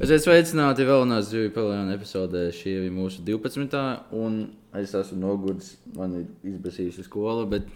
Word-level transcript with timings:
Esiet 0.00 0.22
sveicināti 0.24 0.86
vēlamies 0.88 1.26
dzīvi 1.28 1.50
paviljonā 1.52 1.92
epizodē. 1.92 2.46
Šī 2.56 2.72
ir 2.86 2.92
mūsu 2.96 3.20
12. 3.20 3.80
un 4.16 4.36
es 4.80 4.94
esmu 4.96 5.18
noguris. 5.20 5.74
Man 5.92 6.14
ir 6.16 6.54
izbēsījusi 6.54 7.02
skola, 7.04 7.42
bet 7.44 7.66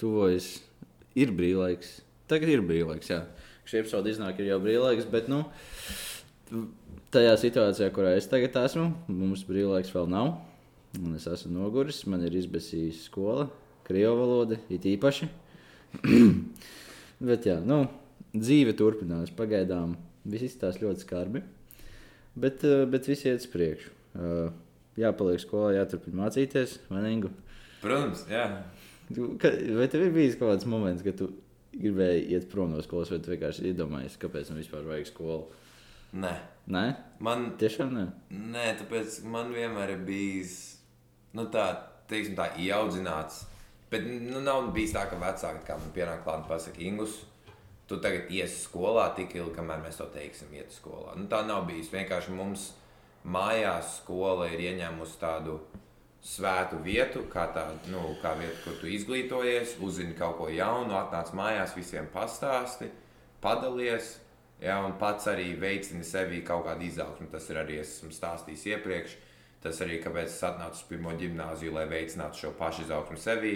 tuvojas 0.00 0.48
ir 1.14 1.30
brīvlaiks. 1.38 1.92
Tagad 2.26 2.50
ir 2.50 2.64
brīvlaiks, 2.66 3.12
jā. 3.12 3.20
Šī 3.70 3.84
epizode 3.84 4.10
iznāk 4.10 4.40
ir 4.42 4.48
jau 4.48 4.56
brīvlaiks, 4.64 5.06
bet 5.12 5.30
nu, 5.30 5.44
tajā 7.14 7.36
situācijā, 7.44 7.92
kurā 7.94 8.16
es 8.18 8.26
tagad 8.32 8.58
esmu, 8.64 8.88
mums 9.06 9.46
brīvlaiks 9.46 9.94
vēl 9.94 10.10
nav. 10.10 10.32
Un 10.98 11.14
es 11.20 11.28
esmu 11.30 11.52
noguris, 11.54 12.02
man 12.10 12.26
ir 12.26 12.34
izbēsījusi 12.42 13.04
skola, 13.04 13.46
krievu 13.86 14.18
valoda, 14.24 14.58
it 14.74 14.90
īpaši. 14.96 15.30
bet 17.30 17.46
jā, 17.46 17.60
nu, 17.62 17.84
dzīve 18.34 18.74
turpinās. 18.74 19.30
Pagaidām 19.38 19.94
viss 20.26 20.50
izstāsta 20.50 20.88
ļoti 20.88 21.06
skarbi. 21.06 21.46
Bet, 22.36 22.64
eh, 22.64 22.84
bet 22.86 23.08
viss 23.10 23.24
iet 23.26 23.40
uz 23.42 23.48
priekšu. 23.50 23.90
Eh, 24.14 24.50
jāpaliek 25.00 25.40
skolā, 25.42 25.74
jāturpina 25.78 26.24
mācīties. 26.24 26.78
Vainīgu. 26.90 27.30
Protams, 27.82 28.26
jā. 28.30 28.44
Vai 29.10 29.88
tev 29.90 30.04
ir 30.06 30.12
bijis 30.14 30.36
kaut 30.38 30.52
kāds 30.52 30.66
moments, 30.70 31.02
kad 31.02 31.16
tu 31.18 31.32
gribēji 31.74 32.28
iet 32.34 32.48
prom 32.50 32.70
no 32.70 32.82
skolas, 32.82 33.10
vai 33.10 33.18
tu 33.18 33.32
vienkārši 33.32 33.72
iedomājies, 33.72 34.18
kāpēc 34.22 34.50
man 34.50 34.60
vispār 34.62 34.86
vajag 34.86 35.06
skolu? 35.10 35.46
Nē, 36.20 36.32
Nē, 36.70 36.84
man, 37.22 37.52
tiešām 37.58 37.90
nē. 37.94 38.04
nē, 38.30 38.66
tāpēc 38.82 39.22
man 39.30 39.52
vienmēr 39.54 39.94
ir 39.96 40.04
bijis 40.06 40.76
nu, 41.34 41.46
tā, 41.50 41.64
teiksim, 42.10 42.36
tā 42.38 42.50
ieaudzināts. 42.58 43.44
Bet 43.90 44.06
nu, 44.06 44.40
nav 44.42 44.68
bijis 44.74 44.92
tā, 44.94 45.08
ka 45.10 45.18
vecāki 45.18 45.66
man 45.70 45.92
pienāk 45.94 46.22
klāt 46.26 46.44
un 46.44 46.48
pasakā, 46.50 46.78
Ingus, 46.86 47.24
tu 47.90 47.98
tagad 47.98 48.30
iesi 48.30 48.62
skolā 48.62 49.08
tik 49.16 49.34
ilgi, 49.34 49.56
kamēr 49.56 49.82
mēs 49.82 49.98
to 49.98 50.06
teiksim, 50.14 50.52
iet 50.54 50.70
skolā. 50.70 51.16
Nu, 51.18 51.26
tā 51.30 51.42
nav 51.46 51.64
bijis. 51.66 51.90
Vienkārši 51.90 52.34
mums 52.36 52.70
mājās 53.26 53.96
skola 53.98 54.46
ir 54.52 54.62
ieņēmusi 54.68 55.18
tādu 55.18 55.58
svētu 56.22 56.78
vietu, 56.84 57.24
kā 57.32 57.48
tādu 57.54 57.90
nu, 57.90 58.02
kā 58.22 58.36
vietu, 58.38 58.58
kur 58.64 58.76
tu 58.78 58.90
izglītojies, 58.92 59.78
uzzini 59.82 60.14
kaut 60.18 60.36
ko 60.38 60.48
jaunu, 60.52 60.94
atnāc 61.00 61.32
mājās, 61.36 61.74
visiem 61.76 62.06
pastāsti, 62.14 62.92
padalies. 63.42 64.18
Ja, 64.60 64.76
un 64.84 64.98
pats 65.00 65.24
arī 65.32 65.54
veicini 65.56 66.04
sevi 66.04 66.42
kaut 66.44 66.66
kādu 66.66 66.84
izaugsmu. 66.84 67.30
Tas 67.32 67.46
ir 67.48 67.62
arī 67.62 67.78
es 67.80 67.94
esmu 67.96 68.12
stāstījis 68.12 68.66
iepriekš. 68.74 69.14
Tas 69.64 69.80
arī 69.80 69.98
kāpēc 70.04 70.28
es 70.28 70.42
atnācu 70.44 70.76
uz 70.76 70.88
pirmo 70.88 71.14
gimnāziju, 71.16 71.72
lai 71.74 71.86
veicinātu 71.88 72.44
šo 72.44 72.50
pašu 72.58 72.84
izaugsmu 72.84 73.16
sevī, 73.20 73.54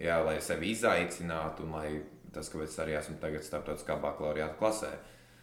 ja, 0.00 0.20
lai 0.24 0.38
sevi 0.44 0.70
izaicinātu 0.76 1.64
un 1.64 1.74
lai 1.76 1.88
tas, 2.34 2.50
kāpēc 2.52 2.76
arī 2.82 2.96
esmu 2.98 3.18
tagad 3.22 3.44
starptautiskā 3.46 3.96
bakalauriāta 4.02 4.58
klasē. 4.60 4.92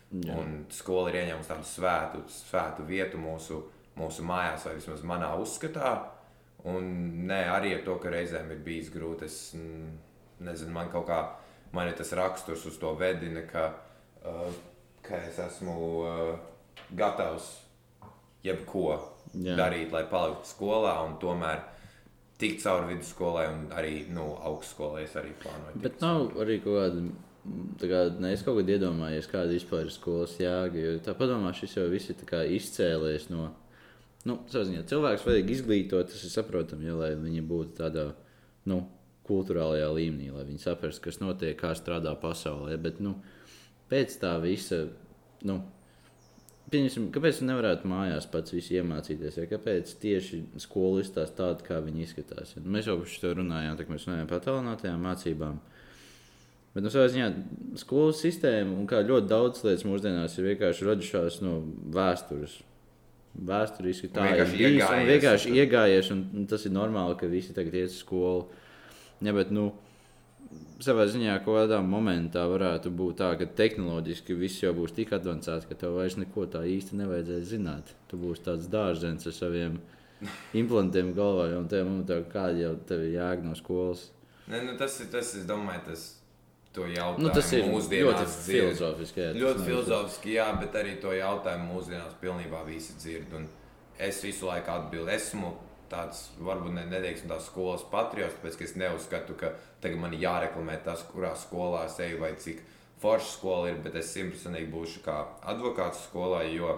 Jā. 0.09 0.36
Un 0.42 0.64
skola 0.73 1.12
ir 1.12 1.20
ieņēmusi 1.22 1.52
tādu 1.52 1.68
svētu, 1.70 2.23
svētu 2.34 2.86
vietu 2.88 3.20
mūsu, 3.22 3.59
mūsu 4.00 4.26
mājās, 4.26 4.66
vai 4.66 4.78
vismaz 4.80 5.04
manā 5.06 5.30
uzskatā. 5.38 5.94
Un 6.70 6.90
nē, 7.30 7.44
arī 7.54 7.76
ar 7.78 7.86
to, 7.86 7.95
ka 8.02 8.12
reizēm 8.12 8.50
ir 8.52 8.64
bijis 8.66 8.90
grūti. 8.92 9.30
Es 9.30 9.38
mm, 9.56 9.92
nezinu, 10.48 10.73
man 10.76 10.90
kaut 10.92 11.08
kā 11.08 11.20
man 11.72 11.88
ir 11.88 11.98
tas 11.98 12.12
raksturs 12.17 12.66
uz 12.66 12.78
to 12.82 12.94
vedina, 13.00 13.45
ka, 13.48 13.70
uh, 14.26 14.50
ka 15.06 15.22
es 15.30 15.40
esmu 15.40 15.78
uh, 16.02 16.34
gatavs 16.98 17.52
jebko 18.44 18.88
Jā. 19.34 19.56
darīt, 19.60 19.92
lai 19.94 20.06
paliktu 20.10 20.50
skolā. 20.50 20.95
Tomēr 21.22 21.62
tikt 22.40 22.64
cauri 22.64 22.94
vidusskolai 22.94 23.48
un 23.52 23.66
arī 23.76 24.04
nu, 24.14 24.30
augstskolai 24.50 25.04
es 25.06 25.16
arī 25.20 25.34
plānoju. 25.42 25.82
Bet 25.84 26.00
nav 26.04 26.38
arī 26.40 26.59
kaut 26.64 26.80
kāda. 26.80 27.09
Kā, 27.80 28.02
ne, 28.20 28.34
es 28.36 28.44
kaut 28.45 28.59
kādā 28.59 28.76
iedomājos, 28.76 29.30
kāda 29.32 29.56
vispār 29.56 29.88
ir 29.88 29.94
skolas 29.95 30.36
jēga. 30.38 31.00
Tā 31.06 31.16
padomā, 31.17 31.54
šis 31.56 31.78
jau 31.80 31.88
viss 31.90 32.12
ir 32.12 32.20
izcēlies 32.60 33.30
no. 33.32 33.48
Nu, 34.28 34.36
ziņā, 34.52 34.84
cilvēks 34.86 35.23
vajag 35.26 35.52
izglītot, 35.54 36.12
tas 36.12 36.23
ir 36.28 36.34
saprotami, 36.34 36.90
ja, 36.90 36.95
lai 37.00 37.14
viņi 37.16 37.44
būtu 37.48 37.78
tādā 37.78 38.10
nu, 38.67 38.82
kultūrālajā 39.30 39.88
līmenī, 39.95 40.27
lai 40.36 40.44
viņi 40.50 40.64
saprastu, 40.64 41.06
kas 41.08 41.21
notiek, 41.21 41.56
kā 41.58 41.71
strādā 41.77 42.11
pasaulē. 42.20 42.76
Bet 42.82 43.00
nu, 43.04 43.16
pēc 43.92 44.17
tā 44.21 44.33
visa, 44.44 44.83
nu, 45.48 45.61
Pieņemsim, 46.70 47.08
kāpēc 47.14 47.40
nevarētu 47.48 47.90
mājās 47.90 48.28
pats 48.30 48.54
visu 48.54 48.76
iemācīties? 48.78 49.40
Ja? 49.40 49.48
Kāpēc 49.50 49.92
tieši 50.02 50.42
skola 50.62 51.02
izstāsta 51.02 51.42
tādu, 51.42 51.66
kā 51.66 51.80
viņi 51.82 52.06
izskatās? 52.06 52.54
Ja? 52.56 52.62
Mēs 52.62 52.90
jau 52.90 53.00
par 53.00 53.10
šo 53.10 53.34
runājām, 53.40 53.78
tā, 53.80 53.88
mēs 53.90 54.06
runājām 54.06 54.30
par 54.30 54.44
tālinātajām 54.46 55.06
mācībām. 55.08 55.60
Bet 56.76 56.86
nu, 56.86 56.92
savā 56.94 57.08
ziņā 57.10 57.30
skolas 57.82 58.22
sistēma 58.22 58.76
un 58.78 58.86
kā 58.90 59.02
ļoti 59.02 59.32
daudz 59.32 59.64
lietas 59.66 59.88
mūsdienās 59.90 60.38
ir 60.38 60.52
vienkārši 60.52 60.90
radušās 60.92 61.40
no 61.42 61.56
vēstures. 61.96 62.60
Vēsturiski 63.50 64.12
tā 64.14 64.28
ir 64.36 64.46
bijis 64.52 64.86
un 64.86 65.10
vienkārši 65.10 65.54
iegājies, 65.62 66.10
un, 66.14 66.26
un 66.38 66.48
tas 66.50 66.66
ir 66.66 66.74
normāli, 66.76 67.18
ka 67.18 67.30
visi 67.32 67.56
tagad 67.56 67.78
iet 67.78 67.94
uz 67.94 68.02
skolu. 68.04 68.46
Ja, 69.26 69.34
bet, 69.36 69.50
nu, 69.56 69.72
savā 70.83 71.05
ziņā 71.11 71.37
kaut 71.45 71.60
kādā 71.61 71.80
momentā 71.86 72.45
varētu 72.49 72.92
būt 72.95 73.20
tā, 73.21 73.32
ka 73.39 73.48
tehnoloģiski 73.60 74.37
viss 74.37 74.64
jau 74.64 74.73
būs 74.77 74.95
tik 74.98 75.14
avansēts, 75.17 75.67
ka 75.70 75.77
tev 75.80 75.98
vairs 75.99 76.17
neko 76.20 76.48
tā 76.52 76.64
īsti 76.67 76.99
nevajadzēs 76.99 77.49
zināt. 77.52 77.95
Tu 78.11 78.20
būsi 78.20 78.45
tāds 78.48 78.70
dārzens 78.71 79.27
ar 79.30 79.36
saviem 79.36 79.80
implantiem 80.58 81.11
galvā, 81.17 81.49
un 81.59 81.67
tev 81.71 81.88
momentā 81.88 82.21
kāda 82.32 82.64
jau 82.64 82.73
tev 82.88 83.05
ir 83.08 83.20
jēga 83.20 83.45
no 83.45 83.58
skolas. 83.59 84.09
Ne, 84.49 84.64
nu 84.65 84.77
tas 84.80 84.95
ir 85.04 85.11
tas, 85.14 85.36
es 85.38 85.45
domāju, 85.48 85.83
tas 85.92 86.08
nu, 87.17 87.30
tas 87.33 87.52
ir 87.54 87.65
ļoti 87.65 88.26
filozofiski. 88.45 89.23
Jā, 89.23 89.32
ļoti 89.38 89.65
filozofiski, 89.65 90.36
jā, 90.38 90.49
bet 90.61 90.76
arī 90.77 90.99
to 91.02 91.14
jautājumu 91.17 91.73
mūsdienās 91.73 92.14
pilnībā 92.21 92.61
visi 92.67 92.93
dzird. 92.98 93.33
Un 93.36 93.48
es 93.99 94.21
visu 94.23 94.48
laiku 94.48 94.71
atbildu, 94.76 95.09
esmu 95.11 95.54
tāds, 95.92 96.27
varbūt 96.39 96.76
ne, 96.76 96.86
neteiksim, 96.92 97.30
tās 97.32 97.48
skolas 97.50 97.86
patriots, 97.92 98.38
tāpēc 98.39 98.61
es 98.66 98.76
neuzskatu, 98.80 99.36
ka 99.39 99.54
tagad 99.83 100.02
man 100.02 100.16
jāreklamē 100.17 100.80
tas, 100.86 101.04
kurā 101.11 101.33
skolā 101.38 101.86
es 101.89 101.98
eju 102.04 102.22
vai 102.22 102.33
cik 102.39 102.61
forša 103.02 103.32
skola 103.32 103.72
ir, 103.72 103.80
bet 103.83 103.95
es 104.00 104.11
simtprocentīgi 104.16 104.72
būšu 104.73 105.04
kā 105.05 105.17
advokāts 105.54 106.04
skolā, 106.10 106.44
jo 106.52 106.76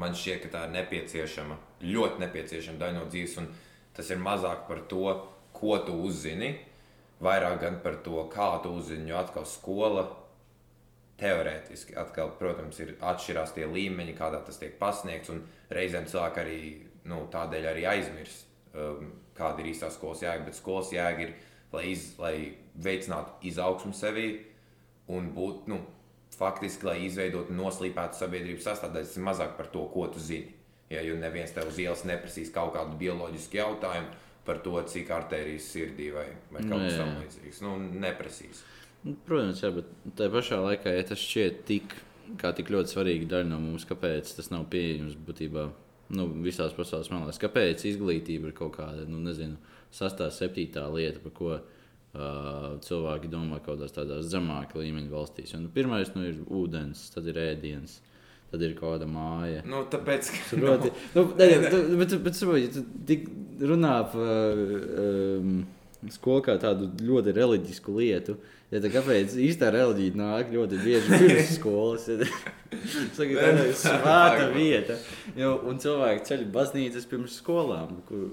man 0.00 0.16
šķiet, 0.16 0.44
ka 0.44 0.52
tā 0.56 0.64
ir 0.66 0.74
nepieciešama, 0.74 1.58
ļoti 1.84 2.22
nepieciešama 2.24 2.80
daļa 2.80 2.98
no 2.98 3.06
dzīves, 3.10 3.38
un 3.42 3.50
tas 3.94 4.10
ir 4.10 4.22
mazāk 4.22 4.66
par 4.68 4.82
to, 4.90 5.06
ko 5.54 5.78
tu 5.86 5.94
uzzini, 6.08 6.56
vairāk 7.22 7.60
gan 7.62 7.78
par 7.84 8.00
to, 8.02 8.18
kā 8.32 8.50
tu 8.64 8.74
uzzini, 8.74 9.12
jo 9.12 9.20
atkal 9.20 9.46
skola 9.46 10.08
teorētiski, 11.20 11.94
atkal, 11.98 12.32
protams, 12.40 12.80
ir 12.82 12.96
atšķirās 12.98 13.54
tie 13.54 13.68
līmeņi, 13.70 14.16
kādā 14.18 14.42
tas 14.46 14.58
tiek 14.58 14.74
pasniegts, 14.80 15.30
un 15.30 15.44
reizēm 15.70 16.08
cilvēki 16.10 16.42
arī 16.42 16.58
nu, 17.10 17.24
tādēļ 17.32 17.68
arī 17.70 17.86
aizmirst, 17.90 18.48
um, 18.74 19.12
kāda 19.36 19.62
ir 19.62 19.72
īstā 19.72 19.90
skolas 19.92 20.22
jēga. 20.24 20.46
Bet 20.48 20.58
skolas 20.58 20.92
jēga 20.94 21.26
ir, 21.26 21.34
lai, 21.74 21.84
iz, 21.92 22.10
lai 22.20 22.34
veicinātu 22.74 23.48
izaugsmu 23.50 23.94
sevī 23.96 24.28
un 25.12 25.30
būtu 25.36 25.72
nu, 25.72 25.80
faktiski, 26.34 26.88
lai 26.88 26.98
izveidotu 27.06 27.54
noslīpētu 27.54 28.18
sabiedrības 28.18 28.68
sastāvdaļu. 28.70 29.08
Tas 29.08 29.18
ir 29.18 29.26
mazāk 29.26 29.56
par 29.58 29.70
to, 29.72 29.86
ko 29.92 30.08
tu 30.12 30.22
zini. 30.22 30.54
Ja, 30.92 31.00
jo 31.02 31.16
neviens 31.18 31.54
tev 31.54 31.70
uz 31.70 31.78
ielas 31.80 32.04
neprasīs 32.06 32.52
kaut 32.54 32.74
kādu 32.76 32.98
bioloģisku 33.00 33.56
jautājumu 33.56 34.10
par 34.44 34.60
to, 34.64 34.74
cik 34.92 35.10
arterijas 35.14 35.70
sirdī 35.72 36.10
vai, 36.12 36.26
vai 36.52 36.64
kaut 36.66 36.82
kas 36.84 36.98
tamlīdzīgs. 37.00 37.62
Nu, 37.64 37.76
neprasīs. 38.02 38.60
Nu, 39.04 39.14
protams, 39.26 39.62
jā, 39.64 39.70
bet 39.72 39.88
tajā 40.18 40.32
pašā 40.32 40.58
laikā, 40.60 40.92
ja 40.92 41.06
tas 41.08 41.20
šķiet 41.20 41.64
tik, 41.68 41.96
tik 42.40 42.72
ļoti 42.72 42.92
svarīga 42.92 43.30
daļa 43.32 43.48
no 43.50 43.60
mums, 43.64 43.86
kāpēc 43.88 44.34
tas 44.36 44.50
nav 44.52 44.68
pieejams 44.72 45.16
būtībā 45.26 45.66
nu, 46.14 46.28
visās 46.44 46.74
pasaules 46.76 47.10
malās. 47.12 47.40
Kāpēc 47.42 47.84
izglītība 47.90 48.50
ir 48.50 48.56
kaut 48.56 48.76
kāda, 48.78 49.06
nu, 49.10 49.20
nezinu, 49.24 49.58
sastāvdaļa, 49.94 50.36
septītā 50.38 50.86
lieta, 50.94 51.22
par 51.22 51.34
ko 51.36 51.52
uh, 51.58 52.74
cilvēki 52.86 53.30
domā 53.32 53.60
kaut 53.60 53.76
kādās 53.76 53.94
tādās 53.96 54.30
zemākā 54.32 54.80
līmeņa 54.80 55.12
valstīs. 55.12 55.54
Un, 55.58 55.68
nu, 55.68 55.74
pirmais 55.74 56.12
nu, 56.16 56.26
ir 56.30 56.42
ūdens, 56.48 57.08
tad 57.14 57.30
ir 57.30 57.40
ēdiens. 57.44 58.00
Tad 58.54 58.62
ir 58.62 58.76
kaut 58.78 58.92
kāda 58.94 59.06
māja. 59.10 59.64
Nu, 59.66 59.80
tāpēc, 59.90 60.28
ka, 60.30 60.58
proti, 60.60 60.92
nu, 61.16 61.24
ne, 61.40 61.46
ne, 61.50 61.70
tu, 61.72 61.78
bet, 61.98 62.12
bet, 62.12 62.20
bet, 62.22 62.42
bet, 62.44 62.76
tu 62.76 62.84
tik 63.08 63.24
runā 63.66 63.96
par 64.12 64.60
um, 64.60 65.56
skolu 66.12 66.44
kā 66.44 66.58
tādu 66.60 66.90
ļoti 67.00 67.34
reliģisku 67.36 67.94
lietu. 67.96 68.36
Ja 68.72 68.80
tā 68.82 68.90
kāpēc 68.90 69.36
īstā 69.38 69.70
reliģija 69.70 70.18
nāk 70.18 70.50
ļoti 70.54 70.80
bieži 70.82 71.18
pirms 71.20 71.52
skolas? 71.56 72.08
Ja 72.10 72.18
tā 73.16 73.28
ir 73.28 73.74
svēta 73.84 74.48
vieta. 74.54 74.98
Jo, 75.38 75.56
un 75.68 75.78
cilvēki 75.82 76.26
ceļ 76.30 76.46
baznīcas 76.54 77.06
pirms 77.10 77.38
skolām. 77.40 78.00
Kur, 78.08 78.28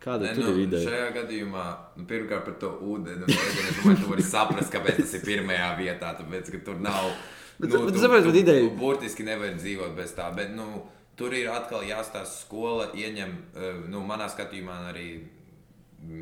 Kāda 0.00 0.30
ne, 0.30 0.36
nu, 0.38 0.52
ir 0.54 0.62
ideja? 0.62 0.86
Šajā 0.88 1.08
gadījumā, 1.18 1.64
nu, 1.98 2.06
pirmkārt, 2.08 2.46
par 2.46 2.54
to 2.62 2.70
ūdeni. 2.88 3.26
Es 3.28 3.80
domāju, 3.82 3.98
ka 3.98 4.00
tu 4.00 4.12
vari 4.14 4.24
saprast, 4.24 4.72
kāpēc 4.72 5.02
tas 5.02 5.12
ir 5.18 5.26
pirmajā 5.26 5.66
vietā. 5.76 6.14
Tāpēc, 6.16 6.48
ka 6.54 6.60
tur 6.70 6.78
nav. 6.80 7.10
Bet, 7.58 7.68
nu, 7.68 7.82
bet, 7.84 7.92
tu, 7.92 8.00
sapratu, 8.00 8.30
tu, 8.30 8.40
ideja... 8.40 8.70
burtiski 8.80 9.26
nevar 9.26 9.52
dzīvot 9.58 9.92
bez 9.98 10.14
tā. 10.16 10.30
Bet, 10.36 10.54
nu, 10.56 10.86
tur 11.20 11.36
ir 11.36 11.50
atkal 11.52 11.84
jāstāsta, 11.84 12.32
skola 12.32 12.88
ieņem, 12.96 13.36
eh, 13.52 13.82
nu, 13.92 14.00
manā 14.08 14.30
skatījumā 14.32 14.78
arī, 14.94 15.10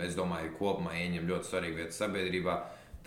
es 0.04 0.16
domāju, 0.18 0.54
kopumā 0.58 0.96
ieņem 0.98 1.28
ļoti 1.28 1.50
svarīgu 1.50 1.82
vietu 1.82 1.96
sabiedrībā 1.98 2.56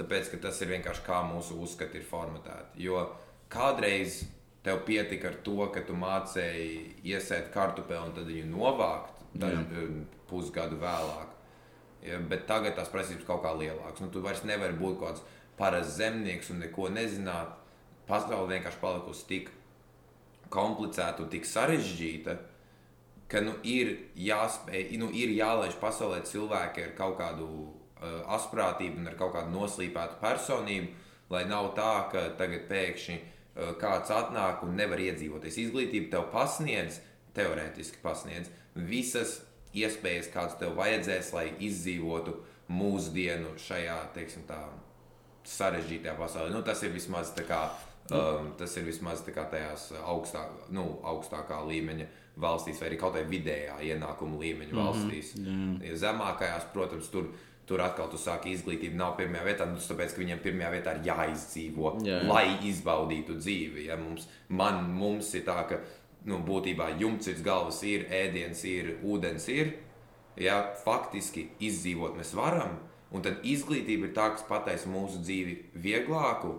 tāpēc 0.02 0.32
ka 0.32 0.40
tas 0.48 0.62
ir 0.64 0.72
vienkārši 0.76 1.04
kā 1.06 1.22
mūsu 1.28 1.58
uzskati 1.62 2.00
ir 2.00 2.08
formatēti. 2.08 2.84
Jo 2.86 3.04
kādreiz 3.52 4.24
tev 4.66 4.84
pietika 4.88 5.32
ar 5.32 5.38
to, 5.46 5.58
ka 5.74 5.84
tu 5.86 5.98
mācēji 5.98 7.04
iesēt 7.12 7.52
kartupeli 7.54 8.02
un 8.10 8.16
tad 8.18 8.30
viņu 8.30 8.50
novākt 8.54 9.24
dažu 9.42 9.86
pusgadu 10.30 10.80
vēlāk. 10.82 11.38
Ja, 12.06 12.18
bet 12.30 12.48
tagad 12.50 12.76
tās 12.78 12.90
prasības 12.90 13.28
kaut 13.28 13.44
kā 13.44 13.54
lielākas. 13.54 14.02
Nu, 14.02 14.10
tu 14.14 14.24
vairs 14.26 14.42
nevari 14.48 14.78
būt 14.78 14.98
kaut 15.00 15.20
kāds 15.20 15.26
parasts 15.58 15.98
zemnieks 16.00 16.50
un 16.54 16.64
neko 16.64 16.90
nezināt. 16.94 17.58
Pasaule 18.08 18.50
vienkārši 18.50 18.82
palikusi 18.82 19.28
tik 19.30 19.52
komplicēta 20.52 21.22
un 21.24 21.30
tik 21.32 21.46
sarežģīta, 21.48 22.34
ka 23.32 23.42
nu, 23.44 23.54
ir 23.64 23.94
jāspēj, 24.20 24.98
nu, 25.00 25.08
ir 25.16 25.32
jālaiž 25.38 25.78
pasaulē 25.80 26.22
cilvēki 26.28 26.84
ar 26.88 26.96
kaut 26.98 27.18
kādu 27.22 27.48
uh, 27.48 28.18
asprātību 28.36 29.00
un 29.02 29.12
ar 29.12 29.16
kaut 29.20 29.36
kādu 29.38 29.54
noslīpētu 29.56 30.20
personību, 30.24 30.92
lai 31.32 31.46
nav 31.48 31.72
tā, 31.78 31.94
ka 32.12 32.26
tagad 32.40 32.68
pēkšņi 32.72 33.18
uh, 33.18 33.72
kāds 33.80 34.12
atnāk 34.12 34.66
un 34.68 34.76
nevar 34.80 35.00
iedzīvoties. 35.00 35.62
Izglītība 35.64 36.12
tev 36.18 36.28
pasniedz, 36.34 37.00
teorētiski 37.38 38.02
pasniedz 38.04 38.52
visas 38.76 39.40
iespējas, 39.78 40.32
kādas 40.34 40.58
tev 40.60 40.76
vajadzēs, 40.80 41.32
lai 41.36 41.48
izdzīvotu 41.64 42.36
mūsdienu 42.72 43.56
šajā, 43.60 43.98
teiksim, 44.16 44.44
tā 44.48 44.60
sarežģītajā 45.48 46.18
pasaulē. 46.20 46.52
Nu, 46.54 46.62
tas 46.68 46.84
ir 46.84 46.94
vismaz 46.96 47.32
tā 47.38 47.48
kā. 47.48 47.64
Um, 48.12 48.50
tas 48.60 48.74
ir 48.76 48.84
vismaz 48.84 49.22
tajās 49.24 49.86
augstā, 50.02 50.42
nu, 50.74 50.84
augstākā 51.08 51.62
līmeņa 51.70 52.08
valstīs, 52.40 52.80
vai 52.80 52.90
arī 52.90 52.98
kaut 53.00 53.16
kādā 53.16 53.30
vidējā 53.30 53.78
ienākuma 53.92 54.40
līmeņa 54.40 54.76
valstīs. 54.78 55.36
Mm 55.38 55.46
-hmm. 55.46 55.88
ja 55.88 55.96
zemākajās, 56.06 56.68
protams, 56.74 57.10
tur, 57.10 57.32
tur 57.66 57.82
atkal 57.82 58.10
tu 58.10 58.18
sāki 58.18 58.54
izglītību, 58.56 58.96
nav 58.96 59.16
pirmajā 59.18 59.44
vietā, 59.46 59.66
nu, 59.66 59.78
tāpēc, 59.78 60.14
ka 60.14 60.22
viņiem 60.22 60.44
pirmajā 60.44 60.72
vietā 60.72 60.96
ir 60.96 61.08
jāizdzīvo, 61.12 61.96
jā, 62.06 62.22
jā. 62.22 62.28
lai 62.28 62.58
izbaudītu 62.68 63.38
dzīvi. 63.40 63.88
Ja 63.88 63.98
mums, 63.98 64.28
man, 64.50 64.84
mums 64.90 65.34
ir 65.36 65.46
tā, 65.48 65.68
ka 65.70 65.80
nu, 66.26 66.40
būtībā 66.48 66.92
jumts 67.00 67.28
ir 67.28 67.42
galvas, 67.44 67.84
ir 67.84 68.08
ēdiens, 68.10 68.64
ir 68.64 68.98
ūdens, 69.04 69.48
ir. 69.50 69.74
Ja, 70.40 70.62
faktiski 70.86 71.50
izdzīvot 71.60 72.16
mēs 72.18 72.34
varam, 72.34 72.80
un 73.12 73.22
tad 73.22 73.44
izglītība 73.44 74.08
ir 74.08 74.14
tā, 74.16 74.30
kas 74.32 74.46
pataisa 74.48 74.90
mūsu 74.90 75.20
dzīvi 75.20 75.58
vieglāku 75.76 76.54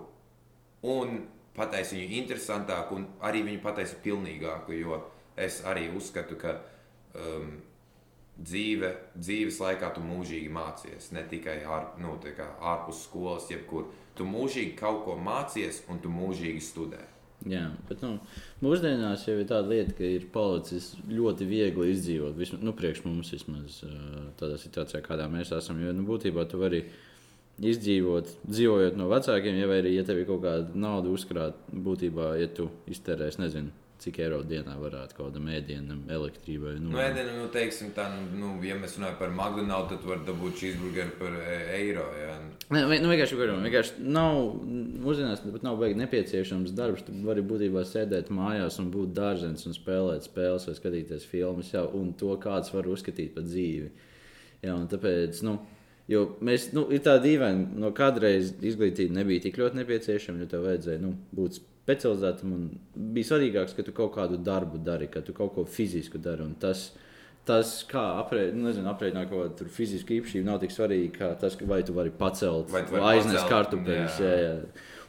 un 0.83 1.23
pataisa 1.55 1.95
viņu 1.95 2.19
interesantāku, 2.21 2.95
un 2.95 3.07
arī 3.21 3.41
viņu 3.47 3.61
pataisa 3.63 3.97
pilnīgāku. 4.03 4.77
Jo 4.77 5.01
es 5.37 5.61
arī 5.67 5.87
uzskatu, 5.95 6.37
ka 6.39 6.57
um, 7.17 7.55
dzīve, 8.37 8.91
dzīves 9.17 9.59
laikā 9.61 9.93
tu 9.95 10.03
mūžīgi 10.05 10.51
mācies. 10.53 11.11
Ne 11.15 11.25
tikai 11.29 11.61
ār, 11.69 11.91
nu, 12.01 12.17
ārpus 12.59 13.05
skolas, 13.07 13.49
jebkur. 13.51 13.89
Tu 14.17 14.25
mūžīgi 14.29 14.75
kaut 14.77 15.03
ko 15.07 15.17
mācies, 15.17 15.81
un 15.89 16.01
tu 16.01 16.11
mūžīgi 16.13 16.61
studē. 16.61 17.01
Jā, 17.49 17.65
bet 17.89 17.99
nu, 18.05 18.13
mūsdienās 18.63 19.25
jau 19.27 19.35
ir 19.35 19.47
tāda 19.49 19.67
lieta, 19.67 19.95
ka 19.97 20.07
ir 20.07 20.29
palicis 20.31 20.93
ļoti 21.09 21.47
viegli 21.49 21.89
izdzīvot. 21.91 22.37
Vismaz, 22.39 22.61
nu, 22.63 22.75
priekš 22.77 23.03
mums 23.03 23.33
vismaz 23.33 23.81
tādā 24.39 24.59
situācijā, 24.61 25.01
kādā 25.03 25.27
mēs 25.31 25.51
esam. 25.55 25.81
Jo 25.83 25.91
nu, 25.95 26.05
būtībā 26.07 26.45
tu 26.47 26.61
vari 26.61 26.85
izdzīvot, 27.59 28.31
dzīvojot 28.47 28.95
no 28.97 29.09
vecākiem, 29.11 29.59
ja 29.59 29.67
arī, 29.75 29.91
ja 29.97 30.05
tev 30.07 30.21
ir 30.21 30.29
kaut 30.29 30.41
kāda 30.45 30.79
nauda 30.85 31.11
uzkrāt, 31.13 31.59
būtībā, 31.69 32.31
ja 32.39 32.47
tu 32.49 32.69
iztērēsi, 32.89 33.43
nezinu, 33.43 33.73
cik 34.03 34.19
eiro 34.25 34.41
dienā 34.47 34.75
varētu 34.79 35.15
kaut 35.17 35.29
kādam 35.29 35.47
ēdienam, 35.53 36.01
elektrībai. 36.11 36.75
Nu, 36.81 36.91
nu 36.93 37.01
ēdienam, 37.01 37.39
nu, 37.41 37.47
teiksim, 37.53 37.93
tā, 37.95 38.05
nu, 38.35 38.53
ja 38.65 38.75
mēs 38.79 38.97
runājam 38.97 39.17
par 39.21 39.33
McDonald's, 39.33 39.93
tad 39.93 40.07
var 40.09 40.23
dabūt 40.27 40.57
cheeseburgeru 40.59 41.15
par 41.19 41.37
e, 41.39 41.57
eiro. 41.77 42.05
Jā. 42.19 42.37
Ne, 42.75 42.83
nu, 42.91 43.11
vienkārši, 43.11 43.39
vienkārši 43.39 44.07
nav, 44.07 44.39
mūsdienās 45.05 45.43
pat 45.45 45.67
nav 45.67 45.79
baigi 45.81 45.99
nepieciešams 46.01 46.75
darbs. 46.77 47.05
Tu 47.07 47.15
vari 47.25 47.45
būtībā 47.47 47.85
sēdēt 47.87 48.31
mājās 48.33 48.79
un 48.83 48.91
būt 48.93 49.15
dārzens 49.17 49.67
un 49.69 49.77
spēlēt 49.77 50.27
spēles 50.27 50.67
vai 50.69 50.75
skatīties 50.79 51.29
filmas, 51.29 51.71
jau, 51.75 51.87
un 51.99 52.11
to 52.19 52.35
kāds 52.43 52.73
var 52.75 52.89
uzskatīt 52.91 53.31
par 53.37 53.47
dzīvi. 53.47 53.93
Jā, 54.63 54.75
un 54.75 54.89
tāpēc, 54.91 55.43
nu, 55.47 55.61
Jo 56.11 56.25
mēs, 56.43 56.65
nu, 56.75 56.81
ir 56.91 56.99
tā 56.99 57.13
dīvaini, 57.23 57.77
no 57.79 57.93
kādreiz 57.95 58.49
izglītība 58.59 59.15
nebija 59.21 59.45
tik 59.45 59.55
ļoti 59.61 59.79
nepieciešama, 59.79 60.41
jo 60.43 60.49
tev 60.51 60.65
vajadzēja 60.67 60.99
nu, 60.99 61.13
būt 61.31 61.61
specializētam. 61.83 62.53
Bija 63.15 63.31
svarīgāks, 63.31 63.75
ka 63.77 63.85
tu 63.85 63.95
kaut 63.95 64.13
kādu 64.15 64.39
darbu 64.39 64.79
dari, 64.83 65.09
ka 65.11 65.23
tu 65.25 65.35
kaut 65.35 65.53
ko 65.57 65.65
fizisku 65.67 66.21
dari. 66.21 66.47
Tas, 66.61 66.87
tas, 67.47 67.75
kā 67.89 68.03
aprēķināt, 68.23 68.57
nu, 68.57 68.69
nezinu, 68.69 68.89
aprēķināt 68.93 69.29
kaut 69.31 69.59
kādu 69.59 69.69
fizisku 69.73 70.17
īpašību, 70.17 70.47
nav 70.47 70.63
tik 70.63 70.73
svarīgi 70.75 71.11
kā 71.17 71.33
tas, 71.39 71.59
vai 71.67 71.83
tu 71.85 71.95
vari 71.97 72.13
pacelt 72.15 72.71
vai, 72.73 72.85
vai 72.91 73.05
aiznest 73.13 73.51
kartupeļus. 73.51 74.19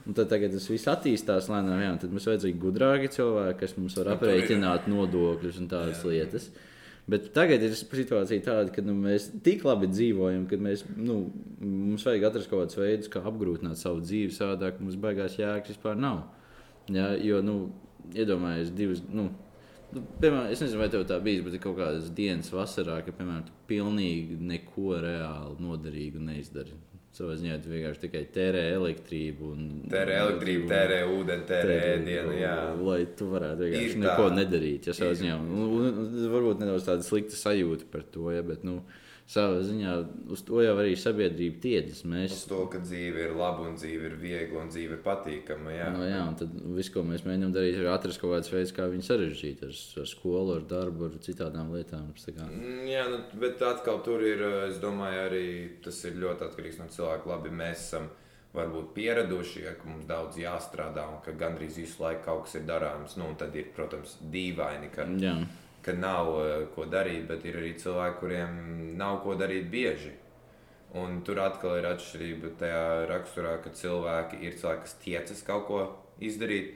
Un 0.05 0.13
tad 0.13 0.29
tagad 0.29 0.53
tas 0.53 0.67
viss 0.69 0.85
attīstās 0.91 1.47
lēnām, 1.49 1.79
jā, 1.81 1.95
tad 2.03 2.11
mums 2.13 2.27
vajadzīgi 2.29 2.61
gudrāki 2.61 3.09
cilvēki, 3.15 3.57
kas 3.63 3.73
mums 3.79 3.95
var 3.97 4.11
aprēķināt 4.13 4.85
nodokļus 4.91 5.57
un 5.63 5.69
tādas 5.71 6.03
jā. 6.03 6.11
lietas. 6.11 6.51
Bet 7.09 7.31
tagad 7.33 7.61
ir 7.61 7.73
situācija 7.77 8.41
tāda, 8.45 8.69
ka 8.73 8.81
nu, 8.85 8.93
mēs 8.97 9.27
tik 9.45 9.65
labi 9.65 9.89
dzīvojam, 9.89 10.45
ka 10.49 10.57
mēs, 10.61 10.83
nu, 10.97 11.19
mums 11.61 12.05
vajag 12.05 12.27
atrast 12.29 12.49
kaut 12.49 12.63
kādus 12.63 12.79
veidus, 12.81 13.09
kā 13.13 13.21
apgrūtināt 13.29 13.81
savu 13.81 14.01
dzīvi, 14.01 14.33
savādāk 14.33 14.77
mums 14.81 14.97
baigās 15.01 15.37
jēgas 15.37 15.73
vispār 15.73 15.97
nav. 16.01 16.23
Ja, 16.93 17.09
jo, 17.17 17.41
nu, 17.45 17.57
iedomājieties, 18.13 18.75
divas. 18.77 19.01
Nu, 19.09 19.31
Nu, 19.95 20.01
piemēram, 20.19 20.49
es 20.51 20.59
nezinu, 20.59 20.81
vai 20.81 20.89
tev 20.91 21.05
tā 21.07 21.21
bijis, 21.23 21.43
bet 21.45 21.53
ir 21.55 21.61
kaut 21.63 21.77
kādas 21.77 22.09
dienas 22.17 22.49
vasarā, 22.51 22.97
ka, 23.05 23.13
piemēram, 23.15 23.45
tu 23.47 23.53
pilnīgi 23.69 24.35
neko 24.43 24.97
reāli 25.03 25.55
noderīgu 25.63 26.23
neizdari. 26.25 26.75
Savā 27.15 27.37
ziņā 27.39 27.61
tu 27.63 27.71
vienkārši 27.71 28.01
tikai 28.01 28.25
tērē 28.35 28.63
elektrību. 28.73 29.51
Un, 29.55 29.67
tērē 29.87 30.17
elektrību, 30.25 30.65
tērē 30.67 30.97
ūdeni, 31.13 31.45
tērē 31.47 31.77
ēdienu. 31.93 32.33
Lai 32.83 32.97
tu 33.15 33.29
varētu 33.31 33.69
vienkārši 33.69 34.01
neko 34.01 34.25
nedarīt. 34.35 34.89
Ja, 34.91 35.13
ziņā, 35.21 35.37
un, 35.39 35.63
un, 35.63 35.85
un, 35.93 36.09
varbūt 36.33 36.65
nedaudz 36.65 36.89
tāda 36.89 37.07
slikta 37.07 37.39
sajūta 37.39 37.87
par 37.93 38.03
to. 38.11 38.27
Ja, 38.35 38.43
bet, 38.43 38.67
nu, 38.67 38.81
savā 39.25 39.61
ziņā 39.65 39.93
uz 40.33 40.43
to 40.45 40.59
jau 40.61 40.73
arī 40.77 40.93
sabiedrība 40.99 41.57
tiecas. 41.63 42.03
Mēs... 42.09 42.33
Uz 42.35 42.43
to, 42.49 42.59
ka 42.69 42.81
dzīve 42.83 43.23
ir 43.25 43.31
laba 43.37 43.65
un 43.65 43.77
dzīve 43.79 44.11
ir 44.11 44.17
viegla 44.21 44.61
un 44.61 44.69
dzīve 44.73 44.99
ir 44.99 45.01
patīkama. 45.05 45.73
Jā, 45.73 45.87
no, 45.95 46.03
jā 46.05 46.19
un 46.29 46.37
tad 46.37 46.53
viss, 46.77 46.93
ko 46.93 47.01
mēs 47.07 47.25
mēģinām 47.25 47.55
darīt, 47.55 47.79
ir 47.79 47.89
atrast 47.89 48.21
kaut 48.21 48.35
kāds 48.35 48.53
veids, 48.53 48.73
kā 48.75 48.85
viņu 48.91 49.07
sarežģīt 49.07 49.65
ar, 49.65 49.79
ar 50.03 50.11
skolu, 50.11 50.59
ar 50.59 50.67
darbu, 50.69 51.09
ar 51.09 51.17
citām 51.25 51.73
lietām. 51.73 52.11
Mm, 52.45 52.85
jā, 52.91 53.07
nu, 53.09 53.23
bet 53.41 53.65
atkal 53.65 54.03
tur 54.05 54.21
ir, 54.25 54.45
es 54.69 54.77
domāju, 54.83 55.25
arī 55.25 55.47
tas 55.85 56.03
ir 56.05 56.21
ļoti 56.21 56.49
atkarīgs 56.51 56.79
no 56.83 56.89
cilvēka. 56.93 57.33
Labi, 57.33 57.57
mēs 57.63 57.89
esam 57.89 58.07
varbūt 58.55 58.93
pieraduši, 58.95 59.65
ja 59.65 59.73
mums 59.89 60.05
daudz 60.07 60.37
jāstrādā 60.39 61.09
un 61.11 61.17
ka 61.25 61.33
gandrīz 61.35 61.81
visu 61.81 62.05
laiku 62.05 62.27
kaut 62.29 62.45
kas 62.45 62.59
ir 62.61 62.69
darāms. 62.69 63.17
Nu, 63.19 63.33
tad 63.39 63.57
ir, 63.57 63.73
protams, 63.75 64.19
dīvaini. 64.31 64.93
Ka, 64.93 65.09
jā 65.19 65.39
ka 65.85 65.93
nav 65.93 66.31
uh, 66.33 66.53
ko 66.75 66.87
darīt, 66.89 67.27
bet 67.29 67.45
ir 67.45 67.59
arī 67.61 67.75
cilvēki, 67.81 68.19
kuriem 68.21 68.55
nav 68.97 69.19
ko 69.25 69.35
darīt 69.37 69.69
bieži. 69.69 70.13
Un 70.95 71.19
tur 71.27 71.41
atkal 71.43 71.77
ir 71.81 71.89
atšķirība 71.89 72.53
tajā 72.59 72.83
raksturā, 73.09 73.57
ka 73.63 73.73
cilvēki 73.75 74.39
ir 74.47 74.55
cilvēki, 74.55 74.83
kas 74.85 74.97
tiecas 75.03 75.41
kaut 75.43 75.65
ko 75.67 75.79
izdarīt, 76.23 76.71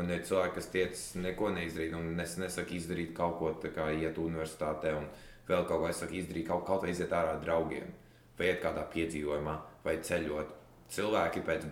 un 0.00 0.08
ir 0.14 0.22
cilvēki, 0.24 0.54
kas 0.56 0.70
tiecas 0.72 1.02
neko 1.20 1.50
neizdarīt. 1.52 1.96
Un 1.98 2.22
es 2.24 2.38
nesaku 2.40 2.78
izdarīt 2.78 3.12
kaut 3.16 3.36
ko 3.40 3.52
tādu, 3.52 3.74
kā 3.76 3.90
iet 3.92 4.18
universitātē, 4.22 4.94
un 4.96 5.08
vēl 5.50 5.66
kaut 5.68 5.82
ko 5.82 5.90
es 5.90 6.00
saku 6.00 6.16
izdarīt, 6.22 6.48
kaut, 6.48 6.64
kaut 6.68 6.86
vai 6.86 6.94
iziet 6.94 7.12
ārā 7.12 7.36
ar 7.36 7.42
draugiem, 7.44 7.92
vai 8.38 8.50
iet 8.50 8.62
kādā 8.64 8.86
piedzīvojumā, 8.94 9.56
vai 9.84 9.98
ceļot. 10.08 10.54
Cilvēki 10.94 11.44
pēc 11.44 11.66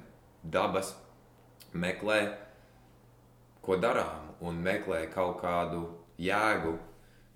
dabas 0.53 0.93
meklē, 1.73 2.21
ko 3.65 3.81
darām, 3.81 4.35
un 4.45 4.61
meklē 4.63 5.07
kaut 5.15 5.41
kādu 5.41 5.87
jēgu 6.23 6.75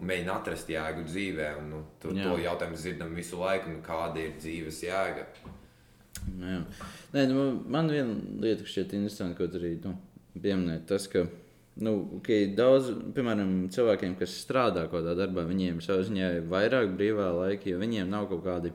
un 0.00 0.08
mēģina 0.08 0.36
atrast 0.40 0.70
jēgu 0.72 1.04
dzīvē. 1.08 1.50
Un, 1.60 1.70
nu, 1.74 1.82
tur 2.02 2.16
Jā. 2.16 2.26
to 2.26 2.38
jautājumu 2.40 2.78
dzirdam 2.80 3.16
visu 3.16 3.40
laiku, 3.40 3.74
nu, 3.74 3.82
kāda 3.84 4.22
ir 4.22 4.36
dzīves 4.40 4.82
jēga. 4.86 5.26
Jā. 6.40 6.62
Nē, 7.14 7.26
nu, 7.30 7.44
man 7.70 7.90
viena 7.92 8.16
lieta, 8.42 8.64
kas 8.64 8.74
šķiet 8.74 8.96
interesanta, 8.98 9.36
ko 9.38 9.48
arī 9.58 9.74
nu, 9.84 9.94
pieminēt, 10.36 10.86
tas, 10.90 11.06
ka 11.10 11.24
nu, 11.80 11.94
okay, 12.18 12.50
daudz, 12.56 12.90
piemēram, 13.16 13.52
cilvēkiem, 13.72 14.16
kas 14.20 14.38
strādā 14.42 14.86
kaut 14.86 15.00
kādā 15.00 15.16
darbā, 15.18 15.44
viņiem 15.48 15.80
savā 15.84 16.04
ziņā 16.08 16.32
ir 16.38 16.48
vairāk 16.50 16.94
brīvā 16.96 17.30
laika, 17.36 17.70
jo 17.70 17.80
viņiem 17.80 18.10
nav 18.10 18.28
kaut 18.32 18.44
kādi. 18.46 18.74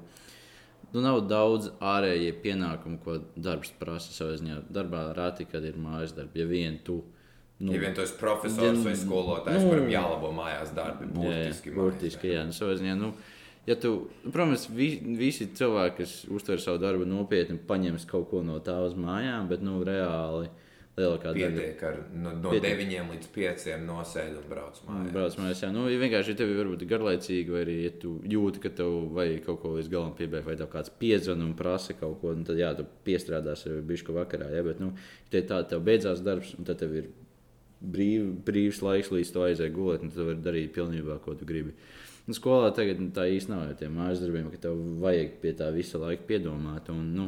Nu, 0.93 1.01
nav 1.03 1.25
daudz 1.27 1.73
ārējie 1.83 2.31
pienākumu, 2.43 3.01
ko 3.03 3.17
darbs 3.35 3.73
prasa 3.79 4.13
savā 4.15 4.37
ziņā. 4.39 4.61
Darbā 4.71 5.09
rāti, 5.17 5.47
kad 5.49 5.65
ir 5.67 5.75
mājas 5.81 6.13
darbi. 6.15 6.39
Ja 6.39 6.47
vien 6.47 6.77
tu 6.87 7.01
Nu, 7.59 7.71
ja 7.71 7.79
vien 7.79 7.93
tu 7.95 8.03
esi 8.03 8.17
profesors 8.19 8.81
vai 8.83 8.97
skolotājs, 8.99 9.63
nu, 9.63 9.71
kuram 9.71 9.87
jālabo 9.87 10.33
mājās 10.35 10.73
darbi, 10.75 11.07
burtiski. 11.07 11.71
Jā, 11.71 11.77
burtiski, 11.77 12.33
jā. 12.33 12.43
Nu, 12.49 12.51
ziņā, 12.51 12.97
nu, 12.99 13.13
ja 13.69 13.77
tu, 13.79 13.93
protams, 14.25 14.67
vi, 14.75 14.89
visi 15.15 15.47
cilvēki, 15.55 15.95
kas 16.01 16.17
uztver 16.35 16.59
savu 16.59 16.83
darbu 16.83 17.07
nopietni, 17.07 17.55
paņems 17.69 18.09
kaut 18.11 18.27
ko 18.33 18.43
no 18.43 18.59
tā 18.63 18.75
uz 18.83 18.97
mājām, 18.99 19.47
bet 19.47 19.63
nu, 19.63 19.79
reāli 19.87 20.51
lielākā 20.99 21.31
daļa. 21.31 21.47
Pietiek 21.55 21.81
ar 21.87 21.97
no, 22.11 22.35
no 22.43 22.51
Pietiek. 22.51 22.77
9 22.83 23.09
līdz 23.13 23.31
5 23.35 23.65
nosēdi 23.87 24.37
un 24.39 24.45
brauc 24.51 24.83
mājās. 24.87 25.09
Brauc 25.15 25.39
mājās, 25.39 25.63
jā. 25.63 25.71
Nu, 25.75 25.87
ja 25.91 26.03
vienkārši 26.03 26.35
ja 26.35 26.39
tev 26.43 26.51
ir 26.51 26.87
garlaicīgi, 26.91 27.55
vai 27.55 27.65
arī 27.65 27.81
ja 27.85 27.97
tu 28.03 28.17
jūti, 28.35 28.63
ka 28.63 28.75
tev 28.83 28.95
vajag 29.15 29.43
kaut 29.47 29.63
ko 29.63 29.75
līdz 29.79 29.91
galam 29.91 30.15
piebeigt, 30.19 30.47
vai 30.47 30.59
tev 30.59 30.71
kāds 30.75 30.91
piezvan 30.99 31.43
un 31.47 31.55
prasa 31.55 31.95
kaut 31.95 32.19
ko, 32.19 32.35
tad 32.47 32.59
jā, 32.59 32.71
tu 32.75 32.87
piestrādās 33.07 33.67
ar 33.67 33.83
bišku 33.91 34.15
vakarā, 34.15 34.51
jā, 34.55 34.63
bet, 34.67 34.83
nu, 34.83 34.93
ja 35.31 35.43
tā 35.47 35.63
tev 35.71 35.83
beidzās 35.87 36.23
darbs, 36.23 36.55
un 36.59 36.67
tad 36.67 36.83
tev 36.83 36.95
ir 36.99 37.11
brīv, 37.91 38.27
brīvs 38.47 38.81
laiks, 38.85 39.11
līdz 39.13 39.31
tu 39.33 39.45
aizēji 39.45 39.75
gulēt, 39.75 40.03
un 40.05 40.13
tu 40.13 40.27
vari 40.27 40.41
darīt 40.43 40.73
pilnībā, 40.75 41.19
ko 41.23 41.35
tu 41.37 41.47
gribi. 41.47 41.75
Nu, 42.25 42.33
skolā 42.33 42.71
tagad 42.73 43.01
tā 43.13 43.27
īsti 43.29 43.51
nav 43.51 43.67
jau 43.67 43.77
tiem 43.81 43.97
mājas 43.99 44.23
darbiem, 44.23 44.49
ka 44.49 44.61
tev 44.63 44.79
vajag 45.03 45.35
pie 45.43 45.53
tā 45.57 45.69
visa 45.75 46.01
laika 46.01 46.25
piedomāt. 46.29 46.89
Un, 46.93 47.11
nu, 47.17 47.27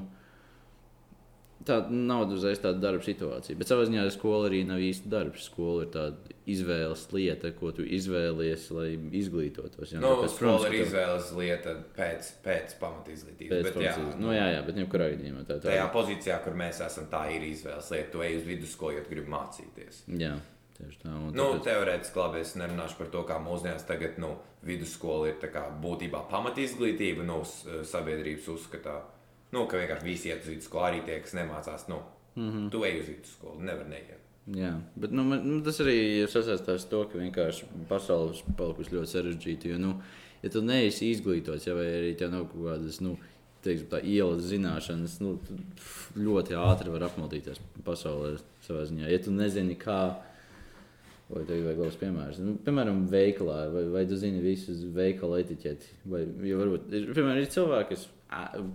tā 1.68 1.78
nav 1.92 2.32
uzreiz 2.32 2.60
tāda 2.64 2.80
darba 2.80 3.04
situācija. 3.06 3.58
Bet 3.60 3.68
savā 3.70 3.84
ziņā 3.90 4.06
skola 4.16 4.48
arī 4.50 4.64
nav 4.66 4.80
īsti 4.80 5.12
darbs. 5.12 5.46
Skola 5.52 5.84
ir 5.86 5.92
tāda 5.94 6.36
izvēles 6.48 7.04
lieta, 7.12 7.52
ko 7.60 7.72
tu 7.76 7.84
izvēlies, 7.84 8.66
lai 8.72 8.90
izglītotos. 9.20 9.92
Jā, 9.94 10.00
Nu, 10.02 10.16
tāpēc, 10.22 10.36
skola 10.38 10.68
ir 10.72 10.78
izvēles 10.86 11.32
lieta 11.38 11.76
pēc, 11.98 12.32
pēc 12.46 12.76
pamatizglītības. 12.82 13.52
Pēc 13.52 13.64
bet, 13.68 13.82
jā, 13.84 13.96
pamats- 13.98 14.20
nu, 14.24 14.32
jā, 14.32 14.46
jā, 14.56 14.62
bet 14.66 14.76
jebkurā 14.82 15.10
gadījumā 15.14 15.44
tā 15.50 15.58
ir. 15.60 15.66
tajā 15.68 15.88
pozīcijā, 15.94 16.44
kur 16.44 16.54
mēs 16.54 16.80
esam, 16.88 17.08
tā 17.12 17.26
ir 17.36 17.42
izvēles 17.52 17.92
lieta. 17.92 18.12
Tu 18.12 18.22
ej 18.30 18.38
uz 18.38 18.44
vidusskolu, 18.48 18.96
ja 18.98 19.04
gribi 19.10 19.28
mācīties. 19.36 20.02
Jā, 20.24 20.38
tieši 20.80 21.02
tā. 21.04 21.12
Nu, 21.12 21.32
tāpēc- 21.54 21.64
teorētiski 21.68 22.16
labi, 22.24 22.40
es 22.40 22.56
nerunāšu 22.56 22.98
par 22.98 23.08
to, 23.08 23.24
kā 23.28 23.38
mūsdienās 23.44 23.86
tagad 23.86 24.18
nu, 24.18 24.38
vidusskola 24.64 25.28
ir 25.30 25.36
tā 25.42 25.52
kā 25.52 25.68
būtībā 25.82 26.24
pamatizglītība 26.32 27.24
nu, 27.28 27.44
sabiedrības 27.84 28.48
uzskatā. 28.56 29.02
Nu, 29.56 29.64
ka 29.70 29.80
vienkārši 29.80 30.08
visi 30.08 30.32
iet 30.32 30.44
uz 30.44 30.52
vidusskolu, 30.52 30.90
arī 30.90 31.04
tie, 31.08 31.20
kas 31.24 31.36
nemācās. 31.38 31.88
Nu, 31.92 32.02
mm. 32.36 32.50
-hmm. 32.52 32.72
Tu 32.72 32.84
ej 32.84 33.00
uz 33.02 33.08
vidusskolu, 33.08 33.62
nevar 33.64 33.88
neiet. 33.88 34.24
Jā, 34.56 34.82
bet 34.96 35.12
nu, 35.12 35.24
man, 35.28 35.42
nu, 35.44 35.58
tas 35.64 35.80
arī 35.84 35.96
ir 36.24 36.30
sasaistīts 36.32 36.86
ar 36.86 36.90
to, 36.92 37.02
ka 37.12 37.20
vienkārši 37.20 37.66
pasaule 37.90 38.32
ir 38.32 38.54
palikusi 38.60 38.94
ļoti 38.96 39.12
sarežģīta. 39.12 39.74
Jo, 39.74 39.78
nu, 39.78 39.96
ja 40.44 40.50
tu 40.50 40.62
neesi 40.64 41.10
izglītots, 41.12 41.68
ja, 41.68 41.76
vai 41.76 41.88
arī 41.88 42.14
tev 42.16 42.32
nav 42.32 42.46
kaut 42.52 42.64
kādas 42.70 43.02
nu, 43.04 43.18
teiksim, 43.66 43.90
tā, 43.92 44.00
ielas 44.04 44.48
zināšanas, 44.48 45.18
nu, 45.20 45.34
pf, 45.44 46.16
ļoti 46.16 46.56
ātri 46.56 46.94
var 46.94 47.10
apmaldīties 47.10 47.60
pasaulē 47.84 48.38
savā 48.64 48.86
ziņā. 48.88 49.12
Ja 49.12 49.20
tu 49.20 49.36
nezini, 49.36 49.76
kā, 49.82 50.00
vai 51.28 51.44
tev 51.50 51.68
ir 51.68 51.82
labs 51.82 52.00
piemērs, 52.00 52.40
nu, 52.40 52.56
piemēram, 52.64 53.04
veikalā, 53.12 53.66
vai, 53.74 53.84
vai 53.92 54.06
tu 54.08 54.16
zini 54.16 54.40
visus 54.44 54.86
veikala 54.96 55.42
etiķeti, 55.44 55.98
vai 56.08 56.24
jo 56.48 56.62
varbūt, 56.62 56.88
ir, 56.94 57.12
piemēram, 57.12 57.44
ir 57.44 57.52
cilvēki, 57.52 57.96
kas 57.96 58.08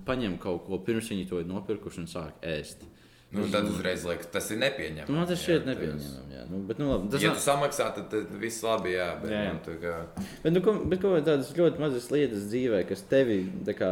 paņem 0.07 0.39
kaut 0.41 0.65
ko 0.67 0.79
pirms 0.85 1.11
viņi 1.13 1.29
to 1.29 1.41
ir 1.43 1.47
nopirkuši 1.51 2.01
un 2.05 2.07
sāk 2.11 2.43
ēst. 2.43 2.89
Nu, 3.33 3.47
tad 3.49 3.65
uzreiz 3.65 4.03
liekas, 4.05 4.27
tas 4.29 4.51
ir 4.53 4.59
nepieņemami. 4.61 5.09
Man 5.17 5.25
tas 5.27 5.41
šķiet 5.41 5.65
nepieņemami. 5.65 6.35
jā. 6.35 6.43
Nu, 6.51 6.59
bet, 6.69 6.77
nu, 6.79 6.91
labi, 6.91 7.09
tas 7.15 7.23
Ja 7.23 7.31
nav- 7.31 7.39
tu 7.39 7.43
samaksā, 7.47 7.87
tad, 7.97 8.11
tad 8.13 8.35
viss 8.37 8.59
labi. 8.63 8.91
Jā, 8.93 9.07
bet, 9.23 9.31
Jā. 9.33 9.55
Nu, 9.57 9.77
kā, 9.81 9.95
Bet, 10.43 10.53
nu, 10.53 10.61
ko, 10.61 10.75
bet 10.85 11.01
ko 11.01 11.15
tādas 11.25 11.49
ļoti 11.57 11.81
mazas 11.81 12.11
lietas 12.13 12.45
dzīvē, 12.53 12.83
kas 12.89 13.01
tevi, 13.09 13.39
tā 13.65 13.73
kā 13.73 13.89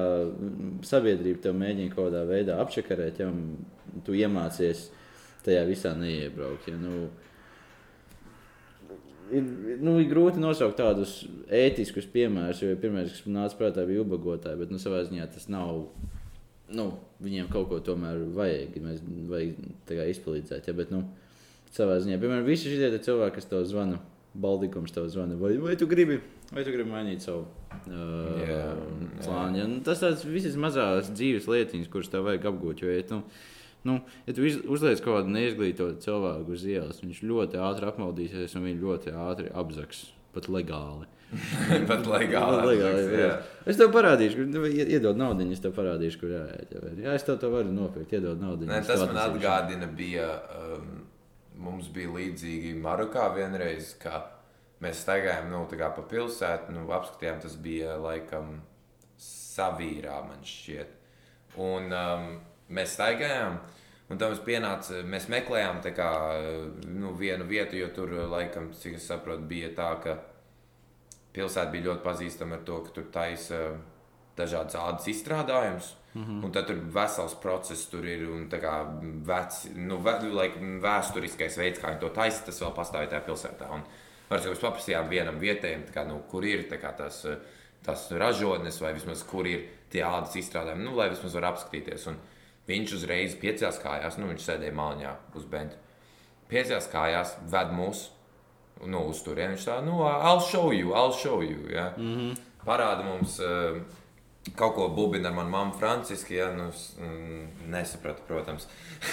sabiedrība, 0.84 1.40
tev 1.46 1.54
mēģina 1.56 1.94
kaut 1.94 2.10
kādā 2.10 2.22
veidā 2.28 2.58
apčakarēt, 2.60 3.20
ja 3.22 3.30
tu 4.04 4.12
iemācies 4.12 4.90
tajā 5.46 5.64
visā 5.68 5.94
neiebraukt. 5.96 6.68
Ja, 6.68 6.76
nu, 6.76 7.08
ir, 9.34 9.50
nu, 9.82 9.96
ir 10.02 10.08
grūti 10.10 10.42
nosaukt 10.42 10.78
tādus 10.80 11.20
ētiskus 11.46 12.08
piemērus, 12.12 12.62
jo 12.64 12.76
pirmais, 12.80 13.10
kas 13.12 13.26
man 13.26 13.42
nāca 13.42 13.58
prātā, 13.58 13.86
bija 13.88 14.04
ubagotāji, 14.04 14.60
bet 14.60 14.74
nu, 14.74 14.80
savā 14.82 15.02
ziņā 15.06 15.28
tas 15.34 15.48
nav. 15.52 15.86
Nu, 16.70 16.92
viņiem 17.18 17.48
kaut 17.50 17.66
ko 17.66 17.80
tomēr 17.82 18.20
vajag, 18.36 18.76
mēs 18.84 19.00
vajag 19.30 20.12
izpalīdzēt. 20.12 20.68
Ja, 20.70 20.74
bet, 20.78 20.92
nu, 20.94 21.02
savā 21.74 21.98
ziņā, 22.02 22.20
piemēram, 22.22 22.46
visi 22.46 22.70
šie 22.70 22.92
cilvēki, 22.94 23.36
kas 23.38 23.50
tev 23.50 23.66
zvana, 23.66 23.98
Baldikums 24.30 24.92
tev 24.94 25.08
zvana, 25.10 25.34
vai, 25.34 25.56
vai 25.58 25.74
tu 25.74 25.88
gribi, 25.90 26.20
vai 26.52 26.62
tu 26.62 26.70
gribi 26.70 26.86
mainīt 26.86 27.24
savu 27.24 27.48
uh, 27.90 28.42
Jā, 28.46 28.60
plānu. 29.24 29.58
Ja? 29.58 29.64
Nu, 29.66 29.80
tas 29.86 30.02
tāds 30.02 30.22
visas 30.22 30.54
mazās 30.60 31.10
dzīves 31.10 31.48
lietiņas, 31.50 31.90
kuras 31.90 32.12
tev 32.12 32.28
vajag 32.28 32.46
apgūt. 32.52 32.84
Jo, 32.84 32.92
ja 32.94 33.06
tu, 33.08 33.18
nu, 33.88 34.00
ja 34.26 34.34
tu 34.36 34.44
uzliec 34.44 35.00
kaut 35.04 35.20
kādu 35.20 35.32
neizglītotu 35.34 36.02
cilvēku 36.04 36.56
uz 36.56 36.66
ielas, 36.68 37.00
viņš 37.04 37.22
ļoti 37.30 37.60
ātri 37.62 37.88
apmaldīsies 37.90 38.56
un 38.58 38.66
viņš 38.68 38.82
ļoti 38.84 39.14
ātri 39.28 39.52
apzaks, 39.62 40.04
pat 40.34 40.50
legāli. 40.52 41.08
Pat 41.86 42.08
legāli. 42.10 42.62
Legāli 42.72 43.04
apzaks, 43.04 43.12
jā. 43.14 43.34
Es 43.70 43.78
tev 43.78 43.92
parādīšu, 43.94 44.34
kur 44.40 44.48
nu, 44.50 44.64
ie- 44.66 44.88
iedod 44.96 45.18
naudu, 45.20 45.44
es 45.54 45.62
tev 45.62 45.76
parādīšu, 45.76 46.18
kur 46.18 46.32
jāiet. 46.34 46.72
Jā, 46.98 47.14
es 47.14 47.22
tev 47.26 47.38
to 47.38 47.52
varu 47.52 47.70
nopirkt, 47.70 48.16
iedod 48.18 48.42
naudu. 48.42 48.66
Tas 48.66 49.04
man 49.04 49.20
atgādina, 49.28 49.86
bija, 49.94 50.26
um, 50.58 50.88
mums 51.62 51.86
bija 51.94 52.10
līdzīgi 52.16 52.74
Marokā 52.82 53.28
vienreiz, 53.36 53.92
ka 54.02 54.24
mēs 54.82 55.04
staigājām 55.04 55.52
nu, 55.52 55.62
pa 55.70 56.02
pilsētu, 56.10 56.74
nu, 56.74 56.88
apskatījām, 56.98 57.38
tas 57.44 57.54
bija 57.62 57.94
laikam 58.02 58.56
savīrā, 59.20 60.18
man 60.26 60.42
šķiet. 60.46 60.96
Un 61.60 61.94
um, 61.94 62.28
mēs 62.70 62.96
staigājām, 62.96 63.58
un 64.10 64.18
tam 64.18 64.32
mums 64.32 64.42
pienāca, 64.46 65.02
mēs 65.06 65.28
meklējām 65.32 65.80
kā, 65.96 66.10
nu, 66.86 67.14
vienu 67.18 67.46
vietu, 67.48 67.78
jo 67.80 67.88
tur 67.94 68.12
laikam, 68.30 68.72
cik 68.72 68.98
es 68.98 69.06
saprotu, 69.10 69.46
bija 69.50 69.70
tā, 69.76 69.92
ka 70.02 70.18
pilsēta 71.34 71.70
bija 71.70 71.90
ļoti 71.90 72.04
pazīstama 72.04 72.58
ar 72.58 72.66
to, 72.66 72.82
ka 72.84 72.94
tur 72.96 73.08
taisa 73.12 73.62
dažādas 74.38 74.78
ādas 74.78 75.08
izstrādājumus. 75.10 75.96
Mm 76.14 76.24
-hmm. 76.24 76.44
Un 76.44 76.52
tad 76.52 76.66
tur 76.66 76.78
vesels 76.94 77.34
process 77.34 77.86
tur 77.86 78.04
ir 78.04 78.28
un 78.28 78.48
tā 78.50 78.58
kā 78.60 78.72
veci, 79.26 79.70
nu, 79.76 79.98
vē, 79.98 80.22
like, 80.42 80.58
vēsturiskais 80.58 81.58
veids, 81.58 81.78
kā 81.78 81.88
viņi 81.88 82.00
to 82.00 82.08
taisa, 82.08 82.46
tas 82.46 82.62
vēl 82.62 82.74
pastāv 82.74 83.08
tajā 83.08 83.20
pilsētā. 83.26 83.70
Un, 83.70 83.82
Varbūt 84.30 84.52
mēs 84.52 84.60
paprasījām 84.62 85.08
vienam 85.10 85.38
vietējam, 85.42 85.88
tā 85.88 85.94
kā, 85.96 86.04
nu, 86.06 86.20
kur 86.30 86.44
ir 86.46 86.68
kā, 86.70 86.92
tas, 86.94 87.24
tas 87.82 88.04
ražotnes, 88.14 88.78
vai 88.80 88.92
vismaz 88.94 89.24
kur 89.26 89.48
ir 89.50 89.64
tie 89.90 90.04
ādas 90.06 90.36
izstrādājumi, 90.38 90.84
nu, 90.86 90.94
lai 90.94 91.08
vismaz 91.10 91.34
var 91.34 91.48
apskatīties. 91.48 92.04
Un 92.12 92.20
viņš 92.70 92.96
uzreiz 93.00 93.36
piecās 93.40 93.80
kājās, 93.82 94.18
nu, 94.20 94.30
viņš 94.30 94.46
sēdēja 94.46 94.76
māliņā 94.78 95.12
uz 95.38 95.46
bentu. 95.50 95.78
Piecās 96.50 96.88
kājās 96.90 97.36
ved 97.50 97.74
mūs 97.74 98.08
nu, 98.86 99.04
uz 99.10 99.22
turieni. 99.24 99.56
Viņš 99.56 99.66
tā, 99.66 99.78
nu, 99.84 100.00
I'll 100.06 100.42
show 100.44 100.70
you, 100.74 100.94
I'll 100.96 101.14
show 101.14 101.42
you. 101.44 101.68
Ja? 101.70 101.92
Mm 101.96 102.14
-hmm. 102.16 102.38
Parāda 102.64 103.04
mums 103.04 103.38
uh, 103.40 103.80
kaut 104.56 104.74
ko 104.74 104.88
bubina 104.88 105.28
ar 105.28 105.34
manu 105.34 105.50
mammu 105.50 105.74
franciski, 105.78 106.34
ja? 106.34 106.52
nu, 106.52 106.70
mm, 106.98 107.48
nesapratu, 107.70 108.22
protams. 108.28 108.68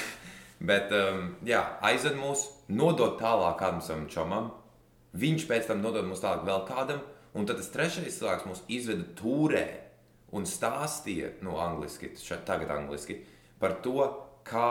Bet, 0.60 0.92
um, 0.92 1.36
jā, 1.46 1.64
aizved 1.82 2.16
mūs, 2.18 2.48
nodod 2.68 3.20
tālāk 3.22 3.60
kādam 3.60 3.82
savam 3.82 4.08
čomam. 4.10 4.52
Viņš 5.14 5.48
pēc 5.48 5.68
tam 5.68 5.82
nodod 5.82 6.06
mums 6.06 6.20
tālāk 6.20 6.46
vēl 6.46 6.66
kādam, 6.68 7.00
un 7.34 7.46
tad 7.46 7.58
tas 7.58 7.70
trešais 7.70 8.20
cilvēks 8.20 8.46
mūs 8.46 8.64
izveda 8.68 9.04
tūrē 9.22 9.68
un 10.32 10.44
stāstīja, 10.44 11.30
nu, 11.42 11.58
angliski, 11.62 12.10
tagad 12.46 12.70
angliski, 12.70 13.22
par 13.60 13.80
to, 13.84 14.06
kā 14.48 14.70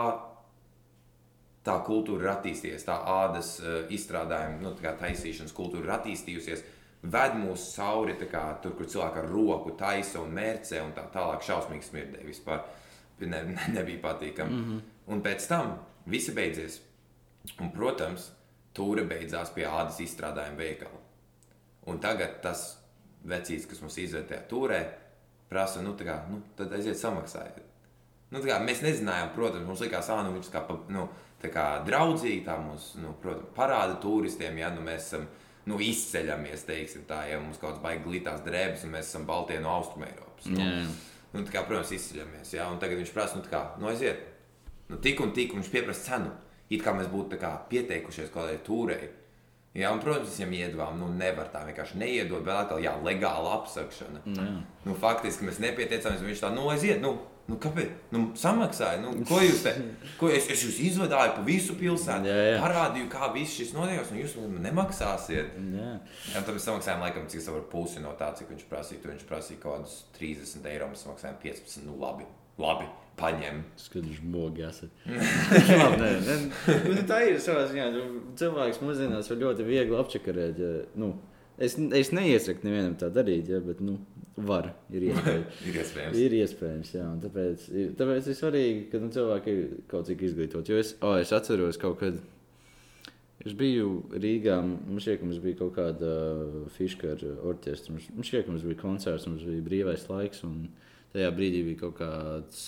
tā 1.67 1.75
kultūra 1.85 2.23
ir 2.23 2.31
attīstījusies, 2.37 2.87
tā 2.87 2.95
ādas 3.11 3.57
uh, 3.59 3.79
izstrādājuma, 3.93 4.61
nu, 4.63 4.73
tā 4.77 4.87
kā 4.87 4.95
taisīšanas 5.01 5.55
kultūra 5.55 5.83
ir 5.83 5.95
attīstījusies. 5.97 6.63
Ved 7.07 7.35
mūs 7.37 7.67
cauri 7.75 8.15
kā, 8.31 8.43
tur, 8.63 8.73
kur 8.77 8.87
cilvēki 8.89 9.21
ar 9.21 9.27
roku 9.29 9.75
taisa 9.77 10.21
un 10.23 10.33
mērcē, 10.35 10.81
un 10.83 10.95
tā 10.95 11.05
tālāk 11.13 11.45
šausmīgi 11.45 11.85
smirdēja. 11.85 12.27
Vispār 12.27 12.63
ne, 13.19 13.43
ne, 13.51 13.67
nebija 13.75 14.01
patīkami. 14.07 14.51
Mm 14.51 14.63
-hmm. 14.65 14.81
Un 15.13 15.21
pēc 15.23 15.47
tam 15.47 15.77
viss 16.05 16.33
beidzies. 16.33 16.81
Un, 17.59 17.71
protams, 17.71 18.31
tūre 18.73 19.05
beidzās 19.07 19.53
pie 19.55 19.65
ādas 19.65 19.99
izstrādājuma 20.03 20.57
veikala. 20.57 20.99
Un 21.87 21.99
tagad 21.99 22.41
tas 22.41 22.77
vecīs, 23.23 23.65
kas 23.69 23.81
mums 23.81 23.95
tajā 23.95 24.41
tūrē, 24.49 24.81
prasa, 25.49 25.81
nu, 25.81 25.95
kā, 25.99 26.19
nu, 26.29 26.41
tad 26.55 26.73
aiziet 26.73 26.97
samaksājiet. 26.97 27.66
Nu, 28.33 28.41
kā, 28.43 28.57
mēs 28.59 28.83
nezinājām, 28.83 29.31
protams, 29.35 29.67
mums 29.67 29.81
likās, 29.85 30.09
ah, 30.11 30.23
nu, 30.25 30.33
viņš 30.35 30.49
kā, 30.51 30.63
nu, 30.91 31.05
kā 31.43 31.65
draudzīgi 31.87 32.41
tā 32.47 32.57
mums, 32.59 32.89
nu, 32.99 33.13
protams, 33.23 33.53
parāda 33.55 33.95
turistiem, 34.03 34.57
ja 34.59 34.71
nu, 34.73 34.83
mēs 34.83 35.05
esam, 35.07 35.27
nu, 35.67 35.77
izceļamies, 35.83 36.65
teiksim 36.67 37.05
tā, 37.07 37.21
ja 37.31 37.37
mums 37.39 37.59
kaut 37.61 37.75
kāds 37.75 37.83
baigi 37.83 38.03
glītās 38.03 38.43
drēbes, 38.43 38.83
un 38.83 38.95
mēs 38.97 39.11
esam 39.11 39.27
Baltijas 39.29 39.63
no 39.63 39.77
Austrumēropas. 39.77 40.49
Nu, 40.51 40.59
jā. 40.59 40.81
nu, 41.35 41.45
tā 41.45 41.55
kā, 41.55 41.63
protams, 41.69 41.93
izceļamies, 41.95 42.51
ja, 42.57 42.67
tagad 42.81 42.99
viņš 42.99 43.13
prasa, 43.15 43.39
nu, 43.39 43.45
tā 43.47 43.53
kā, 43.53 43.63
nu, 43.79 43.87
aiziet, 43.93 44.27
nu, 44.91 44.99
tik 45.03 45.23
un 45.23 45.31
tik, 45.37 45.55
viņš 45.55 45.71
pieprasa 45.71 46.09
cenu, 46.09 46.33
it 46.67 46.83
kā 46.83 46.91
mēs 46.97 47.07
būtu 47.13 47.39
kā 47.39 47.53
pieteikušies 47.71 48.33
kaut 48.33 48.43
kādai 48.43 48.59
tūrei. 48.67 49.07
Jā, 49.77 49.91
un, 49.93 49.99
protams, 50.01 50.33
viņam 50.33 50.53
iedvām, 50.57 50.95
nu, 50.97 51.07
nevar 51.13 51.51
tā 51.53 51.61
vienkārši 51.67 51.99
neiedot, 52.01 52.41
bet 52.41 52.55
atkal, 52.55 52.79
jā, 52.81 52.95
legāla 53.05 53.51
apsakšana. 53.59 54.23
Jā. 54.25 54.45
Nu, 54.87 54.95
faktiski 54.97 55.45
mēs 55.45 55.59
nepieteicāmies. 55.61 56.23
Viņš 56.25 56.41
tā, 56.41 56.49
nu, 56.55 56.63
aiziet, 56.73 56.97
nu, 57.03 57.11
nu 57.47 57.57
kāpēc? 57.63 57.93
Nu, 58.11 58.21
samaksāja, 58.37 58.99
nu, 59.03 59.13
ko 59.27 59.39
jūs 59.43 59.63
te? 59.65 59.73
Ko 60.19 60.29
es, 60.33 60.49
es 60.51 60.63
jūs 60.65 60.77
izvadīju 60.89 61.33
pa 61.37 61.43
visu 61.47 61.75
pilsētu, 61.79 62.27
Jā, 62.27 62.37
jā. 62.51 62.59
parādīju, 62.63 63.07
kā 63.13 63.29
viss 63.35 63.55
šis 63.59 63.73
notiek, 63.75 64.03
un 64.11 64.19
jūs 64.21 64.35
man 64.41 64.59
nemaksāsiet. 64.67 65.55
Jā. 65.77 65.89
Jā, 66.33 66.43
mēs 66.47 66.67
samaksājām, 66.67 67.03
laikam, 67.05 67.27
cik 67.31 67.41
tas 67.43 67.51
var 67.55 67.65
pusi 67.71 68.03
no 68.03 68.11
tā, 68.19 68.33
cik 68.37 68.51
viņš 68.53 68.67
prasīja. 68.71 69.03
Viņš 69.07 69.27
prasīja 69.29 69.61
kaut 69.63 69.77
kādus 69.79 69.97
30 70.19 70.67
eiro, 70.73 70.89
mēs 70.91 71.03
samaksājām 71.07 71.39
15. 71.43 71.85
Nu, 71.87 71.95
labi, 72.01 72.27
labi 72.61 72.89
paņem. 73.17 73.63
Skaidrs, 73.81 74.19
žmogi 74.19 74.61
esat. 74.67 74.91
Labi, 75.81 75.97
nē, 76.03 76.11
nē. 76.21 76.35
Nu, 76.91 77.01
tā 77.09 77.23
ir 77.25 77.39
savā 77.41 77.63
ziņā. 77.71 77.87
nu, 77.95 78.03
Cilvēks 78.37 78.83
mūsdienās 78.83 79.31
var 79.31 79.39
ļoti 79.41 79.65
viegli 79.65 79.97
apčakarēt. 79.97 80.59
Ja, 80.61 80.73
nu, 81.01 81.13
es, 81.57 81.73
es 81.97 82.11
neiesaku 82.13 82.67
nevienam 82.67 82.93
tā 82.99 83.09
darīt, 83.13 83.49
ja, 83.49 83.57
bet 83.65 83.81
nu, 83.81 83.95
var. 84.37 84.71
Ir 84.93 85.05
iespējams. 85.09 85.59
Ir 85.67 85.77
iespējams. 85.81 86.17
Ir 86.23 86.35
iespējams, 86.43 86.93
jā, 86.99 87.05
tāpēc, 87.25 87.67
ir- 87.73 87.93
tāpēc 87.99 88.27
ir 88.31 88.37
svarīgi, 88.39 88.81
ka 88.91 89.01
nu, 89.03 89.09
cilvēki 89.15 89.53
ir 89.57 89.69
kaut 89.91 90.09
cik 90.09 90.25
izglītoti. 90.29 90.73
Jo 90.75 90.81
es, 90.83 90.95
oh, 91.01 91.15
es 91.21 91.33
atceros 91.35 91.79
kaut 91.81 91.99
kad, 92.03 92.19
Es 93.45 93.53
biju 93.53 94.01
Rīgā. 94.17 94.55
Mums 94.65 95.05
šķiet, 95.05 95.19
ka 95.21 95.27
mums 95.27 95.37
bija 95.43 95.55
kaut 95.59 95.75
kāda 95.75 96.13
fiška 96.73 97.11
ar 97.13 97.21
orķestru. 97.51 97.93
Mums, 97.93 98.07
mums 98.15 98.27
šķiet, 98.31 98.47
ka 98.47 98.51
mums 98.51 98.63
bija 98.65 98.79
koncerts, 98.81 99.27
mums 99.29 99.43
bija 99.45 99.61
brīvais 99.63 100.07
laiks. 100.09 100.41
Un 100.43 100.55
tajā 101.13 101.29
brīdī 101.37 101.61
bija 101.67 101.83
kaut 101.83 101.99
kāds. 101.99 102.63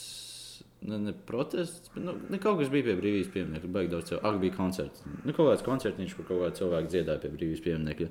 Ne, 0.85 0.95
ne 1.09 1.11
protests, 1.27 1.89
bet 1.91 2.05
nu, 2.05 2.13
ne 2.31 2.37
kaut 2.39 2.61
kas 2.61 2.69
bija 2.71 2.85
pie 2.85 2.95
brīvības 3.01 3.31
pieminiekta. 3.33 3.71
Baigi 3.75 3.91
daudz 3.91 4.11
cilvēku. 4.13 4.29
Ak, 4.29 4.37
bija 4.45 4.55
koncerts. 4.55 5.03
Nu, 5.25 5.33
kaut 5.33 5.49
kāds 5.49 5.65
koncertiņš, 5.65 6.13
kur 6.19 6.29
kaut 6.29 6.45
kādi 6.45 6.61
cilvēki 6.61 6.93
dziedāja 6.93 7.23
pie 7.25 7.33
brīvības 7.33 7.65
pieminiekta. 7.65 8.07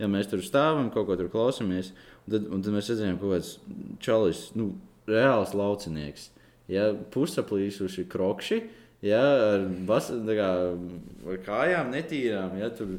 Ja 0.00 0.08
mēs 0.10 0.32
tur 0.32 0.42
stāvam, 0.42 0.88
kaut 0.94 1.06
ko 1.12 1.18
tur 1.20 1.28
klausāmies, 1.30 1.92
tad, 2.32 2.48
un 2.52 2.64
tad 2.64 2.74
mēs 2.74 2.90
redzējām, 2.92 3.18
ka 3.18 3.24
kaut 3.24 3.36
kāds 3.36 3.52
čalis, 4.04 4.42
nu, 4.58 4.72
reāls 5.08 5.54
laucinieks. 5.56 6.30
Ja 6.68 6.90
pusaplīsuši 7.14 8.04
krokši, 8.12 8.58
ja 9.06 9.22
ar, 9.54 9.68
bas, 9.88 10.10
kā, 10.12 10.50
ar 11.32 11.40
kājām 11.46 11.94
netīrām. 11.94 12.58
Ja, 12.60 12.72
tur, 12.74 12.98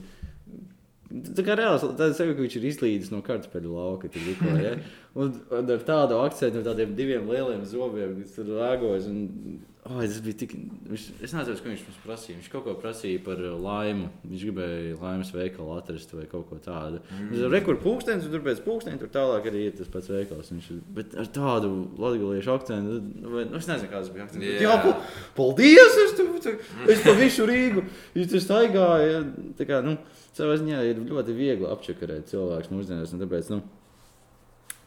Tā 1.09 1.41
kā 1.41 1.55
reāls, 1.57 1.81
es 1.81 2.19
saku, 2.19 2.35
ka 2.37 2.43
viņš 2.43 2.55
ir 2.59 2.65
izlīdis 2.69 3.07
no 3.09 3.23
kartupeļu 3.25 3.71
lauka. 3.73 4.11
Tikko, 4.13 4.51
ja? 4.61 4.75
un, 5.17 5.31
un 5.57 5.71
ar 5.73 5.81
tādu 5.87 6.19
akcentu, 6.21 6.61
tādiem 6.61 6.93
diviem 6.97 7.25
lieliem 7.25 7.63
zobiem, 7.65 8.19
kas 8.21 8.35
tur 8.35 8.51
lēgojas. 8.59 9.07
Un, 9.09 9.55
oh, 9.89 9.99
tas 10.01 10.19
bija 10.23 10.37
tik. 10.43 10.53
Viņš, 10.89 11.05
es 11.25 11.33
nezinu, 11.35 11.57
ko 11.59 11.71
viņš 11.71 11.83
mums 11.87 11.99
prasīja. 12.03 12.37
Viņš 12.37 12.49
kaut 12.53 12.65
ko 12.65 12.75
prasīja 12.79 13.21
par 13.25 13.41
laimu. 13.41 14.09
Viņš 14.27 14.45
gribēja 14.45 14.97
laimes 15.01 15.31
veikalu 15.33 15.73
atrast 15.75 16.13
vai 16.15 16.25
kaut 16.29 16.45
ko 16.49 16.59
tādu. 16.63 17.01
Mm. 17.15 17.31
Tur 17.33 17.57
kur 17.65 17.79
pūkstens, 17.83 18.27
un 18.27 18.35
tur 18.35 18.43
pēc 18.45 18.61
pūkstena 18.65 19.01
tur 19.01 19.11
tālāk 19.13 19.49
arī 19.51 19.65
ir 19.69 19.75
tas 19.79 19.89
pats 19.91 20.11
veikals. 20.13 20.51
Viņš, 20.53 20.69
bet 20.97 21.17
ar 21.19 21.31
tādu 21.35 21.73
latviešu 22.01 22.53
akcentu, 22.55 22.99
vai, 23.25 23.47
nu, 23.49 23.59
es 23.59 23.69
nezinu, 23.71 23.91
kāds 23.93 24.13
bija 24.13 24.27
akcents. 24.27 24.45
Yeah. 24.45 24.63
Jā, 24.67 24.77
pa, 24.85 24.95
paldies! 25.39 25.99
Es, 26.05 26.15
tu, 26.17 26.27
tu, 26.43 26.55
es 26.89 27.03
pa 27.05 27.17
visu 27.17 27.49
Rīgu, 27.49 27.85
staigāju. 28.15 29.25
Tā 29.59 29.67
kā, 29.69 29.81
nu, 29.85 29.97
savā 30.37 30.59
ziņā 30.61 30.85
ir 30.91 31.03
ļoti 31.09 31.35
viegli 31.35 31.69
apčakarēt 31.69 32.31
cilvēku 32.31 32.77
mūsdienās. 32.77 33.15
Tāpēc, 33.19 33.51
nu, 33.55 33.63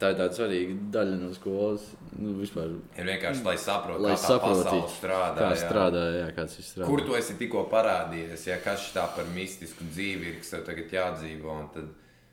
tā 0.03 0.11
ir 0.13 0.19
tāda 0.19 0.37
svarīga 0.37 0.77
daļa 0.97 1.17
no 1.21 1.31
skolas. 1.37 1.87
Nu, 2.19 2.35
vispār, 2.37 2.75
ir 2.99 3.09
vienkārši, 3.09 3.45
lai 3.47 3.57
saprotu, 3.61 4.05
lai 4.05 4.13
kā 4.17 4.21
saprotu, 4.21 4.77
strādā. 4.99 5.47
Kā 5.47 5.59
strādā, 5.63 6.05
jā, 6.19 6.29
kāds 6.37 6.59
ir 6.59 6.67
strādā. 6.67 6.91
Kur 6.91 7.03
tu 7.07 7.17
esi 7.19 7.39
tikko 7.41 7.65
parādījies, 7.73 8.47
ja 8.51 8.61
kas 8.65 8.91
tā 8.95 9.07
par 9.17 9.31
mistisku 9.37 9.87
dzīvi 9.95 10.33
ir, 10.33 10.39
kas 10.43 10.55
tev 10.57 10.65
tagad 10.69 10.97
jādzīvo. 10.99 11.59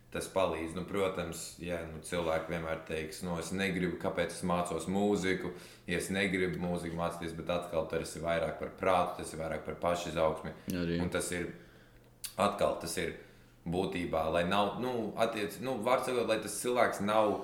Tas 0.09 0.25
palīdz. 0.33 0.73
Nu, 0.73 0.81
protams, 0.89 1.43
jā, 1.61 1.77
nu, 1.85 1.99
cilvēki 2.01 2.49
vienmēr 2.49 2.79
teiks, 2.87 3.19
no 3.21 3.35
nu, 3.35 3.43
es 3.43 3.51
negribu, 3.53 3.93
kāpēc 4.01 4.33
es 4.33 4.41
mācos 4.41 4.87
mūziku. 4.89 5.51
Ja 5.85 5.99
es 6.01 6.09
negribu 6.09 6.57
mūziku 6.63 6.97
mācīties, 6.97 7.35
bet 7.37 7.51
atkal 7.53 7.85
tas 7.91 8.15
ir 8.17 8.25
vairāk 8.25 8.57
par 8.57 8.73
prātu, 8.79 9.19
tas 9.19 9.35
ir 9.35 9.43
vairāk 9.43 9.67
par 9.67 9.77
pašizaugsmi. 9.83 10.55
Un 10.97 11.13
tas 11.13 11.29
ir 11.37 11.51
atkal 12.41 12.79
tas 12.81 12.97
ir 12.97 13.13
būtībā, 13.69 14.23
lai 14.33 14.43
nav, 14.49 14.77
nu, 14.83 15.11
attiec, 15.19 15.59
nu, 15.65 15.77
var 15.85 16.03
sakot, 16.05 16.27
lai 16.29 16.39
tas 16.41 16.57
cilvēks 16.61 17.03
nav, 17.05 17.41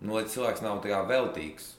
nu, 0.00 0.16
lai 0.16 0.24
cilvēks 0.30 0.64
nav 0.64 0.82
tā 0.84 1.00
veltīgs. 1.08 1.74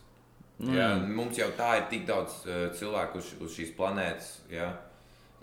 Mm. 0.60 0.75
Ja, 0.77 0.89
mums 0.95 1.36
jau 1.39 1.50
tā 1.57 1.74
ir 1.81 1.88
tik 1.91 2.05
daudz 2.07 2.38
uh, 2.45 2.67
cilvēku 2.77 3.19
uz, 3.19 3.34
uz 3.43 3.55
šīs 3.57 3.74
planētas, 3.75 4.29
ja, 4.53 4.69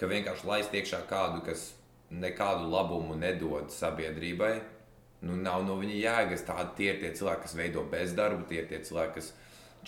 ka 0.01 0.09
vienkārši 0.09 0.49
laist 0.49 0.73
iekšā 0.73 1.03
kādu, 1.11 1.43
kas 1.45 1.73
nekādu 2.13 2.71
labumu 2.73 3.19
nedod 3.21 3.69
sabiedrībai, 3.73 4.55
nu, 5.29 5.37
nav 5.37 5.67
no 5.67 5.77
viņa 5.81 5.99
jēgas. 5.99 6.47
Tādi 6.49 6.77
tie 6.81 6.89
ir 6.95 6.99
tie 7.03 7.13
cilvēki, 7.19 7.45
kas 7.45 7.59
veido 7.59 7.85
bezdarbu, 7.93 8.49
tie 8.49 8.63
ir 8.63 8.73
tie 8.73 8.81
cilvēki, 8.89 9.21
kas 9.21 9.31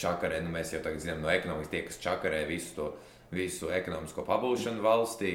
čakarē, 0.01 0.43
nu, 0.45 0.53
mēs 0.53 0.75
jau 0.77 0.85
tagad 0.85 1.03
zinām 1.03 1.25
no 1.25 1.33
ekonomikas, 1.33 1.73
tie, 1.73 1.83
kas 1.89 2.01
čakarē 2.05 2.45
visu 2.51 2.77
to 2.77 2.93
visu 3.35 3.71
ekonomisko 3.73 4.23
pabūšanu 4.29 4.85
valstī 4.85 5.35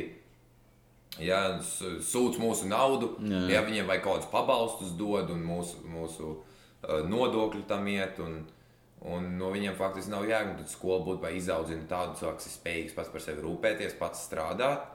ja, 1.18 1.42
sūdz 1.64 2.40
mūsu 2.42 2.70
naudu, 2.70 3.14
jā. 3.26 3.42
ja 3.56 3.64
viņiem 3.66 3.90
vajag 3.90 4.06
kaut 4.06 4.20
kādus 4.20 4.32
pabalstus 4.34 4.94
dod 5.00 5.32
un 5.34 5.42
mūsu, 5.46 5.82
mūsu 5.90 6.36
uh, 6.86 7.02
nodokļu 7.10 7.66
tam 7.70 7.88
iet. 7.92 8.20
Un, 8.24 8.40
un 9.10 9.28
no 9.40 9.52
viņiem 9.54 9.78
faktiski 9.80 10.14
nav 10.14 10.28
jēga. 10.30 10.56
Tad 10.60 10.72
skola 10.72 11.04
būtu 11.08 11.24
vai 11.26 11.36
izaudzina 11.40 11.88
tādu 11.90 12.18
cilvēku, 12.20 12.40
kas 12.40 12.50
ir 12.50 12.56
spējīgs 12.56 12.96
pats 12.98 13.12
par 13.14 13.26
sevi 13.26 13.46
rūpēties, 13.46 14.00
pats 14.00 14.24
strādāt. 14.30 14.88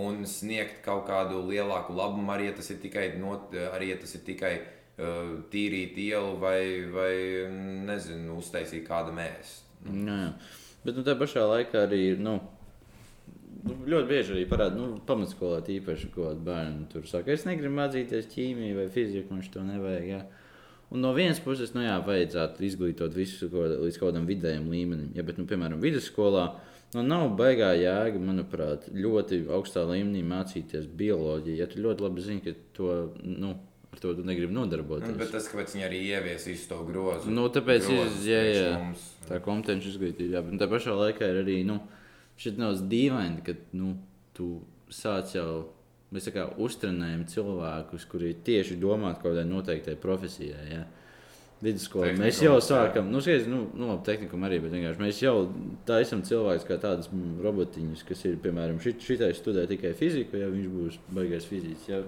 Un 0.00 0.22
sniegt 0.30 0.84
kaut 0.84 1.08
kādu 1.08 1.40
lielāku 1.48 1.96
labumu, 1.96 2.30
arī 2.30 2.46
ja 2.50 2.54
tas 2.54 2.68
ir 2.70 2.78
tikai, 2.78 3.08
not, 3.18 3.50
arī, 3.72 3.88
ja 3.90 3.96
tas 3.98 4.14
ir 4.14 4.22
tikai 4.22 4.52
uh, 4.60 5.40
tīrīt 5.50 5.98
ielu 5.98 6.36
vai, 6.38 6.60
vai 6.94 7.12
nezinu, 7.88 8.38
uztaisīt 8.38 8.86
kādu 8.86 9.16
mēslu. 9.16 9.66
Jā. 9.90 10.22
Bet 10.84 10.96
nu, 10.96 11.02
tā 11.04 11.16
pašā 11.18 11.42
laikā 11.50 11.88
arī. 11.88 12.04
Nu 12.22 12.38
nu, 13.64 13.76
ļoti 13.88 14.08
bieži 14.08 14.34
arī 14.34 14.44
parāda, 14.50 14.78
nu, 14.78 15.00
pamatskolā 15.06 15.60
tīpaši, 15.66 16.10
ko 16.14 16.30
bērni 16.44 16.86
tur 16.92 17.06
saka. 17.08 17.32
Es 17.34 17.46
negribu 17.48 17.76
mācīties 17.78 18.28
ķīmiju 18.32 18.78
vai 18.78 18.86
fiziku, 18.92 19.34
man 19.34 19.44
to 19.52 19.64
nevajag. 19.66 20.06
Jā. 20.10 20.20
Un 20.90 21.04
no 21.04 21.12
vienas 21.14 21.38
puses, 21.42 21.70
nu 21.76 21.84
jā, 21.84 21.94
vajadzētu 22.02 22.64
izglītot 22.66 23.14
visu 23.14 23.46
ko, 23.52 23.62
līdz 23.70 23.98
kaut 24.00 24.10
kādam 24.10 24.26
vidējam 24.26 24.66
līmenim. 24.72 25.12
Ja, 25.14 25.22
bet, 25.26 25.38
nu, 25.38 25.46
piemēram, 25.46 25.78
vidusskolā 25.82 26.48
nu, 26.96 27.04
nav 27.06 27.28
baigā 27.38 27.70
jēga, 27.78 28.18
manuprāt, 28.18 28.88
ļoti 28.90 29.44
augstā 29.54 29.84
līmenī 29.86 30.24
mācīties 30.26 30.88
bioloģiju. 30.98 31.58
Ja 31.60 31.68
tu 31.70 31.82
ļoti 31.84 32.06
labi 32.06 32.26
zini, 32.26 32.44
ka 32.46 32.56
to. 32.76 33.02
Nu, 33.22 33.56
Ar 33.90 33.98
to 33.98 34.12
tu 34.14 34.22
negribi 34.22 34.54
nodarboties. 34.54 35.10
Nu, 35.10 35.18
bet 35.18 35.32
tas, 35.34 35.48
kāpēc 35.50 35.72
viņi 35.74 35.82
arī 35.82 35.96
ievies 36.12 36.44
visu 36.46 36.68
to 36.70 36.76
grozu. 36.86 37.32
Nu, 37.34 37.48
tāpēc, 37.50 37.88
grozu, 37.88 38.20
jā, 38.22 38.42
jā, 38.46 38.68
mums. 38.78 39.08
tā 39.26 39.40
kompetenci 39.42 39.90
izglītība. 39.90 40.36
Jā, 40.36 40.42
bet 40.46 40.60
tā 40.62 40.68
pašā 40.70 40.94
laikā 40.94 41.26
ir 41.26 41.40
arī, 41.40 41.56
nu, 41.66 41.80
šeit 42.38 42.60
nav 42.62 42.78
dīvaini, 42.92 43.42
ka 43.42 43.56
nu, 43.74 43.96
tu 44.36 44.60
sāc 44.94 45.34
jau. 45.34 45.48
Mēs 46.10 46.26
kā 46.34 46.48
uztrenējam 46.58 47.22
cilvēkus, 47.30 48.06
kuri 48.10 48.32
tieši 48.46 48.78
domāti 48.82 49.22
kaut 49.22 49.30
kādai 49.30 49.44
noteiktai 49.46 49.94
profesijai. 50.00 50.64
Ja? 50.72 50.80
Vidusskolā 51.60 52.14
mēs 52.16 52.40
jau 52.40 52.54
sākam, 52.64 53.10
nu, 53.12 53.20
skaidrs, 53.20 53.46
nu, 53.50 53.66
nu 53.76 53.90
labi, 53.90 54.02
tehnikam 54.06 54.46
arī, 54.48 54.58
bet 54.64 54.72
vienkārši 54.72 55.02
mēs 55.02 55.20
jau 55.20 55.34
taisam 55.86 56.22
cilvēkus 56.24 56.64
kā 56.66 56.78
tādus 56.80 57.10
robotiņus, 57.44 58.02
kas 58.08 58.24
ir, 58.30 58.38
piemēram, 58.40 58.80
šit, 58.80 59.04
šitais 59.04 59.38
studē 59.42 59.66
tikai 59.68 59.92
fiziku, 59.98 60.40
ja 60.40 60.48
viņš 60.48 60.70
būs 60.72 60.98
baigais 61.12 61.46
fiziks, 61.46 61.84
ja? 61.92 62.00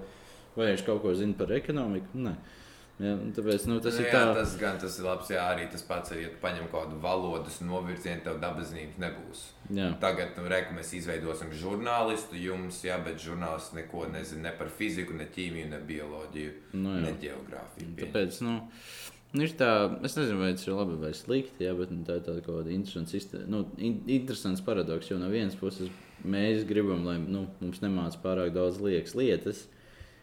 vai 0.56 0.70
viņš 0.72 0.86
kaut 0.88 1.02
ko 1.04 1.12
zina 1.18 1.36
par 1.36 1.52
ekonomiku. 1.52 2.16
Nē. 2.24 2.34
Ja, 3.00 3.14
tāpēc 3.34 3.64
nu, 3.70 3.78
tas 3.82 3.96
nu, 3.96 4.04
jā, 4.04 4.10
tā. 4.12 4.34
Tas 4.36 4.52
gan 4.60 4.76
tas 4.80 4.98
ir 5.00 5.06
labs, 5.06 5.30
jā, 5.32 5.42
arī 5.54 5.64
tas 5.72 5.82
pats, 5.86 6.12
ja 6.14 6.28
tu 6.28 6.38
paņem 6.42 6.68
kaut 6.68 6.86
kādu 6.86 6.98
valodas 7.02 7.56
novirzienu, 7.64 8.20
tev 8.26 8.36
dabazinības 8.42 9.00
nebūs. 9.02 9.44
Jā. 9.72 9.88
Tagad, 10.02 10.36
nu, 10.36 10.44
reku, 10.52 10.76
mēs 10.76 10.92
izveidosim 11.00 11.54
žurnālistu 11.56 12.38
jums, 12.38 12.82
jā, 12.84 12.98
bet 13.02 13.18
žurnālists 13.24 13.74
neko 13.78 14.04
nezina 14.12 14.50
ne 14.50 14.54
par 14.60 14.70
fiziku, 14.76 15.16
ne 15.18 15.26
ķīmiju, 15.32 15.72
ne 15.72 15.80
bioloģiju, 15.88 16.54
nu, 16.76 16.94
jā. 16.98 17.02
ne 17.08 17.16
geogrāfiju. 17.24 17.90
Tāpēc, 18.04 18.38
nu, 18.46 18.58
nu, 19.32 19.44
ir 19.48 19.56
tā, 19.58 19.72
es 20.04 20.18
nezinu, 20.20 20.38
vai 20.44 20.52
tas 20.54 20.68
ir 20.68 20.76
labi 20.76 21.00
vai 21.02 21.14
slikti, 21.16 21.66
jā, 21.66 21.74
bet 21.80 21.96
nu, 21.96 22.04
tā 22.06 22.20
ir 22.20 22.26
tāda 22.28 22.44
kaut 22.44 22.60
kāda 22.60 22.76
interesants, 22.76 23.36
nu, 23.50 23.64
interesants 23.80 24.62
paradoks, 24.68 25.10
jo 25.10 25.18
no 25.18 25.32
vienas 25.32 25.58
puses 25.58 25.90
mēs 26.22 26.66
gribam, 26.68 27.06
lai 27.08 27.18
nu, 27.22 27.48
mums 27.64 27.82
nemāc 27.82 28.20
pārāk 28.22 28.52
daudz 28.54 28.78
liekas 28.84 29.16
lietas. 29.18 29.66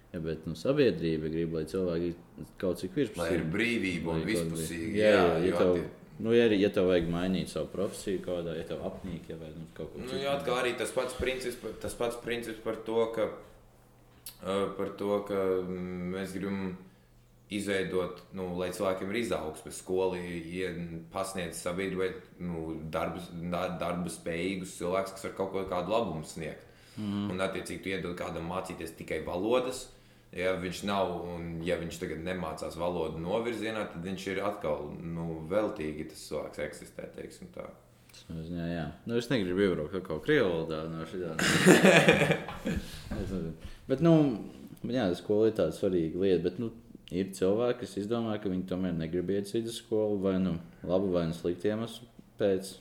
Ja, 0.10 0.20
bet 0.24 0.46
nu, 0.50 0.56
sabiedrība 0.58 1.30
grib, 1.30 1.54
lai 1.54 1.68
cilvēki 1.70 2.14
kaut 2.62 2.80
cik 2.82 2.96
virspusīgi. 2.98 3.22
Lai 3.22 3.38
ir 3.38 3.46
brīvība 3.54 4.16
un 4.16 4.24
vispusīgi. 4.26 4.96
Jā, 4.98 5.12
jā, 5.14 5.20
jā, 5.22 5.42
ja 5.46 5.60
tev, 5.60 5.82
nu, 6.26 6.34
ja, 6.34 6.48
ja 6.58 6.72
tev 6.74 6.90
vajag 6.90 7.12
mainīt 7.14 7.52
savu 7.52 7.70
profesiju, 7.76 8.24
kādā, 8.26 8.56
ja 8.58 8.66
tev 8.72 8.82
apnīk, 8.90 9.30
ja 9.30 9.38
vai 9.38 9.52
nu, 9.54 9.68
kaut 9.78 9.92
ko 9.94 10.02
nu, 10.02 10.10
citu. 10.10 10.24
Jā, 10.24 10.34
atkal 10.40 10.64
arī 10.64 10.74
tas 10.80 10.94
pats 10.96 11.14
princips, 11.20 11.62
tas 11.84 11.98
pats 12.00 12.18
princips 12.24 12.64
par 12.64 12.80
to, 12.88 13.04
ka, 13.14 13.28
uh, 14.42 14.64
par 14.80 14.96
to, 14.98 15.12
ka 15.30 15.44
mēs 15.70 16.34
gribam 16.34 16.72
izveidot, 17.54 18.24
nu, 18.38 18.48
lai 18.58 18.72
cilvēkiem 18.74 19.14
ir 19.14 19.22
izaugsme, 19.24 19.74
skola 19.74 20.18
ja 20.22 20.74
pasniedz 21.14 21.62
sabiedrībai 21.62 22.10
nu, 22.46 22.66
darba, 22.94 23.22
darba 23.78 24.10
spējīgus 24.14 24.74
cilvēkus, 24.82 25.16
kas 25.18 25.30
var 25.30 25.38
kaut 25.38 25.54
ko 25.54 25.66
kādu 25.70 25.94
labumu 25.94 26.26
sniegt. 26.26 26.66
Mm. 26.98 27.30
Un, 27.32 27.40
attiecīgi, 27.46 27.82
tu 27.84 27.94
iedod 27.94 28.18
kādam 28.20 28.50
mācīties 28.52 28.98
tikai 28.98 29.22
valodas, 29.26 29.88
Ja 30.36 30.54
viņš 30.62 30.84
nav, 30.86 31.12
un 31.26 31.56
ja 31.66 31.80
viņš 31.80 31.96
tagad 32.04 32.20
nemācās 32.22 32.76
valodu 32.78 33.18
novirzienā, 33.24 33.88
tad 33.90 34.04
viņš 34.06 34.26
ir 34.30 34.42
atkal 34.46 34.92
nu, 35.02 35.40
veltīgi 35.50 36.06
tas 36.12 36.26
cilvēks 36.28 36.62
eksistē. 36.68 37.08
Jā, 38.30 38.66
jā. 38.70 38.86
Nu, 39.10 39.18
es 39.18 39.30
negribu 39.32 39.64
iebraukt 39.66 39.96
kaut 39.96 40.06
kādā 40.06 40.26
krievu 40.28 40.52
valodā 40.52 40.84
no 40.92 41.06
šitā. 41.10 41.34
bet, 43.90 44.04
nu, 44.06 44.14
jā, 44.86 45.08
skola 45.18 45.50
ir 45.50 45.58
tāda 45.58 45.74
svarīga 45.74 46.22
lieta. 46.22 46.44
Bet, 46.46 46.60
nu, 46.62 46.70
ir 47.10 47.32
cilvēki, 47.34 47.80
kas 47.82 47.98
izdomā, 48.04 48.38
ka 48.42 48.52
viņi 48.52 48.68
tomēr 48.70 48.94
negrib 48.98 49.34
iet 49.34 49.50
uz 49.50 49.56
vidusskolu 49.58 50.20
vai 50.22 50.36
nu 50.42 50.60
labu 50.86 51.10
vai 51.16 51.26
nu 51.30 51.38
sliktu 51.38 51.72
iemeslu 51.72 52.06
pēc. 52.42 52.76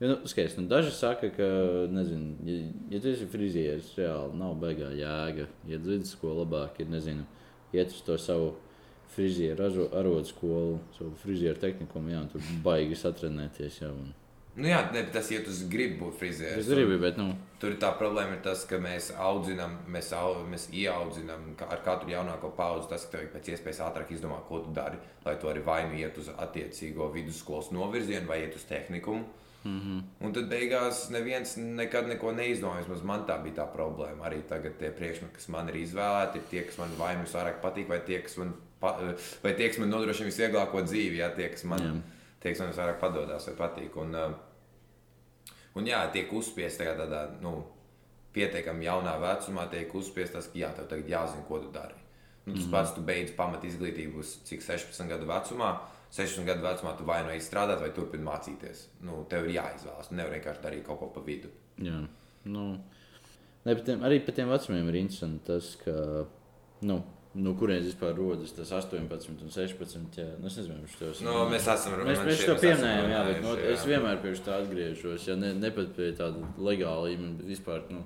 Ja, 0.00 0.08
nu, 0.08 0.16
skaist, 0.24 0.56
nu, 0.56 0.64
daži 0.68 0.90
saka, 0.96 1.28
ka, 1.36 1.46
nezinu, 1.92 2.38
ja, 2.48 2.60
ja 2.90 3.00
tu 3.04 3.10
esi 3.10 3.26
frizieris, 3.28 3.90
reāli 3.98 4.38
nav 4.40 4.54
baigā 4.62 4.88
jēga. 4.96 5.44
Ja 5.68 5.76
vidusskola 5.76 6.40
labāk 6.40 6.80
ir, 6.80 6.88
nezinu, 6.88 7.26
iet 7.76 7.92
uz 7.92 8.00
to 8.06 8.16
savu 8.16 8.54
frizieru 9.12 9.90
arodu 9.92 10.24
skolu, 10.30 10.78
savu 10.96 11.12
frizieru 11.20 11.60
tehniku, 11.60 12.00
jā, 12.08 12.24
tur 12.32 12.48
baigi 12.64 12.96
satrenēties. 12.96 13.82
Jā, 13.82 13.92
un... 13.92 14.08
Nu, 14.56 14.70
jā, 14.72 14.80
ne, 14.94 15.04
tas 15.12 15.28
iet 15.36 15.48
uz 15.52 15.60
gribu 15.68 16.06
būt 16.06 16.16
frizieris. 16.22 16.64
Es 16.64 16.72
gribu, 16.72 16.96
bet, 17.02 17.20
nu, 17.20 17.34
Tur 17.60 17.74
tā 17.76 17.90
problēma 17.92 18.38
ir 18.38 18.40
tas, 18.40 18.62
ka 18.64 18.78
mēs 18.80 19.10
audzinām, 19.20 19.74
mēs, 19.92 20.14
au, 20.16 20.46
mēs 20.48 20.70
ieaudzinām 20.72 21.50
ka 21.60 21.68
ar 21.74 21.82
katru 21.84 22.08
jaunāko 22.14 22.48
paudzi. 22.56 22.88
Tas, 22.88 23.04
ka 23.04 23.18
tev 23.18 23.26
ir 23.26 23.34
pēc 23.34 23.50
iespējas 23.52 23.82
ātrāk 23.84 24.14
izdomā, 24.16 24.38
ko 24.48 24.62
tu 24.64 24.72
dari, 24.72 24.96
lai 25.26 25.34
tu 25.36 25.50
arī 25.50 25.60
vai 25.66 25.82
nu 25.90 25.98
iet 26.00 26.16
uz 26.16 26.30
attiecīgo 26.32 27.10
vidusskolas 27.12 27.68
novirzienu, 27.76 28.24
vai 28.30 28.40
iet 28.46 28.56
uz 28.56 28.64
tehnikumu. 28.70 29.28
Mm 29.64 29.80
-hmm. 29.80 30.26
Un 30.26 30.32
tad 30.32 30.48
beigās 30.48 31.10
neviens 31.10 31.56
nekad 31.56 32.08
neko 32.08 32.32
neizdomā. 32.32 32.78
Vismaz 32.78 33.02
man 33.02 33.26
tā 33.28 33.42
bija 33.42 33.54
tā 33.54 33.66
problēma. 33.74 34.24
Arī 34.24 34.42
tagad 34.48 34.78
tie 34.78 34.90
priekšmeti, 34.90 35.34
kas 35.34 35.48
man 35.48 35.68
ir 35.68 35.74
izvēlēti, 35.74 36.36
ir 36.36 36.42
tie, 36.50 36.62
kas 36.62 36.78
man 36.78 36.88
vai 36.98 37.16
nu 37.16 37.24
vairāk 37.24 37.60
patīk, 37.62 37.88
vai 37.88 38.00
tie, 38.00 38.18
kas 38.18 38.36
man, 38.36 38.54
pa, 38.80 38.98
vai 39.42 39.54
tie, 39.54 39.68
kas 39.68 39.78
man 39.78 39.90
nodrošina 39.90 40.26
visvieglāko 40.26 40.82
dzīvi, 40.82 41.16
ja 41.16 41.28
tie, 41.30 41.48
kas 41.48 41.64
man, 41.64 41.80
Jā. 41.80 42.00
tie, 42.40 42.50
kas 42.50 42.60
man 42.60 42.72
vairāk 42.72 43.00
padodas 43.00 43.46
vai 43.46 43.54
patīk. 43.54 43.96
Un, 43.96 44.14
uh, 44.14 44.32
Un 45.78 45.86
jā, 45.86 46.00
tiek 46.14 46.32
uzspiests 46.34 46.80
tādā, 46.80 46.96
tādā 47.04 47.20
nu, 47.44 47.62
pietiekami 48.34 48.86
jaunā 48.88 49.14
vecumā, 49.22 49.68
tiek 49.70 49.92
uzspiests 49.94 50.34
tas, 50.36 50.50
ka 50.50 50.58
jā, 50.58 50.70
tev 50.74 50.88
tagad 50.90 51.10
jāzina, 51.10 51.46
ko 51.46 51.60
tu 51.62 51.70
dari. 51.74 51.94
Nu, 52.44 52.54
tas 52.54 52.62
mm 52.62 52.66
-hmm. 52.66 52.70
pats, 52.72 52.94
tu 52.94 53.00
beidz 53.00 53.32
pamat 53.36 53.64
izglītību 53.64 54.22
cik 54.44 54.62
16 54.62 55.08
gadu 55.08 55.26
vecumā. 55.26 55.78
16 56.10 56.46
gadu 56.48 56.64
vecumā 56.66 56.96
tu 56.98 57.06
vai 57.06 57.20
nu 57.22 57.30
ej 57.30 57.42
strādāt, 57.46 57.80
vai 57.82 57.92
turpini 57.94 58.26
mācīties. 58.26 58.88
Nu, 59.06 59.22
tev 59.30 59.46
ir 59.46 59.60
jāizvēlas. 59.60 60.10
Tu 60.10 60.18
nevari 60.18 60.38
vienkārši 60.38 60.64
darīt 60.64 60.86
kaut 60.88 60.98
ko 61.02 61.12
pa 61.14 61.22
vidu. 61.26 61.52
jā. 61.78 62.00
Nu, 62.48 62.80
ne, 63.66 63.74
par 63.74 63.82
tiem, 63.84 64.04
arī 64.08 64.20
par 64.24 64.34
tiem 64.36 64.48
vecumiem 64.48 64.86
ir 64.88 64.96
interesanti 65.02 65.44
tas, 65.44 65.74
ka, 65.82 65.92
nu, 66.88 66.96
no 67.34 67.52
kurienes 67.60 67.90
vispār 67.90 68.14
rodas 68.16 68.54
tas 68.56 68.72
18 68.72 69.44
un 69.44 69.52
16. 69.52 70.16
Jā, 70.16 70.28
nu, 70.40 70.48
es 70.48 70.56
nezinu, 70.56 70.86
kurš 70.86 71.20
Nu, 71.26 71.34
mēs 71.50 71.68
esam 71.68 71.98
Mēs, 72.00 72.22
man 72.22 72.30
mēs 72.30 72.40
šķiet, 72.40 72.48
to 72.48 72.54
mēs 72.54 72.62
esam 72.62 72.62
pieminējām, 72.64 73.10
jā, 73.12 73.20
bet 73.28 73.42
no, 73.44 73.52
runājuši, 73.52 73.74
es 73.74 73.84
vienmēr 73.90 74.22
pie 74.24 74.32
tā 74.46 74.56
atgriežos. 74.62 75.28
Ja 75.28 75.36
ne, 75.38 75.52
ne 75.60 75.70
pat 75.76 75.92
pie 75.98 76.08
tāda 76.16 76.48
legāla 76.70 77.10
līmeņa, 77.10 77.36
bet 77.42 77.52
vispār. 77.52 77.84
Nu, 77.92 78.02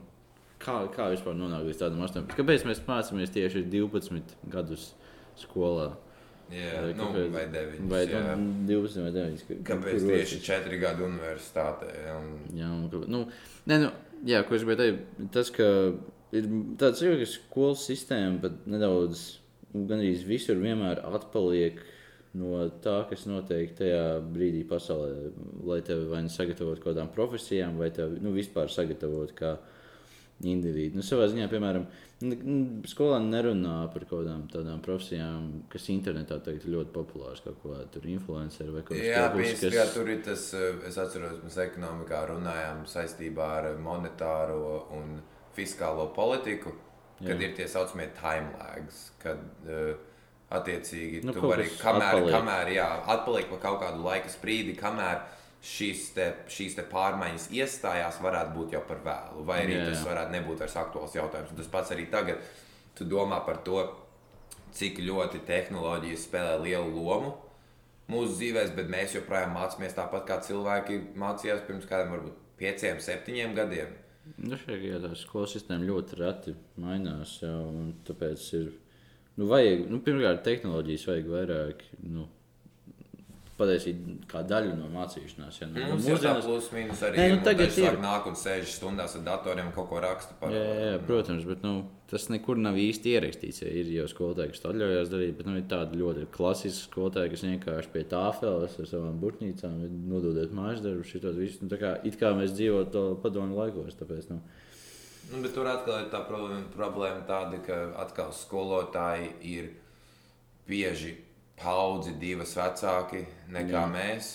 kā, 0.64 0.76
kā 0.96 1.08
vispār 1.14 1.38
nonākt 1.38 1.68
līdz 1.70 1.84
tādam 1.84 2.02
18? 2.04 2.34
Kāpēc 2.36 2.66
mēs 2.68 2.82
mācāmies 2.88 3.32
tieši 3.38 3.64
12 3.70 4.34
gadus 4.52 4.90
skolā? 5.40 5.92
Jā, 6.52 6.82
Vai 6.84 6.92
nu, 6.94 7.06
kāpēc? 7.08 7.30
vai 7.32 7.44
9. 7.50 7.78
Vai 7.90 8.02
jā. 8.06 8.18
nu, 8.36 8.50
12 8.68 9.00
vai 9.06 9.12
9? 9.14 9.44
ka- 9.48 9.60
Kāpēc 9.72 9.94
kur 10.04 10.10
tieši 10.12 10.36
rodas? 10.40 10.48
4 10.50 10.80
gadu 10.82 11.06
universitātē? 11.08 11.88
Un... 12.18 12.28
Jā, 12.58 12.68
un, 12.68 12.84
ka- 12.92 13.08
nu, 13.10 13.22
ne, 13.70 13.78
nu, 13.86 13.88
jā, 14.28 14.42
ko 14.46 14.54
es 14.58 14.62
gribēju 14.66 14.82
teikt, 14.82 15.24
tas, 15.34 15.50
ka 15.56 15.66
ir 16.36 16.50
tāds 16.80 17.00
jūtas, 17.02 17.32
ka 17.38 17.48
skolas 17.48 17.86
sistēma 17.88 18.40
pat 18.44 18.60
nedaudz, 18.70 19.24
gan 19.74 19.98
arī 20.04 20.12
visur 20.28 20.60
vienmēr 20.60 21.00
atpaliek 21.08 21.80
no 22.38 22.64
tā, 22.82 23.00
kas 23.10 23.24
notiek 23.30 23.72
tajā 23.78 24.04
brīdī 24.34 24.64
pasaulē, 24.68 25.30
lai 25.64 25.80
tevi 25.86 26.08
vai 26.10 26.22
nu 26.26 26.30
sagatavotu 26.34 26.82
kaut 26.82 26.92
kādām 26.92 27.10
profesijām, 27.14 27.76
vai 27.78 27.90
tevi 27.94 28.18
nu, 28.22 28.32
vispār 28.34 28.68
sagatavotu 28.74 29.34
kā 29.38 29.56
individu. 30.44 30.98
Nu, 30.98 31.04
savā 31.06 31.28
ziņā, 31.30 31.46
piemēram, 31.52 31.84
skolā 32.90 33.18
nerunā 33.22 33.74
par 33.92 34.04
kaut 34.08 34.24
kādām 34.24 34.46
tādām 34.52 34.80
profesijām, 34.84 35.48
kas 35.72 35.88
internetā 35.92 36.38
tagad 36.44 36.64
ir 36.64 36.74
ļoti 36.76 36.92
populāras, 36.94 37.42
kaut 37.44 37.58
ko 37.62 37.76
tur 37.94 38.06
influenceri 38.10 38.74
vai 38.74 38.82
kaut 38.86 38.98
Jā, 38.98 39.26
kas 39.28 39.36
principā 39.36 39.84
tur 39.94 40.10
ir 40.14 40.22
tas, 40.26 40.46
eh, 40.54 40.80
es 40.88 40.98
atceros, 40.98 41.38
mēs 41.44 41.58
ekonomikā 41.66 42.22
runājām 42.32 42.84
saistībā 42.86 43.50
ar 43.58 43.70
monetāro 43.82 44.86
un 44.96 45.20
fiskālo 45.56 46.08
politiku, 46.14 46.72
kad 47.20 47.36
Jā. 47.38 47.40
ir 47.48 47.54
tie 47.56 47.68
saucamie 47.70 48.08
time 48.18 48.50
lags, 48.58 49.10
kad 49.22 49.38
uh, 49.68 49.94
attiecīgi 50.50 51.22
Nu, 51.24 51.32
tu 51.32 51.40
kaut 51.40 51.54
vari, 51.54 51.68
kas 51.70 51.80
kamēr, 51.80 52.10
atpaliek. 52.18 52.34
kamēr 52.34 52.72
jā, 52.74 52.88
atpaliek 53.14 53.48
pa 53.50 53.56
kaut 53.68 53.80
kādu 53.82 54.02
laika 54.04 54.28
sprīdi, 54.32 54.74
kamēr 54.78 55.22
šīs, 55.64 56.08
te, 56.16 56.28
šīs 56.52 56.76
te 56.78 56.84
pārmaiņas 56.90 57.48
iestājās, 57.56 58.20
varētu 58.24 58.54
būt 58.58 58.76
jau 58.76 58.82
par 58.88 59.00
vēlu, 59.06 59.44
vai 59.48 59.62
arī 59.64 59.78
Jā, 59.78 59.86
tas 59.88 60.02
jā. 60.02 60.08
varētu 60.10 60.36
nebūt 60.36 60.64
vairs 60.64 60.76
aktuāls 60.82 61.16
jautājums. 61.16 61.54
Un 61.54 61.60
tas 61.60 61.70
pats 61.72 61.94
arī 61.94 62.06
tagad, 62.12 62.44
tu 62.98 63.06
domā 63.08 63.40
par 63.46 63.62
to, 63.66 63.80
cik 64.74 65.00
ļoti 65.06 65.40
tehnoloģijas 65.48 66.28
spēlē 66.28 66.54
lielu 66.66 66.92
lomu 66.98 67.34
mūsu 68.10 68.36
dzīvēm, 68.36 68.72
bet 68.76 68.90
mēs 68.92 69.16
joprojām 69.16 69.54
mācāmies 69.56 69.96
tāpat 69.96 70.26
kā 70.28 70.40
cilvēki 70.44 71.00
mācījās 71.20 71.64
pirms 71.68 71.86
kādiem, 71.88 72.12
varbūt 72.16 72.40
pieciem, 72.60 73.00
septiņiem 73.00 73.54
gadiem. 73.56 73.94
Nu, 74.40 74.56
šeit 74.60 74.84
jā, 74.84 74.98
tā 75.02 75.12
skolas 75.18 75.52
sistēma 75.54 75.84
ļoti 75.88 76.18
reti 76.20 76.54
mainās. 76.80 77.38
Jā, 77.42 77.52
un 77.52 77.92
tāpēc 78.08 78.46
ir. 78.58 78.70
Nu, 79.36 79.48
vajag, 79.50 79.86
nu, 79.90 80.00
pirmkārt, 80.04 80.44
tehnoloģijas 80.46 81.06
vajag 81.10 81.30
vairāk. 81.32 81.84
Nu, 82.08 82.28
Patiesībā 83.54 84.14
kā 84.26 84.40
daļa 84.50 84.72
no 84.74 84.88
mācīšanās. 84.90 85.60
Ja, 85.60 85.66
nu, 85.70 85.78
Mums 85.92 86.06
jau 86.08 86.16
tā 86.18 86.32
mūsdienās- 86.34 86.46
plus 86.48 86.70
mīnus 86.74 87.02
arī 87.06 87.16
Nē, 87.20 87.26
nu, 87.30 87.36
ir. 87.36 87.42
tagad 87.46 87.76
ir. 87.78 87.98
nāk 88.02 88.24
un 88.26 88.34
sēž 88.34 88.64
stundās 88.66 89.14
ar 89.14 89.22
datoriem 89.28 89.68
kaut 89.76 89.86
ko 89.92 90.00
raksta 90.02 90.34
par 90.40 90.50
Jā, 90.50 90.58
jā, 90.64 90.88
jā, 90.90 90.96
protams, 91.06 91.44
bet 91.46 91.62
nu, 91.62 91.74
tas 92.10 92.26
nekur 92.34 92.58
nav 92.58 92.74
īsti 92.74 93.12
ierakstīts. 93.14 93.62
Ja 93.62 93.68
ir 93.70 93.86
jau 93.94 94.08
skolotāji, 94.10 94.50
kas 94.56 94.60
to 94.64 94.72
atļaujas 94.72 95.12
darīt, 95.12 95.36
bet 95.38 95.46
nu, 95.46 95.54
ir 95.60 95.68
tādi 95.70 96.00
ļoti 96.02 96.26
klasiski 96.34 96.82
skolotāji, 96.90 97.30
kas 97.30 97.44
vienkārši 97.46 97.92
pie 97.94 98.02
tāfeles 98.10 98.74
ar 98.82 98.86
savām 98.90 99.20
burtnīcām 99.22 99.78
nododiet 100.10 100.50
mājas 100.50 100.82
darbu. 100.82 101.06
Šitos 101.06 101.38
visus, 101.38 101.62
nu, 101.62 101.68
tā 101.70 101.78
kā, 101.78 101.94
it 102.04 102.18
kā 102.18 102.34
mēs 102.34 102.56
dzīvotu 102.58 102.90
to 102.90 103.04
padomu 103.22 103.54
laikos. 103.54 103.94
Tāpēc, 104.02 104.30
nu, 104.34 104.40
Nu, 105.32 105.40
bet 105.40 105.54
tur 105.54 105.64
atkal 105.64 106.02
ir 106.02 106.10
tā 106.12 106.18
problēma, 106.28 106.66
problēma 106.76 107.22
tāda, 107.24 107.56
ka 107.64 107.94
atkal 108.02 108.28
skolotāji 108.36 109.30
ir 109.40 109.70
bieži 110.68 111.14
paudzi 111.60 112.14
divas 112.20 112.54
vecāki 112.58 113.24
nekā 113.54 113.84
Jā. 113.84 113.90
Mēs. 113.90 114.32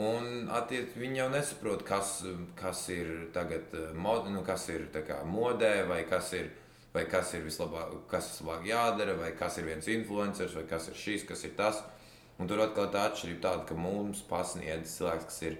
Un 0.00 0.46
attiec, 0.54 0.92
viņi 0.94 1.18
jau 1.18 1.28
nesaprot, 1.32 1.82
kas, 1.86 2.20
kas 2.58 2.84
ir 2.94 3.30
tagad 3.34 3.72
eh, 3.74 3.88
mod, 3.98 4.28
nu, 4.30 4.44
kas 4.46 4.68
ir 4.70 4.86
kā 4.94 5.22
modē, 5.26 5.80
vai 5.88 6.04
kas 6.08 6.30
ir, 6.38 6.52
vai 6.94 7.08
kas 7.10 7.32
ir 7.34 7.42
vislabāk, 7.46 7.96
kas 8.10 8.30
vislabāk 8.30 8.68
jādara, 8.70 9.16
vai 9.18 9.32
kas 9.38 9.58
ir 9.58 9.66
viens 9.66 9.88
influenceris, 9.90 10.54
vai 10.60 10.68
kas 10.70 10.86
ir 10.92 11.00
šis, 11.00 11.26
kas 11.26 11.42
ir 11.48 11.56
tas. 11.58 11.82
Un 12.40 12.48
tur 12.48 12.62
atkal 12.62 12.86
tā 12.92 13.08
atšķirība 13.10 13.42
tāda, 13.44 13.66
ka 13.68 13.74
mums 13.76 14.22
pasniedz 14.30 14.94
cilvēks, 14.94 15.26
kas 15.28 15.42
ir 15.44 15.58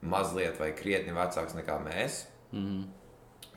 mazliet 0.00 0.56
vai 0.62 0.70
krietni 0.78 1.12
vecāks 1.16 1.58
nekā 1.58 1.82
mēs. 1.82 2.22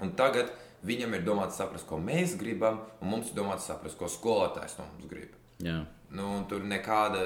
Un 0.02 0.12
tagad 0.18 0.50
viņam 0.84 1.14
ir 1.16 1.24
domāts 1.24 1.62
saprast, 1.62 1.86
ko 1.88 2.02
mēs 2.02 2.34
gribam, 2.42 2.82
un 3.00 3.14
mums 3.14 3.30
ir 3.30 3.38
domāts 3.38 3.70
saprast, 3.70 4.00
ko 4.02 4.10
skolotājs 4.10 4.80
no 4.82 4.90
mums 4.90 5.08
grib. 5.14 5.38
jā. 5.62 5.80
Nu, 6.16 6.42
tur 6.50 6.66
nekāda, 6.68 7.24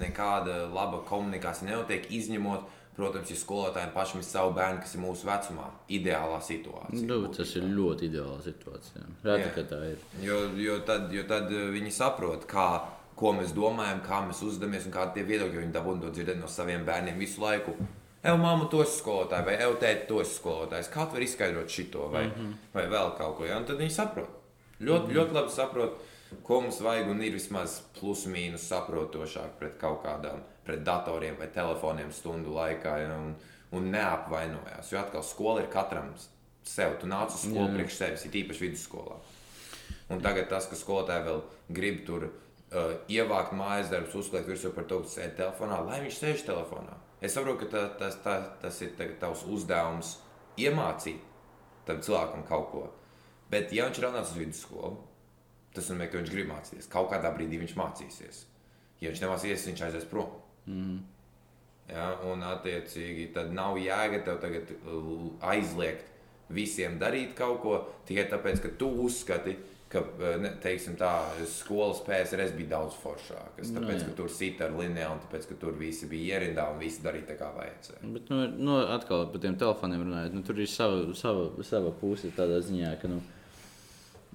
nekāda 0.00 0.66
laba 0.72 1.02
komunikācija 1.08 1.68
nenotiek, 1.68 2.06
izņemot, 2.16 2.64
protams, 2.96 3.30
ja 3.32 3.36
skolotājiem 3.40 3.92
pašam 3.94 4.20
ir 4.20 4.26
savi 4.28 4.54
bērni, 4.56 4.80
kas 4.84 4.96
ir 4.96 5.02
mūsu 5.04 5.28
vecumā. 5.28 5.68
Ideālā 5.92 6.40
situācija. 6.44 7.04
Nu, 7.08 7.20
tas 7.32 7.54
ir 7.58 7.68
ļoti 7.68 8.08
ideāla 8.08 8.40
situācija. 8.44 9.06
Reti, 9.24 9.52
ka 9.56 9.64
tā 9.68 9.80
ir. 9.92 10.04
Jo, 10.24 10.42
jo, 10.60 10.78
tad, 10.88 11.08
jo 11.12 11.24
tad 11.28 11.52
eh, 11.52 11.70
viņi 11.76 11.92
saprot, 11.94 12.46
kā, 12.48 12.68
ko 13.18 13.34
mēs 13.36 13.54
domājam, 13.56 14.04
kā 14.06 14.22
mēs 14.28 14.44
uzvedamies 14.44 14.88
un 14.88 14.96
kādi 14.96 15.22
ir 15.22 15.28
viedokļi. 15.28 15.64
Viņi 15.64 15.76
dabūna 15.76 16.06
to 16.06 16.12
dzirdēt 16.16 16.40
no 16.40 16.48
saviem 16.52 16.86
bērniem 16.88 17.20
visu 17.20 17.44
laiku. 17.44 17.76
Evo, 18.22 18.38
māmu, 18.38 18.68
to 18.70 18.84
esi 18.84 19.00
skolotāja, 19.00 19.42
vai 19.48 19.56
evo, 19.58 19.74
tēti, 19.82 20.06
to 20.08 20.20
esi 20.22 20.36
skolotājs. 20.38 20.92
Kā 20.92 21.08
tu 21.08 21.18
vari 21.18 21.26
izskaidrot 21.26 21.72
šo, 21.74 22.06
vai, 22.12 22.28
mm 22.28 22.32
-hmm. 22.36 22.52
vai 22.74 22.84
vēl 22.86 23.16
kaut 23.18 23.36
ko? 23.36 23.44
Ja? 23.44 23.58
Un 23.58 23.64
tad 23.64 23.80
viņi 23.82 23.90
saprot. 23.90 24.28
Ļoti, 24.80 25.04
mm 25.04 25.10
-hmm. 25.10 25.16
ļoti 25.16 25.32
labi 25.32 25.50
saprot, 25.50 25.98
ko 26.46 26.60
mums 26.64 26.80
vajag, 26.84 27.10
un 27.12 27.22
ir 27.24 27.36
vismaz 27.36 27.80
plus 27.98 28.26
mīnus 28.30 28.68
saprotošāk 28.70 29.56
pret 29.60 29.78
kaut 29.80 30.02
kādām, 30.04 30.42
pret 30.66 30.84
datoriem 30.86 31.38
vai 31.40 31.48
telefoniem 31.52 32.12
stundu 32.14 32.54
laikā. 32.56 32.98
Ja? 33.02 33.16
Un, 33.16 33.34
un 33.72 33.88
neapvainojās. 33.92 34.92
Jo 34.92 35.00
atkal 35.00 35.24
skola 35.24 35.62
ir 35.62 35.70
katram 35.72 36.12
sev. 36.64 36.98
Tu 37.00 37.08
nāc 37.10 37.32
uz 37.32 37.46
skolu 37.46 37.70
Jā. 37.70 37.76
priekš 37.78 37.98
sevis, 37.98 38.26
ir 38.28 38.38
īpaši 38.42 38.66
vidusskolā. 38.66 39.18
Un 40.12 40.20
tagad 40.24 40.50
tas, 40.50 40.66
ka 40.68 40.76
skolotāji 40.76 41.24
vēl 41.24 41.40
grib 41.72 42.02
tur 42.06 42.26
uh, 42.28 42.92
ievākt 43.08 43.54
mājas 43.56 43.88
darbus, 43.92 44.16
uzliekt 44.20 44.50
virsū 44.50 44.74
par 44.76 44.86
to, 44.90 45.00
ka 45.04 45.12
sēž 45.14 45.36
telefonā, 45.38 45.80
lai 45.86 46.02
viņš 46.04 46.18
sēž 46.20 46.44
telefonā. 46.48 46.98
Es 47.24 47.36
saprotu, 47.36 47.64
ka 47.64 47.70
ta, 47.72 47.84
tas, 48.00 48.18
tas, 48.24 48.50
tas 48.60 48.80
ir 48.84 48.92
tavs 49.20 49.46
uzdevums 49.48 50.16
iemācīt 50.60 51.22
tam 51.86 52.02
cilvēkam 52.04 52.44
kaut 52.48 52.68
ko. 52.74 52.82
Bet, 53.50 53.72
ja 53.74 53.86
viņš 53.88 54.00
ir 54.00 54.08
atnācis 54.08 54.34
uz 54.34 54.42
vidusskolu, 54.42 54.92
tas 55.72 55.88
nozīmē, 55.88 56.08
ka 56.10 56.20
viņš 56.20 56.32
grib 56.34 56.50
mācīties. 56.52 56.90
Kaut 56.92 57.10
kādā 57.12 57.32
brīdī 57.34 57.60
viņš 57.62 57.74
mācīsies. 57.78 58.44
Ja 59.02 59.10
viņš 59.10 59.24
nemācīsies, 59.24 59.66
viņš 59.70 59.84
aizies 59.88 60.06
prom. 60.10 60.30
Mm. 60.68 61.00
Ja, 61.90 62.12
un, 62.28 62.44
attiecīgi, 62.46 63.32
tad 63.34 63.52
nav 63.54 63.76
jēga 63.80 64.22
tev 64.26 64.38
tagad 64.42 64.70
uh, 64.78 65.26
aizliegt 65.52 66.08
visiem 66.52 66.98
darīt 67.00 67.34
kaut 67.36 67.60
ko 67.64 67.76
tikai 68.08 68.28
tāpēc, 68.30 68.62
ka 68.62 68.70
tu 68.78 68.88
uzskati, 69.04 69.56
ka 69.92 70.04
uh, 70.04 70.46
teiksim, 70.62 70.94
tā 71.00 71.10
skolas 71.50 72.00
PSRS 72.06 72.54
bija 72.56 72.76
daudz 72.76 72.96
foršākas. 73.02 73.72
Nu, 73.72 73.80
Tāpēc, 73.80 73.98
jā. 73.98 74.06
ka 74.08 74.16
tur 74.22 74.32
sita 74.32 74.68
ar 74.68 74.78
un 74.78 74.96
tāpēc, 75.26 75.50
ka 75.50 75.58
tur 75.60 75.76
visi 75.76 76.08
bija 76.08 76.38
ierindā 76.38 76.70
un 76.72 76.80
visi 76.80 77.02
darīja 77.04 77.32
tā, 77.32 77.38
kā 77.42 77.50
vajadzēja. 77.58 78.00
Bet, 78.14 78.32
nu, 78.32 78.40
nu, 78.70 78.78
atkal 78.94 79.26
par 79.34 79.44
tiem 79.44 79.58
telefoniem 79.60 80.06
runājot, 80.06 80.38
nu, 80.38 80.46
tur 80.46 80.62
ir 80.62 80.70
sava, 80.70 81.04
sava, 81.18 81.50
sava 81.66 81.92
puse 82.00 82.32
tādā 82.36 82.62
ziņā, 82.64 82.94
ka 83.02 83.10
nu, 83.10 83.20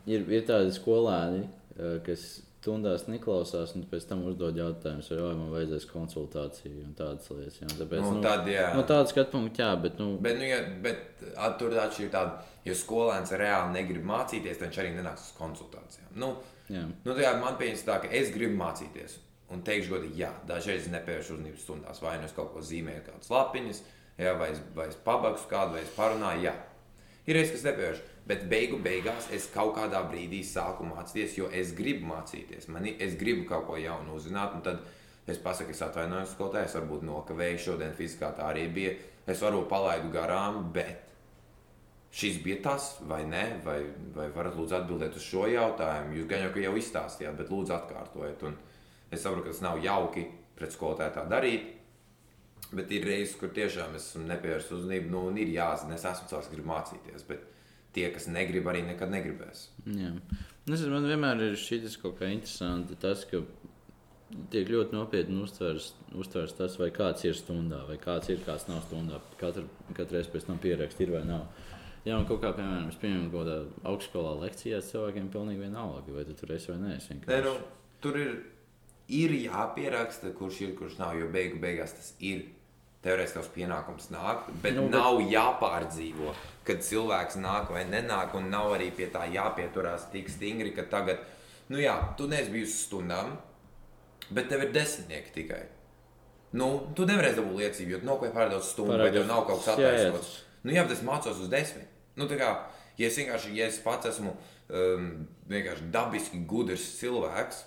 ir, 0.07 0.27
ir 0.31 0.45
tādi 0.47 0.73
skolēni, 0.75 1.45
eh, 1.77 1.97
kas 2.05 2.27
stundās 2.67 3.05
neklausās, 3.07 3.73
un 3.77 3.85
pēc 3.87 4.07
tam 4.09 4.25
uzdod 4.27 4.57
jautājumus, 4.59 5.09
vai 5.13 5.35
man 5.37 5.51
vajadzēs 5.53 5.87
konsultāciju 5.91 6.81
un 6.83 6.95
tādas 6.97 7.29
lietas. 7.31 7.59
Jā. 7.61 7.69
Tāpēc, 7.79 8.03
Nu, 8.03 8.23
tad, 8.23 8.49
jā. 8.51 8.67
no 8.75 8.83
tādas 8.87 9.13
skatu 9.13 9.37
punkta, 9.37 9.63
jā, 9.63 9.69
bet, 9.81 9.99
nu, 10.01 10.17
Bet, 10.23 10.39
nu, 10.41 10.49
ja, 10.49 10.59
bet 10.83 11.23
tur 11.59 11.77
atšķirība 11.77 12.11
tāda, 12.11 12.41
ja 12.67 12.75
skolēns 12.75 13.31
reāli 13.39 13.77
negrib 13.77 14.03
mācīties, 14.07 14.59
tad 14.59 14.67
viņš 14.67 14.81
arī 14.83 14.91
nenāks 14.97 15.29
uz 15.29 15.37
konsultācijām. 15.37 16.11
Nu, 16.19 16.33
jā. 16.67 16.83
nu, 17.05 17.13
tā 17.13 17.21
kā 17.21 17.33
man 17.39 17.55
pieņems 17.61 17.85
tā, 17.87 18.01
ka 18.03 18.11
es 18.11 18.33
gribu 18.35 18.57
mācīties. 18.59 19.21
Un 19.55 19.61
teikšu, 19.63 19.93
godīgi, 19.93 20.25
jā, 20.25 20.33
dažreiz 20.49 20.89
nepēršu 20.91 21.37
uzmanības 21.37 21.61
stundās. 21.63 22.01
Vai 22.03 22.17
nu 22.19 22.27
es 22.27 22.33
kaut 22.35 22.49
ko 22.51 22.59
zīmēju, 22.59 23.05
kādas 23.05 23.29
lapiņas, 23.31 23.79
jā, 24.19 24.33
vai 24.35 24.49
es, 24.51 24.59
vai 24.75 24.89
es 24.91 24.97
pabakstu 25.05 25.47
kādu, 25.53 25.77
vai 25.77 25.85
es 25.85 25.93
parunāju. 25.95 26.49
Jā. 26.49 26.55
Ir 27.27 27.39
reizes, 27.39 27.53
kas 27.55 27.63
nepēršu. 27.69 28.16
Bet 28.27 28.43
beigu 28.51 28.79
beigās 28.83 29.29
es 29.31 29.45
kaut 29.53 29.77
kādā 29.77 30.01
brīdī 30.09 30.41
sāku 30.43 30.83
mācīties, 30.89 31.37
jo 31.39 31.47
es 31.55 31.71
gribu 31.75 32.09
mācīties. 32.09 32.67
Man, 32.73 32.87
es 32.87 33.15
gribu 33.19 33.45
kaut 33.47 33.67
ko 33.69 33.77
jaunu 33.79 34.17
uzzināt. 34.17 34.57
Tad 34.65 34.83
es 35.31 35.39
pasaku, 35.43 35.71
es 35.71 35.83
atvainojos 35.85 36.33
skolotājai, 36.35 36.67
es 36.67 36.75
varbūt 36.75 37.05
nokavēju 37.07 37.63
šodien 37.63 37.95
fizikā, 37.95 38.33
tā 38.35 38.49
arī 38.51 38.67
bija. 38.73 38.95
Es 39.27 39.43
varbūt 39.43 39.69
palaidu 39.71 40.11
garām, 40.11 40.59
bet 40.75 41.07
šis 42.17 42.41
bija 42.43 42.59
tas, 42.67 42.89
vai 43.07 43.23
nē, 43.27 43.45
vai, 43.63 43.79
vai 44.15 44.27
varat 44.35 44.59
lūdzu 44.59 44.75
atbildēt 44.81 45.15
uz 45.19 45.23
šo 45.23 45.47
jautājumu. 45.51 46.19
Jūs 46.19 46.29
gan 46.31 46.47
jau, 46.47 46.53
jau 46.67 46.75
izstāstījāt, 46.81 47.39
bet 47.39 47.51
lūdzu 47.53 47.75
atkārtojiet. 47.79 48.47
Un 48.47 48.59
es 49.11 49.23
saprotu, 49.23 49.47
ka 49.47 49.55
tas 49.55 49.63
nav 49.63 49.83
jauki 49.83 50.27
pret 50.57 50.75
skolotāju 50.75 51.15
tā 51.15 51.27
darīt. 51.31 51.75
Bet 52.75 52.91
ir 52.91 53.05
reizes, 53.07 53.37
kur 53.39 53.53
tiešām 53.55 53.93
es 53.95 54.09
nepievērsis 54.19 54.73
uzmanību, 54.81 55.13
nu, 55.13 55.27
un 55.29 55.37
ir 55.39 55.53
jāzina, 55.53 55.95
es 55.95 56.03
esmu 56.03 56.27
cilvēks, 56.27 56.49
kas 56.49 56.55
grib 56.55 56.67
mācīties. 56.67 57.27
Bet 57.29 57.53
tie, 57.93 58.09
kas 58.13 58.27
negrib, 58.27 58.67
arī 58.69 58.83
nekad 58.87 59.09
negribēs. 59.13 59.67
Jā. 59.85 60.11
Nezinu, 60.67 60.91
man 60.97 61.07
vienmēr 61.07 61.41
ir 61.51 61.55
šis 61.59 61.95
kaut 62.01 62.17
kā 62.19 62.27
interesanti, 62.33 62.97
tas, 62.99 63.23
ka 63.29 63.39
tiek 64.51 64.67
ļoti 64.67 64.91
nopietni 64.97 65.39
uztvers 65.43 66.53
tas, 66.57 66.75
vai 66.81 66.89
kāds 66.91 67.23
ir 67.27 67.37
stundā, 67.37 67.85
vai 67.87 67.95
kāds 68.01 68.29
ir, 68.33 68.41
kāds 68.45 68.67
nav 68.67 68.81
stundā. 68.87 69.21
Katru, 69.39 69.63
katru 69.95 70.17
reizi 70.17 70.33
pēc 70.33 70.49
tam 70.49 70.59
pierakst, 70.63 70.99
ir 71.05 71.13
vai 71.15 71.23
nav. 71.27 71.47
Jā, 72.07 72.15
un 72.19 72.27
kaut 72.27 72.39
kā, 72.43 72.53
piemēram, 72.55 72.89
es 72.91 72.99
pieņemu 73.01 73.31
kaut 73.31 73.41
kādā 73.47 73.55
augstsskolā 73.91 74.35
lekcijās, 74.43 74.91
cilvēkiem 74.93 75.31
pilnīgi 75.33 75.63
vienalga, 75.65 76.13
vai 76.15 76.23
tu 76.27 76.35
tur 76.39 76.53
esi 76.55 76.71
vai 76.71 76.77
nē. 76.83 76.93
es 76.97 77.07
Nē, 77.09 77.15
vienkārši- 77.17 77.43
nu, 77.47 77.55
tur 78.03 78.17
ir, 78.19 78.35
ir 79.07 79.31
jāpieraksta, 79.47 80.33
kurš 80.37 80.61
ir, 80.61 80.75
kurš 80.75 80.99
nav, 80.99 81.17
jo 81.19 81.27
beigu 81.31 81.59
beigās 81.59 81.95
tas 81.95 82.13
ir. 82.19 82.45
Teorētiski 83.05 83.37
tavs 83.37 83.49
pienākums 83.53 84.07
nāk, 84.11 84.47
bet, 84.63 84.73
Nu, 84.75 84.81
nu, 84.81 84.89
bet- 84.89 84.97
nav 84.99 85.19
jāpārdzīvo, 85.31 86.31
kad 86.65 86.81
cilvēks 86.83 87.37
nāk 87.39 87.69
vai 87.71 87.83
nenāk, 87.85 88.33
un 88.35 88.49
nav 88.49 88.73
arī 88.75 88.89
pie 88.95 89.07
tā 89.13 89.27
jāpieturās 89.31 90.09
tik 90.11 90.29
stingri, 90.33 90.73
ka 90.75 90.83
tagad, 90.91 91.19
nu 91.69 91.77
jā, 91.77 91.93
tu 92.17 92.27
neesi 92.27 92.51
bijusi 92.51 92.79
stundām, 92.87 93.37
bet 94.31 94.49
tev 94.49 94.63
ir 94.65 94.71
desmitnieki 94.75 95.31
tikai. 95.35 95.61
Nu, 96.57 96.87
tu 96.95 97.05
nevarēsi 97.05 97.37
dabūt 97.41 97.59
liecību, 97.61 97.91
jo 97.91 97.99
nav 98.07 98.19
ko 98.19 98.31
pārdot 98.33 98.63
stundu, 98.65 98.97
vai 98.97 99.11
tev 99.13 99.27
nav 99.29 99.45
kaut 99.47 99.61
kas 99.63 99.75
attaisnots. 99.75 100.33
Nu, 100.63 100.71
jā, 100.73 100.83
bet 100.87 100.97
es 100.97 101.03
mācos 101.05 101.39
uz 101.43 101.49
desmit. 101.51 101.87
Nu, 102.17 102.25
tā 102.27 102.37
kā, 102.39 102.49
ja 102.97 103.07
es 103.07 103.17
vienkārši, 103.19 103.53
ja 103.55 103.67
es 103.69 103.77
pats 103.83 104.09
esmu 104.09 104.31
um, 104.33 105.27
vienkārši 105.51 105.91
dabiski 105.93 106.39
gudrs 106.49 106.85
cilvēks, 106.99 107.61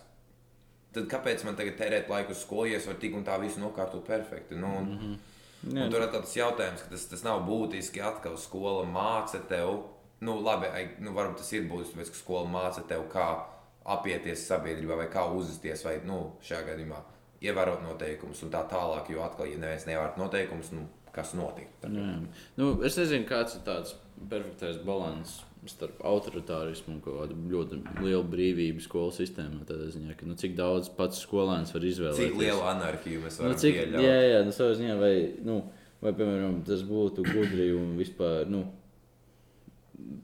tad 0.95 1.07
kāpēc 1.11 1.45
man 1.47 1.57
tagad 1.59 1.79
tērēt 1.79 2.11
laiku 2.11 2.35
uz 2.35 2.43
skolu, 2.45 2.71
ja 2.71 2.81
es 2.81 2.87
varu 2.89 2.99
tik 3.03 3.15
un 3.17 3.27
tā 3.27 3.37
visu 3.43 3.63
nokārtot 3.63 4.07
perfekti? 4.07 4.59
Nu, 4.59 4.73
un, 4.79 4.89
mm 4.89 4.99
-hmm. 4.99 5.19
Jā. 5.61 5.85
un 5.85 5.91
tur 5.91 6.03
ir 6.03 6.09
tāds 6.09 6.37
jautājums, 6.37 6.83
ka 6.83 6.91
tas, 6.91 7.07
tas 7.07 7.23
nav 7.23 7.43
būtiski. 7.49 8.03
Atkal 8.03 8.37
skola 8.37 8.85
māca 8.87 9.41
tev, 9.49 9.83
nu, 10.21 10.41
labi, 10.41 10.67
nu, 10.99 11.13
varbūt 11.13 11.37
tas 11.37 11.53
ir 11.53 11.69
būtiski, 11.69 11.97
bet 11.97 12.07
skola 12.07 12.49
māca 12.49 12.87
tev, 12.89 13.09
kā 13.13 13.45
apieties 13.85 14.47
sabiedrībā, 14.47 14.97
vai 14.97 15.09
kā 15.09 15.25
uzvesties, 15.33 15.85
vai 15.85 16.01
nu, 16.05 16.33
šajā 16.43 16.63
gadījumā 16.67 17.03
ievērot 17.41 17.83
noteikumus 17.83 18.43
un 18.43 18.51
tā 18.51 18.63
tālāk. 18.69 19.11
Jo 19.11 19.23
atkal, 19.25 19.47
ja 19.47 19.59
neviens 19.59 19.87
nevērt 19.89 20.17
noteikumus, 20.21 20.73
nu, 20.77 20.89
kas 21.15 21.35
notika? 21.39 21.91
Nu, 21.91 22.73
es 22.87 22.99
nezinu, 22.99 23.27
kāds 23.29 23.57
ir 23.59 23.65
tāds 23.67 23.95
perfektais 24.31 24.81
līdzsvars 24.81 25.39
starp 25.69 25.99
autoritārismu 26.09 26.95
un 26.95 27.01
kādu 27.05 27.35
ļoti 27.51 27.81
lielu 28.01 28.23
brīvību 28.33 28.81
skolu 28.81 29.13
sistēmā. 29.13 29.67
Tādā 29.69 29.91
ziņā, 29.93 30.15
ka, 30.17 30.29
nu, 30.29 30.37
cik 30.41 30.55
daudz 30.57 30.89
pats 30.97 31.21
skolēns 31.21 31.75
var 31.75 31.85
izvēlēties. 31.85 32.31
Cik 32.31 32.39
lielu 32.41 32.63
anarhiju 32.71 33.21
mēs 33.27 33.37
varam 33.41 33.53
Nu, 33.53 33.61
cik, 33.61 33.77
pieļaut? 33.77 34.05
jā, 34.07 34.15
jā, 34.25 34.39
nu, 34.47 34.55
savā 34.57 34.79
ziņā, 34.79 34.97
vai, 35.01 35.13
nu, 35.45 35.59
vai, 36.01 36.15
piemēram, 36.17 36.63
tas 36.65 36.85
būtu 36.89 37.27
gudri 37.29 37.69
un 37.77 37.93
vispār, 38.01 38.49
nu, 38.49 38.63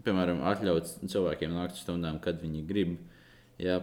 piemēram, 0.07 0.40
atļaut 0.55 0.94
cilvēkiem 1.05 1.53
nākt 1.53 1.77
uz 1.77 1.85
stundām, 1.85 2.16
kad 2.25 2.40
viņi 2.40 2.64
grib. 2.70 2.96
Jā, 3.61 3.83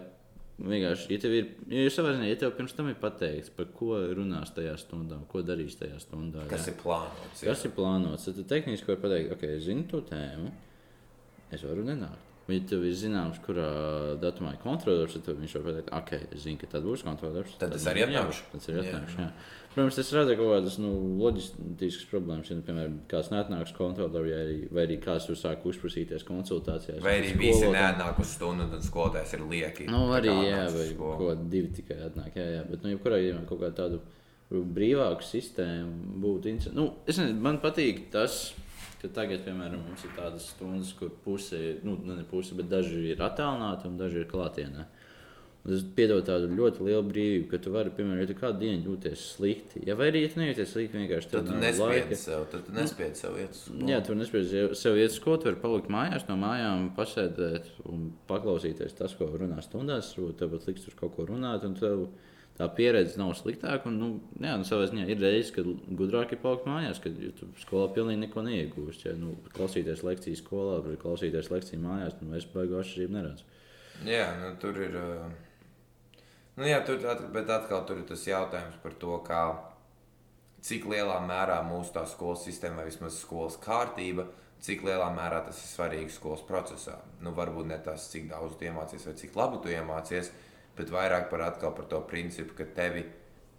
vienkārši, 0.61 1.07
ja 1.13 1.21
tev 1.23 1.35
ir, 1.37 1.47
ja 1.73 1.93
savā 1.93 2.13
ziņā, 2.15 2.27
ja 2.29 2.39
tev 2.43 2.53
pirms 2.57 2.75
tam 2.77 2.89
ir 2.91 2.99
pateikts, 3.01 3.53
par 3.55 3.71
ko 3.75 3.97
runās 4.17 4.53
tajā 4.55 4.75
stundā, 4.81 5.17
ko 5.31 5.41
darīs 5.45 5.79
tajā 5.79 5.97
stundā. 6.03 6.45
Kas 6.51 6.67
jā. 6.67 6.73
ir 6.73 6.77
plānots? 6.83 7.41
jā. 7.41 7.49
Kas 7.49 7.65
ir 7.65 7.73
plānots? 7.77 8.27
Tad 8.29 8.45
tehniski 8.51 8.93
vari 8.93 9.01
pateikt, 9.07 9.33
ok, 9.37 9.47
es 9.57 9.65
zinu 9.65 9.87
to 9.89 10.03
tēmu, 10.09 10.53
es 11.53 11.65
varu 11.65 11.87
nenākt. 11.87 12.29
Ja 12.51 12.59
tev 12.67 12.81
ir 12.83 12.95
zināms, 12.99 13.37
kurā 13.45 13.67
datumā 14.19 14.57
ir 14.57 14.59
kontrolieris, 14.59 15.15
tad 15.23 15.37
viņš 15.39 15.53
var 15.57 15.67
pateikt, 15.69 15.91
ok, 15.95 16.33
es 16.35 16.41
zinu, 16.43 16.59
ka 16.59 16.67
tad 16.73 16.83
būs 16.83 17.05
kontrolieris. 17.07 17.53
Tad 17.61 17.77
es 17.77 17.85
man 17.87 17.93
arī 17.93 18.03
atnākšu. 18.09 18.49
Tad 18.51 18.59
es 18.59 18.67
arī 18.67 18.81
Jā. 18.81 18.89
atnākšu. 18.89 19.21
Jā. 19.23 19.29
Protams, 19.73 19.95
tas 19.97 20.09
rada 20.13 20.36
kaut 20.38 20.51
kādas 20.53 20.75
nu, 20.77 20.89
loģistiskas 21.17 22.05
problēmas. 22.12 22.49
Ja, 22.51 22.57
nu, 22.59 22.63
piemēram, 22.67 22.97
kāds 23.09 23.31
neatnāks 23.33 23.73
kontrolieris, 23.73 24.13
vai, 24.29 24.41
arī- 24.45 24.71
vai 24.77 24.83
arī 24.86 24.97
kāds 25.01 25.25
tur 25.29 25.36
sāk 25.39 25.63
uzprasīties 25.65 26.25
konsultācijās. 26.27 27.01
Vai 27.01 27.15
arī 27.21 27.31
ar 27.33 27.39
visi 27.41 27.65
neatnāk 27.73 28.19
uz 28.21 28.33
stundu, 28.36 28.67
un 28.69 28.81
skolotājs 28.86 29.33
ir 29.33 29.45
lieki. 29.49 29.88
Nu, 29.89 30.03
arī, 30.13 30.29
kā 30.29 30.43
jā, 30.45 30.65
vai 30.75 30.88
kaut 30.99 31.23
kādi 31.25 31.49
divi 31.49 31.71
tikai 31.79 31.97
atnāk. 32.09 32.36
Jā, 32.38 32.45
jā. 32.59 32.63
Bet, 32.69 32.83
nu, 32.86 32.93
jebkurā 32.93 33.17
gadījumā 33.21 33.47
kaut 33.49 33.62
kāda 33.65 33.75
tāda 33.81 33.99
brīvāka 34.53 35.25
sistēma 35.25 36.19
būtu 36.21 36.51
interesanta. 36.51 36.77
Nu, 36.77 36.93
es 37.09 37.17
nezinu, 37.17 37.39
man 37.41 37.57
patīk 37.63 38.12
tas, 38.13 38.53
ka 39.01 39.09
tagad, 39.09 39.41
piemēram, 39.47 39.81
mums 39.88 40.03
ir 40.05 40.12
tādas 40.15 40.51
stundas, 40.53 40.93
kur 40.99 41.09
puse, 41.23 41.57
ir, 41.57 41.79
nu, 41.83 41.97
ne 42.05 42.23
puse, 42.29 42.53
bet 42.55 42.69
daži 42.69 43.01
ir 43.15 43.17
attālināti 43.25 43.89
un 43.89 43.97
daži 43.97 44.21
ir 44.21 44.29
klātienē. 44.29 44.86
Un 44.86 45.02
Tas 45.63 45.84
piedod 45.95 46.26
tādu 46.28 46.49
ļoti 46.52 46.84
lielu 46.84 47.04
brīvību, 47.08 47.45
ka 47.47 47.58
tu 47.63 47.71
vari, 47.71 47.91
piemēram, 47.95 48.19
ja 48.19 48.28
tu 48.28 48.36
kādu 48.36 48.60
dienu 48.65 48.89
jūties 48.89 49.21
slikti, 49.38 49.80
ja 49.88 49.95
vai 49.95 50.10
arī 50.12 50.26
ja 50.26 50.32
tu 50.34 50.41
nejūties 50.41 50.73
slikti, 50.73 50.99
vienkārši 50.99 51.30
Tad 51.32 51.47
tu 51.47 51.60
nespiedzi 51.62 52.17
sev, 52.19 52.41
tad 52.52 52.65
tu 52.67 52.73
nespiedzi 52.76 53.21
sev 53.21 53.38
iet 53.39 53.56
uz 53.56 53.62
skolu. 53.62 53.88
Jā, 53.88 54.02
tur 54.04 54.17
nespēj 54.19 54.43
sev 54.76 54.99
iet 54.99 55.13
uz 55.13 55.15
skolu, 55.21 55.39
tu 55.39 55.47
vari 55.47 55.62
palikt 55.62 55.88
mājās, 55.95 56.26
no 56.28 56.36
mājām 56.41 56.89
pasēdēt 56.97 57.69
un 57.88 58.10
paklausīties 58.28 58.97
tas, 58.99 59.15
ko 59.15 59.30
runā 59.32 59.63
stundās. 59.63 60.12
Varbūt 60.17 60.41
tev 60.41 60.52
pat 60.52 60.67
liks 60.67 60.84
tur 60.84 60.97
kaut 60.99 61.15
ko 61.15 61.28
runāt, 61.30 61.63
un 61.69 61.78
tev 61.80 62.04
tā 62.60 62.67
pieredze 62.76 63.15
nav 63.21 63.32
sliktāka. 63.39 63.88
Un, 63.88 64.02
nu, 64.02 64.12
jā, 64.43 64.58
nu, 64.60 64.67
savā 64.67 64.89
ziņā 64.91 65.08
ir 65.08 65.23
reizes, 65.23 65.54
kad 65.56 65.71
gudrāk 65.95 66.36
ir 66.36 66.43
palikt 66.43 66.67
mājās, 66.67 66.99
kad 67.08 67.15
tu 67.39 67.47
skolā 67.63 67.88
pilnīgi 67.95 68.26
neko 68.26 68.43
neiegūst. 68.49 69.08
Ja, 69.08 69.15
nu, 69.15 69.38
klausīties 69.56 70.04
lekcijas 70.04 70.43
skolā, 70.43 70.84
klausīties 70.99 71.54
lekciju 71.56 71.80
mājās, 71.88 72.19
nu, 72.19 72.36
es 72.36 72.52
baigu 72.52 72.82
atšķirību 72.84 73.15
neredzu. 73.15 73.49
Jā, 74.12 74.28
nu, 74.43 74.54
tur 74.60 74.84
ir. 74.84 74.99
ā, 74.99 75.10
Nu, 76.55 76.65
jā, 76.69 76.83
tur, 76.85 77.01
bet 77.33 77.49
atkal 77.49 77.81
tur 77.89 78.03
ir 78.03 78.07
tas 78.09 78.23
jautājums 78.27 78.77
par 78.83 78.93
to, 79.01 79.15
kā, 79.25 79.41
cik 80.63 80.85
lielā 80.91 81.17
mērā 81.25 81.57
mūsu 81.65 81.95
tā 81.95 82.03
skolas 82.09 82.45
sistēma, 82.45 82.81
vai 82.81 82.91
vismaz 82.91 83.17
skolas 83.23 83.57
kārtība, 83.63 84.27
cik 84.63 84.85
lielā 84.85 85.09
mērā 85.15 85.41
tas 85.47 85.57
ir 85.63 85.71
svarīgi 85.71 86.13
skolas 86.13 86.45
procesā. 86.45 86.99
Nu, 87.25 87.33
varbūt 87.35 87.67
ne 87.71 87.79
tas, 87.83 88.05
cik 88.13 88.29
daudz 88.29 88.59
tu 88.59 88.69
iemācies 88.69 89.09
vai 89.09 89.15
cik 89.19 89.35
labi 89.39 89.63
tu 89.63 89.73
iemācies, 89.73 90.29
bet 90.77 90.93
vairāk 90.93 91.27
par, 91.33 91.47
par 91.63 91.89
to 91.89 91.99
principu, 92.09 92.55
ka 92.59 92.69
tevi 92.77 93.03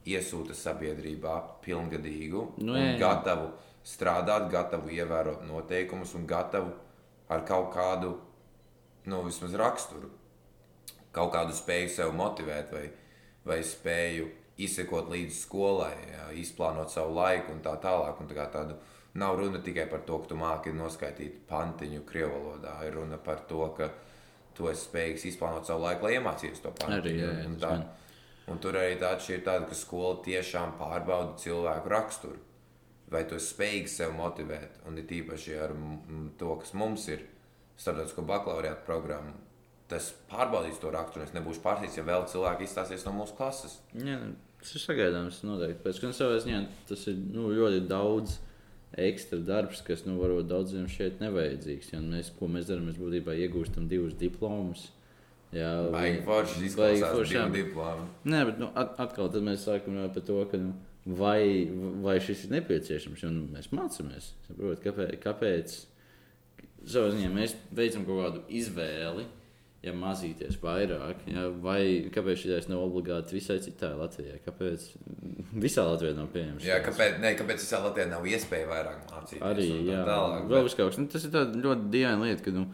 iesūta 0.06 0.54
sabiedrībā 0.54 1.34
pilngadīgu 1.64 2.46
Nu, 2.60 2.74
un 2.76 2.78
jā, 2.78 2.90
jā. 2.94 2.98
gatavu 3.02 3.50
strādāt, 3.84 4.46
gatavu 4.52 4.92
ievērot 4.94 5.42
noteikumus 5.48 6.14
un 6.14 6.28
gatavu 6.28 6.70
ar 7.32 7.42
kaut 7.48 7.72
kādu, 7.74 8.14
nu, 9.08 9.24
vismaz 9.26 9.56
raksturu 9.58 10.12
kaut 11.14 11.32
kādu 11.34 11.54
spēju 11.54 11.92
sev 11.94 12.14
motivēt, 12.16 12.72
vai, 12.74 12.88
vai 13.46 13.60
spēju 13.66 14.28
izsekot 14.64 15.10
līdzi 15.10 15.36
skolai, 15.36 15.94
jā, 16.12 16.26
izplānot 16.42 16.92
savu 16.92 17.16
laiku 17.18 17.54
un 17.54 17.62
tā 17.64 17.74
tālāk. 17.82 18.20
Un 18.20 18.30
tā 18.30 18.36
kā 18.38 18.46
tādu, 18.52 18.76
nav 19.18 19.38
runa 19.38 19.60
tikai 19.64 19.86
par 19.90 20.04
to, 20.06 20.20
ka 20.22 20.30
tu 20.30 20.38
māki 20.38 20.74
noskaidrot 20.74 21.42
pantiņu 21.50 22.04
krievu 22.06 22.38
valodā. 22.38 22.76
Ir 22.86 22.98
runa 23.00 23.18
par 23.18 23.44
to, 23.50 23.66
ka 23.76 23.90
tu 24.54 24.70
esi 24.70 24.86
spējīgs 24.88 25.28
izplānot 25.32 25.66
savu 25.66 25.86
laiku, 25.86 26.06
lai 26.06 26.16
iemācītos 26.18 26.62
to 26.62 26.74
pantiņu. 26.78 27.02
Arī, 27.02 27.14
jā, 27.18 27.30
jā, 27.40 27.46
un, 27.50 27.56
tā, 27.62 27.74
un 28.50 28.62
tur 28.62 28.78
arī 28.78 28.98
tā 29.00 29.14
atšķirība 29.16 29.40
ir 29.40 29.46
tāda, 29.48 29.70
ka 29.70 29.78
skola 29.78 30.18
tiešām 30.26 30.76
pārbauda 30.78 31.38
cilvēku 31.42 31.94
raksturu. 31.94 32.42
Vai 33.10 33.24
tu 33.28 33.36
esi 33.38 33.52
spējīgs 33.52 33.98
sev 34.00 34.14
motivēt, 34.16 34.78
un 34.88 34.98
it 34.98 35.10
īpaši 35.12 35.58
ar 35.60 35.74
to, 36.38 36.54
kas 36.62 36.72
mums 36.78 37.08
ir 37.12 37.26
starptautisko 37.78 38.22
bakalauriātu 38.26 38.86
programmu, 38.86 39.34
tas 39.90 40.10
pārbaudīs 40.30 40.80
to 40.80 40.90
raksturu. 40.94 41.26
Es 41.26 41.34
nebūšu 41.36 41.62
pārsteigts, 41.64 41.98
ja 41.98 42.06
vēl 42.06 42.26
cilvēki 42.30 42.66
izstāsies 42.66 43.04
no 43.06 43.14
mūsu 43.18 43.36
klases. 43.38 43.78
Jā, 43.98 44.18
tas 44.62 44.74
ir 44.74 44.84
sagaidāms. 44.84 45.42
Noteikti. 45.46 45.82
Pēc 45.84 46.02
tam 46.02 46.16
savā 46.16 46.40
ziņā 46.44 46.64
tas 46.88 47.06
ir 47.10 47.20
nu, 47.34 47.50
ļoti 47.54 47.84
daudz 47.90 48.38
ekstra 49.00 49.40
darbs, 49.44 49.82
kas 49.84 50.04
nu, 50.06 50.16
varbūt 50.20 50.48
daudziem 50.50 50.88
šeit 50.90 51.22
nevajadzīgs. 51.22 51.92
Ja 51.94 52.02
mēs, 52.04 52.32
ko 52.38 52.48
mēs 52.50 52.68
darām, 52.70 52.88
mēs 52.90 53.00
būtībā 53.00 53.36
iegūstam 53.44 53.88
divus 53.90 54.16
diplomus. 54.18 54.88
Jā, 55.54 55.70
Baigi 55.94 56.24
forši 56.26 56.64
izklausās 56.66 57.30
divu 57.30 57.46
diplomu. 57.54 58.08
Nē, 58.26 58.40
bet 58.48 58.58
nu, 58.58 58.72
at, 58.74 58.96
atkal 59.04 59.30
tad 59.30 59.44
mēs 59.46 59.62
sākam 59.68 60.00
par 60.14 60.24
to, 60.26 60.40
ka, 60.50 60.58
nu, 60.58 60.72
vai, 61.06 61.70
vai 62.02 62.16
šis 62.22 62.46
ir 62.46 62.56
nepieciešams. 62.56 63.22
Jo 63.22 63.30
nu, 63.30 63.44
mēs 63.54 63.70
mācāmies, 63.74 64.32
saprot, 64.48 64.82
kāpēc. 64.82 65.14
kāpēc 65.22 65.76
savā 66.90 67.12
ziņā 67.14 67.30
mēs 67.32 67.54
veicam 67.74 68.06
kaut 68.08 68.20
kādu 68.20 68.42
izvēli. 68.52 69.26
Ja 69.84 69.92
mazīties 69.92 70.56
vairāk, 70.62 71.18
ja, 71.28 71.42
vai 71.60 72.06
kāpēc 72.14 72.38
šis 72.46 72.68
nav 72.70 72.86
obligāti 72.86 73.36
visai 73.36 73.58
citai 73.60 73.90
Latvijai? 73.98 74.38
Kāpēc 74.46 74.86
visā 75.60 75.84
Latvijā 75.84 76.14
nav 76.16 76.30
pieejams? 76.32 76.64
Jā, 76.64 76.78
kāpēc, 76.86 77.18
ne, 77.20 77.34
kāpēc 77.36 77.60
visā 77.60 77.82
Latvijā 77.84 78.06
nav 78.08 78.24
iespēja 78.24 78.70
vairāk 78.70 79.02
mācīties? 79.10 79.42
Arī 79.44 79.66
jā, 79.90 79.98
tālāk, 80.08 80.46
vēl 80.48 80.64
bet- 80.70 80.76
kaut 80.78 80.88
kas. 80.94 80.98
Nu, 81.02 81.06
tas 81.12 81.26
ir 81.28 81.36
ļoti 81.66 81.90
dīvaini 81.92 82.28
lieta, 82.30 82.44
ka 82.46 82.54
nu, 82.56 82.64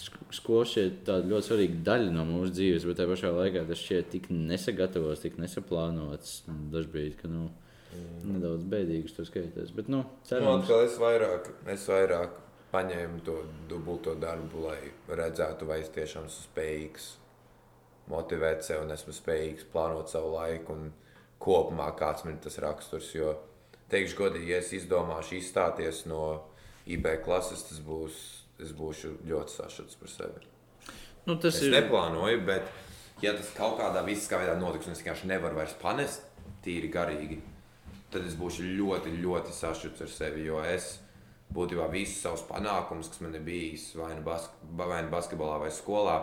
sk- 0.00 0.22
skola 0.38 0.64
šeit 0.70 1.02
tāda 1.04 1.28
ļoti 1.28 1.48
svarīga 1.50 1.82
daļa 1.90 2.14
no 2.16 2.24
mūsu 2.30 2.54
dzīves, 2.56 2.86
bet 2.88 2.96
tajā 3.02 3.12
pašā 3.12 3.34
laikā 3.36 3.66
tas 3.68 3.84
šķiet 3.84 4.08
tik 4.14 4.30
nesagatavots, 4.32 5.20
tik 5.26 5.36
nesaplānots. 5.42 6.38
Dažbrīd, 6.72 7.18
ka 7.20 7.28
nu, 7.28 7.50
nedaudz 8.24 8.64
bēdīgi 8.72 9.12
to 9.14 9.22
skaitās. 9.28 9.74
Bet, 9.76 9.92
nu, 9.92 10.00
Nu, 10.06 10.24
cerams, 10.26 10.64
atkal 10.64 10.86
es 10.88 10.96
vairāk, 10.98 11.52
es 11.76 11.84
vairāk 11.86 12.40
paņēmu 12.74 13.22
to 13.26 13.38
dubulto 13.70 14.14
darbu, 14.18 14.66
lai 14.66 14.78
redzētu, 15.20 15.66
vai 15.70 15.80
es 15.84 15.92
tiešām 15.94 16.26
esmu 16.28 16.48
spējīgs 16.50 17.08
motivēt 18.12 18.64
sevi 18.66 18.84
un 18.84 18.92
esmu 18.94 19.14
spējīgs 19.16 19.68
plānot 19.72 20.10
savu 20.12 20.34
laiku 20.34 20.74
un 20.76 20.88
kopumā 21.40 21.90
kāds 21.98 22.24
man 22.26 22.36
ir 22.36 22.42
tas 22.44 22.58
raksturs. 22.62 23.12
Jo, 23.16 23.36
teikšu 23.92 24.18
godīgi, 24.18 24.50
ja 24.52 24.60
es 24.60 24.72
izdomāšu 24.76 25.38
izstāties 25.38 26.04
no 26.10 26.24
IB 26.90 27.06
klases, 27.24 27.62
tas 27.68 27.80
būs, 27.84 28.18
es 28.60 28.74
būšu 28.76 29.14
ļoti 29.28 29.56
sašuts 29.56 30.00
par 30.00 30.12
sevi. 30.12 30.44
nu, 31.26 31.36
tas 31.40 31.54
Es 31.56 31.62
ir. 31.62 31.72
neplānoju, 31.72 32.42
bet 32.44 32.68
ja 33.22 33.32
tas 33.32 33.48
kaut 33.56 33.78
kādā 33.80 34.02
veidā 34.04 34.58
notiks, 34.60 34.86
un 34.86 34.92
es 34.92 35.00
vienkārši 35.00 35.30
nevaru 35.30 35.56
vairs 35.56 35.76
panest 35.80 36.22
tīri 36.64 36.90
garīgi, 36.92 37.40
tad 38.12 38.26
es 38.26 38.34
būšu 38.36 38.66
ļoti, 38.76 39.14
ļoti 39.22 39.52
sašuts 39.52 40.00
ar 40.04 40.08
sevi. 40.08 40.44
Jo 40.44 40.60
es 40.64 40.98
būtībā 41.54 41.86
visus 41.92 42.22
savus 42.24 42.44
panākumus, 42.48 43.10
kas 43.12 43.22
man 43.24 43.36
ir 43.38 43.44
bijis 43.46 43.90
vai 43.98 44.12
nu, 44.16 44.24
bask 44.26 44.56
vai 44.76 45.02
nu 45.04 45.12
basketbolā 45.12 45.58
vai 45.62 45.70
skolā, 45.74 46.16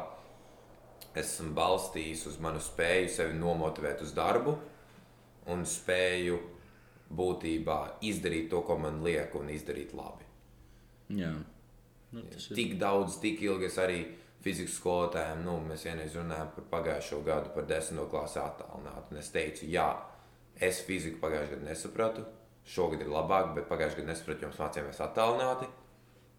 esmu 1.17 1.51
balstījis 1.55 2.25
uz 2.31 2.39
manu 2.43 2.61
spēju 2.63 3.11
sevi 3.11 3.37
nomotivēt 3.39 4.03
uz 4.05 4.13
darbu 4.15 4.55
un 5.51 5.63
spēju 5.67 6.39
būtībā 7.11 7.79
izdarīt 8.07 8.49
to, 8.51 8.61
ko 8.67 8.77
man 8.79 9.01
liek, 9.03 9.33
un 9.35 9.49
izdarīt 9.51 9.95
labi. 9.97 10.27
Jā. 11.17 11.31
Nu, 12.11 12.23
ir. 12.23 12.43
Tik 12.55 12.77
daudz, 12.79 13.17
tik 13.23 13.41
ilgi 13.43 13.67
es 13.67 13.77
arī 13.81 14.01
fizikas 14.43 14.77
skolotājiem, 14.79 15.43
nu, 15.45 15.57
mēs 15.67 15.85
vienreiz 15.87 16.15
runājām 16.17 16.53
par 16.55 16.67
pagājušo 16.75 17.21
gadu, 17.25 17.51
par 17.55 17.67
desmito 17.69 18.07
klasi 18.11 18.39
attālinātu. 18.41 19.11
Un 19.11 19.19
es 19.21 19.31
teicu, 19.33 19.67
jā, 19.71 19.89
es 20.55 20.81
fiziku 20.87 21.21
pagājušajā 21.23 21.57
gadā 21.57 21.67
nesapratu, 21.67 22.25
šogad 22.67 23.01
ir 23.01 23.11
labāk, 23.11 23.53
bet 23.55 23.69
pagājušajā 23.69 24.01
gadā 24.01 24.13
nesapratu, 24.13 24.45
jo 24.45 24.51
mēs 24.51 24.61
mācījāmies 24.61 25.01
attālināti. 25.05 25.69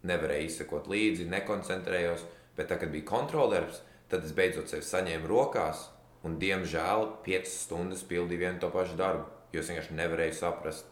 Nevarēju 0.09 0.49
izsekot 0.49 0.89
līdzi, 0.91 1.29
nekoncentrējos, 1.31 2.25
bet 2.57 2.69
tad, 2.71 2.81
kad 2.81 2.91
bija 2.91 3.07
kontrolieris, 3.07 3.81
tad 4.11 4.25
es 4.27 4.33
beidzot 4.35 4.71
sevi 4.71 4.83
saņēmu 4.87 5.29
rokās. 5.31 5.87
Un, 6.23 6.37
diemžēl, 6.39 7.07
5 7.25 7.49
stundas 7.51 8.03
pildīju 8.07 8.45
vienu 8.45 8.59
to 8.61 8.69
pašu 8.71 8.95
darbu, 8.99 9.25
jo 9.51 9.59
es 9.63 9.71
vienkārši 9.71 9.97
nevarēju 9.97 10.35
saprast, 10.37 10.87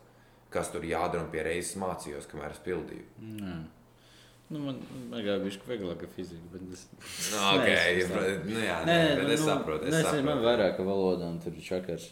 kas 0.52 0.72
tur 0.74 0.84
jādara 0.84 1.24
un 1.24 1.30
pie 1.32 1.44
reizes 1.48 1.78
mācījos, 1.80 2.28
kamēr 2.32 2.52
es 2.56 2.66
pildīju. 2.66 3.06
Jā. 3.40 3.60
Nu, 4.52 4.60
man 4.60 4.82
man 5.08 5.22
gāja 5.24 5.40
bija 5.40 5.64
vieglāka 5.70 6.08
fizika. 6.12 6.44
Bet 6.52 6.74
es... 6.76 6.82
Okay, 7.40 7.94
es 8.02 8.10
tā- 8.12 8.26
nu, 8.44 8.58
jā, 8.60 8.82
nē, 8.84 8.98
nē, 9.00 9.14
bet 9.22 9.30
es 9.38 9.46
nu, 9.46 9.48
saprotu. 9.48 9.88
Es 9.88 9.96
nē, 9.96 10.02
saprotu. 10.04 10.26
Man 10.28 10.44
vairāk 10.44 10.76
ka 10.76 10.88
valoda 10.88 11.30
un 11.32 11.38
tur 11.40 11.56
ir 11.56 11.64
čakars. 11.64 12.10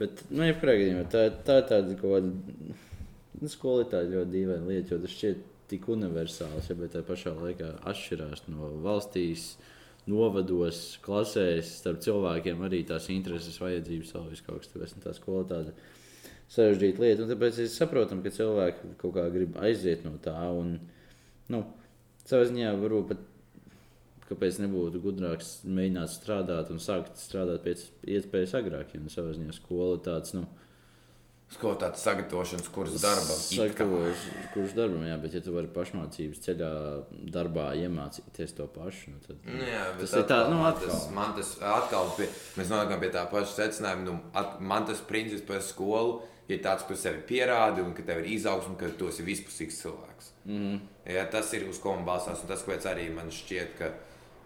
Bet, 0.00 0.24
nu, 0.32 0.44
ja 0.46 0.56
gadījumā 0.56 1.04
tā, 1.12 1.26
tā 1.44 1.60
ir 1.60 1.68
tāda 1.68 1.96
kaut 2.00 2.14
kāda. 2.16 2.76
Nu, 3.42 3.50
tāda 3.90 4.06
ļoti 4.08 4.32
dīvaina 4.32 4.68
lieta, 4.68 4.94
jo 4.94 5.00
tas 5.02 5.12
šķiet 5.12 5.48
tik 5.72 5.88
universāls, 5.92 6.68
ja, 6.68 6.76
bet 6.78 6.92
tā 6.94 7.02
pašā 7.06 7.32
laikā 7.36 7.70
atšķirās 7.90 8.44
no 8.52 8.70
valstīs, 8.84 9.54
novados, 10.10 10.82
klasēs. 11.04 11.76
Starp 11.80 12.02
cilvēkiem 12.04 12.62
arī 12.66 12.82
tās 12.88 13.08
intereses, 13.12 13.58
vajadzības, 13.62 14.14
vēl 14.16 14.44
kaut 14.46 14.62
kas 14.62 14.72
tāds. 14.74 14.96
Tā 15.04 15.14
skola 15.16 15.44
tāda 15.50 15.74
sarežģīta 16.52 17.04
lieta. 17.04 17.24
Un 17.24 17.32
tāpēc 17.32 17.60
es 17.64 17.76
saprotu, 17.78 18.18
ka 18.24 18.34
cilvēki 18.36 18.94
kaut 19.00 19.16
kā 19.16 19.26
grib 19.34 19.58
aiziet 19.62 20.06
no 20.06 20.16
tā. 20.22 20.36
Un, 20.56 20.76
nu, 21.52 21.62
savā 22.28 22.48
ziņā 22.50 22.74
varbūt 22.80 23.12
pat 23.12 23.28
kāpēc 24.32 24.58
nebūtu 24.64 25.00
gudrāks 25.04 25.60
mēģināt 25.68 26.10
strādāt 26.16 26.72
un 26.74 26.80
sākt 26.82 27.20
strādāt 27.20 27.62
pēc 27.68 27.86
iespējas 28.16 28.56
agrāk. 28.58 28.96
Jo 28.96 29.00
savā 29.12 29.36
ziņā 29.36 29.54
skola 29.60 30.00
tāds, 30.02 30.34
nu, 30.34 30.46
Skola 31.52 31.76
tāds 31.76 32.00
sagatavošanas 32.00 32.68
kurs 32.72 32.94
darbam. 33.02 33.36
sagatavojas, 33.44 34.22
kurš 34.54 34.72
darbam, 34.72 35.02
jā, 35.04 35.18
bet 35.20 35.34
ja 35.36 35.40
tu 35.44 35.52
vari 35.52 35.68
pašmācības 35.68 36.38
ceļā, 36.46 36.68
darbā 37.34 37.66
iemācīties 37.76 38.54
to 38.56 38.64
pašu, 38.72 39.10
nu, 39.12 39.18
tad 39.26 39.36
Nu, 39.44 39.58
jā, 39.68 39.82
tas 39.98 40.14
ir 40.16 40.24
tā, 40.30 40.38
nu, 40.48 40.62
atkal. 40.64 40.88
Tas, 40.88 41.10
man 41.12 41.34
tas 41.36 41.50
atkal, 41.60 42.08
pie, 42.16 42.30
mēs 42.56 42.72
nonākam 42.72 43.02
pie 43.04 43.10
tā 43.12 43.26
paša 43.28 43.52
secinājuma. 43.58 44.06
Nu, 44.06 44.14
at, 44.32 44.60
man 44.64 44.86
tas 44.88 45.04
princips 45.04 45.44
par 45.50 45.60
skolu 45.60 46.22
ir 46.48 46.62
tāds, 46.64 46.86
ka 46.88 46.94
tu 46.94 47.00
sevi 47.02 47.20
pierādi 47.28 47.84
un 47.84 47.92
ka 47.92 48.02
tev 48.08 48.22
ir 48.24 48.30
izaugsme, 48.32 48.78
ka 48.80 48.88
tu 48.96 49.12
esi 49.12 49.22
vispusīgs 49.28 49.82
cilvēks. 49.84 50.32
Mm 50.46 50.56
Mhm. 50.56 50.72
-hmm. 50.72 51.12
ja, 51.14 51.26
tas 51.30 51.52
ir 51.52 51.68
uz 51.68 51.78
ko 51.78 51.92
man 51.94 52.04
balstās. 52.08 52.40
Un 52.40 52.48
tas, 52.48 52.64
kāpēc 52.64 52.88
arī 52.94 53.10
man 53.14 53.28
šķiet, 53.30 53.76
ka 53.78 53.92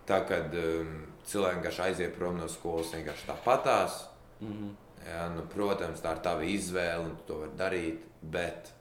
tā, 0.09 0.21
kad 0.29 0.55
um, 0.61 0.95
cilvēki 1.27 1.61
vienkārši 1.61 1.85
aiziet 1.89 2.17
prom 2.17 2.39
no 2.41 2.49
skolas, 2.51 2.95
vienkārši 2.95 3.29
tāpatās. 3.29 4.05
Mm. 4.41 4.53
-hmm. 4.53 4.73
ja, 5.09 5.29
nu, 5.35 5.47
protams, 5.55 6.01
tā 6.01 6.13
ir 6.17 6.23
tava 6.23 6.45
izvēle 6.45 7.05
un 7.05 7.17
tu 7.17 7.23
to 7.27 7.39
vari 7.39 7.57
darīt. 7.59 8.03
Bet 8.23 8.73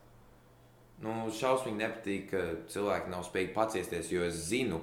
nu, 1.03 1.31
šausmīgi 1.31 1.77
nepatīk, 1.77 2.29
ka 2.31 2.43
cilvēki 2.71 3.09
nav 3.09 3.23
spējīgi 3.27 3.53
paciesties, 3.53 4.11
jo 4.11 4.23
es 4.23 4.35
zinu, 4.49 4.81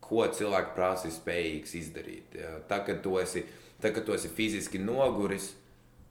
ko 0.00 0.26
cilvēks 0.26 0.74
prasa 0.74 1.08
ir 1.08 1.14
spējīgs 1.14 1.74
izdarīt. 1.74 2.34
Ja. 2.34 2.58
Tā, 2.68 2.80
kad 2.86 3.02
tu 3.02 3.18
esi, 3.18 3.44
tā, 3.82 3.92
kad 3.94 4.04
tu 4.06 4.14
esi 4.16 4.28
fiziski 4.28 4.78
noguris, 4.78 5.52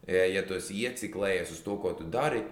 ja, 0.08 0.24
ja 0.26 0.46
tu 0.48 0.56
esi 0.56 0.78
ieciklējies 0.86 1.52
uz 1.52 1.64
to, 1.66 1.76
ko 1.82 1.94
tu 1.94 2.08
dari, 2.08 2.44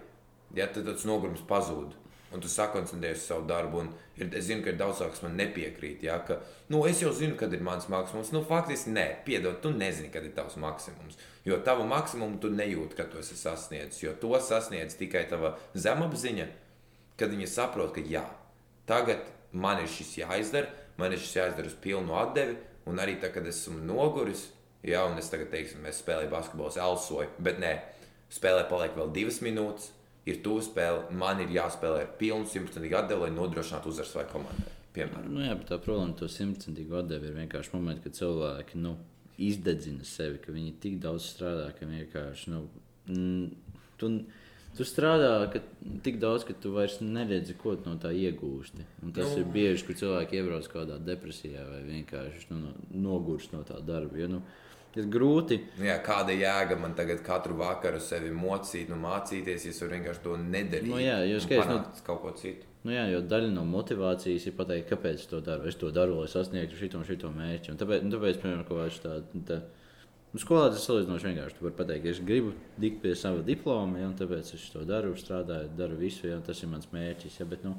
ja, 0.55 0.67
tad 0.67 0.85
tas 0.85 1.05
nogurums 1.07 1.43
pazūd. 1.47 1.95
Un 2.35 2.41
tu 2.43 2.49
sakoncentrējies 2.51 3.21
uz 3.21 3.29
savu 3.29 3.45
darbu. 3.47 3.85
Ir, 4.17 4.27
es 4.35 4.49
zinu, 4.49 4.59
ka 4.65 4.73
ir 4.73 4.79
daudz 4.79 4.99
cilvēku, 4.99 5.15
kas 5.15 5.23
man 5.23 5.37
nepiekrīt. 5.39 6.03
Ja, 6.03 6.17
ka, 6.27 6.41
nu, 6.73 6.81
es 6.89 6.99
jau 6.99 7.13
zinu, 7.15 7.37
kad 7.39 7.53
ir 7.55 7.63
mans 7.63 7.87
maksimums. 7.91 8.33
Nu, 8.35 8.41
faktiski, 8.47 8.91
nē, 8.97 9.05
piedod, 9.27 9.61
tu 9.63 9.71
nezini, 9.71 10.11
kad 10.11 10.27
ir 10.27 10.33
tavs 10.35 10.57
maksimums. 10.59 11.15
Jo 11.47 11.61
tavu 11.63 11.85
maksimumu 11.87 12.41
tu 12.43 12.51
nejūti, 12.51 12.97
ka 12.99 13.05
tu 13.07 13.21
esi 13.21 13.37
sasniedzis. 13.39 14.01
Jo 14.03 14.15
to 14.19 14.35
sasniedz 14.43 14.97
tikai 14.99 15.23
tava 15.31 15.53
zemapziņa, 15.79 16.49
kad 17.19 17.31
viņi 17.31 17.47
saprot, 17.47 17.93
ka 17.95 18.03
jā, 18.03 18.25
tagad 18.89 19.23
man 19.55 19.79
ir 19.81 19.87
šis 19.91 20.17
jāizdara, 20.19 20.73
man 20.99 21.15
ir 21.15 21.21
šis 21.21 21.37
jāizdara 21.39 21.71
uz 21.71 21.77
pilnu 21.81 22.17
atdevi, 22.19 22.57
un 22.87 22.99
arī 22.99 23.15
tad, 23.21 23.33
kad 23.35 23.47
esmu 23.47 23.79
noguris, 23.87 24.49
jā, 24.85 25.05
un 25.07 25.15
es 25.21 25.31
tagad, 25.31 25.49
teiksim, 25.53 25.85
es 25.87 26.01
spēlēju 26.03 26.33
basketbolu, 26.33 26.73
es 26.73 26.81
elsoju, 26.83 27.31
bet 27.43 27.61
nē, 27.63 27.73
spēlē 28.33 28.67
paliek 28.69 28.95
vēl 28.97 29.13
divas 29.15 29.39
minūtes, 29.45 29.93
ir 30.27 30.41
tuvu 30.45 30.63
spēle, 30.65 31.05
man 31.17 31.39
ir 31.43 31.53
jāspēlē 31.55 32.01
ar 32.05 32.09
pilnu 32.19 32.49
simtprocentīgu 32.51 32.97
atdevi, 32.99 33.27
lai 33.27 33.35
nodrošinātu 33.35 33.91
uzvaru 33.93 34.11
savai 34.11 34.25
komandai. 34.31 34.73
Piemēram. 34.97 35.29
Nu, 35.29 35.43
jā, 35.45 35.53
bet 35.59 35.69
tā 35.69 35.77
problēma 35.83 36.15
to 36.17 36.27
simtprocentīgu 36.31 36.97
atdevi 37.01 37.29
ir 37.29 37.37
vienkārši 37.37 37.73
moments, 37.75 38.03
kad 38.03 38.17
cilvēki 38.17 38.81
nu, 38.81 38.95
izdedzina 39.37 40.05
sevi, 40.07 40.39
ka 40.41 40.53
viņi 40.55 40.75
tik 40.81 40.99
daudz 41.03 41.27
strādā, 41.29 41.69
ka 41.77 41.85
vienkārši 41.85 42.53
nu, 42.53 42.63
tu, 44.01 44.09
tu 44.77 44.85
strādā 44.87 45.31
ka, 45.53 45.61
tik 46.05 46.17
daudz, 46.21 46.45
ka 46.47 46.55
tu 46.61 46.71
vairs 46.75 46.97
neredzi, 47.05 47.55
ko 47.61 47.75
no 47.85 47.95
tā 48.01 48.11
iegūsti. 48.17 48.85
Un 49.05 49.13
tas 49.15 49.29
nu. 49.35 49.43
ir 49.43 49.51
bieži, 49.53 49.85
kur 49.87 49.99
cilvēki 50.01 50.39
iebrauc 50.41 50.69
kādā 50.73 50.97
depresijā 51.01 51.65
vai 51.69 51.83
vienkārši 51.85 52.49
nu, 52.51 52.63
no- 52.65 53.01
nogurst 53.07 53.53
no 53.53 53.61
tā 53.67 53.77
darba. 53.85 54.17
Jo, 54.17 54.31
nu, 54.37 54.41
ir 55.03 55.09
grūti. 55.13 55.59
Nu 55.79 55.87
Jā, 55.87 55.97
kāda 56.05 56.35
jēga 56.35 56.77
man 56.79 56.95
tagad 56.97 57.21
katru 57.25 57.57
vakaru 57.59 57.99
sevi 58.03 58.31
mocīt, 58.35 58.89
nu, 58.91 58.97
mācīties, 59.01 59.67
ja 59.67 59.73
es 59.75 59.81
vienkārši 59.83 60.23
to 60.23 60.37
nedarīt? 60.41 60.89
Nu 60.89 61.01
jā, 61.01 61.19
jo 61.29 61.39
skaidrs, 61.43 61.71
nu- 61.73 62.03
kaut 62.07 62.21
ko 62.23 62.33
citu. 62.39 62.65
Nu, 62.87 62.93
jā, 62.93 63.07
jo 63.11 63.19
daļa 63.25 63.49
no 63.51 63.65
motivācijas 63.67 64.45
ir 64.47 64.53
pateikt, 64.55 64.87
kāpēc 64.91 65.19
es 65.19 65.27
to 65.27 65.41
daru. 65.43 65.67
Es 65.67 65.75
to 65.75 65.89
daru, 65.91 66.21
lai 66.21 66.29
sasniegtu 66.31 66.77
šo 66.79 67.01
un 67.01 67.03
šo 67.09 67.31
mērķi. 67.35 67.73
Un 67.73 67.79
tāpēc, 67.81 68.05
un 68.05 68.13
tāpēc 68.13 68.39
piemēram, 68.39 68.63
kaut 68.69 68.79
kāds 68.79 68.99
tāds 69.03 69.41
tā, 69.49 69.57
nu, 70.31 70.39
skolā 70.39 70.69
tas 70.71 70.85
salīdzinoši 70.87 71.27
vienkārši. 71.27 71.57
Tu 71.57 71.65
vari 71.65 71.75
pateikt, 71.81 72.03
ka 72.05 72.13
es 72.13 72.21
gribu 72.23 72.53
tikt 72.79 73.01
pie 73.03 73.13
sava 73.19 73.43
diploma, 73.43 73.99
ja, 73.99 74.07
un 74.07 74.15
tāpēc 74.15 74.53
es 74.55 74.69
to 74.71 74.85
daru, 74.87 75.15
strādāju, 75.19 75.73
daru 75.75 75.99
visu, 75.99 76.29
ja, 76.29 76.37
un 76.39 76.45
tas 76.47 76.61
ir 76.63 76.71
mans 76.71 76.87
mērķis. 76.93 77.39
Ja, 77.41 77.49
bet, 77.49 77.65
nu, 77.67 77.75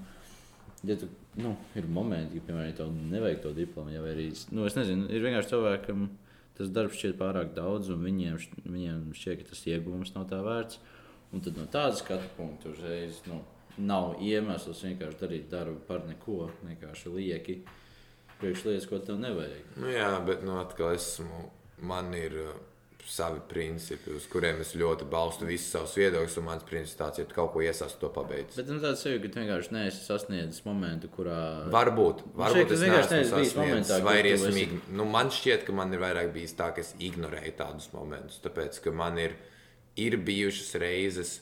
ja 0.84 0.99
tu, 1.01 1.09
nu, 1.40 1.55
ir 1.78 1.88
momenti, 1.88 2.36
kad, 2.42 2.49
piemēram, 2.51 2.68
ja 2.68 2.76
tev 2.82 2.92
nevajag 3.14 3.42
to 3.47 3.55
diplomu, 3.57 3.95
ja, 3.95 4.05
vai 4.05 4.12
arī, 4.12 4.28
nu, 4.53 4.66
es 4.68 4.76
nezinu, 4.76 5.09
ir 5.09 5.24
vienkārši 5.24 5.55
cilvēkam 5.55 6.09
tas 6.59 6.72
darbs 6.74 6.98
šķiet 6.98 7.18
pārāk 7.20 7.52
daudz, 7.56 7.92
un 7.94 8.02
viņiem, 8.04 8.38
viņiem 8.66 9.04
šķiet, 9.16 9.42
ka 9.42 9.52
tas 9.52 9.66
iegūms 9.70 10.14
nav 10.16 10.28
tā 10.30 10.40
vērts. 10.44 10.80
Un 11.32 11.44
tad 11.44 11.59
no 11.61 11.66
tāda 11.68 11.96
skatu 11.96 12.28
punkta 12.38 12.72
uzreiz 12.72 13.20
nu, 13.28 13.42
nav 13.78 14.16
iemesls 14.24 14.80
vienkārši 14.86 15.20
darīt 15.20 15.50
darbu 15.52 15.80
par 15.88 16.06
neko, 16.09 16.48
vienkārši 16.64 17.12
lieki. 17.14 17.61
priekš 18.38 18.64
lietas, 18.64 18.86
ko 18.86 18.98
tev 19.02 19.18
nevajag. 19.18 19.64
Nu, 19.82 19.88
jā, 19.90 20.11
bet 20.26 20.44
nu, 20.46 20.54
atkal 20.61 20.94
esmu, 20.94 21.48
man 21.82 22.12
ir 22.14 22.36
uh, 22.38 22.52
savi 23.09 23.40
principi, 23.48 24.12
uz 24.16 24.26
kuriem 24.30 24.61
es 24.61 24.74
ļoti 24.76 25.06
balstu 25.11 25.46
visus 25.48 25.70
savus 25.72 25.94
viedokļus. 25.98 26.36
Un 26.40 26.46
mans 26.48 26.64
princips 26.68 26.94
ir 26.94 27.00
tāds, 27.00 27.20
ja 27.22 27.26
tu 27.28 27.36
kaut 27.36 27.52
ko 27.54 27.62
iesāc, 27.64 27.94
to 28.00 28.11
pabeidz. 28.12 28.56
Bet 28.59 28.68
nu, 28.68 28.76
tāds 28.82 29.02
sevi, 29.04 29.20
ka 29.22 29.30
tu 29.32 29.40
vienkārši 29.40 29.74
neesi 29.76 30.02
sasniedzis 30.04 30.64
momentu, 30.66 31.11
kurā. 31.14 31.38
Varbūt, 31.72 32.22
varbūt 32.36 32.59
šeit 32.59 32.68
tu 32.70 32.76
es 32.76 32.84
vienkārši 32.84 33.16
neesmu 33.16 33.40
bijis 33.40 33.54
momentā, 33.59 34.00
vai 34.04 34.16
arī 34.22 34.34
esmu 34.36 34.52
esi- 34.52 34.80
nu, 35.00 35.09
man 35.09 35.32
šķiet, 35.34 35.64
ka 35.66 35.76
man 35.80 35.94
ir 35.96 36.04
vairāk 36.04 36.32
bijis 36.36 36.56
tā, 36.59 36.70
ka 36.76 36.84
es 36.84 36.92
ignorēju 37.00 37.54
tādus 37.62 37.88
momentus. 37.96 38.40
Tāpēc, 38.44 38.80
ka 38.84 38.92
man 38.92 39.18
ir, 39.22 39.36
ir 39.96 40.18
bijušas 40.28 40.74
reizes, 40.82 41.34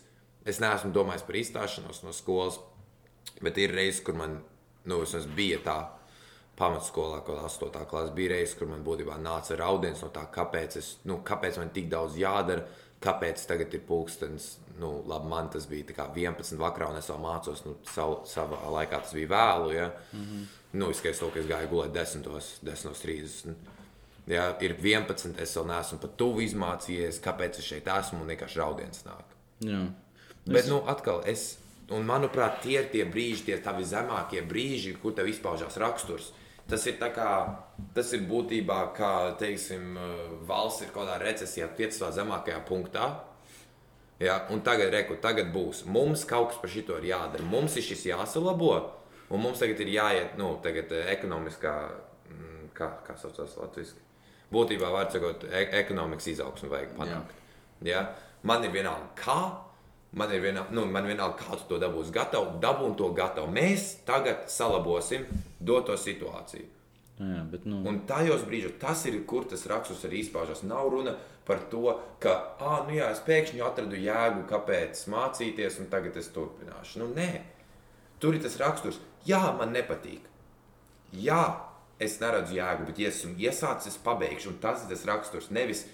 es 0.47 0.63
neesmu 0.63 0.93
domājis 0.95 1.27
par 1.27 1.41
izstāšanos 1.43 2.05
no 2.07 2.15
skolas, 2.15 2.61
bet 3.43 3.59
ir 3.59 3.75
reizes, 3.75 4.05
kur 4.07 4.15
man 4.15 4.39
nu, 4.87 5.03
bija 5.35 5.59
tā. 5.67 5.79
Pamatskolā, 6.57 7.21
kad 7.27 7.43
8. 7.45 7.85
klasē 7.91 8.15
bija 8.17 8.33
reizes, 8.33 8.55
kur 8.57 8.71
man 8.71 8.85
būtībā 8.85 9.19
nāca 9.21 9.59
raudiens 9.61 10.01
no 10.01 10.09
tā, 10.09 10.23
kāpēc, 10.33 10.79
es, 10.81 10.95
nu, 11.05 11.19
kāpēc 11.27 11.59
man 11.61 11.73
tik 11.75 11.91
daudz 11.93 12.17
jādara, 12.17 12.65
kāpēc 13.05 13.43
tagad 13.49 13.75
ir 13.77 13.83
pulkstenis. 13.85 14.55
Nu, 14.81 15.03
labi, 15.09 15.29
man 15.29 15.51
tas 15.53 15.67
bija 15.69 15.91
tā 15.91 15.97
kā 15.97 16.07
11. 16.13 16.57
vakarā, 16.61 16.91
un 16.93 17.01
es 17.01 17.09
vēl 17.13 17.21
mācos. 17.21 17.63
Nu, 17.65 17.77
savu, 17.89 18.23
savā 18.29 18.59
laikā 18.73 19.03
tas 19.05 19.13
bija 19.17 19.31
vēlu. 19.33 19.73
Ja? 19.75 19.91
Mm 20.13 20.25
-hmm. 20.25 20.47
nu, 20.73 20.91
es 20.91 20.99
skaidrs 21.01 21.21
to, 21.21 21.31
ka 21.31 21.41
es 21.41 21.47
gāju 21.47 21.69
gulēt 21.69 21.93
10. 21.93 22.25
10.30. 22.65 23.55
Ja, 24.27 24.57
ir 24.61 24.77
11. 24.83 25.39
Es 25.39 25.57
vēl 25.57 25.67
neesmu 25.67 25.99
pat 25.99 26.17
tuvu 26.17 26.41
izmācījies, 26.41 27.21
kāpēc 27.21 27.59
es 27.59 27.65
šeit 27.65 27.87
esmu 27.87 28.21
un 28.21 28.27
vienkārši 28.27 28.59
raudiens 28.59 29.05
nāk. 29.05 29.25
Jā. 29.61 29.87
Bet, 30.47 30.67
nu, 30.67 30.83
atkal, 30.87 31.23
es, 31.27 31.59
un 31.91 32.07
manuprāt, 32.07 32.61
tie 32.63 32.81
ir 32.81 32.89
tie 32.91 33.05
brīži, 33.05 33.45
tie 33.45 33.57
tavi 33.63 33.85
zemākie 33.85 34.43
brīži, 34.43 34.97
kur 35.03 35.15
tev 35.15 35.29
izpaužās 35.29 35.77
raksturs. 35.77 36.33
Tas 36.67 36.83
ir, 36.91 36.97
kā, 36.99 37.31
tas 37.95 38.09
ir 38.17 38.25
būtībā, 38.27 38.81
kā 38.97 39.11
teiksim, 39.39 39.95
valsts 40.49 40.83
ir 40.83 40.91
kaut 40.91 41.05
kādā 41.05 41.21
recesijā, 41.23 41.69
tiek 41.79 41.95
savā 41.95 42.11
zemākajā 42.17 42.59
punktā. 42.67 43.11
Ja, 44.19 44.47
un 44.51 44.63
tagad, 44.65 44.91
reku, 44.95 45.19
tagad 45.21 45.51
būs. 45.53 45.85
Mums 45.93 46.25
kaut 46.29 46.51
kas 46.51 46.61
par 46.63 46.73
šito 46.73 46.97
ir 46.97 47.11
jādara. 47.11 47.45
Mums 47.45 47.77
ir 47.77 47.85
šis 47.85 48.07
jāsalabo, 48.09 48.73
un 49.29 49.43
mums 49.43 49.61
tagad 49.61 49.83
ir 49.85 49.93
jāiet, 49.93 50.39
nu, 50.41 50.55
tagad 50.65 50.93
eh, 50.97 51.11
ekonomiskā, 51.13 51.75
mm, 52.33 52.71
kā, 52.77 52.91
kā 53.05 53.17
saucās 53.21 53.59
latviešu. 53.61 54.01
Būtībā, 54.55 54.89
var 54.95 55.11
sakot, 55.13 55.45
e 55.51 55.67
ekonomikas 55.83 56.31
izaugsmu 56.33 56.71
vajag 56.73 56.95
panākt. 56.97 57.35
Ja? 57.85 58.07
Man 58.47 58.65
ir 58.65 58.73
vienalga, 58.73 59.11
kā. 59.19 59.41
Man 60.17 60.31
ir 60.33 60.41
vienalga, 60.41 60.73
nu, 60.73 60.87
man 60.89 61.05
vienalga, 61.05 61.37
kā 61.43 61.59
tu 61.61 61.67
to 61.75 61.81
dabūsi 61.83 62.15
gatavu, 62.15 62.57
dabūn 62.63 62.95
to 62.97 63.11
gatavu. 63.17 63.51
Mēs 63.53 63.99
tagad 64.09 64.47
salabosim 64.49 65.27
doto 65.61 65.97
situāciju. 66.01 66.65
Nu 66.65 66.77
Jā, 67.17 67.43
bet, 67.49 67.65
nu, 67.65 67.81
Un 67.89 68.03
tajos 68.09 68.43
brīžos 68.45 68.77
tas 68.81 69.07
ir, 69.09 69.17
kur 69.29 69.47
tas 69.49 69.65
raksturs 69.71 70.05
arī 70.05 70.21
izpaužas. 70.21 70.61
Nav 70.69 70.91
runa 70.93 71.15
par 71.49 71.63
to, 71.73 71.95
ka, 72.21 72.35
ah, 72.61 72.83
nu 72.89 72.97
jā, 72.99 73.09
es 73.15 73.23
pēkšņi 73.25 73.63
atradu 73.65 73.97
jēgu, 73.97 74.45
kāpēc 74.51 75.01
mācīties, 75.13 75.79
un 75.81 75.89
tagad 75.93 76.19
es 76.21 76.29
turpināšu. 76.35 77.01
Nu, 77.01 77.09
nē, 77.17 77.31
tur 78.21 78.37
ir 78.37 78.45
tas 78.45 78.59
raksturs. 78.61 79.01
Jā, 79.29 79.41
man 79.57 79.73
nepatīk. 79.73 80.29
Jā, 81.17 81.43
es 82.03 82.19
neredzu 82.21 82.59
jēgu, 82.59 82.91
bet, 82.91 83.01
ja 83.01 83.13
esmu 83.13 83.33
iesācis, 83.41 83.95
es 83.95 84.03
pabeigšu. 84.05 84.53
Un 84.53 84.61
tas 84.61 84.85
ir 84.85 84.93
tas 84.93 85.07
raksturs. 85.09 85.49
Nevis 85.55 85.87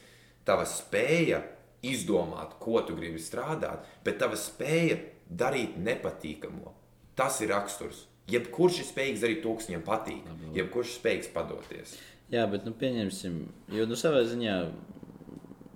tava 0.48 0.66
spēja 0.66 1.38
izdomāt, 1.82 2.56
ko 2.62 2.80
tu 2.86 2.96
gribi 2.98 3.20
strādāt, 3.22 3.86
bet 4.06 4.20
tava 4.22 4.38
spēja 4.38 5.00
darīt 5.28 5.76
nepatīkamo. 5.82 6.72
Tas 7.18 7.40
ir 7.42 7.52
raksturs. 7.52 8.06
Jebkurš 8.30 8.80
ir 8.80 8.88
spējīgs 8.88 9.22
darīt 9.24 9.42
to, 9.44 9.52
kas 9.58 9.68
viņam 9.68 9.84
patīk. 9.86 10.28
Jebkurš 10.56 10.94
ir 10.94 10.98
spējīgs 11.00 11.32
padoties. 11.34 11.98
jā, 12.32 12.46
bet 12.48 12.64
nu, 12.64 12.72
pieņemsim, 12.78 13.42
jo 13.76 13.86
nu, 13.90 13.98
savā 13.98 14.22
ziņā 14.30 14.56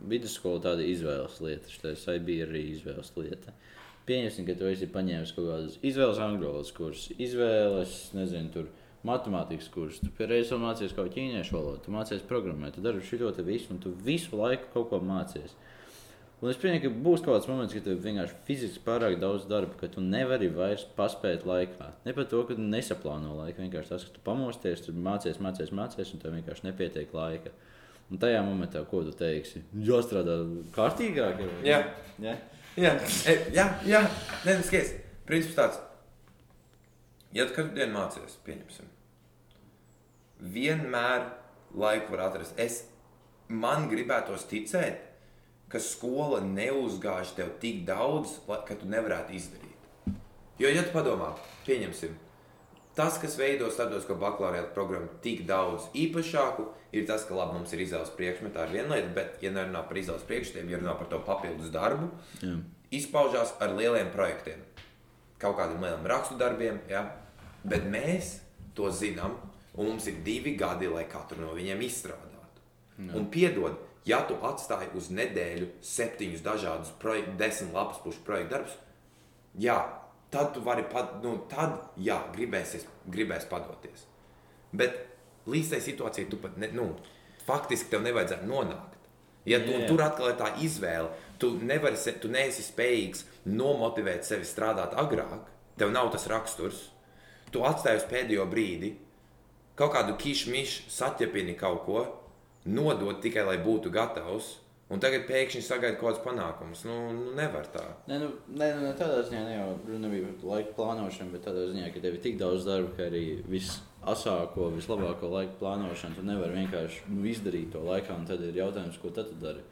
vidusskola 0.08 0.62
tāda 0.62 0.86
izvēles 0.86 1.40
lieta, 1.42 1.70
šis 1.70 2.06
bija 2.24 2.46
arī 2.46 2.62
izvēles 2.72 3.12
lieta. 3.18 3.54
Pieņemsim, 4.06 4.46
ka 4.46 4.54
tu 4.54 4.68
esi 4.70 4.86
paņēmis 4.86 5.34
kaut 5.34 5.48
kādus 5.50 5.78
izvēles 5.82 6.20
angļu 6.22 6.46
valodas 6.46 6.72
kursus, 6.76 7.10
izvēles, 7.18 7.94
nezinu, 8.14 8.52
tur 8.54 8.68
matemātikas 9.06 9.66
kursus, 9.74 10.02
tu 10.02 10.12
vēl 10.18 10.62
mācījies 10.62 10.94
kaut 10.94 11.10
ko 11.10 11.14
ķīniešu 11.16 11.56
valodu, 11.56 11.82
tu 11.84 11.94
mācījies 11.94 12.26
programmēt, 12.30 12.76
tu 12.76 12.84
dari 12.84 13.02
šo 13.02 13.32
te 13.34 13.42
visu, 13.46 13.72
un 13.74 13.82
tu 13.82 13.90
visu 14.06 14.38
laiku 14.38 14.70
kaut 14.74 14.92
ko 14.92 15.02
mācies. 15.02 15.56
Un 16.42 16.50
es 16.52 16.58
pieņemu, 16.60 16.82
ka 16.82 16.88
būs 17.06 17.22
kaut 17.24 17.38
kāds 17.38 17.46
moments, 17.48 17.72
kad 17.72 17.86
tev 17.86 18.02
vienkārši 18.04 18.34
fiziski 18.44 18.82
pārāk 18.84 19.14
daudz 19.22 19.46
darba, 19.48 19.72
ka 19.80 19.88
tu 19.88 20.02
nevari 20.04 20.50
vairs 20.52 20.84
paspēt 20.98 21.46
laikā. 21.48 21.88
Ne 22.04 22.12
par 22.16 22.26
to, 22.28 22.42
ka 22.44 22.56
tu 22.58 22.64
nesaplāno 22.64 23.38
laiku. 23.38 23.62
Vienkārši 23.64 23.92
tas, 23.94 24.04
ka 24.04 24.12
tu 24.12 24.24
pamosties, 24.26 24.82
tu 24.84 24.92
mācies, 24.92 25.40
mācies, 25.40 25.72
mācies, 25.72 26.12
un 26.12 26.20
tev 26.20 26.36
vienkārši 26.36 26.68
nepietiek 26.68 27.14
laika. 27.16 27.54
Un 28.12 28.20
tajā 28.22 28.42
momentā, 28.44 28.84
ko 28.86 29.00
tu 29.06 29.16
teiksi, 29.16 29.64
jāstrādā 29.88 30.36
kārtīgāk. 30.76 31.40
Jā. 31.66 31.80
Ja? 32.22 32.36
Jā, 32.76 32.92
e, 33.24 33.38
jā, 33.56 33.64
jā. 33.88 34.02
Nē, 34.44 34.58
nu, 34.58 34.68
skaties. 34.68 34.92
Princips 35.26 35.56
tāds. 35.56 35.80
Ja 37.32 37.48
tu 37.48 37.56
katru 37.56 37.72
dienu 37.78 37.96
mācies, 37.96 38.36
pieņemsim. 38.44 38.92
Vienmēr 40.52 41.30
laiku 41.72 42.12
var 42.12 42.26
atrast. 42.28 42.60
Es, 42.60 42.82
man 43.48 43.88
gribētos 43.88 44.44
ticēt, 44.52 45.05
ka 45.72 45.80
skola 45.82 46.40
neuzgāž 46.46 47.34
tev 47.38 47.56
tik 47.62 47.82
daudz, 47.88 48.38
ka 48.46 48.76
tu 48.78 48.88
nevarētu 48.90 49.34
izdarīt. 49.36 49.72
Jo, 50.56 50.70
ja 50.70 50.84
tu 50.86 50.94
padomā, 50.94 51.32
pieņemsim, 51.66 52.14
tas, 52.96 53.18
kas 53.20 53.36
veido 53.36 53.68
starptautisko 53.68 54.16
bakalauriātu 54.20 54.72
programmu 54.76 55.18
tik 55.24 55.42
daudz 55.48 55.90
īpašāku, 55.98 56.64
ir 56.96 57.04
tas, 57.08 57.26
ka 57.28 57.36
labi, 57.36 57.58
mums 57.58 57.74
ir 57.76 57.82
izvēles 57.84 58.14
priekšmeti, 58.16 58.54
tā 58.56 58.64
ir 58.64 58.78
viena 58.78 58.94
lieta, 58.94 59.10
bet, 59.18 59.36
ja 59.44 59.52
nerunā 59.52 59.82
par 59.88 60.00
izvēles 60.00 60.24
priekšmetiem, 60.30 60.70
ja 60.72 60.80
runā 60.80 60.94
par 60.96 61.10
to 61.12 61.20
papildus 61.26 61.74
darbu, 61.74 62.08
Jā. 62.40 62.54
izpaužās 62.96 63.52
ar 63.60 63.74
lieliem 63.76 64.08
projektiem, 64.14 64.62
kaut 65.42 65.58
kādiem 65.58 65.84
lieliem 65.84 66.08
rakstu 66.08 66.38
darbiem, 66.40 66.80
ja? 66.88 67.04
bet 67.66 67.84
mēs 67.90 68.38
to 68.78 68.88
zinām, 68.94 69.36
un 69.76 69.90
mums 69.90 70.06
ir 70.08 70.22
divi 70.24 70.54
gadi, 70.56 70.88
lai 70.88 71.04
katru 71.10 71.42
no 71.42 71.52
viņiem 71.56 71.82
izstrādātu. 71.84 72.64
Un 73.12 73.26
piedod, 73.28 73.76
ja 74.06 74.22
tu 74.28 74.38
atstāji 74.46 74.92
uz 74.98 75.10
nedēļu 75.14 75.68
septiņus 75.84 76.44
dažādus 76.44 76.92
projektu, 77.02 77.36
desmit 77.40 77.74
lapas 77.74 78.00
pušu 78.04 78.22
projektu 78.26 78.54
darbus, 78.54 78.76
jā, 79.58 79.76
tad 80.30 80.52
tu 80.54 80.62
vari, 80.64 80.84
pad, 80.92 81.18
nu, 81.24 81.36
tad, 81.50 81.78
jā, 81.98 82.18
gribēsies, 82.34 82.86
gribēs 83.10 83.48
padoties. 83.50 84.06
Bet 84.76 84.98
līdz 85.50 85.74
tai 85.74 85.80
situācijai 85.84 86.30
tu 86.30 86.38
pat, 86.42 86.58
ne, 86.60 86.70
nu, 86.74 86.90
faktiski 87.46 87.90
tev 87.92 88.04
nevajadzētu 88.06 88.48
nonākt. 88.50 88.94
Ja 89.46 89.60
tu, 89.62 89.76
tur 89.86 90.02
atkal 90.02 90.32
ir 90.32 90.38
tā 90.40 90.48
izvēle, 90.62 91.12
tu, 91.38 91.52
nevari, 91.62 91.98
tu 92.18 92.30
neesi 92.32 92.64
spējīgs 92.66 93.22
nomotivēt 93.46 94.26
sevi 94.26 94.46
strādāt 94.46 94.96
agrāk, 94.98 95.46
tev 95.78 95.92
nav 95.94 96.10
tas 96.14 96.26
raksturs, 96.30 96.88
tu 97.54 97.62
atstāji 97.66 98.00
uz 98.00 98.06
pēdējo 98.10 98.46
brīdi, 98.50 98.96
kaut 99.78 99.94
kādu 99.94 100.16
kišmišu, 100.18 100.88
saķepini 100.90 101.54
kaut 101.60 101.84
ko, 101.86 102.02
nodot 102.66 103.20
tikai 103.22 103.44
lai 103.46 103.56
būtu 103.62 103.90
gatavs, 103.94 104.56
un 104.92 105.02
tagad 105.02 105.26
pēkšņi 105.28 105.62
sagaidi 105.66 105.98
kaut 106.00 106.12
kāds 106.12 106.24
panākums. 106.24 106.84
Nu, 106.86 106.96
nu 107.14 107.34
nevar 107.38 107.68
tā. 107.74 107.84
Nē, 108.10 108.18
nu, 108.22 108.30
nē, 108.58 108.70
nu, 108.80 108.90
tādā 108.98 109.22
ziņā 109.26 109.42
ne 109.46 109.54
jau 109.56 109.68
runa 109.88 110.10
bija 110.12 110.32
par 110.40 110.50
laika 110.52 110.74
plānošanu, 110.78 111.34
bet 111.34 111.46
tādā 111.48 111.66
ziņā, 111.72 111.92
ka 111.94 112.02
tev 112.04 112.18
ir 112.18 112.24
tik 112.26 112.40
daudz 112.42 112.66
darba, 112.68 112.92
ka 112.98 113.08
arī 113.10 113.24
visasāko, 113.50 114.70
vislabāko 114.76 115.30
laika 115.32 115.56
plānošanu 115.62 116.20
tu 116.20 116.26
nevari 116.26 116.60
vienkārši 116.60 117.06
nu, 117.14 117.24
izdarīt 117.30 117.72
to 117.74 117.82
laikā. 117.86 118.18
Tad 118.28 118.44
ir 118.46 118.60
jautājums, 118.62 119.00
ko 119.02 119.14
tad 119.14 119.32
tu 119.32 119.40
dari. 119.42 119.64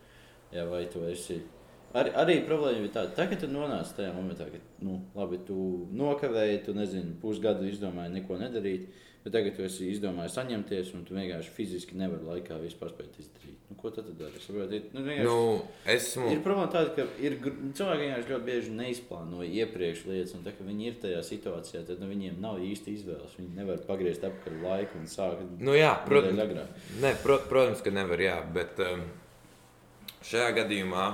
Jā, 0.54 0.66
vai 0.70 0.84
tu 0.90 1.02
esi. 1.10 1.40
Ar, 1.94 2.08
arī 2.24 2.40
problēma 2.42 2.82
ir 2.82 2.90
tāda, 2.94 3.12
tā, 3.14 3.28
ka 3.30 3.36
tu 3.38 3.46
nonāc 3.46 3.92
tajā 3.94 4.10
momentā, 4.16 4.48
ka, 4.50 4.58
nu, 4.82 4.96
labi, 5.14 5.38
tu 5.46 5.56
nokavēji, 5.94 6.64
tu 6.66 6.74
nezini, 6.74 7.14
pusgadu 7.22 7.68
izdomāji 7.70 8.16
neko 8.16 8.38
nedarīt, 8.40 8.88
bet 9.24 9.32
tagad 9.32 9.54
tu 9.56 9.64
esi 9.64 9.88
izdomājis 9.88 10.34
saņemties, 10.36 10.90
un 10.98 11.04
tu 11.08 11.16
vienkārši 11.16 11.52
fiziski 11.56 11.96
nevari 11.96 12.26
laikā 12.28 12.58
vispār 12.60 12.90
spēt 12.92 13.16
izdarīt. 13.22 13.56
Nu, 13.70 13.76
ko 13.80 13.88
tad 13.94 14.10
dari? 14.18 14.40
Saproti, 14.44 14.82
nu, 14.92 15.04
vienkārši... 15.06 15.24
Nu, 15.30 15.88
esmu. 15.94 16.28
Ir 16.34 16.42
problēma 16.44 16.68
tāda, 16.74 16.92
ka 16.98 17.06
ir, 17.24 17.38
gr- 17.40 17.56
cilvēki 17.78 18.04
vienkārši 18.04 18.32
ļoti 18.34 18.48
bieži 18.50 18.74
neizplāno 18.76 19.40
iepriekš 19.48 20.04
lietas, 20.10 20.36
un 20.36 20.44
tā, 20.44 20.52
ka 20.52 20.68
viņi 20.68 20.88
ir 20.90 20.98
tajā 21.06 21.24
situācijā, 21.24 21.82
tad 21.88 22.04
nu, 22.04 22.10
viņiem 22.12 22.36
nav 22.44 22.60
īsti 22.68 22.98
izvēles. 22.98 23.36
Viņi 23.40 23.56
nevar 23.56 23.80
pagriezt 23.88 24.28
atpakaļ 24.28 24.60
laiku 24.68 25.00
un 25.00 25.08
sākt 25.10 25.56
Nu, 25.64 25.72
jā, 25.78 25.94
protams, 26.04 26.74
ne, 27.00 27.14
pro, 27.24 27.40
protams, 27.48 27.80
ka 27.84 27.94
nevar, 27.96 28.20
jā, 28.20 28.36
bet 28.54 28.84
um, 28.84 29.06
šajā 30.28 30.52
gadījumā 30.60 31.08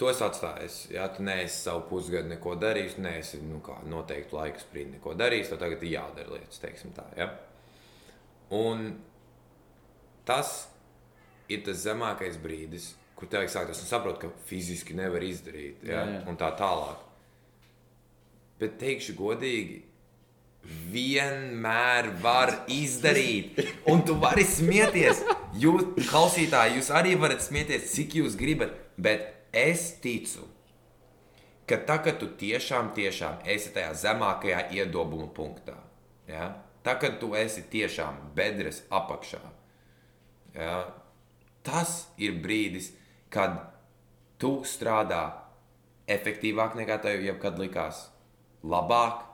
to 0.00 0.10
es 0.10 0.20
atstāju. 0.24 0.70
Ja 0.94 1.06
tu 1.12 1.24
neesi 1.26 1.60
savu 1.62 1.84
pusgadu 1.90 2.32
neko 2.32 2.56
darījis, 2.60 2.98
neesi 3.02 3.40
nu, 3.44 3.60
kā, 3.64 3.78
noteikti 3.90 4.36
laika 4.36 4.62
sprīdi 4.62 4.96
neko 4.98 5.14
darījis, 5.18 5.52
tad 5.52 5.62
tagad 5.64 5.82
ir 5.84 5.94
jādara 5.96 6.36
lietas, 6.36 6.60
teiksim 6.62 6.94
tā. 6.96 7.06
Ja? 7.18 7.30
Un 8.54 8.90
tas 10.28 10.56
ir 11.52 11.64
tas 11.66 11.82
zemākais 11.84 12.38
brīdis, 12.42 12.92
kur 13.14 13.30
tev 13.30 13.46
sāk 13.52 13.70
tas 13.70 13.82
saprot, 13.86 14.18
ka 14.20 14.30
fiziski 14.48 14.96
nevar 14.98 15.22
izdarīt, 15.24 15.84
ja? 15.86 16.02
Jā, 16.02 16.04
jā. 16.16 16.22
un 16.30 16.38
tā 16.40 16.50
tālāk. 16.58 17.02
Bet 18.58 18.78
teikšu 18.80 19.16
godīgi, 19.18 19.82
vienmēr 20.64 22.08
var 22.22 22.52
izdarīt. 22.72 23.58
Un 23.90 24.02
tu 24.06 24.16
vari 24.20 24.46
smieties. 24.48 25.22
Jūs, 25.60 26.06
klausītāji, 26.08 26.78
jūs 26.78 26.90
arī 26.94 27.14
varat 27.20 27.44
smieties, 27.44 27.90
cik 27.92 28.16
jūs 28.20 28.38
gribat. 28.40 28.72
Bet 28.96 29.26
es 29.54 29.94
ticu, 30.02 30.44
ka 31.68 31.78
tā, 31.88 31.98
ka 32.04 32.14
tu 32.18 32.28
tiešām, 32.40 32.92
tiešām 32.96 33.44
esi 33.54 33.72
tajā 33.74 33.94
zemākajā 34.04 34.66
iedobuma 34.76 35.30
punktā, 35.34 35.76
ja? 36.28 36.50
tā, 36.84 36.96
kad 37.00 37.18
tu 37.22 37.32
esi 37.38 37.64
tiešām 37.72 38.34
bedres 38.36 38.82
apakšā, 38.92 39.40
ja? 40.58 40.76
tas 41.64 41.96
ir 42.20 42.36
brīdis, 42.44 42.92
kad 43.32 43.56
tu 44.38 44.58
strādā 44.68 45.22
efektīvāk 46.10 46.76
nekā 46.76 46.98
tev 47.02 47.24
jebkad 47.24 47.58
likās, 47.58 48.08
labāk, 48.64 49.24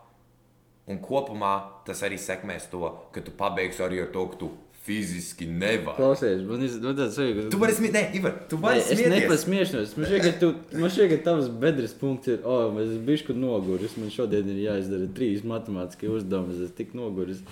un 0.91 0.99
kopumā 1.03 1.55
tas 1.87 2.03
arī 2.07 2.19
sekmēs 2.19 2.69
to, 2.71 2.83
ka 3.15 3.23
tu 3.23 3.35
pabeigsi 3.35 3.83
arī 3.85 4.05
ar 4.05 4.11
to, 4.15 4.27
ka 4.31 4.39
tu 4.41 4.51
fiziski 4.87 5.47
nevari. 5.47 5.97
Klausies, 5.99 6.41
man 6.49 6.63
ir 6.65 6.73
tāds 6.97 7.17
sajūta, 7.19 7.51
Tu 7.53 7.59
vari 7.61 7.75
smieties, 7.77 7.95
ne, 7.99 8.17
Ivar, 8.17 8.33
tu 8.49 8.57
vari 8.63 8.81
Es 8.81 8.89
smieties. 8.89 9.13
nepasmiešos. 9.27 9.93
Man 9.99 10.09
šķiet, 10.09 10.25
ka, 10.25 10.33
tu, 10.41 10.49
man 10.81 10.95
šķiet, 10.95 11.11
ka 11.13 11.19
tavs 11.29 11.51
bedres 11.63 11.93
punkts 12.01 12.33
ir, 12.33 12.41
oh, 12.49 12.73
es 12.81 12.97
bijis 13.05 13.27
noguris. 13.37 13.99
Man 14.01 14.11
šodien 14.15 14.49
ir 14.55 14.63
jāizdara 14.65 15.11
trīs 15.17 15.45
matemātiskie 15.45 16.09
uzdevumi. 16.09 16.57
Es 16.57 16.65
esmu 16.65 16.79
tik 16.81 16.97
noguris. 16.97 17.45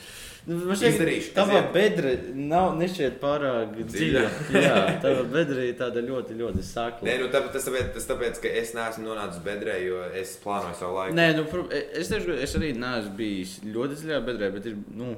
Nu, 0.48 0.56
Man 0.64 0.80
šķiet, 0.80 0.98
ka 1.04 1.42
tava 1.42 1.62
bedre 1.76 2.16
nav 2.32 2.72
nešķiet 2.80 3.20
pārāk 3.20 3.76
dziļa. 3.92 4.26
Jā, 4.56 4.76
tava 5.04 5.28
bedre 5.28 5.68
ir 5.68 5.76
tāda 5.76 6.00
ļoti, 6.08 6.38
ļoti 6.40 6.64
sakla. 6.64 7.10
Nē, 7.10 7.18
nu, 7.20 7.28
tāpēc, 7.34 7.52
tas, 7.58 7.68
tāpēc, 7.68 7.90
tas 7.98 8.08
tāpēc, 8.08 8.40
ka 8.40 8.56
es 8.64 8.72
neesmu 8.78 9.04
nonācis 9.04 9.44
bedrē, 9.44 9.76
jo 9.84 10.00
es 10.16 10.38
plānoju 10.40 10.80
savu 10.80 10.96
laiku. 11.02 11.18
Nē, 11.20 11.32
nu, 11.36 11.44
pro- 11.52 11.68
es 11.76 12.08
ka 12.08 12.38
es 12.40 12.56
arī 12.56 12.72
neesmu 12.80 13.18
bijis 13.20 13.58
ļoti 13.68 14.00
dziļā 14.00 14.22
bedrē, 14.32 14.54
bet 14.56 14.72
ir. 14.72 14.80
Nu, 14.96 15.12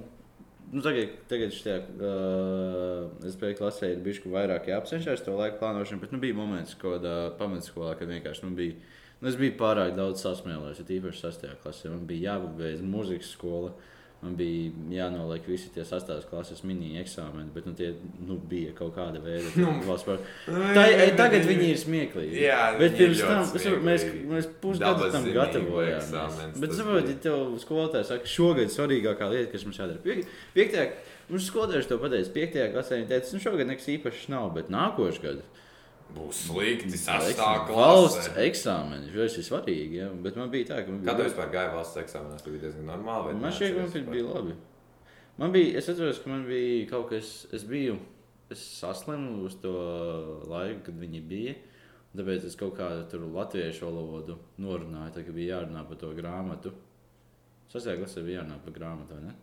Nu, 0.71 0.83
tagad, 0.85 1.16
tagad 1.27 1.51
šajā 1.51 1.79
uh, 1.83 3.07
SPB 3.27 3.57
klasē 3.59 3.89
ir 3.91 4.03
bijis 4.05 4.21
vairāk 4.23 4.68
jāapcenšas 4.71 5.25
to 5.27 5.35
laiku 5.35 5.59
plānošanu, 5.59 5.99
bet 6.05 6.12
nu, 6.14 6.21
bija 6.23 6.37
moments, 6.39 6.77
kad 6.79 7.03
uh, 7.03 7.33
pamatskolā, 7.41 7.97
kad 7.99 8.11
vienkārši 8.11 8.47
nu, 8.47 8.53
bija. 8.59 8.77
Nu, 9.21 9.29
es 9.29 9.37
biju 9.37 9.57
pārāk 9.59 9.97
daudz 9.99 10.23
sasmēlējis, 10.25 10.81
ja 10.81 10.95
īpaši 10.97 11.25
6. 11.27 11.49
klasē. 11.64 11.91
Man 11.91 12.07
bija 12.09 12.37
jāpabeidz 12.37 12.85
muzikas 12.87 13.33
skola, 13.35 13.75
man 14.23 14.35
bija 14.37 14.71
jānoliek 14.93 15.47
visi 15.49 15.71
tie 15.73 15.81
8. 15.83 16.27
klases 16.29 16.61
mini-eksāmeni, 16.68 17.49
bet 17.55 17.64
nu, 17.66 17.73
tie 17.79 17.95
nu, 18.27 18.37
bija 18.51 18.75
kaut 18.77 18.93
kāda 18.97 19.21
veida 19.25 19.49
Nu, 19.57 19.71
valsts 19.89 20.05
par. 20.05 20.18
nu, 20.49 20.61
Tā, 20.77 20.83
ei, 20.93 21.14
tagad 21.16 21.47
viņi 21.49 21.71
ir 21.73 21.79
smieklīgi. 21.81 22.43
Jā, 22.45 22.59
bet 22.79 22.99
pirms 22.99 23.23
tam 23.25 23.47
varu- 23.49 23.81
mēs, 23.87 24.05
smieklīgi. 24.05 24.29
mēs 24.35 24.51
pusgadu 24.61 25.09
tam 25.14 25.25
gatavojāmies. 25.39 26.59
Bet, 26.61 26.75
saprotiet, 26.77 27.14
ja 27.16 27.23
tev 27.31 27.57
skolotājs 27.64 28.12
saka, 28.12 28.29
šogad 28.29 28.68
svarīgākā 28.75 29.31
lieta, 29.33 29.53
kas 29.55 29.64
mums 29.64 29.81
jādara. 29.81 30.03
Piek- 30.05 30.27
Piektajā, 30.57 30.91
mums 31.31 31.49
skolotājs 31.51 31.89
to 31.89 31.99
pateica, 32.03 32.35
piektajā 32.37 32.68
klasē 32.75 33.01
viņa 33.01 33.09
teica, 33.14 33.33
nu 33.37 33.41
šogad 33.47 33.66
nekas 33.73 33.89
īpašs 33.97 34.29
nav, 34.33 34.51
bet 34.55 34.68
nākošais 34.68 35.23
gads. 35.25 35.60
Būs 36.15 36.41
slikti, 36.49 36.99
sastā 36.99 37.49
Valsts 37.69 38.29
klasē. 38.29 38.45
eksāmeni, 38.49 39.13
tas 39.15 39.37
ir 39.39 39.45
svarīgi, 39.47 39.99
ja? 40.01 40.09
bet 40.25 40.37
man 40.41 40.51
bija 40.51 40.73
tā, 40.73 40.81
ka 40.85 40.91
man 40.91 41.05
Kā 41.07 41.13
bija 41.15 41.19
tev 41.21 41.29
vispār 41.29 41.53
gāja 41.55 41.73
valsts 41.77 42.01
eksāmenā? 42.03 42.39
Tas 42.41 42.49
bija 42.51 42.65
diezgan 42.67 42.89
normāli. 42.91 43.35
Man 43.39 43.55
šķiet, 43.55 43.77
ka 43.77 43.85
man 44.01 44.11
bija 44.17 44.27
labi. 44.35 44.57
Man 45.39 45.55
bija, 45.55 45.77
es 45.79 45.89
atceros, 45.93 46.19
ka 46.25 46.33
man 46.33 46.43
bija 46.49 46.89
kaut 46.91 47.07
kas, 47.13 47.31
es 47.55 47.63
biju, 47.69 47.95
es 48.51 48.65
saslimu 48.81 49.45
uz 49.47 49.55
to 49.63 49.71
laiku, 50.51 50.83
kad 50.91 50.99
viņi 50.99 51.23
bija. 51.31 51.55
Tāpēc 52.11 52.49
es 52.49 52.57
kaut 52.59 52.75
kādu 52.75 53.05
tur 53.13 53.23
latviešu 53.31 53.87
valodu 53.87 54.35
norunāju, 54.59 55.13
tā, 55.15 55.23
ka 55.23 55.31
bija 55.37 55.61
jārunā 55.61 55.85
par 55.87 56.01
to 56.03 56.11
grāmatu. 56.19 56.73
Sastajā 57.71 58.01
klasē 58.03 58.25
bija 58.27 58.41
jārunā 58.41 58.59
par 58.65 58.75
grāmatu, 58.75 59.15
vai 59.15 59.29
ne? 59.29 59.37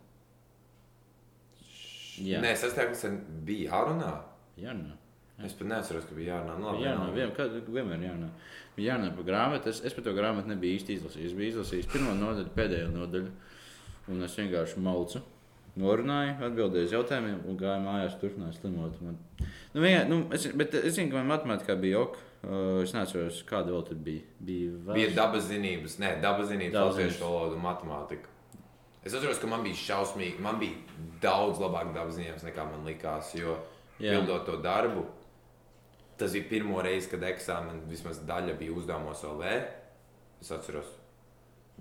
Jā, 2.28 2.42
Nē, 2.44 2.52
sastajā 2.60 2.90
klasē 2.92 3.14
bija 3.48 3.70
jārunā. 3.72 4.12
jārunā. 4.60 4.97
Es 5.46 5.54
pat 5.54 5.68
neatceros, 5.70 6.06
ka 6.08 6.16
bija 6.18 6.34
jārunā. 6.34 6.56
Labi, 6.64 6.82
Jā, 6.82 6.92
nav. 6.98 7.12
vien, 7.14 7.30
kad, 7.36 7.52
vienmēr 7.70 8.00
jārunā. 8.08 8.28
Bija 8.74 8.94
jārunā 8.94 9.12
par 9.14 9.26
grāmatu. 9.28 9.70
Es, 9.70 9.80
es 9.86 9.94
par 9.94 10.06
to 10.08 10.14
grāmatu 10.16 10.50
nebiju 10.50 10.80
īsti 10.80 10.96
izlasījis. 10.98 11.28
Es 11.30 11.36
biju 11.38 11.52
izlasījis 11.52 11.90
pirmo 11.92 12.14
nodaļu, 12.18 12.50
pēdējo 12.56 12.88
nodaļu. 12.94 13.34
Un 14.10 14.24
es 14.26 14.34
vienkārši 14.40 14.82
malcu. 14.82 15.22
Norunāju, 15.78 16.32
atbildēju 16.42 16.88
uz 16.88 16.94
jautājumiem, 16.96 17.36
un 17.46 17.58
gāju 17.60 17.82
mājās, 17.84 18.16
turpināju 18.18 18.56
slimot. 18.56 18.96
Man... 19.04 19.18
Nu, 19.74 19.82
vienā, 19.84 20.00
nu, 20.10 20.24
es, 20.34 20.48
bet 20.58 20.74
es 20.74 20.96
zinu, 20.96 21.12
ka 21.12 21.20
man 21.20 21.30
matemātikā 21.36 21.76
bija 21.78 22.00
ok. 22.02 22.18
Uh, 22.38 22.80
es 22.82 22.94
neatceros, 22.94 23.38
kāda 23.46 23.70
vēl 23.74 23.84
tur 23.86 24.00
bija. 24.02 24.24
Bija, 24.42 24.72
vēl... 24.88 24.98
Bija 24.98 25.14
dabas 25.14 25.46
zinības, 25.46 25.96
nē, 26.02 26.12
dabas 26.22 26.50
zinības, 26.50 26.78
latviešu 26.78 27.22
valoda 27.22 27.54
un 27.54 27.62
matemātika. 27.62 28.34
Es 29.06 29.14
atceros, 29.14 29.38
ka 29.42 29.50
man 29.50 29.62
bija 29.66 29.78
šausmīgi, 29.84 30.42
man 30.42 30.58
bija 30.58 30.98
daudz 31.22 31.62
labāk 31.62 31.92
dabas 31.94 32.18
zinības 32.18 32.46
nekā 32.46 32.66
man 32.72 32.86
likās. 32.86 33.30
Jo 33.38 33.56
Jā. 33.98 34.14
pildot 34.14 34.46
to 34.46 34.58
darbu, 34.62 35.04
tas 36.18 36.34
bija 36.34 36.48
pirmo 36.50 36.82
reizi, 36.84 37.10
kad 37.12 37.24
eksāmenā 37.26 37.88
vismaz 37.90 38.22
daļa 38.28 38.56
bija 38.58 38.74
uzdevumos 38.76 39.24
OV. 39.28 39.44
Es 40.42 40.50
atceros, 40.54 40.90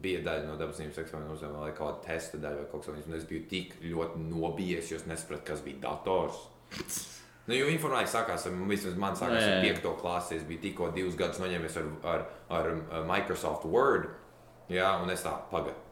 bija 0.01 0.21
daļa 0.25 0.47
no 0.47 0.55
dabas 0.59 0.79
zinības 0.79 1.01
eksāmena 1.03 1.33
uzdevuma, 1.33 1.65
vai 1.65 1.73
kaut 1.77 1.99
kāda 1.99 2.13
testa 2.13 2.39
daļa 2.41 2.63
vai 2.63 2.69
kaut 2.71 2.85
kas 2.85 2.93
tāds. 2.93 3.19
Es 3.19 3.29
biju 3.29 3.45
tik 3.49 3.77
ļoti 3.83 4.25
nobijies, 4.29 4.91
jo 4.91 4.99
es 5.01 5.07
nesapratu, 5.09 5.45
kas 5.51 5.63
bija 5.65 5.81
dators. 5.87 6.43
Nu, 7.47 7.55
jo 7.55 7.69
informācija 7.71 8.11
sākās 8.19 8.45
vismaz 8.51 8.95
man 8.99 9.15
sākās 9.15 9.45
ar 9.45 9.63
jā. 9.63 9.75
5. 9.79 9.91
klasi. 10.01 10.37
Es 10.37 10.47
biju 10.47 10.65
tikko 10.65 10.91
divus 10.95 11.15
gadus 11.19 11.39
noņēmies 11.39 11.77
ar, 11.79 11.91
ar, 12.13 12.25
ar 12.59 12.71
Microsoft 13.07 13.65
Word. 13.71 14.09
Jā, 14.71 14.97
un 15.01 15.13
es 15.13 15.23
tā 15.23 15.31
pagaidu. 15.51 15.85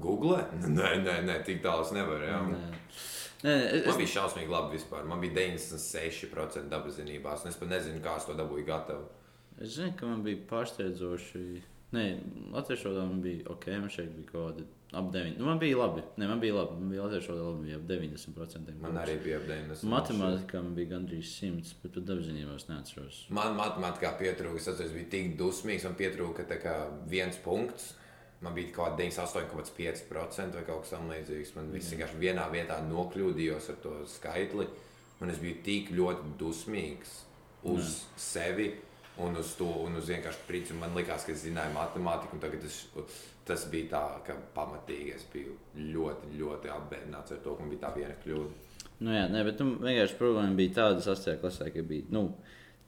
Google? 0.00 0.40
Nē, 0.64 0.94
nē, 1.04 1.18
nē, 1.28 1.36
tik 1.46 1.60
tālu 1.62 1.84
es 1.84 1.92
nevaru. 1.94 2.26
Jā. 2.26 2.40
Nē, 2.48 2.72
nē, 3.44 3.54
es, 3.80 3.86
Man 3.86 4.00
bija 4.00 4.12
šausmīgi 4.16 4.50
labi 4.52 4.78
vispār. 4.78 5.04
Man 5.08 5.20
bija 5.22 5.36
96% 5.42 6.68
dabas 6.72 6.98
zinībās, 6.98 7.44
un 7.44 7.52
es 7.52 7.60
pat 7.60 7.70
nezinu, 7.70 8.00
kā 8.04 8.16
es 8.18 8.26
to 8.28 8.36
dabūju 8.38 8.66
gatavu. 8.68 9.06
es 9.60 9.76
zinu, 9.76 9.92
ka 9.98 10.06
man 10.10 10.24
bija 10.26 10.40
pārsteidzoši. 10.50 11.44
Nē, 11.94 12.04
latviešu 12.50 12.88
valodā 12.88 13.04
man 13.06 13.20
bija 13.22 13.44
ok, 13.54 13.66
man 13.78 13.90
šeit 13.92 14.08
bija 14.16 14.26
kaut 14.32 14.56
kāda 14.56 14.64
ap 14.98 15.12
9. 15.14 15.36
Nu, 15.38 15.44
man 15.46 15.60
bija 15.62 15.76
labi. 15.78 16.02
Nē, 16.18 16.26
man 16.26 16.40
bija 16.42 16.56
labi. 16.56 16.74
Man 16.80 16.90
bija 16.90 17.04
latviešu 17.04 17.30
valodā 17.30 17.44
labi, 17.52 17.68
bija 17.68 17.76
ap 17.78 17.84
90%. 17.92 18.72
Man 18.82 18.98
arī 18.98 19.14
bija 19.22 19.38
ap 19.38 19.44
90%. 19.46 19.86
Matemātikā 19.92 20.62
man 20.64 20.74
bija 20.74 20.90
gandrīz 20.96 21.30
100, 21.38 21.76
bet 21.84 21.94
pat 21.94 22.08
dabaszinībās 22.10 22.66
neatceros. 22.72 23.20
Man 23.38 23.54
matemātikā 23.60 24.10
pietrūka, 24.18 24.58
es 24.58 24.66
atceros, 24.72 24.96
bija 24.96 25.10
tik 25.14 25.36
dusmīgs, 25.38 25.86
man 25.86 25.94
pietrūka 26.00 26.48
tā 26.50 26.58
kā 26.64 26.74
viens 27.14 27.38
punkts. 27.46 27.92
Man 28.44 28.54
bija 28.56 28.72
kaut 28.74 28.98
kāda 28.98 29.06
98,5% 29.08 30.58
vai 30.58 30.64
kaut 30.66 30.84
kas 30.84 30.94
tamlīdzīgs. 30.94 31.54
Man 31.56 31.70
viss 31.72 31.92
vienkārši 31.94 32.20
vienā 32.20 32.46
vietā 32.52 32.80
nokļūdījos 32.84 33.70
ar 33.72 33.78
to 33.84 33.94
skaitli. 34.10 34.66
Un 35.22 35.32
es 35.32 35.38
biju 35.40 35.60
tik 35.64 35.92
ļoti 35.96 36.34
dusmīgs 36.40 37.14
uz 37.70 38.02
sevi 38.20 38.72
un 39.24 39.38
uz 39.40 39.54
to, 39.56 39.68
un 39.86 39.96
uz 39.96 40.10
vienkārši 40.10 40.44
prīcu. 40.48 40.76
Man 40.80 40.96
liekas, 40.98 41.24
ka 41.24 41.32
es 41.32 41.44
zināju 41.46 41.72
matemātiku, 41.76 42.36
un 42.36 42.42
tagad 42.42 42.66
es, 42.66 42.82
tas 43.48 43.64
bija 43.72 43.92
tā, 43.94 44.02
ka 44.26 44.36
pamatīgi 44.56 45.14
es 45.14 45.24
biju 45.32 45.54
ļoti, 45.94 46.34
ļoti 46.40 46.72
apbēdināts 46.74 47.36
ar 47.36 47.40
to, 47.44 47.54
ka 47.54 47.64
man 47.64 47.72
bija 47.72 47.86
tā 47.86 47.94
viena 47.96 48.18
kļūda. 48.24 48.82
Nu, 49.04 49.14
jā, 49.14 49.24
nē, 49.30 49.40
bet 49.46 49.62
nu, 49.62 49.78
vienkārši 49.82 50.18
problēma 50.18 50.58
bija 50.58 50.76
tāda 50.80 51.06
sastajā 51.06 51.40
klasē, 51.40 51.70
ka 51.74 51.86
bija. 51.86 52.10
Nu, 52.14 52.28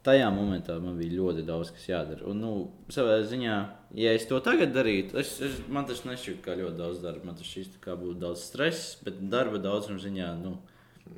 Tajā 0.06 0.28
momentā 0.30 0.76
man 0.78 1.00
bija 1.00 1.16
ļoti 1.18 1.42
daudz, 1.48 1.72
kas 1.74 1.88
jādara. 1.88 2.22
Un, 2.30 2.38
nu, 2.38 2.50
savā 2.94 3.16
ziņā, 3.26 3.54
ja 3.96 4.12
es 4.16 4.26
to 4.28 4.38
tagad 4.44 4.72
darītu, 4.76 5.16
es, 5.22 5.34
es, 5.44 5.58
man 5.72 5.86
tas 5.88 6.04
nešķiet 6.06 6.40
kā 6.44 6.54
ļoti 6.60 6.76
daudz 6.78 7.02
darba. 7.04 7.24
Man 7.30 7.36
tas 7.40 7.48
šķiet, 7.50 7.78
kā 7.84 7.96
būtu 7.98 8.20
daudz 8.22 8.44
stresa, 8.46 8.98
bet 9.06 9.20
darba 9.32 9.58
daudzuma 9.64 9.98
ziņā. 10.02 10.30
Nu, 10.42 10.56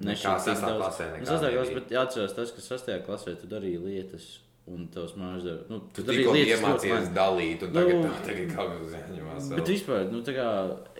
nešķiet 0.05 0.29
tik 0.45 0.45
sestā 0.53 0.68
daudz. 0.72 0.83
klasē 0.85 1.09
nekā 1.14 1.24
Nu, 1.31 1.41
nebija. 1.47 1.79
bet 1.81 1.97
jāatcerās 1.97 2.37
tas, 2.37 2.53
ka 2.55 2.64
sastajā 2.70 3.01
klasē 3.07 3.35
tu 3.41 3.49
darīji 3.51 3.81
lietas, 3.87 4.26
un 4.68 4.83
tavs 4.93 5.14
mājas 5.16 5.47
dara. 5.49 5.62
Nu, 5.72 5.79
Tu 5.97 6.03
lietas 6.05 6.26
ļoti 6.29 6.43
iemācījies 6.55 7.07
dalīt, 7.16 7.62
un 7.64 7.70
tagad, 7.72 8.03
Nu, 8.05 8.11
tagad 8.26 8.51
kaut 8.55 8.74
kas 8.83 8.97
jāņemās. 8.99 9.47
Bet 9.57 9.70
vispār, 9.72 10.03
nu, 10.12 10.20
tā 10.26 10.35
kā, 10.37 10.49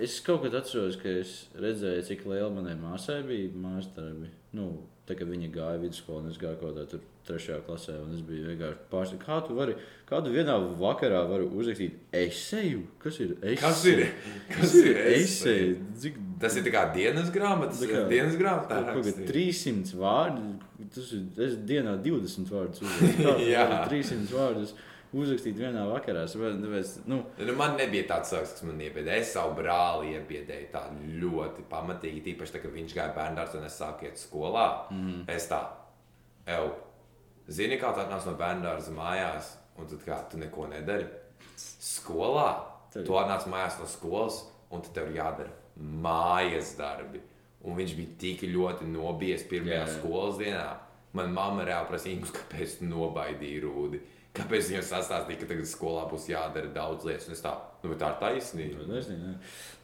es 0.09 0.15
kaut 0.25 0.41
kad 0.47 0.55
atceros, 0.63 0.97
ka 1.03 1.09
es 1.21 1.35
redzēju, 1.61 2.07
cik 2.09 2.25
liela 2.31 2.49
manai 2.55 2.79
māsai 2.81 3.19
bija 3.29 3.51
mājas 3.61 3.91
darbi. 3.97 4.31
Nu, 4.57 4.71
tā 5.09 5.17
kā 5.19 5.27
viņa 5.29 5.49
gāja 5.55 5.81
vidusskolā, 5.83 6.21
un 6.23 6.31
es 6.31 6.39
gāju 6.41 6.59
kaut 6.61 6.77
kādā 6.77 7.01
trešajā 7.29 7.59
klasē, 7.67 7.97
un 8.05 8.15
es 8.17 8.23
biju 8.25 8.47
vienkārši 8.53 8.87
pārsteigts. 8.93 9.25
Kā 9.27 9.39
tu 9.47 9.57
vari, 9.57 9.75
kā 10.09 10.21
tu 10.25 10.33
vienā 10.33 10.55
vakarā 10.81 11.23
vari 11.29 11.49
uzrakstīt 11.49 11.99
eseju? 12.17 12.85
Kas 13.03 13.19
ir 13.25 13.35
eseja? 13.43 13.61
Kas 13.65 13.85
ir? 13.91 14.03
Kas 14.55 14.75
ir 14.81 15.01
eseja? 15.17 15.77
Cik 16.05 16.21
Tas 16.39 16.55
ir 16.57 16.69
kā 16.71 16.85
dienas 16.95 17.33
grāmatas. 17.35 17.81
Kā- 17.91 18.05
dienas 18.09 18.37
grāmatā. 18.39 18.79
Kaut 18.93 19.01
rakstīts. 19.03 19.27
300 19.33 19.97
vārdu, 19.99 20.53
tas 20.95 21.09
ir 21.17 21.25
es 21.49 21.57
dienā 21.67 21.97
20 22.05 22.53
vārdus. 22.53 22.85
uzrakstu. 22.85 23.17
Kā 23.27 23.35
tu 23.41 23.49
Jā. 23.49 23.65
vari 23.73 24.03
300 24.05 24.37
vārdus 24.39 24.75
uzrakstīt 25.15 25.57
vienā 25.57 25.85
vakarā. 25.89 26.25
Es 26.25 26.35
varu- 26.37 26.59
Tāpēc, 26.63 27.07
nu, 27.07 27.23
Nu, 27.39 27.53
man 27.57 27.77
nebija 27.77 28.05
tāds 28.09 28.31
cilvēks, 28.33 28.53
kas 28.53 28.63
man 28.63 28.79
iebiedēja. 28.79 29.21
Es 29.23 29.33
savu 29.33 29.55
brāli 29.57 30.15
iebiedēju 30.17 30.71
tā 30.73 30.83
ļoti 31.21 31.63
pamatīgi. 31.71 32.23
Tīpaši, 32.27 32.53
tā, 32.53 32.63
kad 32.63 32.71
viņš 32.73 32.95
gāja 32.95 33.15
bērnās 33.17 33.55
un 33.55 33.65
es 33.65 33.79
sāku 33.81 34.05
iet 34.05 34.17
skolā. 34.21 34.91
Mm. 34.91 35.09
-hmm. 35.09 35.25
Es 35.37 35.49
tā, 35.49 35.63
eju, 36.47 36.71
zini, 37.49 37.79
kā 37.81 37.95
tā 37.95 38.05
atnāc 38.09 38.27
no 38.27 38.35
bērnās 38.35 38.89
mājās, 38.91 39.55
un 39.79 39.87
tad 39.87 39.99
kā 40.05 40.31
tu 40.31 40.37
neko 40.39 40.67
nedari. 40.69 41.07
Skolā 41.57 42.55
Tev- 42.93 43.07
tu 43.07 43.13
atnāc 43.13 43.47
mājās 43.47 43.79
no 43.81 43.87
skolas, 43.87 44.45
un 44.71 44.83
tad 44.83 44.93
tev 44.95 45.11
ir 45.11 45.17
jādara 45.23 45.51
mājas 45.81 46.77
darbi. 46.79 47.21
Un 47.65 47.77
viņš 47.77 47.97
bija 47.97 48.19
tik 48.19 48.41
ļoti 48.43 48.87
nobijies 48.87 49.43
pirmajā 49.49 49.81
Jā, 49.83 49.87
jā. 49.87 49.99
skolas 49.99 50.37
dienā. 50.39 50.77
Manā 51.15 51.33
mamma 51.33 51.65
reāli 51.65 51.89
prasīja, 51.89 52.27
kāpēc 52.37 52.79
tu 52.79 52.85
nobaidīji 52.85 53.63
rūdi. 53.65 54.01
Kāpēc 54.39 54.69
viņam 54.71 54.85
sastāstīja, 54.87 55.41
ka 55.41 55.49
tagad 55.51 55.67
skolā 55.69 56.05
būs 56.11 56.29
jādara 56.31 56.71
daudz 56.75 57.07
lietas? 57.09 57.27
Es 57.35 57.43
tā, 57.43 57.53
nu, 57.83 57.97
tā 57.99 58.11
ir 58.13 58.19
taisnība. 58.23 58.87
Nu, 58.87 58.99
Es 58.99 59.09
nezinu. 59.11 59.35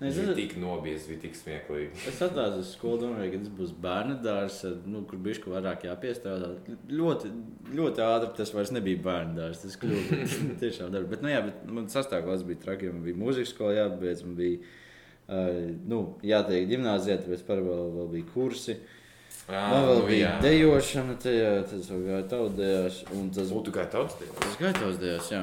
Ne, 0.01 0.09
es, 0.11 0.19
bija 0.21 0.37
tik 0.39 0.55
nobijies, 0.63 1.09
bija 1.11 1.23
tik 1.25 1.37
smieklīgi. 1.39 2.05
es 2.11 2.23
atnācu 2.25 2.63
uz 2.63 2.71
skolu, 2.77 3.01
domāju, 3.03 3.33
ka 3.35 3.43
tas 3.43 3.53
būs 3.59 3.75
bērnu 3.85 4.17
dārsts, 4.25 4.79
nu, 4.91 5.03
kur 5.11 5.21
bija 5.25 5.55
vairāk 5.57 5.87
jāpiestrādā. 5.89 6.53
Ļoti, 6.93 7.33
ļoti 7.75 8.05
ātri 8.07 8.33
tas 8.39 8.55
vairs 8.55 8.73
nebija 8.75 9.03
bērnu 9.05 9.39
dārsts. 9.41 9.67
Tas 9.69 9.79
kļuva 9.83 10.23
tiešām 10.63 10.95
darbs. 10.95 11.11
Bet, 11.13 11.25
nu, 11.27 11.33
jā, 11.35 11.45
bet 11.49 11.63
man 11.79 11.91
sastāvklās 11.93 12.47
bija 12.47 12.63
traki, 12.69 12.93
man 12.95 13.07
bija 13.07 13.21
mūzikas 13.21 13.55
skola 13.55 13.79
jābeidz. 13.81 14.27
Man 14.27 14.37
bija 14.39 14.61
uh, 14.63 15.73
nu, 15.91 16.05
jātiek 16.27 16.69
gimnāzijā, 16.71 17.19
tāpēc 17.25 17.47
par 17.49 17.63
vēl, 17.65 17.89
vēl 17.99 18.13
bija 18.19 18.31
kursi. 18.35 18.79
Jā, 19.45 19.63
Man 19.69 19.83
vēl 19.91 19.99
nu, 20.01 20.05
bija 20.09 20.29
jā. 20.31 20.35
dejošana, 20.41 21.15
tajā, 21.21 21.49
tas 21.69 21.89
vēl 21.93 22.05
gāja 22.09 22.27
tautdējās. 22.33 23.01
Un 23.13 23.27
tas 23.37 23.51
Un 23.53 23.65
tu 23.67 23.73
kā 23.75 23.85
tauts 23.93 24.17
dienā? 24.21 24.37
Tas 24.41 24.55
gāja 24.61 24.77
tautdējās, 24.79 25.33
jā. 25.35 25.43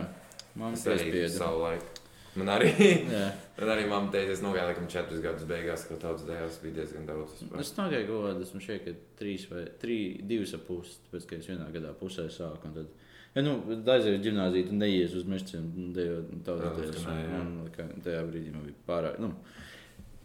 Man 0.57 0.73
Es 0.73 0.85
arī 0.89 1.11
piespieda. 1.11 1.35
savu 1.37 1.61
laiku. 1.67 1.97
Man 2.33 2.47
arī, 2.47 2.69
Jā. 3.11 3.25
man 3.59 3.69
arī 3.73 3.83
mamma 3.91 4.07
teica, 4.13 4.31
es 4.31 4.41
nogāju 4.41 4.69
laikam 4.69 4.85
četrus 4.89 5.19
gadus 5.21 5.43
beigās, 5.49 5.81
ka 5.89 5.97
tauts 5.99 6.23
dēļas 6.23 6.57
bija 6.63 6.77
diezgan 6.79 7.05
daudz. 7.09 7.33
vispār. 7.41 7.59
Es 7.59 7.73
nogāju 7.75 8.07
kaut 8.07 8.21
kādā, 8.25 8.45
man 8.55 8.63
šķiet, 8.65 8.85
ka 8.85 8.93
trīs 9.19 9.45
vai 9.51 9.63
trī, 9.83 9.97
divas 10.29 10.53
ap 10.55 10.63
pusi, 10.69 10.95
tāpēc, 11.09 11.25
ka 11.27 11.35
es 11.41 11.49
vienā 11.51 11.67
gadā 11.75 11.91
pusē 11.99 12.25
sāku. 12.31 12.71
un 12.71 12.77
Tad, 12.77 12.87
ja, 13.35 13.43
nu, 13.43 13.57
aizies 13.83 14.15
uz 14.17 14.23
gimnāziju, 14.25 14.69
tad 14.71 14.79
neies 14.79 15.17
uz 15.19 15.27
mežciem, 15.27 15.67
dejot 15.93 16.31
tautdējās. 16.47 17.03
Jā, 17.03 17.17
jā. 17.19 17.35
Man 17.35 17.51
kā, 17.75 17.89
tajā 18.07 18.23
brīdī 18.31 18.55
man 18.55 18.63
bija 18.69 18.79
pārāk. 18.87 19.19
Nu, 19.19 19.33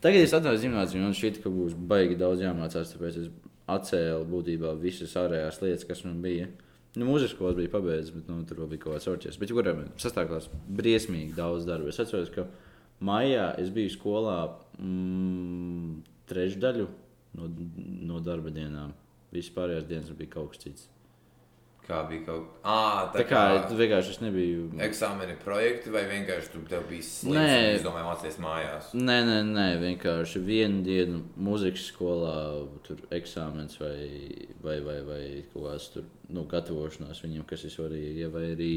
tagad 0.01 0.23
es 0.23 0.37
atnācu 0.39 0.63
gimnāziju, 0.63 1.03
un 1.03 1.09
man 1.11 1.19
šķiet, 1.19 1.43
ka 1.43 1.51
būs 1.59 1.75
baigi 1.91 2.15
daudz 2.23 2.47
jāmācās, 2.47 2.95
tāpēc 2.95 3.19
es 3.25 3.29
atcēlu 3.71 4.27
būtībā 4.31 4.73
visas 4.81 5.17
ārējās 5.19 5.61
lietas, 5.63 5.87
kas 5.89 6.05
man 6.07 6.21
bija. 6.25 6.49
Nu, 6.97 7.05
mūzikas 7.11 7.35
skolas 7.35 7.57
bija 7.59 7.73
pabeigts, 7.75 8.13
bet 8.15 8.29
nu, 8.31 8.39
tur 8.49 8.63
bija 8.71 8.85
kaut 8.87 8.97
kāds 8.97 9.09
orķestris. 9.13 9.41
Bet, 9.43 9.53
kurām 9.53 9.83
sastāvklās 10.01 10.49
briesmīgi 10.79 11.37
daudz 11.37 11.67
darba. 11.69 11.91
Es 11.93 12.01
atceros, 12.01 12.31
ka 12.33 12.47
maijā 13.05 13.51
es 13.61 13.69
biju 13.75 13.93
skolā 13.93 14.39
mm, 14.81 15.99
trešdaļu 16.31 16.87
no, 17.37 17.51
no 18.13 18.23
darba 18.25 18.55
dienām. 18.55 18.95
Visas 19.35 19.53
pārējās 19.59 19.89
dienas 19.91 20.15
bija 20.17 20.39
kaut 20.39 20.55
kas 20.55 20.63
cits. 20.65 20.89
Kā 21.87 22.01
bija 22.09 22.25
kaut 22.27 22.47
kā 22.65 22.67
tāda? 22.67 23.15
Tā 23.15 23.25
kā 23.31 23.41
es 23.61 23.75
vienkārši 23.79 24.15
es 24.17 24.19
nebiju. 24.19 24.65
Eksāmeni 24.89 25.37
projekti 25.39 25.93
vai 25.95 26.03
vienkārši 26.11 26.51
tu 26.51 26.63
tev 26.67 26.83
bija 26.91 27.07
slikts? 27.07 27.37
Nē. 27.39 27.61
Es 27.77 27.85
domāju, 27.85 28.09
mācīties 28.09 28.39
mājās. 28.43 28.89
Nē, 28.99 29.19
nē, 29.29 29.37
nē, 29.53 29.67
vienkārši 29.85 30.43
vienu 30.49 30.83
dienu 30.87 31.23
mūzikas 31.39 31.87
skolā, 31.93 32.37
tur 32.89 33.05
eksāmenis 33.15 33.79
vai, 33.79 33.99
vai, 34.65 34.81
vai, 34.83 34.99
vai 35.07 35.23
kaut 35.53 35.69
kāds 35.69 35.91
tur 35.95 36.09
nu, 36.35 36.43
gatavošanās 36.51 37.23
viņam, 37.23 37.47
kas 37.47 37.69
ir 37.69 37.77
svarīgi. 37.77 38.25
Ja, 38.25 38.33
vai 38.35 38.49
arī, 38.57 38.73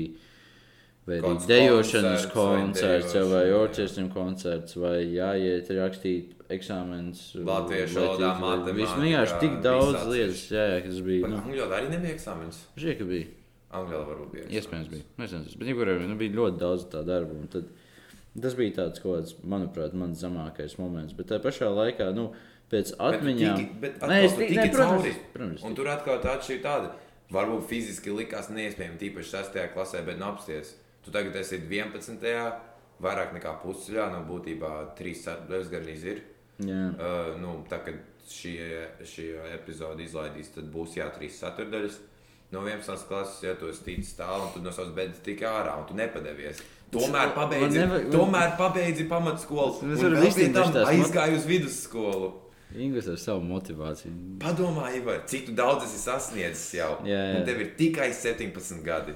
vai 1.10 1.18
arī 1.18 1.34
Kāds 1.34 1.50
dejošanas 1.50 2.30
koncerts 2.30 2.38
vai 2.38 2.60
koncerts, 2.62 3.32
vai 3.34 3.46
orķestrim 3.58 4.14
koncerts, 4.14 4.78
vai 4.78 5.00
jāiet 5.16 5.74
rakstīt 5.82 6.38
eksāmenis. 6.54 7.20
Latviešu 7.46 8.00
valodā, 8.00 8.30
matemātikā, 8.42 9.02
vienkārši 9.04 9.40
tik 9.44 9.58
daudz 9.66 10.06
lietas, 10.10 10.46
jā, 10.54 10.64
jā, 10.74 10.80
kas 10.86 11.02
bija. 11.06 11.26
Bet 11.26 11.34
Nu, 11.36 11.42
angļu 11.44 11.62
valodā 11.64 11.78
arī 11.82 11.92
nebija 11.94 12.16
eksāmenis. 12.18 12.62
Žie, 12.80 12.96
ka 13.00 13.08
bija. 13.10 13.28
Angļu 13.70 13.94
valodā 13.96 14.10
varbūt 14.14 14.32
bija. 14.34 14.46
Iespējams, 14.60 14.90
bija. 14.94 15.06
Nezinu, 15.22 15.52
bet 15.62 15.68
jebkurā 15.72 15.94
gadījumā 15.98 16.14
nu, 16.14 16.20
bija 16.24 16.36
ļoti 16.40 16.62
daudz 16.64 16.88
tā 16.94 17.04
darba. 17.06 17.38
Tad, 17.54 17.68
tas 18.42 18.56
bija 18.58 18.76
tāds, 18.80 19.04
kāds, 19.04 19.36
manuprāt, 19.44 19.94
mans 19.94 20.24
zemākais 20.24 20.78
moments. 20.82 21.14
Bet 21.18 21.30
tajā 21.30 21.44
pašā 21.46 21.70
laikā, 21.70 22.10
nu, 22.18 22.32
pēc 22.72 22.96
atmiņām. 22.98 23.68
Bet, 23.84 24.02
Nē, 24.02 24.10
nē, 24.10 24.18
es 24.26 24.32
es 24.32 24.38
tik- 24.40 24.50
tikai 24.56 24.66
nē, 24.70 24.74
protams, 24.74 25.22
protams, 25.34 25.64
Un 25.70 25.76
tur 25.78 25.88
atkal 25.94 26.20
tā 26.22 26.34
atšķirība 26.38 26.66
tāda. 26.66 26.92
Varbūt 27.30 27.68
fiziski 27.70 28.10
likās 28.10 28.50
neiespējami, 28.50 28.98
tīpaši 28.98 29.30
6. 29.38 29.68
klasē, 29.76 30.02
bet 30.06 30.18
nu 30.18 30.26
apsties. 30.26 30.74
Tu 31.06 31.12
tagad 31.14 31.36
esi 31.38 31.60
11. 31.62 32.58
vairāk 33.02 33.34
nekā 33.38 33.54
pusceļā, 33.62 34.10
no 34.12 34.24
būtībā 34.26 34.96
3 34.98 35.14
ceturdaļas 35.24 35.70
gandrīz 35.70 36.04
ir. 36.10 36.22
Uh, 36.60 37.34
nu, 37.40 37.54
tā 37.70 37.80
kā 37.86 37.94
šī, 38.30 38.56
epizode 39.56 40.04
izlaidīs, 40.04 40.52
tad 40.54 40.68
būs 40.74 40.98
jā, 41.00 41.08
3 41.16 41.30
ceturdaļas. 41.40 42.00
No 42.52 42.64
11. 42.66 43.06
klases, 43.08 43.44
ja 43.46 43.54
tu 43.56 43.70
esi 43.70 43.84
ticis 43.86 44.16
tālu, 44.18 44.48
un 44.48 44.54
tu 44.56 44.62
no 44.66 44.72
savas 44.74 44.92
beigas 44.96 45.20
tik 45.26 45.44
ārā, 45.46 45.76
un 45.80 45.86
tu 45.86 45.94
nepadevies. 45.98 46.62
Tomēr 46.90 47.36
pabeidzi, 47.36 47.78
nevajag- 47.78 48.12
tomēr 48.12 48.56
pabeidzi 48.58 49.06
pamatskolu. 49.10 49.92
Es 49.94 50.02
varu 50.02 50.22
iztīrīt 50.26 50.56
tam 50.58 50.74
aizgāju 50.90 51.38
uz 51.38 51.46
vidusskolu. 51.46 52.32
Ingūns 52.74 53.08
ar 53.10 53.18
savu 53.18 53.42
motivāciju. 53.50 54.14
Padomā, 54.42 54.90
Ivar, 54.98 55.24
cik 55.30 55.48
tu 55.48 55.54
daudz 55.58 55.86
esi 55.86 56.02
sasniedzis 56.04 56.74
jau. 56.78 56.90
Jā, 57.06 57.22
jā. 57.32 57.40
Un 57.40 57.46
tev 57.46 57.62
ir 57.62 57.72
tikai 57.78 58.10
17 58.14 58.84
gadi. 58.86 59.14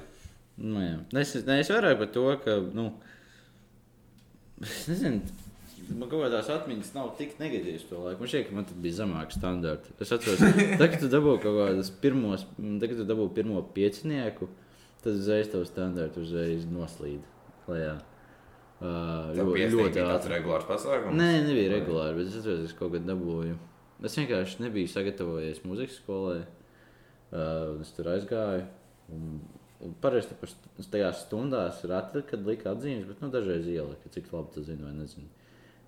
Nu, 0.58 0.80
jā. 0.82 0.96
es, 1.22 1.34
ne, 1.46 1.60
es 1.62 1.70
vairāk 1.74 1.98
par 2.00 2.10
to, 2.14 2.24
ka. 2.46 2.56
Nu, 2.74 2.88
es 4.62 4.88
nezinu, 4.90 5.22
man 5.92 6.10
kaut 6.12 6.24
kādās 6.26 6.50
atmiņas 6.54 6.94
nav 6.96 7.12
tik 7.20 7.36
negatīvas 7.42 7.84
to 7.90 8.00
laiku. 8.04 8.22
Man 8.24 8.32
šķiet, 8.32 8.48
ka 8.50 8.56
man 8.58 8.68
tad 8.70 8.80
bija 8.84 8.98
zemāki 9.02 9.36
standarti. 9.38 9.94
Es 10.04 10.14
atceros, 10.16 10.42
tad, 10.80 10.86
kad 10.94 11.00
tu 11.04 11.10
dabūji 11.12 11.42
kaut 11.44 11.60
kādus 11.60 11.92
pirmos, 12.04 12.46
tad, 12.58 12.88
kad 12.88 12.98
tu 13.02 13.06
dabūji 13.10 13.34
pirmo 13.38 13.62
piecinieku, 13.76 14.48
tad 15.04 15.20
uzreiz 15.20 15.52
tev 15.52 15.66
standarti 15.70 16.22
uzreiz 16.24 16.66
noslīd 16.70 17.24
klajā. 17.68 17.98
Uh, 18.84 19.30
ļoti 19.38 19.68
bija 19.72 19.92
tāds 19.96 20.28
regulārs 20.32 20.66
pasākums. 20.68 21.16
Nē, 21.16 21.30
nebija 21.46 21.70
regulāri, 21.78 22.18
bet 22.18 22.32
es 22.32 22.40
atceros, 22.42 22.74
ka 22.76 22.82
kaut 22.84 22.98
kad 22.98 23.06
dabūju. 23.08 23.54
Es 24.04 24.18
vienkārši 24.20 24.60
nebiju 24.66 24.90
sagatavojies 24.92 25.62
muzikas 25.64 26.00
skolai. 26.02 26.42
Uh, 27.32 27.78
es 27.84 27.94
tur 27.96 28.10
aizgāju. 28.12 28.66
Un, 29.14 29.38
un 29.84 29.94
parasti 30.04 30.36
pa 30.40 30.50
st- 30.52 30.90
tajās 30.92 31.24
stundās 31.26 31.80
ir 31.86 31.94
atlikta, 31.96 32.34
kad 32.34 32.44
lika 32.48 32.74
atzīmes, 32.74 33.08
bet 33.08 33.24
nu, 33.24 33.30
dažreiz 33.32 33.66
ielika, 33.72 34.12
cik 34.12 34.28
labi 34.36 34.52
tas 34.58 34.68
zina 34.68 34.90
vai 34.90 34.94
nezinu. 34.98 35.32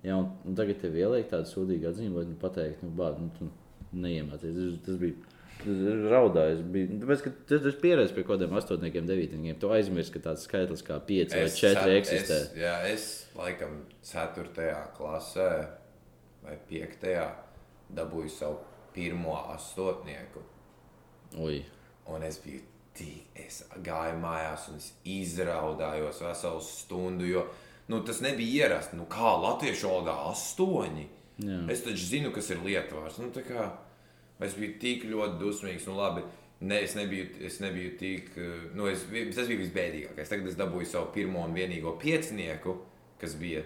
Jā, 0.05 0.15
un, 0.21 0.27
un 0.45 0.57
tagad 0.57 0.77
tev 0.83 0.93
ieliek 0.99 1.29
tādu 1.31 1.49
sūdīgu 1.49 1.87
atzīmi, 1.89 2.13
lai 2.19 2.25
nu, 2.29 2.35
pateiktu, 2.41 2.85
nu, 2.85 2.91
bād, 2.99 3.17
nu, 3.23 3.31
tu 3.39 3.47
neiemācies. 3.97 4.53
Tas, 4.57 4.83
tas 4.85 4.99
bija. 5.01 5.31
Raudājis. 5.65 6.59
Nu, 6.67 6.99
tāpēc, 7.01 7.21
ka 7.25 7.31
tas 7.49 7.65
ir 7.65 7.77
pieredze 7.81 8.13
pie 8.13 8.21
kaut 8.27 8.35
kādiem 8.37 8.53
astotniekiem, 8.59 9.07
devītniekiem. 9.09 9.57
Tu 9.61 9.71
aizmirsti, 9.73 10.13
ka 10.17 10.21
tāds 10.27 10.43
skaitlis 10.45 10.83
kā 10.85 10.99
5 11.07 11.33
vai 11.33 11.47
4 11.49 11.55
cet- 11.57 11.95
eksistē. 11.95 12.37
Es, 12.43 12.51
jā, 12.59 12.75
es 12.91 13.07
laikam 13.39 13.79
4. 14.05 14.69
klasē 14.97 15.49
vai 16.43 16.57
5. 16.69 17.09
dabūju 17.97 18.29
savu 18.35 18.59
pirmo 18.93 19.33
astotnieku. 19.55 20.43
Ui. 21.41 21.63
Un 22.13 22.23
es 22.23 22.37
biju 22.43 22.61
tik, 22.95 23.25
es 23.47 23.63
gāju 23.83 24.19
mājās 24.21 24.69
un 24.69 24.77
es 24.77 24.91
izraudājos 25.03 26.21
veselu 26.23 26.61
stundu, 26.63 27.25
jo 27.27 27.47
nu, 27.87 28.01
tas 28.05 28.21
nebija 28.25 28.65
ierasts. 28.65 28.95
Nu, 28.97 29.05
kā 29.09 29.35
latviešu 29.41 29.89
valodā 29.89 30.15
astoņi? 30.31 31.05
Jā. 31.43 31.59
Es 31.71 31.83
taču 31.83 32.07
zinu, 32.07 32.31
kas 32.35 32.49
ir 32.53 32.63
lietuvārs. 32.63 33.19
Nu, 33.21 33.31
kā 33.35 33.69
es 34.43 34.55
biju 34.57 34.79
tik 34.81 35.05
ļoti 35.11 35.39
dusmīgs. 35.41 35.87
Nu, 35.89 35.97
labi, 35.99 36.23
ne, 36.65 36.81
es, 36.85 36.95
nebiju, 36.97 37.29
es 37.47 37.59
nebiju 37.63 37.95
tik. 37.99 38.31
Nu, 38.75 38.87
es, 38.91 39.05
tas 39.35 39.49
bija 39.49 39.63
visbēdīgākais. 39.63 40.31
Tagad 40.31 40.51
es 40.51 40.59
dabūju 40.59 40.91
savu 40.91 41.11
pirmo 41.15 41.43
un 41.45 41.55
vienīgo 41.55 41.97
piecinieku, 42.01 42.77
kas 43.21 43.35
bija 43.39 43.65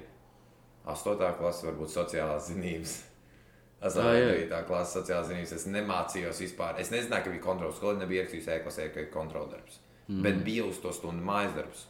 8. 0.89 1.29
klase, 1.37 1.69
varbūt 1.69 1.95
sociālās 1.95 2.49
zinības. 2.53 2.97
Es 3.79 3.95
domāju, 3.95 4.31
ka 4.41 4.47
tā 4.51 4.57
klase 4.67 4.97
sociālās 4.97 5.29
zinības. 5.29 5.51
Es 5.55 5.65
nemācījos 5.71 6.41
vispār. 6.43 6.81
Es 6.81 6.89
nezināju, 6.91 7.23
ka 7.23 7.31
bija 7.31 7.43
kontrols. 7.45 7.77
Skolā 7.79 8.01
nebija 8.01 8.25
ierakstīts 8.25 8.49
e-klasē, 8.51 8.89
ka 8.91 9.05
ir 9.05 9.13
kontroldarbs. 9.13 9.77
Mm. 10.09 10.17
Bet 10.25 10.41
bija 10.43 10.65
uz 10.67 10.81
to 10.83 10.91
stundu 10.91 11.23
mājas 11.23 11.53
darbs. 11.55 11.85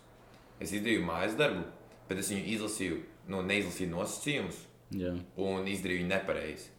Es 0.61 0.69
izdarīju 0.75 1.01
mājas 1.07 1.33
darbu, 1.39 1.63
bet 2.09 2.23
es 2.23 2.31
viņu 2.33 2.45
izlasīju, 2.55 2.97
nu, 3.29 3.43
neizlasīju 3.45 3.93
nosacījumus 3.93 4.63
Jā. 4.97 5.13
un 5.37 5.69
izdarīju 5.69 6.03
viņu 6.03 6.11
nepareizi. 6.11 6.73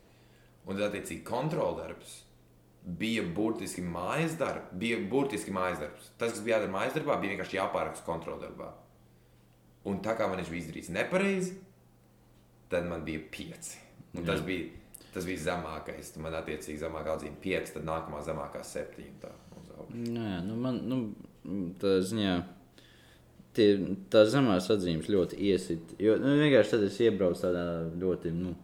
Un 0.66 0.76
tad, 0.76 0.91
attiecīgi, 0.91 1.22
kontroldarbs 1.26 2.18
bija 2.85 3.22
burtiski 3.37 3.83
mājas 3.85 4.37
darbs. 4.41 4.72
Bija 4.81 4.99
burtiski 5.11 5.53
mājas 5.55 5.81
darbs. 5.83 6.11
Tas, 6.18 6.35
kas 6.35 6.45
bija 6.45 6.59
jādara 6.59 6.74
mājas 6.74 6.97
darbā, 6.97 7.18
bija 7.20 7.35
vienkārši 7.35 7.59
jāpāraksta 7.59 8.07
kontroldarbā. 8.07 8.70
Un 9.89 10.03
tā 10.05 10.14
kā 10.18 10.28
man 10.28 10.41
viņš 10.41 10.53
bija 10.53 10.64
izdarījis 10.64 10.93
nepareizi, 10.93 11.57
tad 12.72 12.89
man 12.89 13.05
bija 13.07 13.22
pieci. 13.33 13.78
Un 14.16 14.26
tas 14.26 14.43
Jā. 14.43 14.47
bija, 14.47 15.07
tas 15.14 15.28
bija 15.28 15.45
zemākais. 15.47 16.12
Man 16.20 16.37
attiecīgi 16.41 16.83
zemākā 16.83 17.16
atzīme 17.16 17.41
pieci, 17.43 17.76
tad 17.76 17.87
nākamā 17.89 18.22
zemākā 18.26 18.64
septiņi. 18.66 19.14
Tā. 19.22 19.33
Nu, 19.91 20.20
jā, 20.20 20.41
nu 20.45 20.57
man, 20.61 20.81
nu, 20.87 20.99
tā 21.81 21.97
ziņā, 22.05 22.35
tie, 23.57 23.68
tā 24.12 24.24
zemās 24.30 24.70
atzīmes 24.72 25.09
ļoti 25.11 25.38
iesit. 25.51 25.94
Jo, 25.98 26.16
nu, 26.22 26.36
vienkārši 26.40 26.76
tad 26.76 26.82
es 26.88 26.98
iebraucu 27.03 27.42
tādā 27.42 27.64
ļoti, 28.01 28.32
nu, 28.36 28.55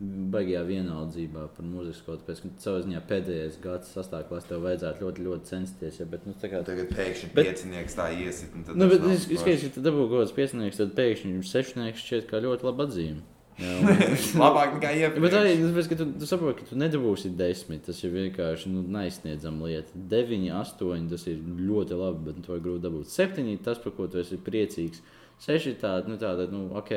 baigajā 0.00 0.62
vienaldzībā 0.64 1.42
par 1.56 1.66
mūzikas 1.68 1.98
kaut 2.06 2.22
kādā. 2.24 2.38
Pēc 2.40 2.62
savā 2.64 2.78
ziņā 2.86 3.02
pēdējais 3.10 3.58
gads 3.60 3.90
sastāvklās 3.92 4.46
tev 4.48 4.62
vajadzētu 4.64 5.04
ļoti, 5.04 5.24
ļoti 5.26 5.50
censties. 5.50 5.98
Ja, 6.00 6.06
bet, 6.08 6.24
nu, 6.28 6.32
tā 6.40 6.48
kā, 6.52 6.62
Tagad 6.64 6.88
pēkšņi 6.96 7.28
Bet- 7.36 7.50
piecinieks 7.50 7.98
tā 7.98 8.06
iesit. 8.16 8.54
tad 8.64 8.76
nu, 8.80 8.88
tas 8.88 8.94
bet 8.94 9.10
es 9.12 9.26
skaidrs, 9.42 9.66
ka 9.68 9.74
tu 9.76 9.84
dabū 9.84 10.06
kaut 10.08 10.22
kāds 10.22 10.36
piesniegts, 10.38 10.80
tad 10.80 10.94
pēkšņi 10.96 11.42
sešnieks 11.50 12.06
šķiet 12.06 12.30
kā 12.32 12.40
ļoti 12.46 12.64
laba 12.70 12.86
atzīme. 12.88 13.20
Labāk 14.40 14.74
nekā 14.78 14.90
Ja, 14.96 15.08
Bet 15.14 15.34
arī 15.36 15.54
iepriekš. 15.54 15.70
tāpēc, 15.70 15.88
ka 15.92 15.98
tu, 16.00 16.06
tu 16.22 16.28
saproti, 16.28 16.58
ka 16.62 16.68
tu 16.70 16.78
nedabūsi 16.80 17.30
desmit. 17.36 17.82
Tas 17.86 18.00
ir 18.06 18.12
vienkārši 18.14 18.72
nu, 18.72 18.82
neizsniedzama 18.96 19.68
lieta. 19.70 19.92
Deviņi, 20.14 20.50
astoņi 20.60 21.10
tas 21.12 21.26
ir 21.30 21.40
ļoti 21.60 21.98
labi, 22.00 22.24
bet 22.30 22.40
to 22.46 22.56
ir 22.56 22.62
grūti 22.64 22.84
dabūt. 22.86 23.10
Septiņi 23.12 23.58
tas, 23.66 23.80
par 23.84 23.96
ko 23.98 24.08
tu 24.10 24.22
esi 24.22 24.38
priecīgs. 24.40 25.02
Seši 25.40 25.74
tādi, 25.80 26.12
nu, 26.12 26.18
tādi, 26.20 26.48
nu, 26.52 26.66
ok, 26.76 26.90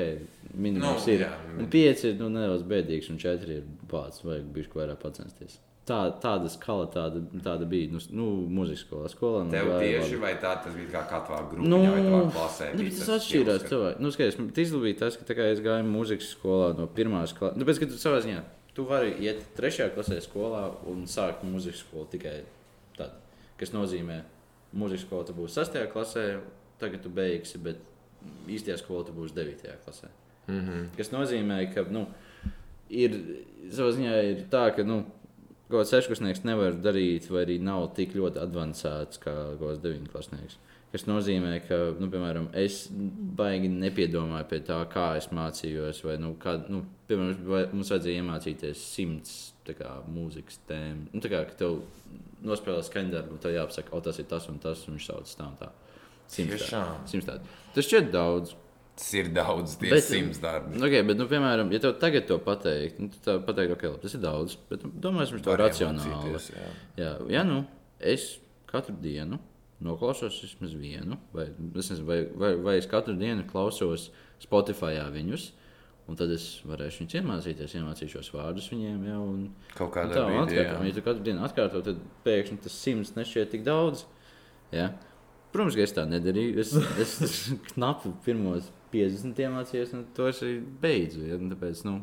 minimums 0.59 1.05
Nu, 1.07 1.13
ir. 1.13 1.21
jā, 1.27 1.29
Un 1.59 1.69
pieci 1.71 2.09
ir 2.09 2.17
nu, 2.19 2.27
nedaudz 2.33 2.65
bēdīgs, 2.67 3.07
un 3.13 3.19
četri 3.21 3.61
ir 3.61 3.69
bācis. 3.91 4.25
Vajag 4.27 4.49
bišķi 4.57 4.79
vairāk 4.81 4.99
pacensties. 5.03 5.59
Tā, 5.83 5.97
tāda 6.23 6.47
skala 6.47 6.85
tāda, 6.87 7.19
tāda 7.43 7.65
bija. 7.67 7.89
Nu, 7.91 7.99
nu 8.15 8.25
mūzikas 8.47 8.85
skolā. 8.85 9.09
skolā 9.11 9.41
nu, 9.43 9.51
Tev 9.51 9.67
tieši 9.81 10.19
vai 10.21 10.31
tā 10.39 10.53
tas 10.63 10.71
bija 10.77 10.93
kā 10.93 11.01
katrā 11.09 11.41
grupā, 11.49 11.67
Nu, 11.67 11.81
vai 11.83 11.99
tavā 12.05 12.21
klasē? 12.31 12.69
Nu, 12.71 12.85
bija 12.85 12.93
bet 12.93 12.99
tas 13.01 13.09
atšķīrās. 13.17 13.65
ka-. 13.67 13.95
Nu, 13.99 14.11
skaties, 14.15 14.37
man 14.39 14.51
izlabīja 14.63 14.99
tas, 15.01 15.17
ka 15.19 15.35
kā 15.35 15.49
es 15.51 15.59
gāju 15.59 15.83
mūzikas 15.89 16.29
skolā 16.37 16.69
no 16.77 16.85
pirmās 16.87 17.33
klases. 17.35 17.59
Nu, 17.59 17.67
pēc, 17.67 17.81
ka 17.81 17.89
tu 17.91 17.99
savā 17.99 18.21
ziņā, 18.23 18.43
tu 18.77 18.85
vari 18.87 19.11
iet 19.25 19.41
trešajā 19.57 19.89
klasē 19.97 20.21
skolā 20.23 20.61
un 20.87 21.03
sākt 21.03 21.43
mūzikas 21.43 21.83
skolu 21.83 22.07
tikai 22.13 22.37
tad. 22.95 23.17
Kas 23.59 23.75
nozīmē, 23.75 24.21
mūzikas 24.71 25.03
skola 25.03 25.27
tu 25.27 25.35
būsi 25.35 25.59
sastajā 25.59 25.89
klasē, 25.91 26.23
tagad 26.79 27.03
tu 27.03 27.11
beigsi, 27.11 27.59
bet 27.59 27.83
īstajā 28.47 28.79
skolā 28.79 29.03
tu 29.09 29.17
būsi 29.17 29.35
devītajā 29.35 29.75
klasē. 29.83 30.07
Mhm. 30.47 30.87
Kas 30.95 31.11
nozīmē, 31.11 31.59
ka 31.75 31.83
nu, 31.91 32.05
ir 32.87 33.19
savā 33.67 33.91
ziņā 33.99 34.15
ir 34.31 34.41
tā, 34.51 34.63
ka 34.75 34.87
nu, 34.87 35.01
kaut 35.73 35.81
kāds 35.81 35.95
sešklasnieks 35.95 36.45
nevar 36.45 36.77
darīt, 36.77 37.25
vai 37.33 37.47
arī 37.47 37.57
nav 37.61 37.89
tik 37.97 38.13
ļoti 38.17 38.41
avansēts 38.43 39.21
kā 39.23 39.33
kaut 39.33 39.65
kāds 39.65 39.81
deviņklasnieks. 39.83 40.59
Tas 40.93 41.07
nozīmē, 41.09 41.55
ka, 41.65 41.77
nu, 41.97 42.05
piemēram, 42.13 42.51
es 42.61 42.83
baigi 42.93 43.71
nepiedomāju 43.73 44.45
pie 44.51 44.59
tā, 44.67 44.77
kā 44.93 45.07
es 45.17 45.31
mācījos. 45.33 46.03
Vai, 46.05 46.19
nu, 46.21 46.35
kā, 46.37 46.53
nu, 46.69 46.83
piemēram, 47.09 47.39
vai 47.49 47.63
mums 47.71 47.89
vajadzēja 47.89 48.21
iemācīties 48.21 48.83
simts 48.91 49.31
kā, 49.65 49.95
mūzikas 50.13 50.61
tēmu. 50.69 51.07
Nu, 51.15 51.23
tā 51.23 51.33
kā 51.33 51.41
ka 51.49 51.57
tev 51.63 51.79
nospēlē 52.45 52.83
skaņdarbu, 52.85 53.39
tad 53.41 53.57
jāapsaka, 53.57 53.89
o, 53.95 54.03
tas 54.05 54.21
ir 54.21 54.29
tas 54.29 54.45
un 54.53 54.61
tas, 54.61 54.85
un 54.85 54.99
viņš 54.99 55.09
sauc 55.09 55.33
tā 55.39 55.47
un 55.47 55.57
tā. 55.63 55.71
Simts 56.29 56.53
tā. 56.53 56.59
Tiešām. 56.61 57.07
Simts 57.09 57.29
tā. 57.31 57.39
Tas 57.73 57.89
šķiet 57.89 58.13
daudz. 58.13 58.53
Tas 58.95 59.07
ir 59.17 59.29
daudz, 59.33 59.77
tie 59.81 59.89
Bet- 59.89 60.03
simts 60.05 60.37
darbi. 60.43 60.77
Okay, 60.77 61.01
bet, 61.07 61.17
nu, 61.17 61.25
piemēram, 61.25 61.71
ja 61.73 61.79
tev 61.81 61.95
tagad 62.01 62.27
to 62.29 62.37
pateikt, 62.45 62.99
nu, 63.01 63.09
tad 63.25 63.41
pateikt, 63.47 63.71
ok, 63.73 63.87
labi, 63.89 64.01
tas 64.03 64.13
ir 64.13 64.21
daudz. 64.21 64.53
Bet 64.69 64.83
nu, 64.85 64.91
domāsim 65.01 65.41
to 65.41 65.55
racionāli. 65.57 66.35
jā. 66.53 66.67
Jā, 67.01 67.13
ja 67.33 67.41
nu 67.47 67.63
es 67.99 68.35
katru 68.69 68.93
dienu 69.01 69.39
noklausos 69.83 70.37
vismaz 70.45 70.75
vienu, 70.77 71.17
vai, 71.33 71.47
nezinu, 71.73 72.05
vai, 72.05 72.19
vai, 72.37 72.53
vai 72.69 72.75
es 72.77 72.85
katru 72.87 73.15
dienu 73.17 73.43
klausos 73.49 74.11
Spotify 74.39 74.93
viņus. 75.11 75.49
Un 76.03 76.17
tad 76.19 76.29
es 76.35 76.59
varēšu 76.67 76.99
viņus 77.05 77.13
iemācīties, 77.15 77.73
iemācīšos 77.79 78.29
vārdus 78.35 78.65
viņiem 78.73 79.05
jau. 79.07 79.21
Un, 79.23 79.43
Kaut 79.73 79.93
kādā 79.95 80.19
brīdī. 80.27 80.59
atkārtot. 80.59 80.85
Ja 80.89 80.93
tu 80.97 81.01
katru 81.05 81.23
dienu 81.23 81.45
atkārto, 81.47 81.81
tad 81.85 82.01
pēkšņi 82.25 82.57
tas 82.65 82.75
simts 82.75 83.13
nešķiet 83.15 83.49
tik 83.55 83.63
daudz. 83.63 84.03
Ja? 84.75 84.89
Protams, 85.53 85.77
ka 85.79 85.85
es 85.85 85.93
tā 85.95 86.03
nedarīju. 86.09 86.59
Es, 86.59 86.73
es 86.99 87.37
knapi 87.71 88.11
pirmos 88.25 88.67
50 88.93 89.43
iemācījos, 89.45 89.93
un 89.97 90.07
to 90.15 90.29
es 90.29 90.41
arī 90.45 90.57
beidzu. 90.83 91.25
Ja? 91.27 91.37
Un 91.41 91.51
Tāpēc, 91.53 91.83
nu, 91.87 91.97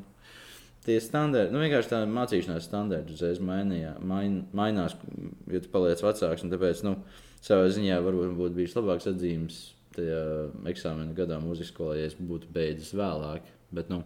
tie 0.86 0.98
standarti, 1.04 1.54
nu, 1.54 1.62
vienkārši 1.64 1.92
tā 1.92 2.04
mācīšanās 2.10 2.68
standarti 2.68 3.16
uzreiz 3.16 3.42
mainījā, 3.44 3.96
main, 4.12 4.42
mainās, 4.56 4.96
ja 5.50 5.62
tu 5.62 5.72
paliec 5.72 6.02
vecāks. 6.04 6.46
Tāpēc, 6.54 6.84
nu, 6.86 6.96
savā 7.44 7.68
ziņā 7.72 8.00
varbūt 8.04 8.38
būtu 8.38 8.58
bijis 8.60 8.78
labāks 8.78 9.10
atzīmes 9.10 9.60
tajā 9.96 10.22
eksāmena 10.70 11.16
gadā 11.16 11.40
mūzikas 11.42 11.72
skolā, 11.74 11.98
ja 11.98 12.08
es 12.10 12.16
būtu 12.18 12.50
beidzis 12.54 12.94
vēlāk. 12.96 13.46
Bet, 13.74 13.90
nu, 13.92 14.02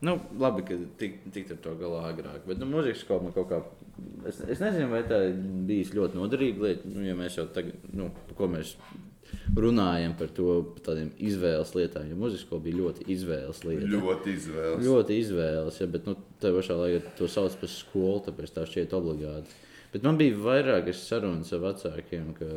Nu, 0.00 0.14
labi, 0.38 0.62
ka 0.62 0.76
tik, 0.98 1.16
tik 1.34 1.48
ar 1.50 1.58
to 1.62 1.72
galā 1.78 2.04
agrāk. 2.12 2.44
Bet, 2.46 2.60
nu, 2.60 2.68
mūzikas 2.70 3.00
skola 3.02 3.24
man 3.26 3.34
kaut 3.34 3.48
kā. 3.50 3.58
Es, 4.30 4.38
es 4.46 4.60
nezinu, 4.62 4.92
vai 4.92 5.00
tā 5.08 5.18
bijusi 5.66 5.96
ļoti 5.98 6.18
noderīga 6.20 6.62
lieta. 6.62 6.90
Nu, 6.92 7.02
ja 7.02 7.16
mēs 7.18 7.38
jau 7.40 7.48
tagad, 7.54 7.80
nu, 7.98 8.06
ko 8.38 8.46
mēs 8.52 8.76
runājam 9.56 10.14
par 10.18 10.28
to, 10.36 10.48
tādiem 10.86 11.10
izvēles 11.18 11.72
lietām. 11.76 12.08
Jo 12.10 12.16
mūzikas 12.20 12.44
skola 12.46 12.64
bija 12.64 12.80
ļoti 12.82 13.06
izvēles 13.14 13.62
lieta. 13.66 13.88
Ļoti 13.94 14.34
izvēles. 14.38 14.84
Ļoti 14.86 15.18
izvēles, 15.22 15.80
ja, 15.80 15.86
bet 15.94 16.06
nu, 16.08 16.16
tā 16.42 16.52
pašā 16.54 16.76
laikā 16.78 17.14
to 17.18 17.30
sauc 17.32 17.56
par 17.60 17.72
skolu, 17.72 18.20
tāpēc 18.28 18.54
tā 18.56 18.66
šķiet 18.68 18.94
obligāti. 18.98 19.56
Bet 19.88 20.04
man 20.04 20.18
bija 20.20 20.36
vairākas 20.36 20.98
sarunas 21.08 21.48
ar 21.56 21.62
vecākiem, 21.62 22.34
ka 22.36 22.48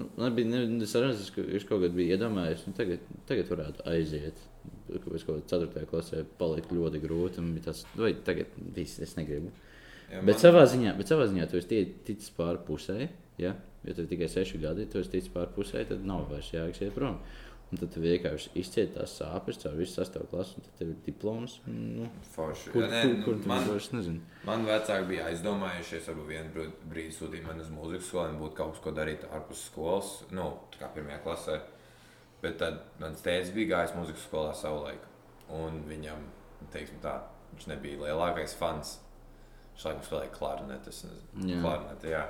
nu, 0.00 0.06
man 0.16 0.32
bija 0.36 0.48
ne, 0.48 0.86
sarunas, 0.88 1.26
ka 1.34 1.44
es 1.44 1.66
kaut 1.68 1.82
kad 1.84 1.92
biju 1.92 2.14
iedomājies, 2.16 2.62
ka 2.64 2.72
tagad, 2.78 3.02
tagad 3.28 3.50
varētu 3.52 3.84
aiziet. 3.92 4.40
Es 4.94 5.26
kaut 5.28 5.44
kādā 5.44 5.66
4. 5.68 5.84
klasē 5.90 6.22
paliku 6.40 6.78
ļoti 6.78 7.02
grūti. 7.02 7.42
un 7.42 7.52
bija 7.52 7.66
Tas, 7.68 7.84
vai 7.96 8.14
tagad 8.24 8.46
viss 8.76 8.98
es 9.04 9.12
negribu. 9.18 9.52
Jā, 10.08 10.22
Bet 10.24 10.36
man- 10.36 10.40
savā 10.40 10.64
ziņā, 10.64 10.96
bet 10.96 11.06
savā 11.12 11.28
ziņā 11.28 11.50
tu 11.50 11.56
esi 11.60 11.84
ticis 12.04 12.30
pāri 12.36 12.58
pusē. 12.64 13.08
Ja? 13.38 13.54
Ja 13.84 13.94
tev 13.94 14.06
tikai 14.08 14.28
seši 14.28 14.58
gadi, 14.62 14.86
tu 14.86 14.98
esi 14.98 15.10
ticis 15.10 15.28
pāri 15.34 15.52
pusē, 15.56 15.82
tad 15.88 16.04
nav 16.08 16.28
vairs 16.30 16.50
jāiet 16.54 16.80
iet 16.82 16.94
prom. 16.94 17.18
Un 17.72 17.78
tad 17.80 17.94
vienkārši 17.98 18.50
izcieti 18.60 18.94
tās 18.94 19.16
sāpes 19.18 19.56
caur 19.58 19.74
visu 19.74 19.96
sastāvu 19.98 20.28
klasu, 20.30 20.58
un 20.60 20.62
tad 20.66 20.74
tev 20.78 20.88
ir 20.92 20.98
diploms. 21.06 21.56
Nu, 21.66 22.06
Forši. 22.34 22.70
kur 22.70 22.82
Jā, 22.84 22.90
nē, 22.92 23.00
kur, 23.02 23.14
nu, 23.16 23.24
kur 23.24 23.38
tu 23.42 23.48
man- 23.48 23.66
vairs 23.68 23.88
nezini? 23.92 24.20
Man 24.46 24.64
vecāki 24.68 25.08
bija 25.08 25.24
aizdomājušies, 25.30 26.06
varbūt 26.10 26.28
vienu 26.28 26.66
brīdi- 26.92 27.16
sūtīt 27.16 27.46
mani 27.46 27.60
uz 27.64 27.70
mūzikas 27.74 28.08
skolu, 28.12 28.38
būtu 28.38 28.54
kaut 28.60 28.80
ko 28.84 28.90
darīt 28.92 29.24
ārpus 29.32 29.64
skolas, 29.70 30.12
nu, 30.30 30.52
tā 30.72 30.78
kā 30.84 30.92
pirmajā 30.94 31.22
klasē. 31.24 31.60
Bet 32.42 32.58
tad 32.58 32.80
mans 33.00 33.20
tēvs 33.24 33.52
bija 33.54 33.72
gājis 33.76 33.96
mūzikas 33.96 34.28
skolā 34.28 34.54
savulaik. 34.54 35.00
Un 35.50 35.82
viņam, 35.88 36.20
teiksim 36.72 37.00
tā, 37.02 37.18
viņš 37.56 37.66
nebija 37.72 37.98
lielākais 37.98 38.54
fans. 38.54 38.98
Viņš 39.74 39.84
laikam 39.88 40.04
spēlēja 40.06 40.30
klarneti. 40.38 40.88
es 40.88 41.04
nezinu, 41.04 41.50
Jā. 41.56 41.60
Klarneti, 41.62 42.06
jā. 42.12 42.26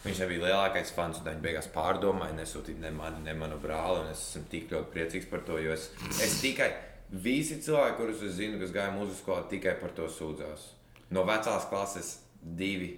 Viņš 0.00 0.20
nebija 0.22 0.46
lielākais 0.46 0.94
fans, 0.96 1.18
un 1.20 1.28
viņi 1.28 1.42
beigās 1.44 1.66
pārdomāja, 1.74 2.32
nesūtīt 2.38 2.78
ne 2.80 2.88
mani, 2.94 3.20
ne 3.26 3.34
manu 3.36 3.58
brāli. 3.60 4.06
Es 4.08 4.22
esmu 4.30 4.46
tik 4.52 4.70
ļoti 4.72 4.94
priecīgs 4.94 5.28
par 5.28 5.42
to, 5.44 5.58
jo 5.60 5.74
es, 5.74 5.90
es 6.24 6.38
tikai 6.40 6.70
visi 7.10 7.58
cilvēki, 7.60 7.98
kurus 7.98 8.22
es 8.24 8.38
zinu, 8.38 8.56
kas 8.62 8.72
gāja 8.72 8.94
mūzikas 8.94 9.20
skolā, 9.20 9.42
tikai 9.50 9.74
par 9.82 9.92
to 9.96 10.06
sūdzās. 10.08 10.70
No 11.12 11.26
vecās 11.28 11.66
klases 11.68 12.14
divi, 12.40 12.94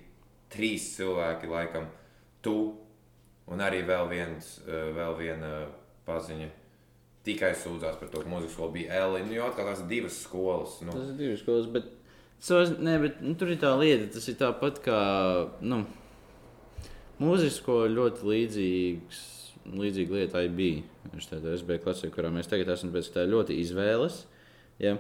trīs 0.53 0.93
cilvēki, 0.95 1.51
laikam, 1.51 1.89
tu 2.45 2.57
un 3.51 3.63
arī 3.65 3.83
vēl, 3.89 4.09
viens, 4.11 4.59
eh, 4.67 4.93
vēl 4.95 5.17
viena 5.19 5.53
paziņa. 6.07 6.51
Tikai 7.23 7.53
sūdzās 7.55 7.99
par 7.99 8.09
to, 8.11 8.23
ka 8.23 8.31
mūzikas 8.31 8.55
skola 8.57 8.75
bija 8.75 9.03
Elīna. 9.03 9.29
Nu, 9.29 9.35
jau 9.37 9.51
ir 9.51 9.89
divas 9.89 10.23
skolas. 10.23 10.81
Nu, 10.83 10.91
Tas 10.91 11.11
ir 11.11 11.19
divas 11.19 11.43
skolas, 11.43 11.67
bet, 11.71 11.91
ne, 12.79 12.99
bet 12.99 13.21
nu, 13.23 13.35
tur 13.35 13.49
ir 13.49 13.59
tā 13.59 13.75
lieta, 13.79 14.13
tas 14.15 14.27
ir 14.29 14.35
tāpat 14.35 14.81
kā. 14.83 15.03
Nu, 15.61 15.85
Ir 17.21 17.93
ļoti 17.97 18.27
līdzīgs, 18.27 19.19
līdzīga 19.79 20.17
lieta 20.19 20.43
IB. 20.47 20.61
Viņš 21.13 21.29
tādā 21.31 21.53
SB 21.59 21.77
klasē, 21.85 22.11
kurā 22.15 22.31
mēs 22.35 22.49
tagad 22.51 22.69
esam, 22.75 22.91
pēc 22.95 23.11
tā 23.15 23.27
ir 23.27 23.33
ļoti 23.35 23.59
izvēles. 23.63 24.23
Ja? 24.83 24.97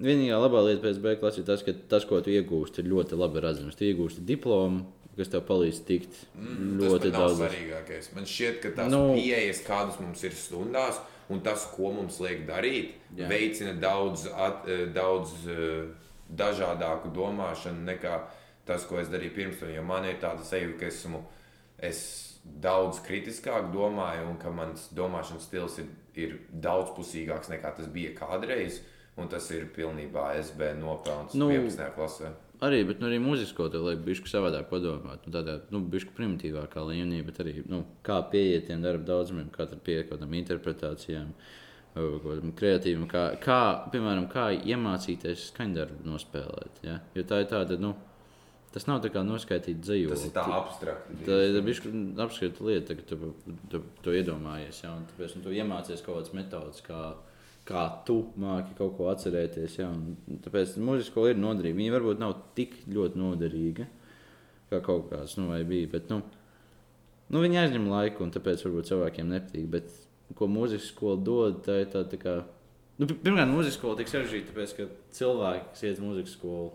Vienīgā 0.00 0.38
labā 0.40 0.62
lieta 0.64 0.82
pēc 0.86 0.98
B 1.02 1.12
klases 1.20 1.42
ir 1.42 1.46
tas, 1.50 1.62
ka 1.66 1.74
tas, 1.90 2.06
ko 2.08 2.20
tu 2.24 2.30
iegūsti, 2.32 2.80
ir 2.80 2.88
ļoti 2.90 3.18
labi 3.20 3.42
redzams. 3.44 3.76
Tu 3.76 3.90
iegūsti 3.90 4.24
diplomu, 4.24 4.86
kas 5.18 5.28
tev 5.28 5.42
palīdz 5.44 5.80
tikt 5.84 6.14
Mm, 6.38 6.78
ļoti 6.80 7.10
tas 7.10 7.10
pat 7.10 7.12
nav 7.12 7.26
daudz. 7.28 7.40
svarīgākais. 7.42 8.10
Man 8.16 8.24
šķiet, 8.24 8.60
ka 8.62 8.68
tās 8.78 8.90
Nu. 8.90 9.14
pieejas, 9.18 9.60
kādas 9.66 10.00
mums 10.00 10.22
ir 10.24 10.30
stundās, 10.32 11.00
un 11.28 11.40
tas, 11.44 11.66
ko 11.76 11.92
mums 11.92 12.18
liek 12.20 12.46
darīt, 12.48 12.94
Jā. 13.16 13.28
Veicina 13.28 13.74
daudz, 13.78 14.26
at, 14.32 14.64
eh, 14.68 14.86
daudz 14.86 15.30
eh, 15.46 15.90
dažādāku 16.32 17.12
domāšanu 17.12 17.84
nekā 17.84 18.20
tas, 18.64 18.84
ko 18.86 18.98
es 18.98 19.08
darīju 19.08 19.34
pirms 19.34 19.58
tam. 19.60 19.68
Jo 19.74 19.82
man 19.82 20.04
ir 20.04 20.16
tāda 20.22 20.40
sajūta, 20.46 20.78
ka 20.78 20.86
esmu 20.86 21.22
es 21.82 22.02
daudz 22.44 23.00
kritiskāk 23.04 23.70
domāju, 23.74 24.30
un 24.32 24.38
ka 24.40 24.52
mans 24.54 24.88
domāšanas 24.96 25.48
stils 25.48 25.78
ir, 25.82 25.90
ir 26.18 26.38
daudzpusīgāks 26.64 27.52
nekā 27.52 27.74
tas 27.76 27.90
bija 27.92 28.14
kādreiz. 28.18 28.80
Un 29.18 29.28
tas 29.28 29.44
ir 29.52 29.66
pilnībā 29.74 30.30
SB 30.38 30.70
nopelns 30.78 31.34
Nu, 31.34 31.50
nu, 31.50 31.66
11. 31.66 31.90
klasē. 31.96 32.30
Arī, 32.64 32.82
bet 32.88 33.00
nu, 33.00 33.08
arī 33.08 33.18
mūziskā 33.20 33.66
tev 33.72 33.86
liek 33.88 34.02
bišķi 34.04 34.30
savādāk 34.30 34.68
padomāt. 34.70 35.24
Nu, 35.26 35.32
tādā 35.34 35.58
nu, 35.72 35.80
bišķi 35.92 36.14
primitīvākā 36.16 36.84
līmenī, 36.86 37.22
bet 37.26 37.40
arī 37.42 37.56
nu, 37.68 37.82
kā 38.06 38.20
pieiet 38.32 38.68
tiem 38.68 38.84
darba 38.84 39.04
daudzumiem, 39.08 39.48
kā 39.52 39.66
tur 39.68 39.80
pieiet 39.84 40.08
kaut 40.08 40.18
kādām 40.20 40.36
interpretācijām, 40.38 41.34
kaut 41.96 42.26
kādam 42.26 42.54
kreatīvam, 42.56 43.08
kā, 43.10 43.24
kā, 43.44 43.60
piemēram, 43.92 44.28
kā 44.32 44.50
iemācīties 44.56 45.50
skaņdarbu 45.50 46.06
nospēlēt. 46.06 46.84
Ja? 46.86 47.00
Jo 47.16 47.26
tā 47.28 47.42
ir 47.42 47.50
tāda, 47.50 47.80
nu, 47.80 47.94
tas 48.74 48.86
nav 48.86 49.00
tā 49.04 49.10
kā 49.14 49.22
noskaitīt 49.26 49.80
dzēju. 49.82 50.12
Tas 50.14 50.26
ir 50.28 50.34
tā 50.36 50.44
abstrakti. 50.56 51.18
Tā 51.26 51.38
ir 51.48 51.58
apskata 52.24 52.66
lieta, 52.68 52.96
ka 52.98 53.06
tu, 53.10 53.32
tu 53.72 53.82
to 54.04 54.14
iedomājies. 54.14 54.82
Ja, 54.84 54.94
un 54.98 55.06
tāpēc 55.10 55.36
nu, 55.36 55.44
tu 55.46 55.54
iemācies 55.56 56.04
kaut 56.06 56.20
kādas 56.20 56.34
metodas, 56.36 56.82
kā, 56.86 57.00
kā 57.68 57.86
tu 58.06 58.20
māki 58.40 58.76
kaut 58.78 58.96
ko 58.98 59.08
atcerēties. 59.12 59.78
Ja, 59.82 59.88
un 59.90 60.40
tāpēc 60.44 60.76
mūzikas 60.78 61.10
skola 61.12 61.32
ir 61.34 61.40
noderīga. 61.42 61.80
Viņa 61.80 61.96
varbūt 61.98 62.22
nav 62.22 62.36
tik 62.58 62.78
ļoti 62.90 63.20
noderīga 63.20 63.88
kā 64.70 64.78
kaut 64.86 65.08
kāds 65.10 65.34
nu, 65.40 65.48
vai 65.50 65.64
bija. 65.66 65.88
Bet, 65.90 66.10
nu, 66.12 66.20
nu, 67.32 67.42
viņa 67.42 67.64
aizņem 67.64 67.88
laiku, 67.90 68.22
un 68.26 68.32
tāpēc 68.34 68.62
varbūt 68.66 68.90
cilvēkiem 68.92 69.32
nepatīk. 69.34 69.66
Bet 69.72 69.90
ko 70.38 70.46
mūzikas 70.50 70.92
skola 70.92 71.18
dod, 71.26 71.62
tā 71.66 71.80
ir 71.82 71.90
tā, 71.92 72.06
tā 72.06 72.20
kā 72.22 72.40
Nu, 73.00 73.06
pi- 73.08 73.16
pirmkārt, 73.16 73.48
mūzikas 73.48 73.78
skola 73.78 73.96
tik 73.96 74.10
sarežģīta, 74.12 74.50
tāpēc, 74.52 74.72
ka 74.76 74.84
cilvēki, 75.16 75.62
kas 75.72 75.82
iet 75.86 75.94
uz 75.96 76.02
mūzikas 76.04 76.34
skolu, 76.36 76.66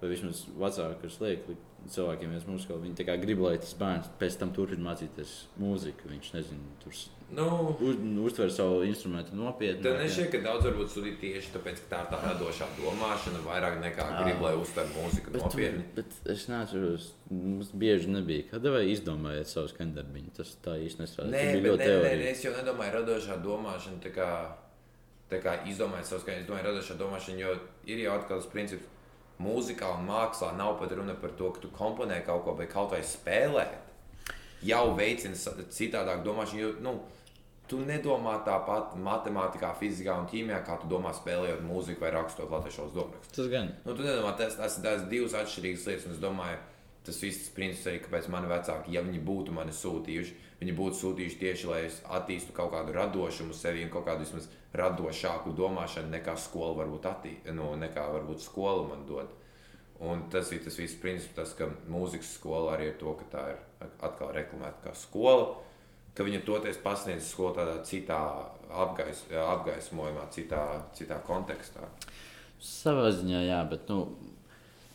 vai 0.00 0.10
vismaz 0.12 0.44
vecāki, 0.58 1.10
liek 1.20 1.48
li- 1.48 1.56
cilvēkiem 1.88 2.32
skolu, 2.60 2.82
viņi 2.84 2.96
tā 2.98 3.04
kā 3.06 3.14
grib, 3.20 3.38
lai 3.40 3.56
tas 3.58 3.72
bērns 3.78 4.08
pēc 4.20 4.36
tam 4.40 4.50
turpina 4.52 4.90
mācīties 4.90 5.46
mūziku. 5.60 6.10
Viņš 6.10 6.32
nezina, 6.34 6.60
tur 6.82 6.92
Nu, 7.30 7.76
uz, 7.84 7.96
uztver 8.24 8.48
savu 8.50 8.82
instrumentu 8.88 9.36
nopietni. 9.36 9.82
Tad 9.84 9.98
nešķiet, 10.00 10.30
ka 10.32 10.38
daudz 10.46 10.64
varbūt 10.64 10.88
studē 10.88 11.10
tieši 11.20 11.50
tāpēc, 11.52 11.82
ka 11.84 11.90
tā 11.92 11.98
ir 12.00 12.06
tā 12.14 12.20
radošā 12.24 12.68
domāšana, 12.78 13.42
vairāk 13.44 13.76
nekā 13.82 14.06
grib, 14.22 14.40
lai 14.46 14.54
uztver 14.56 14.88
mūziku 14.94 15.34
Bet, 15.34 15.42
nopietni. 15.44 15.84
bet 15.94 16.16
es 16.34 16.46
neatceros, 16.48 17.10
mums 17.30 17.68
bieži 17.76 18.08
nebija. 18.14 18.46
Kad 18.50 18.64
vai 18.72 18.86
izdomājāt 18.94 19.52
savus 19.52 19.76
kandarbiņus, 19.76 20.36
tas 20.40 20.54
tā 20.64 20.78
īsti 20.80 21.04
nestrādā. 21.04 21.28
Nē, 21.34 21.44
bet 21.52 21.60
nē, 21.60 21.66
ļoti 21.68 21.78
nē, 21.84 21.90
teorija. 21.92 22.30
es 22.32 22.44
jau 22.46 22.52
nedomāju, 22.56 22.94
radošā 22.96 23.36
domāšana. 23.44 24.00
Tā 24.08 24.14
kā, 24.16 24.28
tā 25.28 25.42
kā 25.44 25.58
izdomājot 25.68 26.08
savus 26.08 26.24
skaņas, 26.24 26.46
es 26.46 26.48
domāju, 26.48 26.68
radošā 26.70 26.96
domāšana, 26.96 27.38
jo 27.44 27.58
ir 27.92 28.06
jau 28.06 28.16
atkal 28.16 28.40
tas 28.40 28.48
princips, 28.56 28.88
mūzikā 29.42 29.90
un 29.98 30.08
mākslā 30.08 30.54
nav 30.58 30.76
pat 30.80 30.94
runa 30.98 31.14
par 31.18 31.34
to, 31.38 31.52
ka 31.54 31.62
tu 31.62 31.70
komponē 31.74 32.22
kaut 32.26 32.44
ko, 32.46 32.56
bet 32.58 32.72
kaut 32.72 32.94
vai 32.94 33.04
spēlēt. 33.06 33.76
Jau 34.66 34.88
veicina 34.98 35.38
citādāk 35.70 36.24
domāšanu, 36.26 36.60
jo 36.60 36.70
nu, 36.82 36.94
tu 37.70 37.78
nedomā 37.84 38.38
tāpat 38.46 38.96
matemātikā, 39.04 39.70
fizikā 39.78 40.16
un 40.18 40.26
ķīmijā, 40.30 40.62
kā 40.66 40.78
tu 40.80 40.88
domā 40.90 41.12
spēlējot 41.14 41.62
mūziku 41.68 42.06
vai 42.06 42.14
rakstot 42.16 42.50
latviešu 42.50 42.88
valodas. 42.88 43.30
Tas 43.34 43.50
gan. 43.52 43.70
Nu, 43.84 43.94
tu 43.94 44.06
nedomā, 44.06 44.32
tas, 44.40 44.56
tas 44.58 44.78
ir 44.80 44.86
tās 44.86 45.06
divas 45.12 45.36
atšķirīgas 45.38 45.86
lietas, 45.90 46.08
un 46.08 46.16
es 46.16 46.22
domāju, 46.22 46.58
tas 47.06 47.22
viss 47.22 47.44
tas 47.44 47.54
princips 47.54 47.90
arī, 47.90 48.02
kāpēc 48.04 48.28
mani 48.32 48.50
vecāki, 48.50 48.94
ja 48.96 49.04
viņi 49.04 49.22
būtu 49.28 49.54
mani 49.54 49.76
sūtījuši, 49.76 50.47
viņi 50.60 50.74
būtu 50.78 50.98
sūtījuši 50.98 51.40
tieši, 51.42 51.68
lai 51.70 51.82
es 51.86 52.00
attīstu 52.18 52.54
kaut 52.56 52.72
kādu 52.74 52.94
radošumu 52.96 53.54
sevi 53.54 53.84
un 53.86 53.92
kaut 53.92 54.06
kādu 54.08 54.26
vismaz 54.26 54.48
radošāku 54.76 55.54
domāšanu 55.56 56.10
nekā 56.12 56.34
skola 56.40 56.80
varbūt 56.82 57.06
attīstīja, 57.08 57.54
nu, 57.56 57.70
nekā 57.78 58.08
varbūt 58.14 58.42
skola 58.44 58.88
man 58.90 59.06
dod. 59.08 59.30
Un 59.98 60.28
tas 60.30 60.50
ir 60.54 60.60
tas 60.62 60.76
viss 60.78 60.98
princips, 61.02 61.34
tas, 61.34 61.54
ka 61.58 61.66
mūzikas 61.90 62.36
skola 62.38 62.76
arī 62.76 62.92
ir 62.92 62.98
to, 63.00 63.16
ka 63.18 63.30
tā 63.32 63.46
ir 63.54 63.88
atkal 64.06 64.30
reklamēta 64.34 64.84
kā 64.84 64.92
skola, 64.94 65.56
ka 66.14 66.26
viņa 66.26 66.42
toties 66.46 66.78
pasniedz 66.82 67.30
skolu 67.32 67.56
tādā 67.56 67.78
citā 67.86 68.18
apgais, 68.70 69.24
apgaismojumā, 69.30 70.28
citā, 70.34 70.62
citā 70.94 71.18
kontekstā. 71.26 71.86
Savā 72.62 73.10
ziņā, 73.14 73.42
jā, 73.46 73.58
bet, 73.70 73.90
nu, 73.90 74.04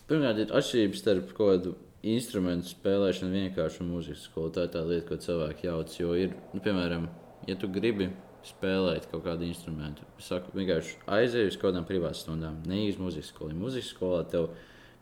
pirmkārt, 0.07 0.43
ir 0.43 0.55
atšķirības 0.55 1.03
starp 1.03 1.35
kaut 1.35 1.51
kādu 1.51 1.75
instrumentu 2.03 2.67
spēlēšanu 2.73 3.31
vienkārši 3.37 3.87
mūzikas 3.87 4.27
skolu. 4.27 4.51
Tā 4.53 4.67
ir 4.67 4.73
tā 4.75 4.83
lieta, 4.87 5.07
ko 5.07 5.17
cilvēki 5.23 5.67
jauc. 5.69 5.95
Jo 5.99 6.13
ir, 6.19 6.35
nu, 6.53 6.61
piemēram, 6.63 7.07
ja 7.47 7.55
tu 7.59 7.69
gribi 7.71 8.09
spēlēt 8.43 9.07
kaut 9.11 9.23
kādu 9.23 9.47
instrumentu, 9.47 10.05
saku, 10.19 10.51
vienkārši 10.57 10.97
aizej 11.15 11.47
uz 11.47 11.57
kaut 11.57 11.71
kādām 11.71 11.87
privātām 11.87 12.19
stundām, 12.19 12.57
neīz 12.67 12.99
mūzikas 12.99 13.31
skolā. 13.31 13.55
Mūzikas 13.55 13.91
skolā 13.95 14.23
tev 14.29 14.49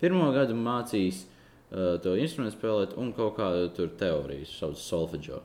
pirmo 0.01 0.27
gadu 0.35 0.53
mācīs 0.57 1.23
uh, 1.25 1.95
to 2.03 2.13
instrumentu 2.21 2.59
spēlēt 2.59 2.93
un 3.01 3.09
kaut 3.17 3.39
kādu 3.39 3.87
teoriju, 3.97 4.49
sauc 4.49 4.77
solfeģo. 4.77 5.41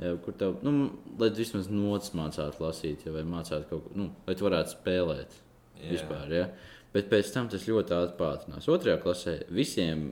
Ja, 0.00 0.14
kur 0.24 0.36
tev, 0.36 0.58
nu, 0.64 0.90
lai 1.20 1.28
vismaz 1.36 1.68
nots 1.72 2.14
mācītu 2.16 2.62
lasīt, 2.64 3.04
ja, 3.04 3.12
vai 3.12 3.24
mācītu 3.28 3.68
kaut 3.68 3.84
ko, 3.84 3.94
nu, 4.00 4.08
lai 4.28 4.36
tu 4.36 4.46
varētu 4.46 4.72
spēlēt 4.76 5.34
Jā. 5.80 5.90
vispār. 5.90 6.32
Ja? 6.32 6.46
Bet 6.94 7.10
pēc 7.12 7.32
tam 7.34 7.50
tas 7.52 7.66
ļoti 7.68 7.96
ātri 7.96 8.16
pātrinās. 8.20 8.68
Otrajā 8.72 8.96
klasē 9.02 9.34
visiem, 9.52 10.06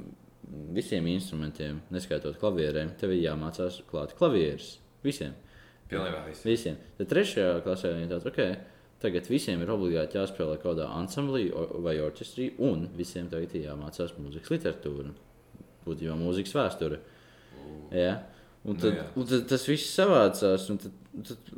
visiem 0.77 1.07
instrumentiem, 1.13 1.83
neskaitot 1.95 2.39
klavierēm, 2.41 2.95
tev 3.01 3.13
ir 3.15 3.25
jāmācās 3.27 3.83
klāt 3.91 4.15
klavieres. 4.19 4.77
Visiem. 5.05 5.37
Pilnībā 5.89 6.25
viss. 6.27 6.45
visiem. 6.45 6.77
Tad 6.99 7.09
trešajā 7.13 7.61
klasē 7.65 7.95
viņi 7.97 8.11
tāds, 8.11 8.27
ok, 8.29 8.41
tagad 9.03 9.29
visiem 9.31 9.63
ir 9.65 9.71
obligāti 9.73 10.19
jāspēlē 10.19 10.59
kaut 10.59 10.75
kādā 10.75 10.89
ansamblī 10.99 11.47
vai 11.85 11.97
orķestrī, 12.05 12.51
un 12.65 12.89
visiem 12.99 13.31
tagad 13.33 13.55
ir 13.57 13.71
jāmācās 13.71 14.17
mūzikas 14.21 14.53
literatūra, 14.53 15.15
būtībā 15.87 16.19
mūzikas 16.19 16.57
vēsture. 16.59 17.01
Ja? 17.95 18.19
Un 18.67 18.75
Nu 18.75 18.75
tad, 18.77 18.97
jā. 18.99 19.05
un 19.17 19.29
tad 19.29 19.45
tas 19.49 19.65
viss 19.69 19.95
savācās, 19.95 20.67
un 20.73 20.81
tad, 20.83 20.97
tad 21.25 21.53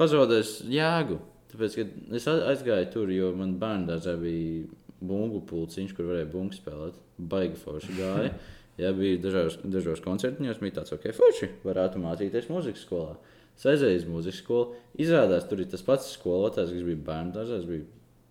pazaudēs 0.00 0.56
jēgu. 0.72 1.20
Tāpēc, 1.52 1.76
kad 1.78 2.16
es 2.18 2.26
aizgāju 2.28 2.88
tur, 2.92 3.12
jo 3.12 3.30
man 3.36 3.54
bērnā 3.60 3.98
bija 4.20 4.66
bungu 5.00 5.42
pulciņš, 5.48 5.94
kur 5.96 6.10
varēja 6.10 6.30
bungu 6.32 6.56
spēlēt. 6.56 6.98
Baigi 7.18 7.58
forši 7.60 7.98
gāja. 7.98 8.32
Jā, 8.78 8.92
bija 8.94 9.18
dažos, 9.24 9.58
dažos 9.66 10.02
koncertos, 10.04 10.60
bija 10.62 10.76
tāds, 10.76 10.94
ok, 10.94 11.08
forši 11.16 11.50
varētu 11.64 11.98
mācīties 12.02 12.46
mūzikas 12.52 12.84
skolā. 12.86 13.16
Es 13.58 13.66
aizēju 13.66 13.98
uz 13.98 14.06
mūzikas 14.06 14.38
skolu. 14.38 14.76
Izrādās, 15.02 15.48
tur 15.50 15.64
ir 15.64 15.70
tas 15.70 15.82
pats 15.82 16.12
skolotājs, 16.14 16.70
kas 16.70 16.84
bija 16.86 17.00
bērnu 17.08 17.34
dārzā. 17.34 17.58
Es 17.58 17.66
biju 17.66 17.88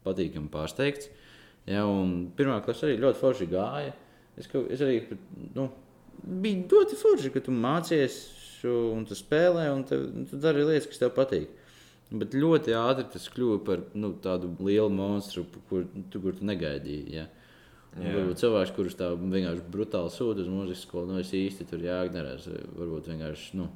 patīkami 0.08 0.48
pārsteigts. 0.54 1.10
Un 1.68 2.14
pirmā 2.38 2.62
klase 2.64 2.88
arī 2.88 2.96
ļoti 3.04 3.20
forši 3.20 3.50
gāja. 3.52 3.92
Es, 4.40 4.48
kaut, 4.48 4.70
es 4.72 4.84
arī 4.86 5.02
nu, 5.58 5.68
bija 6.24 6.64
ļoti 6.72 7.00
forši, 7.02 7.34
ka 7.34 7.44
tu 7.44 7.56
mācies 7.56 8.22
un 8.68 9.04
tu 9.08 9.18
spēlē, 9.18 9.68
un 9.74 9.84
tev, 9.88 10.08
un 10.16 10.30
tu 10.30 10.40
dari 10.42 10.64
lietas, 10.64 10.88
kas 10.94 11.04
tev 11.04 11.12
patīk. 11.18 11.52
Bet 12.08 12.36
ļoti 12.38 12.72
ātri 12.78 13.04
tas 13.12 13.26
kļuva 13.34 13.58
par 13.68 13.82
nu, 14.00 14.14
tādu 14.24 14.54
lielu 14.64 14.92
monstru, 14.94 15.44
kur 15.68 15.84
tu, 16.12 16.22
kur 16.24 16.38
tu 16.38 16.48
negaidīji. 16.48 17.18
Ja? 17.18 17.26
Jā. 17.98 18.14
Varbūt 18.14 18.40
cilvēks, 18.44 18.72
kurš 18.78 18.96
tā 19.00 19.10
vienkārši 19.18 19.66
brutāli 19.74 20.14
sūta 20.14 20.44
uz 20.44 20.48
mūzikas 20.52 20.86
skolu, 20.86 21.12
nu 21.12 21.20
es 21.20 21.34
īsti 21.36 21.68
tur 21.68 21.84
jāignorēs. 21.84 22.48
Varbūt 22.78 23.10
vienkārši 23.12 23.60
nu, 23.60 23.68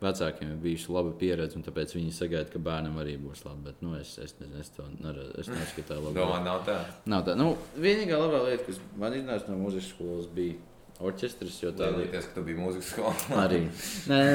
vecākiem 0.00 0.52
ir 0.52 0.60
bijusi 0.60 0.92
laba 0.94 1.12
pieredze, 1.20 1.58
un 1.58 1.64
tāpēc 1.64 1.94
viņi 1.96 2.14
sagaida, 2.14 2.48
ka 2.52 2.62
bērnam 2.62 2.98
arī 3.02 3.16
būs 3.20 3.42
labi. 3.46 3.64
Bet 3.66 3.82
nu, 3.84 3.94
es, 3.98 4.12
es, 4.22 4.36
nezinu, 4.40 4.60
es 4.62 4.72
to 4.76 4.86
neredzu. 5.00 5.34
Es 5.42 5.50
neskatu 5.50 5.88
tā 5.90 5.98
labi. 5.98 6.16
Domā, 6.20 6.40
nav 6.44 6.62
tā. 6.68 6.78
Nav 7.10 7.24
tā. 7.26 7.36
Nu, 7.38 7.54
vienīgā 7.80 8.20
labā 8.20 8.44
lieta, 8.46 8.66
kas 8.68 8.80
man 9.00 9.16
iznāca 9.18 9.50
no 9.50 9.58
mūzikas 9.64 9.90
skolas, 9.94 10.28
bija 10.36 10.58
orķestris. 11.06 11.60
Tā 11.62 11.72
bija 11.76 11.92
Lielīties, 11.96 12.28
ka 12.30 12.36
tu 12.38 12.44
biji 12.46 12.58
mūzikas 12.60 12.90
skolā. 12.94 13.14
arī. 13.44 13.62
Nē, 14.10 14.18
nē, 14.24 14.34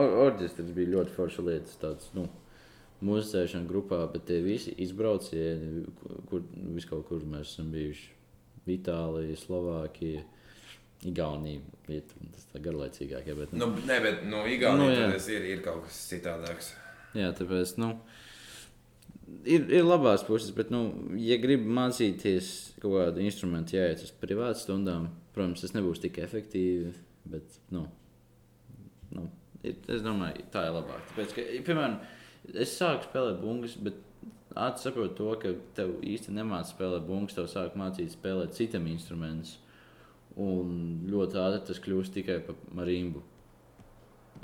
or 0.00 0.16
orķestris 0.28 0.72
bija 0.76 0.96
ļoti 0.96 1.14
forša 1.16 1.46
lieta. 1.50 1.78
Tāds, 1.82 2.10
nu, 2.16 2.28
Mūzicēšana 3.04 3.68
grupā, 3.68 3.98
bet 4.12 4.22
tie 4.30 4.38
visi 4.40 4.72
izbraucieni, 4.80 5.82
kur, 5.98 6.20
kur 6.30 6.44
viskaur 6.76 7.02
kur 7.04 7.24
mēs 7.28 7.50
esam 7.52 7.72
bijuši. 7.74 8.06
Itālija, 8.70 9.36
Slovākija, 9.36 10.22
Igaunija. 11.04 11.60
Tas 11.84 12.46
tā 12.52 12.62
garlaicīgākie. 12.64 13.34
Bet, 13.36 13.52
Nu, 13.52 13.68
nē, 13.84 13.98
bet 14.00 14.22
no 14.24 14.44
Nu, 14.44 14.48
Igaunijas 14.48 15.26
nu, 15.28 15.34
ir, 15.34 15.50
ir 15.52 15.60
kaut 15.66 15.84
kas 15.84 15.98
citādāks. 16.08 16.70
Jā, 17.18 17.28
tāpēc, 17.36 17.74
nu, 17.82 17.90
ir, 19.44 19.66
ir 19.68 19.84
labās 19.86 20.24
puses, 20.26 20.52
bet, 20.56 20.70
nu, 20.74 20.86
ja 21.20 21.38
gribi 21.40 21.70
mācīties 21.78 22.50
kaut 22.82 22.96
kādu 22.98 23.24
instrumentu, 23.24 23.78
jāiet 23.78 24.04
uz 24.04 24.12
privātu 24.20 24.62
stundām, 24.62 25.08
protams, 25.36 25.64
tas 25.64 25.74
nebūs 25.76 26.02
tik 26.02 26.20
efektīvi, 26.24 26.92
bet, 27.32 27.58
nu, 27.74 27.86
nu 29.14 29.28
ir, 29.62 29.78
es 29.96 30.04
domāju, 30.04 30.46
tā 30.54 30.66
ir 30.68 30.76
labāk. 30.78 31.04
Tāpēc, 31.10 31.36
ka, 31.36 31.46
piemēram, 31.68 31.98
es 32.52 32.76
sāku 32.78 33.08
spēlēt 33.08 33.40
bungas, 33.42 33.76
bet 33.80 34.00
ātri 34.54 34.86
saprotu 34.86 35.18
to, 35.18 35.30
ka 35.42 35.52
tev 35.76 35.96
īsti 36.06 36.34
nemācās 36.36 36.72
spēlēt 36.74 37.06
bungas, 37.08 37.36
tev 37.36 37.50
sāk 37.50 37.78
mācīt 37.78 38.14
spēlēt 38.14 38.56
citam 38.58 38.88
instrumentam. 38.90 39.60
Un 40.40 41.04
ļoti 41.06 41.38
ātri 41.38 41.60
tas 41.68 41.78
kļūst 41.78 42.16
tikai 42.16 42.40
par 42.42 42.56
marimbu. 42.74 43.20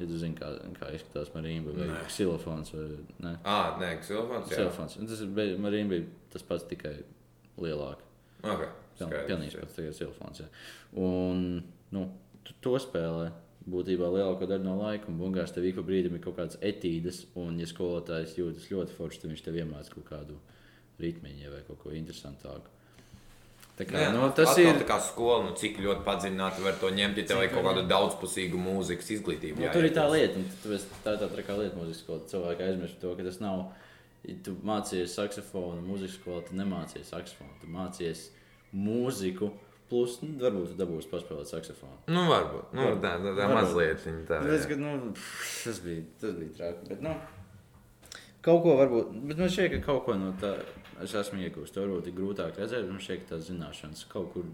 Ja 0.00 0.06
tu 0.08 0.16
zini, 0.18 0.34
kā, 0.38 0.48
kā 0.78 0.88
izskatās 0.96 1.28
marimba 1.34 1.74
vai 1.76 1.86
Nē. 1.90 1.98
ksilofons 2.08 2.72
vai 2.72 2.86
ne? 3.26 3.34
Ah, 3.44 3.74
nē, 3.80 3.90
ksilofons. 4.00 4.48
Ksilofons. 4.48 4.96
Tas 5.10 5.20
ir 5.26 5.58
marimba 5.60 5.98
tas 6.32 6.42
pats 6.48 6.64
tikai 6.70 6.94
lielāk. 7.60 8.00
Ok, 8.42 8.62
Piln- 8.96 9.10
skaidrs, 9.10 9.28
Pilnīgi 9.28 9.60
pats 9.60 9.76
tikai 9.76 9.92
ksilofons. 9.92 10.40
jā. 10.40 10.48
Un 10.96 11.62
nu, 11.92 12.06
tu 12.44 12.54
to 12.64 12.76
spēlē. 12.80 13.30
Būtībā 13.70 14.08
lielāko 14.08 14.46
daļu 14.48 14.64
no 14.64 14.78
laika, 14.80 15.06
un 15.12 15.18
bungās 15.20 15.52
tev 15.52 15.66
ik 15.68 15.76
pa 15.76 15.82
brīdim 15.84 16.14
ir 16.16 16.22
kaut 16.24 16.38
kādas 16.38 16.56
etīdes, 16.64 17.26
un, 17.36 17.58
ja 17.60 17.66
skolotājs 17.68 18.32
jūtas 18.38 18.70
ļoti 18.72 18.96
forši, 18.96 19.20
tad 19.20 19.30
viņš 19.34 19.42
tev 19.44 19.58
iemācīs 19.60 19.92
kaut 19.92 20.06
kādu 20.08 20.38
ritmiņu 20.98 21.50
vai 21.52 21.60
kaut 21.68 21.78
ko 21.82 21.90
interesantāku. 21.94 22.72
Tā 23.80 23.86
kā, 23.88 23.96
Nē, 23.96 24.08
nu, 24.12 24.26
tas 24.36 24.50
ir. 24.60 24.74
tā 24.76 24.84
kā 24.84 24.98
skola, 25.00 25.46
nu, 25.46 25.54
cik 25.56 25.78
ļoti 25.80 26.02
padziļināti 26.04 26.64
var 26.66 26.74
to 26.82 26.90
ņemt, 26.92 27.16
ja 27.16 27.24
tev 27.30 27.38
ir 27.40 27.52
kaut 27.54 27.64
kāda 27.64 27.84
daudzpusīga 27.88 28.58
mūzikas 28.60 29.08
izglītība. 29.16 29.62
Nu, 29.62 29.70
tur 29.72 29.86
ir 29.88 29.94
tā 29.96 30.04
lieta, 30.12 30.36
un 30.36 30.44
tāpēc 30.60 30.84
tā 31.06 31.14
ir 31.16 31.22
tā 31.22 31.28
trakā 31.32 31.56
lieta 31.56 31.78
mūzikas 31.78 32.02
skolā. 32.04 32.26
Cilvēki 32.28 32.66
aizmirst 32.66 32.98
to, 33.00 33.14
ka 33.16 33.24
tas 33.24 33.40
nav. 33.40 33.62
Ja 34.28 34.34
tu 34.44 34.52
mācījies 34.68 35.14
saksofonu, 35.16 35.80
mūzikas 35.86 36.18
skolā, 36.20 36.42
tad 36.44 36.58
nemācījies 36.60 37.08
saksofonu. 37.14 37.54
Tu 37.62 37.70
mācījies 37.72 38.26
mūziku, 38.76 39.48
plus 39.88 40.18
nu, 40.26 40.34
varbūt 40.44 40.74
tu 40.74 40.76
dabūsi 40.82 41.08
paspēlēt 41.10 41.48
saksofonu. 41.50 41.96
Nu, 42.12 42.26
varbūt. 42.28 42.74
Nu, 42.76 42.84
tā, 43.00 43.14
tā, 43.16 43.32
tā 43.32 43.46
Varbūt. 43.46 43.56
mazliet 43.56 44.04
viņa 44.04 44.20
tā. 44.28 44.42
Tas, 44.44 44.68
ka, 44.68 44.76
nu, 44.78 44.92
pff, 45.16 45.56
tas 45.64 45.80
bija, 45.86 46.04
tas 46.20 46.36
bija 46.36 46.52
traki. 46.60 46.90
Bet, 46.92 47.00
nu, 47.08 47.16
kaut 48.44 48.60
ko 48.68 48.76
varbūt, 48.84 49.16
bet 49.32 49.40
man 49.40 49.50
šķiet, 49.56 49.72
ka 49.78 49.80
kaut 49.88 50.04
ko 50.06 50.18
no 50.20 50.30
tā 50.44 50.52
es 51.02 51.14
esmu 51.14 51.40
iegūstis. 51.44 51.72
To 51.74 51.84
varbūt 51.86 52.08
ir 52.10 52.14
grūtāk 52.18 52.58
redzēt, 52.60 52.88
šķiet, 53.00 53.22
ka 53.24 53.34
tās 53.34 53.48
zināšanas 53.50 54.04
kaut 54.12 54.32
kur. 54.34 54.44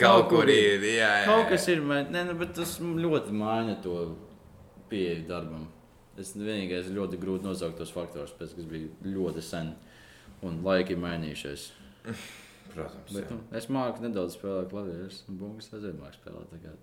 Kaut 0.00 0.28
kur 0.32 0.48
ir. 0.50 0.80
Jā, 0.86 1.10
jā, 1.22 1.24
Kaut 1.28 1.48
kas 1.52 1.68
ir, 1.72 1.80
man- 1.82 2.10
ne, 2.12 2.24
nu, 2.30 2.34
bet 2.40 2.54
tas 2.58 2.76
ļoti 2.80 3.32
maina 3.36 3.76
to 3.84 4.16
pieeju 4.90 5.26
darbam. 5.28 5.68
Es 6.18 6.34
vienīgais 6.36 6.90
ļoti 6.92 7.18
grūti 7.22 7.46
nosaukt 7.48 7.78
tos 7.80 7.90
faktorus, 7.94 8.34
pēc, 8.36 8.54
kas 8.58 8.66
bija 8.68 8.88
ļoti 9.14 9.42
sen 9.42 9.74
un 10.44 10.58
laiki 10.66 10.92
ir 10.96 11.00
mainījušies. 11.00 11.70
Protams. 12.74 13.12
Bet, 13.12 13.30
nu, 13.30 13.38
es 13.58 13.66
māku 13.72 14.00
nedaudz 14.04 14.36
spēlēt 14.38 14.70
klavierus, 14.70 15.22
un 15.28 15.38
bungas 15.40 15.70
aizvien 15.72 15.96
māku 16.00 16.18
spēlēt. 16.20 16.52
kā. 16.62 16.74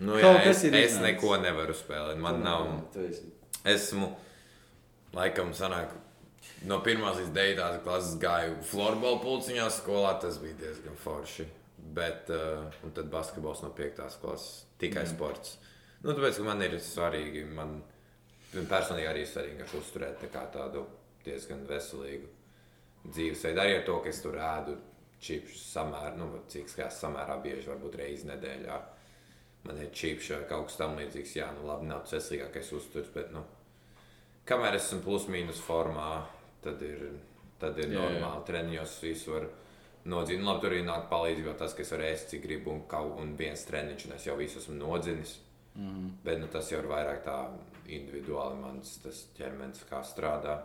Nu, 0.00 0.14
Kaut 0.16 0.22
jā, 0.22 0.44
kas 0.46 0.56
es, 0.56 0.64
ir 0.64 0.74
es 0.78 0.92
iznācis. 0.94 1.02
neko 1.06 1.36
nevaru 1.42 1.74
spēlēt. 1.76 2.18
Man 2.22 2.40
nav. 2.42 2.70
Esmu 3.68 4.08
laikam 5.14 5.50
sanāk. 5.56 5.92
No 6.68 6.80
pirmās 6.84 7.16
līdz 7.16 7.32
devītās 7.32 7.78
klases 7.84 8.18
gāju 8.20 8.58
florbola 8.68 9.20
pulciņā 9.22 9.68
skolā. 9.72 10.14
Tas 10.20 10.38
bija 10.42 10.58
diezgan 10.60 10.98
forši. 11.00 11.46
Bet, 11.96 12.28
uh, 12.34 12.68
un 12.84 12.92
tad 12.96 13.08
basketbols 13.12 13.62
no 13.64 13.72
piektās 13.76 14.18
klases. 14.20 14.66
Tikai 14.80 15.06
Jā. 15.06 15.14
sports. 15.14 15.56
Nu, 16.04 16.12
tāpēc, 16.12 16.36
ka 16.36 16.44
man 16.46 16.62
ir 16.64 16.76
svarīgi, 16.80 17.46
man 17.56 17.78
personīgi 18.52 19.08
arī 19.08 19.24
svarīgi 19.28 19.66
uzturēt 19.78 20.22
tā 20.32 20.44
tādu 20.52 20.84
diezgan 21.24 21.66
veselīgu 21.68 22.28
dzīvesveidu. 23.08 23.60
Arī 23.60 23.76
ar 23.78 23.84
to, 23.88 23.98
ka 24.04 24.12
es 24.12 24.20
tur 24.24 24.38
ēdu 24.40 24.76
čipsus 25.20 25.66
samērā, 25.74 26.14
nu, 26.16 26.30
cik 26.50 26.70
skaisti 26.72 27.04
samērā 27.04 27.36
bieži, 27.44 27.68
varbūt 27.68 27.98
reizi 28.00 28.28
nedēļā. 28.30 28.80
Man 29.68 29.80
ir 29.84 29.90
čips 29.92 30.30
vai 30.32 30.44
kaut 30.48 30.70
kas 30.70 30.78
tamlīdzīgs. 30.80 31.36
Jā, 31.36 31.50
nu 31.56 31.66
labi, 31.68 31.88
nav 31.90 32.04
tas 32.06 32.16
veselīgākais 32.16 32.72
uzturs, 32.78 33.10
bet, 33.12 33.32
nu, 33.34 33.44
kamēr 34.48 34.78
es 34.78 34.88
esmu 34.88 35.02
plus 35.04 35.28
mīnus 35.32 35.60
formā, 35.64 36.22
tad 36.64 36.82
ir, 36.86 37.04
tad 37.60 37.78
ir 37.80 37.92
Jā, 37.92 38.00
normāli. 38.00 38.46
Treniņos 38.48 38.96
visu 39.04 39.34
var 39.34 39.46
nodzīt. 40.10 40.40
Nu, 40.40 40.50
labi, 40.50 40.64
tur 40.64 40.74
arī 40.74 40.82
nāk 40.86 41.06
palīdzība 41.12 41.56
tas, 41.60 41.76
ka 41.76 41.84
es 41.84 41.92
varu 41.94 42.08
ēst, 42.08 42.32
cik 42.32 42.44
gribu, 42.46 42.74
un, 42.74 42.82
kaut, 42.90 43.16
un 43.22 43.36
viens 43.38 43.64
treniņš, 43.68 44.08
un 44.08 44.16
es 44.16 44.26
jau 44.28 44.36
visu 44.40 44.60
esmu 44.62 44.76
nodzinis. 44.80 45.38
Mhm. 45.74 46.10
Bet 46.24 46.40
nu, 46.42 46.50
tas 46.52 46.70
jau 46.72 46.82
ir 46.82 46.90
vairāk 46.90 47.24
tā 47.24 47.38
individuāli 47.90 48.60
mans 48.60 48.98
tas 49.04 49.24
ķermenis, 49.38 49.86
kā 49.90 50.02
strādā. 50.06 50.60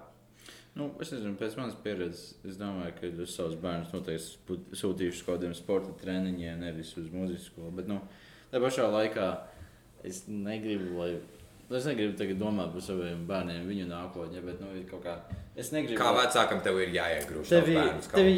Nu, 0.75 0.89
es 0.99 1.11
nezinu, 1.13 1.37
pēc 1.39 1.53
manas 1.55 1.75
pieredzes, 1.79 2.33
es 2.43 2.57
domāju, 2.59 2.91
ka 2.97 3.07
es 3.07 3.35
savus 3.37 3.55
bērnus 3.61 3.93
noteikti 3.95 4.57
sūtījuši 4.75 5.21
uz 5.21 5.23
kaut 5.23 5.37
kādiem 5.37 5.53
sporta 5.55 5.93
treniņiem, 6.01 6.65
nevis 6.65 6.91
uz 6.99 7.07
mūzikas 7.13 7.47
skolu. 7.47 7.71
Bet, 7.77 7.87
nu, 7.87 8.01
tā 8.51 8.59
pašā 8.59 8.89
laikā 8.91 9.29
es 10.03 10.25
negribu, 10.27 10.97
lai. 10.99 11.13
Es 11.65 11.85
negribu 11.89 12.13
tagad 12.13 12.37
domāt 12.37 12.69
par 12.75 12.83
saviem 12.85 13.23
bērniem, 13.25 13.63
viņu 13.65 13.87
nākotnē, 13.89 14.41
bet, 14.45 14.59
nu, 14.61 14.83
kaut 14.85 15.01
kā. 15.01 15.15
Es 15.57 15.71
negribu. 15.73 15.97
Kā 15.97 16.11
vecākam 16.13 16.59
tev 16.61 16.77
ir 16.83 16.91
jāiegrūž? 16.93 17.49
Tev 17.49 17.69
bērns 17.71 18.09
kaut 18.11 18.21
ir 18.21 18.29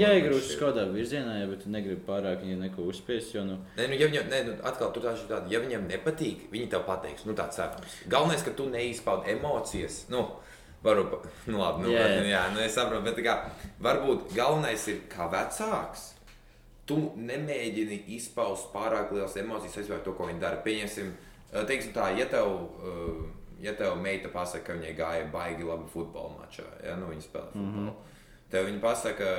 šķiet? 0.46 0.60
kaut 0.62 0.78
kādā 0.78 0.86
virzienā, 0.94 1.34
ja 1.42 1.60
tu 1.60 1.74
negribi 1.74 2.00
pārāk 2.08 2.46
viņu 2.46 2.56
neko 2.62 2.88
uzspiest. 2.88 3.36
Jo, 3.36 3.44
nu, 3.50 3.58
Nē, 3.76 3.90
nu, 3.92 4.00
ja 4.00 4.08
viņam, 4.08 4.32
nē, 4.32 4.42
nu, 4.48 4.56
atkal 4.72 4.96
tur 4.96 5.04
tāda 5.10 5.28
tāda, 5.28 5.52
ja 5.52 5.60
viņam 5.60 5.90
nepatīk, 5.92 6.48
viņi 6.56 6.72
tev 6.72 6.88
pateiks, 6.88 7.28
nu, 7.28 7.36
tāds 7.36 7.60
cerams. 7.60 8.00
Galvenais, 8.08 8.48
ka 8.48 8.56
tu 8.56 8.70
neizpaudi 8.72 9.36
emocijas. 9.36 10.06
Nu, 10.14 10.24
varu, 10.88 11.10
nu, 11.52 11.60
labi, 11.60 11.84
nu, 11.84 11.94
yeah. 11.98 12.24
jā. 12.38 12.48
nu, 12.56 12.64
es 12.64 12.80
saprotu, 12.80 13.10
bet 13.10 13.20
kā, 13.28 13.42
varbūt 13.84 14.32
galvenais 14.40 14.88
ir 14.88 15.04
kā 15.12 15.28
vecāks. 15.36 16.14
Tu 16.88 16.96
nemēģini 17.20 18.06
izpaust 18.16 18.72
pārāk 18.72 19.12
lielas 19.12 19.36
emocijas 19.36 19.74
saistībā 19.76 19.98
ar 20.00 20.06
to, 20.06 20.14
ko 20.16 20.30
viņi 20.30 20.40
dara. 20.40 20.64
Pieņemsim, 20.64 21.10
eh, 21.12 21.27
teiksim 21.68 21.94
tā, 21.96 22.10
ja 22.20 22.28
tev, 22.32 22.52
ja 23.64 23.74
tev 23.78 23.96
meita 24.02 24.30
pasaka, 24.34 24.66
ka 24.68 24.78
viņai 24.78 24.94
gāja 24.98 25.28
baigi 25.32 25.66
labi 25.68 25.88
futbola 25.94 26.36
mačā, 26.42 26.68
ja 26.84 26.96
nu, 27.00 27.10
viņa 27.14 27.26
spēlē 27.26 27.52
futbolu. 27.54 27.96
Tev 28.52 28.64
viņa 28.70 28.80
pasaka, 28.80 29.32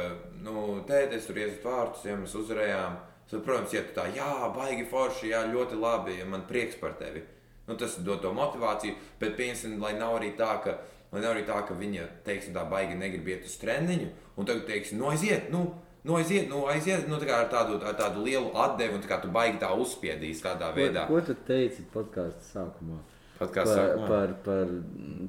nu, 0.45 0.83
tēti, 0.89 1.17
es 1.17 1.27
tur 1.29 1.39
iesu 1.41 1.63
vārtus, 1.65 2.05
ja 2.05 2.17
mēs 2.17 2.35
uzvarējām. 2.37 2.99
Tad, 3.29 3.43
protams, 3.45 3.73
ja 3.77 3.83
tu 3.85 3.93
tā, 3.97 4.07
jā, 4.17 4.29
baigi 4.57 4.87
forši, 4.89 5.31
jā, 5.33 5.43
ļoti 5.53 5.77
labi, 5.81 6.15
ja 6.17 6.25
man 6.29 6.47
prieks 6.49 6.77
par 6.81 6.95
tevi. 7.01 7.23
Nu, 7.69 7.77
tas 7.77 7.99
dod 8.01 8.23
to 8.25 8.33
motivāciju, 8.37 8.95
bet 9.21 9.37
pieņemsim, 9.37 9.77
lai 9.81 9.93
nav 9.99 10.15
arī 10.17 10.31
tā, 10.37 10.55
ka, 10.65 10.79
nav 11.13 11.35
arī 11.35 11.43
tā, 11.49 11.59
ka 11.69 11.77
viņa, 11.77 12.07
teiksim, 12.25 12.55
tā 12.57 12.65
baigi 12.69 12.97
negrib 12.97 13.29
iet 13.29 13.45
uz 13.45 13.57
treniņu, 13.61 14.09
un 14.37 14.49
tagad 14.49 14.65
teiksim, 14.71 15.01
nu, 15.01 15.11
aiziet, 15.13 15.51
nu, 15.53 15.67
nu, 16.09 16.17
aiziet, 16.17 16.49
nu, 16.49 16.65
aiziet, 16.73 17.05
nu, 17.11 17.21
tā 17.21 17.37
ar 17.37 17.47
tādu, 17.53 17.77
ar 17.85 17.95
tādu 17.99 18.25
lielu 18.25 18.49
atdevi, 18.65 18.97
un 18.97 19.05
tā 19.05 19.11
kā 19.11 19.21
tu 19.23 19.31
baigi 19.35 19.61
tā 19.61 19.69
uzspiedīs 19.77 20.41
kādā 20.45 20.73
veidā. 20.77 21.05
Ko, 21.07 21.21
ko 21.21 21.29
tu 21.29 21.37
teici 21.49 21.85
podkāstu 21.93 22.53
sākumā? 22.55 22.99
Kā 23.39 23.63
Par, 23.63 23.69
sākumā. 23.71 24.07
par, 24.09 24.33
par 24.43 24.71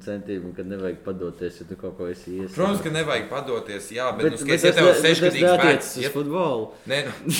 centībām, 0.02 0.50
ka 0.56 0.64
nevajag 0.66 0.96
padoties, 1.04 1.60
ja 1.60 1.66
tu 1.68 1.76
kaut 1.78 1.94
ko 1.94 2.08
esi 2.10 2.32
iesācis. 2.40 2.56
Protams, 2.56 2.80
ka 2.82 2.90
nevajag 2.96 3.28
padoties, 3.30 3.90
jā, 3.94 4.08
bet, 4.16 4.24
bet, 4.24 4.34
nu, 4.34 4.40
skaties, 4.40 4.64
ja 4.66 4.72
tas 4.72 4.80
tev 4.80 4.88
ir 4.88 4.96
tas 4.96 5.04
sešgadīgs 5.04 5.62
bērns, 5.62 5.90
uz 5.94 6.06
ja 6.06 6.10
futbolu. 6.16 6.64
Nē, 6.90 6.98
nu, 7.06 7.36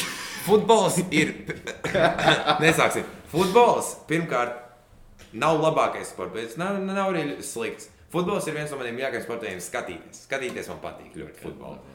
futbols 0.46 1.00
ir. 1.10 1.32
Nesāksim. 2.62 3.08
Futbols 3.32 3.96
pirmkārt 4.10 4.60
nav 5.32 5.58
labākais 5.64 6.12
sports, 6.14 6.36
bet 6.36 6.54
nav, 6.60 6.78
nav 6.86 7.10
arī 7.10 7.24
slikts. 7.42 7.90
Futbols 8.10 8.46
ir 8.50 8.56
viens 8.58 8.70
no 8.70 8.78
maniem 8.78 8.96
mīļākajiem 8.98 9.26
sportiem. 9.26 9.58
Skatīties, 9.62 10.24
skatīties 10.26 10.70
man 10.70 10.80
patīk 10.82 11.18
ļoti 11.18 11.44
futbolu. 11.44 11.89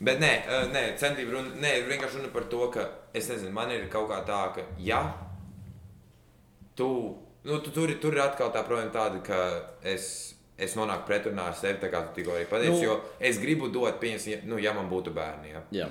Bet 0.00 0.20
nē, 0.22 0.32
nē 0.72 0.82
centība 1.00 1.32
runa, 1.34 1.56
nē, 1.58 1.72
vienkārši 1.88 2.20
runa 2.20 2.28
par 2.32 2.44
to, 2.52 2.68
ka 2.70 2.84
es 3.18 3.26
nezinu, 3.32 3.50
man 3.52 3.70
ir 3.74 3.88
kaut 3.90 4.06
kā 4.10 4.20
tā, 4.28 4.42
ka 4.54 4.62
ja 4.78 5.00
tu, 6.74 7.18
nu, 7.44 7.58
tu 7.60 7.70
tur, 7.70 7.90
tur 8.00 8.14
ir 8.14 8.22
atkal 8.22 8.52
tā 8.54 8.62
problēma 8.66 8.92
tāda, 8.94 9.22
ka 9.26 9.38
es. 9.82 10.34
Es 10.58 10.72
nonāku 10.74 11.04
pretrunā 11.06 11.44
ar 11.46 11.54
sevi, 11.54 11.78
tā 11.78 11.86
kā 11.86 12.00
tu 12.08 12.16
tikko 12.16 12.32
arī 12.34 12.46
pateici, 12.50 12.80
Nu. 12.80 12.82
jo 12.82 12.94
es 13.22 13.36
gribu 13.38 13.68
dot, 13.70 14.00
pieņemsim, 14.02 14.40
nu, 14.50 14.56
ja 14.58 14.72
man 14.74 14.88
būtu 14.90 15.12
bērni. 15.14 15.52
Ja 15.52 15.60
Jā, 15.70 15.84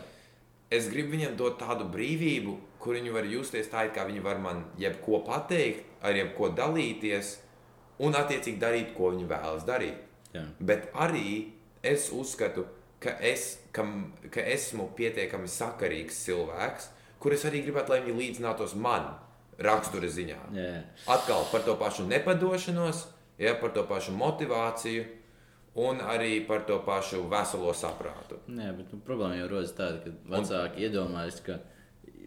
es 0.75 0.89
gribu 0.91 1.13
viņam 1.13 1.37
dot 1.39 1.55
tādu 1.61 1.85
brīvību, 1.93 2.55
kur 2.83 2.97
viņi 2.99 3.13
var 3.15 3.23
justies 3.31 3.69
tā, 3.71 3.85
it 3.87 3.93
kā 3.95 4.03
viņi 4.09 4.19
var 4.25 4.41
man 4.43 4.65
jebko 4.77 5.21
pateikt, 5.23 5.85
ar 6.03 6.19
jebko 6.19 6.49
dalīties, 6.51 7.37
un 8.03 8.19
attiecīgi 8.19 8.59
darīt, 8.59 8.91
ko 8.97 9.13
viņi 9.15 9.29
vēlas 9.31 9.63
darīt. 9.63 10.03
jā. 10.35 10.43
Bet 10.59 10.91
arī 10.93 11.53
es 11.81 12.09
uzskatu, 12.11 12.65
ka, 12.65 12.76
es, 13.21 13.57
kam, 13.71 14.13
ka 14.31 14.41
esmu 14.41 14.89
pietiekami 14.97 15.47
sakarīgs 15.47 16.23
cilvēks, 16.25 16.87
kur 17.19 17.33
es 17.33 17.43
arī 17.45 17.61
gribētu, 17.65 17.89
lai 17.93 18.01
viņi 18.01 18.17
līdzinātos 18.21 18.73
man 18.75 19.11
rakstura 19.59 20.07
ziņā. 20.07 20.39
jā. 20.53 20.83
Atkal 21.07 21.45
par 21.51 21.61
to 21.65 21.75
pašu 21.75 22.05
nepadošanos, 22.07 23.05
ja, 23.37 23.53
par 23.55 23.69
to 23.71 23.83
pašu 23.83 24.11
motivāciju. 24.17 25.05
Un 25.77 25.99
arī 26.01 26.39
par 26.47 26.63
to 26.65 26.79
pašu 26.81 27.27
veselo 27.29 27.69
saprātu. 27.77 28.39
Nē, 28.49 28.71
bet 28.77 28.93
nu, 28.93 28.97
problēma 29.05 29.35
jau 29.37 29.47
rodas 29.51 29.75
tāda, 29.77 29.99
ka 30.01 30.09
vecāki 30.33 30.87
iedomājas, 30.87 31.37
ka, 31.45 31.59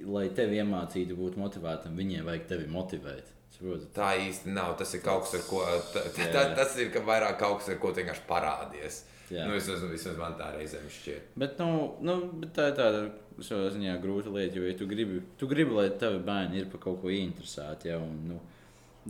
lai 0.07 0.29
tevi 0.31 0.61
iemācītu 0.63 1.17
būt 1.19 1.35
motivētam, 1.41 1.97
viņiem 1.99 2.25
vajag 2.31 2.45
tevi 2.47 2.69
motivēt. 2.71 3.33
Saprotat? 3.57 3.89
Tā 3.97 4.13
īsti 4.23 4.55
nav. 4.55 4.77
Tas 4.79 4.95
ir 4.95 5.03
kaut 5.03 5.25
kas, 5.27 5.35
ar 5.35 5.43
ko. 5.49 5.65
ta- 5.93 6.05
Jā. 6.15 6.29
ta- 6.37 6.55
Tas 6.55 6.77
ir 6.79 6.93
ka 6.95 7.01
vairāk 7.03 7.41
kaut 7.43 7.59
kas, 7.59 7.73
ar 7.75 7.81
ko 7.83 7.91
vienkārši 7.99 8.23
parādies. 8.31 9.01
Jā. 9.31 9.47
Nu, 9.47 9.55
vismaz, 9.55 9.83
vismaz 9.93 10.17
man 10.19 10.35
tā 10.39 10.49
reizēm 10.57 10.87
šķiet. 10.91 11.35
Bet, 11.39 11.59
nu, 11.63 11.97
nu, 12.03 12.17
bet 12.43 12.55
tā 12.57 12.71
ir 12.73 12.79
tāda 12.79 13.03
savā 13.41 13.69
ziņā 13.75 13.99
grūta 14.03 14.33
lieta, 14.35 14.59
jo, 14.59 14.65
ja 14.67 14.75
tu 14.77 14.87
gribi, 14.91 15.21
tu 15.39 15.47
gribi 15.51 15.77
lai 15.77 15.91
tavi 16.01 16.19
bērni 16.27 16.59
ir 16.59 16.67
par 16.73 16.81
kaut 16.83 16.99
ko 17.05 17.13
interesēti, 17.15 17.89
ja, 17.93 17.99
un, 18.03 18.17
nu, 18.29 18.41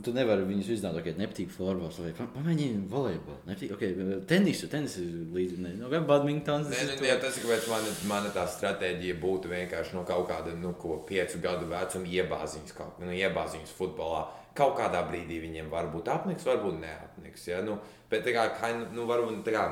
tu 0.05 0.13
nevari 0.15 0.45
viņus 0.47 0.69
izdarīt, 0.77 1.01
ok, 1.01 1.19
nepatīk 1.19 1.49
florbols, 1.51 1.99
vai 2.05 2.13
pa- 2.15 2.29
pamēģini 2.37 2.85
volejbolu, 2.93 3.41
nepatīk, 3.49 3.73
ok, 3.75 3.83
tenisu, 4.31 4.69
tenisu 4.71 5.03
līdzi, 5.35 5.59
ne, 5.65 5.73
nu, 5.81 5.89
vai 5.91 5.99
badmintons. 6.13 6.69
Nē, 6.71 6.85
jā, 7.01 7.17
to- 7.17 7.25
tas 7.27 7.41
ir 7.41 7.49
kāpēc 7.49 7.67
mana, 7.73 7.97
mana 8.13 8.31
tā 8.37 8.45
stratēģija 8.55 9.19
būtu 9.25 9.51
vienkārši 9.51 9.97
no 9.99 10.05
kaut 10.07 10.29
kāda 10.31 10.55
nu, 10.61 10.75
ko, 10.79 11.01
piecu 11.09 11.41
gadu 11.43 11.67
vecuma 11.73 12.07
iebāziņas, 12.07 12.77
kaut, 12.77 13.01
nu, 13.03 13.11
iebāziņas 13.11 13.75
futbolā. 13.81 14.27
Kaut 14.55 14.77
kādā 14.79 15.01
brīdī 15.11 15.41
viņiem 15.43 15.69
varbūt 15.71 16.09
apniks, 16.11 16.45
varbūt 16.45 16.81
neapniks. 16.83 17.45
Ja? 17.49 17.61
Nu, 17.63 17.77
bet 18.11 18.25
tā 18.27 18.33
kā, 18.35 18.49
nu, 18.93 19.05
varbūt, 19.07 19.45
tā 19.47 19.53
kā, 19.55 19.63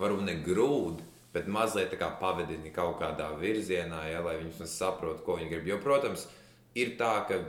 varbūt 0.00 0.24
ne 0.26 0.38
grūti, 0.44 1.04
bet 1.34 1.48
mazliet 1.52 1.92
tā 1.92 2.00
kā 2.00 2.08
pavadini 2.20 2.72
kaut 2.72 2.98
kādā 3.00 3.28
virzienā, 3.40 4.06
ja, 4.10 4.22
lai 4.24 4.38
viņi 4.40 4.68
saprotu, 4.70 5.24
ko 5.26 5.36
viņi 5.36 5.52
grib. 5.52 5.70
Jo, 5.72 5.78
protams, 5.84 6.26
ir 6.74 6.96
tā, 7.00 7.12
ka 7.28 7.40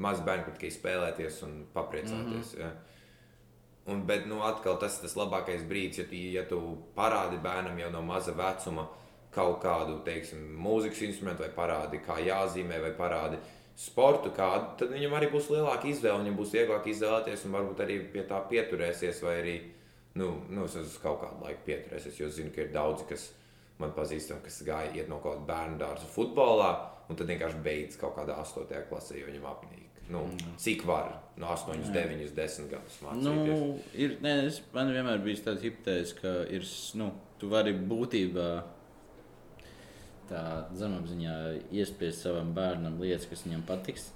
mazi 0.00 0.24
bērni 0.26 0.46
grib 0.46 0.58
tikai 0.58 0.72
spēlēties 0.76 1.42
un 1.46 1.58
papriecāties. 1.74 2.54
Mm 2.54 2.60
-hmm. 2.60 2.60
ja. 2.60 2.70
Un, 3.90 4.06
bet, 4.06 4.26
nu, 4.26 4.42
atkal 4.44 4.76
tas 4.78 4.98
ir 4.98 5.02
tas 5.02 5.16
labākais 5.16 5.62
brīdis, 5.68 5.98
ja 5.98 6.04
tu, 6.04 6.14
ja 6.14 6.42
tu 6.44 6.58
parādi 6.96 7.40
bērnam 7.42 7.78
jau 7.78 7.90
no 7.90 8.02
maza 8.02 8.32
vecuma 8.32 8.88
kaut 9.34 9.62
kādu, 9.62 10.00
teiksim, 10.04 10.38
mūzikas 10.58 11.02
instrumentu, 11.06 11.42
vai 11.42 11.50
parādi, 11.54 12.02
kā 12.06 12.18
jāzīmē, 12.18 12.80
vai 12.82 12.90
parādi 12.90 13.38
sportu 13.76 14.30
kādu, 14.36 14.76
tad 14.78 14.92
viņam 14.92 15.14
arī 15.16 15.30
būs 15.32 15.48
lielāka 15.52 15.88
izvēle, 15.88 16.18
viņam 16.22 16.36
būs 16.36 16.54
vieglāk 16.56 16.86
izvēlēties, 16.86 17.44
un 17.46 17.52
varbūt 17.56 17.84
arī 17.84 17.98
pie 18.12 18.24
tā 18.28 18.40
pieturēsies, 18.50 19.22
vai 19.22 19.36
arī, 19.40 19.54
nu, 20.18 20.30
nu 20.50 20.64
es 20.66 20.78
uz 20.80 20.96
kaut 21.02 21.20
kādu 21.22 21.44
laiku 21.44 21.66
pieturēsies, 21.68 22.18
jo 22.20 22.30
zinu, 22.32 22.54
ka 22.54 22.64
ir 22.64 22.72
daudzi, 22.74 23.06
kas 23.10 23.28
man 23.80 23.94
pazīstami, 23.96 24.44
kas 24.44 24.62
gāja 24.66 24.90
iet 24.96 25.08
no 25.10 25.20
kaut 25.22 25.38
kāda 25.38 25.48
bērnu 25.52 25.78
dārza 25.80 26.08
futbolā, 26.10 26.72
un 27.10 27.18
tad 27.18 27.30
vienkārši 27.30 27.62
beidz 27.64 28.00
kaut 28.00 28.16
kādā 28.18 28.36
astotajā 28.42 28.84
klasē, 28.90 29.18
jo 29.20 29.30
viņam 29.30 29.48
apnīk. 29.50 29.86
Nu, 30.10 30.24
cik 30.58 30.82
var 30.88 31.12
no 31.38 31.52
8, 31.54 31.84
9, 31.94 32.24
10 32.34 32.70
gadus 32.72 32.96
mācīties? 33.04 33.60
Nu, 33.62 33.76
ir, 33.94 34.16
nē, 34.24 34.32
es, 34.48 34.58
man 34.74 34.90
vienmēr 34.90 35.22
bija 35.22 35.44
tāds 35.46 35.62
hipotēzes, 35.62 36.16
ka 36.18 36.32
ir, 36.50 36.66
nu, 36.98 37.12
tu 37.38 37.50
vari 37.52 37.76
būtībā 37.78 38.48
tā 40.30 40.42
zemapziņā 40.78 41.36
iespiest 41.74 42.26
savam 42.26 42.50
bērnam 42.56 42.98
lietas, 43.02 43.28
kas 43.30 43.46
viņam 43.46 43.62
patiks. 43.68 44.10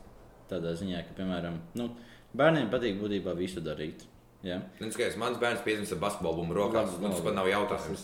Tādā 0.50 0.74
ziņā, 0.78 1.04
ka, 1.06 1.14
piemēram, 1.18 1.60
nu, 1.78 1.88
bērniem 2.36 2.68
patīk 2.74 2.98
būtībā 3.00 3.36
visu 3.38 3.62
darīt. 3.64 4.04
Jā. 4.44 4.58
Nu, 4.80 4.90
skaties, 4.92 5.16
mans 5.20 5.38
bērns 5.40 5.62
piezīmēs 5.64 5.94
ar 5.96 6.00
basketbolu 6.02 6.42
bumbu 6.42 6.56
rokās. 6.58 6.94
Nu, 7.00 7.08
Tas 7.08 7.22
pat 7.24 7.36
nav 7.38 7.48
jautājums. 7.48 8.02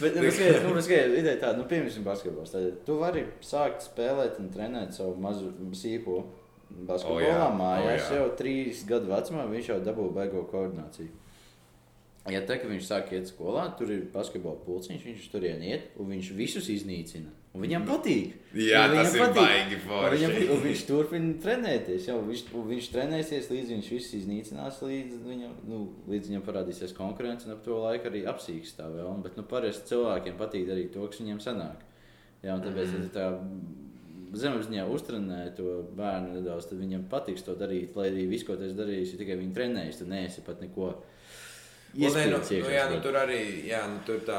Bet, 0.00 0.16
nu, 0.18 0.30
skaties, 0.34 0.60
nu, 0.66 0.74
skaties, 0.82 1.16
ideja 1.20 1.38
tāda, 1.44 1.60
nu, 1.60 1.66
piemēram, 1.70 2.06
basketbols. 2.08 2.50
Tad 2.54 2.80
tu 2.88 2.98
vari 2.98 3.22
sākt 3.44 3.86
spēlēt 3.86 4.40
un 4.42 4.50
trenēt 4.54 4.96
savu 4.98 5.14
mazu 5.22 5.52
sīko 5.78 6.18
basketbolā 6.88 7.20
O, 7.20 7.26
jā. 7.28 7.48
mājās. 7.54 8.08
O, 8.10 8.14
jā. 8.16 8.20
jau 8.22 8.28
trīs 8.40 8.82
gadu 8.88 9.12
vecumā 9.14 9.46
viņš 9.52 9.70
jau 9.72 9.80
dabūja 9.86 10.16
baigo 10.18 10.42
koordināciju. 10.50 11.10
Ja 12.30 12.38
te, 12.46 12.54
kad 12.54 12.70
viņš 12.70 12.84
sāk 12.86 13.08
iet 13.16 13.26
skolā, 13.26 13.64
tur 13.74 13.90
ir 13.90 14.04
basketbola 14.12 14.60
pulciņš, 14.62 15.06
viņš 15.08 15.24
tur 15.32 15.42
iet, 15.48 15.88
un 15.98 16.12
viņš 16.12 16.28
visus 16.38 16.68
iznīcina. 16.70 17.32
Un 17.52 17.64
viņam 17.66 17.82
patīk. 17.84 18.36
Jā, 18.56 18.84
Un 18.86 18.94
viņam 18.94 19.08
tas 19.08 19.16
ir 19.16 19.22
patīk. 19.24 19.40
baigi 19.40 19.74
Un 19.76 19.82
forši. 19.88 20.14
Viņam, 20.14 20.52
un 20.54 20.60
viņš 20.62 20.84
turpina 20.88 21.32
trenēties. 21.42 22.06
Jau, 22.08 22.20
viņš, 22.28 22.44
viņš 22.70 22.86
trenēsies, 22.94 23.50
līdz 23.52 23.72
viņš 23.74 23.90
visu 23.92 24.14
iznīcinās, 24.20 24.78
līdz 24.86 25.18
viņam, 25.26 25.56
nu, 25.68 25.80
līdz 26.08 26.30
viņam 26.30 26.46
parādīsies 26.46 26.94
konkurence. 26.96 27.48
Un 27.48 27.56
ap 27.56 27.66
to 27.66 27.76
laiku 27.82 28.08
arī 28.08 28.22
apsīks 28.30 28.72
tā 28.78 28.86
vēl. 28.88 29.10
Bet 29.26 29.36
nu, 29.36 29.44
parasti 29.50 29.90
cilvēkiem 29.92 30.38
patīk 30.40 30.64
darīt 30.70 30.94
to, 30.94 31.04
kas 31.10 31.20
viņiem 31.20 31.42
sanāk. 31.44 31.82
Jā, 32.46 32.54
un 32.54 32.64
tāpēc, 32.64 32.94
tu 33.02 33.12
tā 33.18 33.26
zemapziņā 34.32 34.86
uztrenē 34.88 35.42
to 35.58 35.82
bērnu 35.98 36.38
nedaudz, 36.38 36.70
tad 36.70 36.80
viņam 36.80 37.04
patiks 37.10 37.44
to 37.44 37.58
darīt. 37.58 37.92
Lai 37.98 38.08
arī 38.14 38.24
viss, 38.30 38.46
ko 38.48 38.56
tas 38.56 38.72
darīs, 38.78 39.12
ir 39.12 39.20
tikai 39.20 39.36
viņa 39.42 39.58
trenējis. 39.58 40.00
Tu 40.00 40.08
neesi 40.08 40.46
pat 40.46 40.62
neko. 40.64 40.94
Nu, 41.92 42.08
nē, 42.08 42.22
nu, 42.32 42.38
nu, 42.40 42.68
jā, 42.72 42.84
nu, 42.88 42.98
tur 43.04 43.16
arī 43.20 43.38
jā, 43.68 43.82
nu, 43.90 43.98
tur 44.06 44.22
tā 44.24 44.36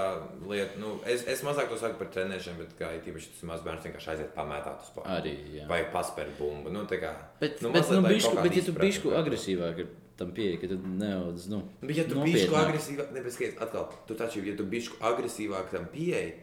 lieta. 0.50 0.80
Nu, 0.82 0.96
es, 1.06 1.22
es 1.30 1.44
mazāk 1.46 1.68
to 1.70 1.78
saku 1.78 2.00
par 2.00 2.08
trenēšanu, 2.16 2.64
bet 2.64 2.72
kā 2.80 2.88
īpaši 2.98 3.34
tas 3.36 3.44
mazs 3.46 3.66
bērns 3.66 3.84
vienkārši 3.86 4.10
aiziet 4.16 4.32
pamētāt 4.34 4.80
uz 4.82 4.88
spēku. 4.90 5.10
Arī. 5.14 5.34
Jā. 5.60 5.68
Vai 5.70 5.84
paspērt 5.94 6.34
bumbu. 6.40 6.74
Nu, 6.74 6.88
kā, 6.90 7.12
Bet, 7.42 7.62
nu, 7.62 7.70
bet, 7.70 7.84
mazliet, 7.84 8.00
nu, 8.02 8.10
bišku, 8.10 8.40
bet 8.42 8.58
ja 8.58 8.64
tu 8.66 8.74
bišku 8.80 9.14
agresīvāk 9.20 9.84
ir 9.84 9.92
tam 10.18 10.32
pieeja, 10.34 10.62
ka 10.64 10.70
tu 10.72 10.80
nedaudz, 10.82 11.46
nu, 11.52 11.60
Nu, 11.82 11.88
Bet, 11.90 11.98
ja 12.00 12.08
tu 12.10 12.18
nopietnāk. 12.18 12.40
bišķi 12.40 12.58
agresīvāk, 12.64 13.14
nebeskaties, 13.20 13.60
atkal, 13.62 13.86
tu 14.10 14.18
taču, 14.18 14.42
ja 14.46 14.56
tu 14.58 14.66
bišķi 14.70 14.98
agresīvāk 15.12 15.70
tam 15.74 15.86
pieeji, 15.94 16.34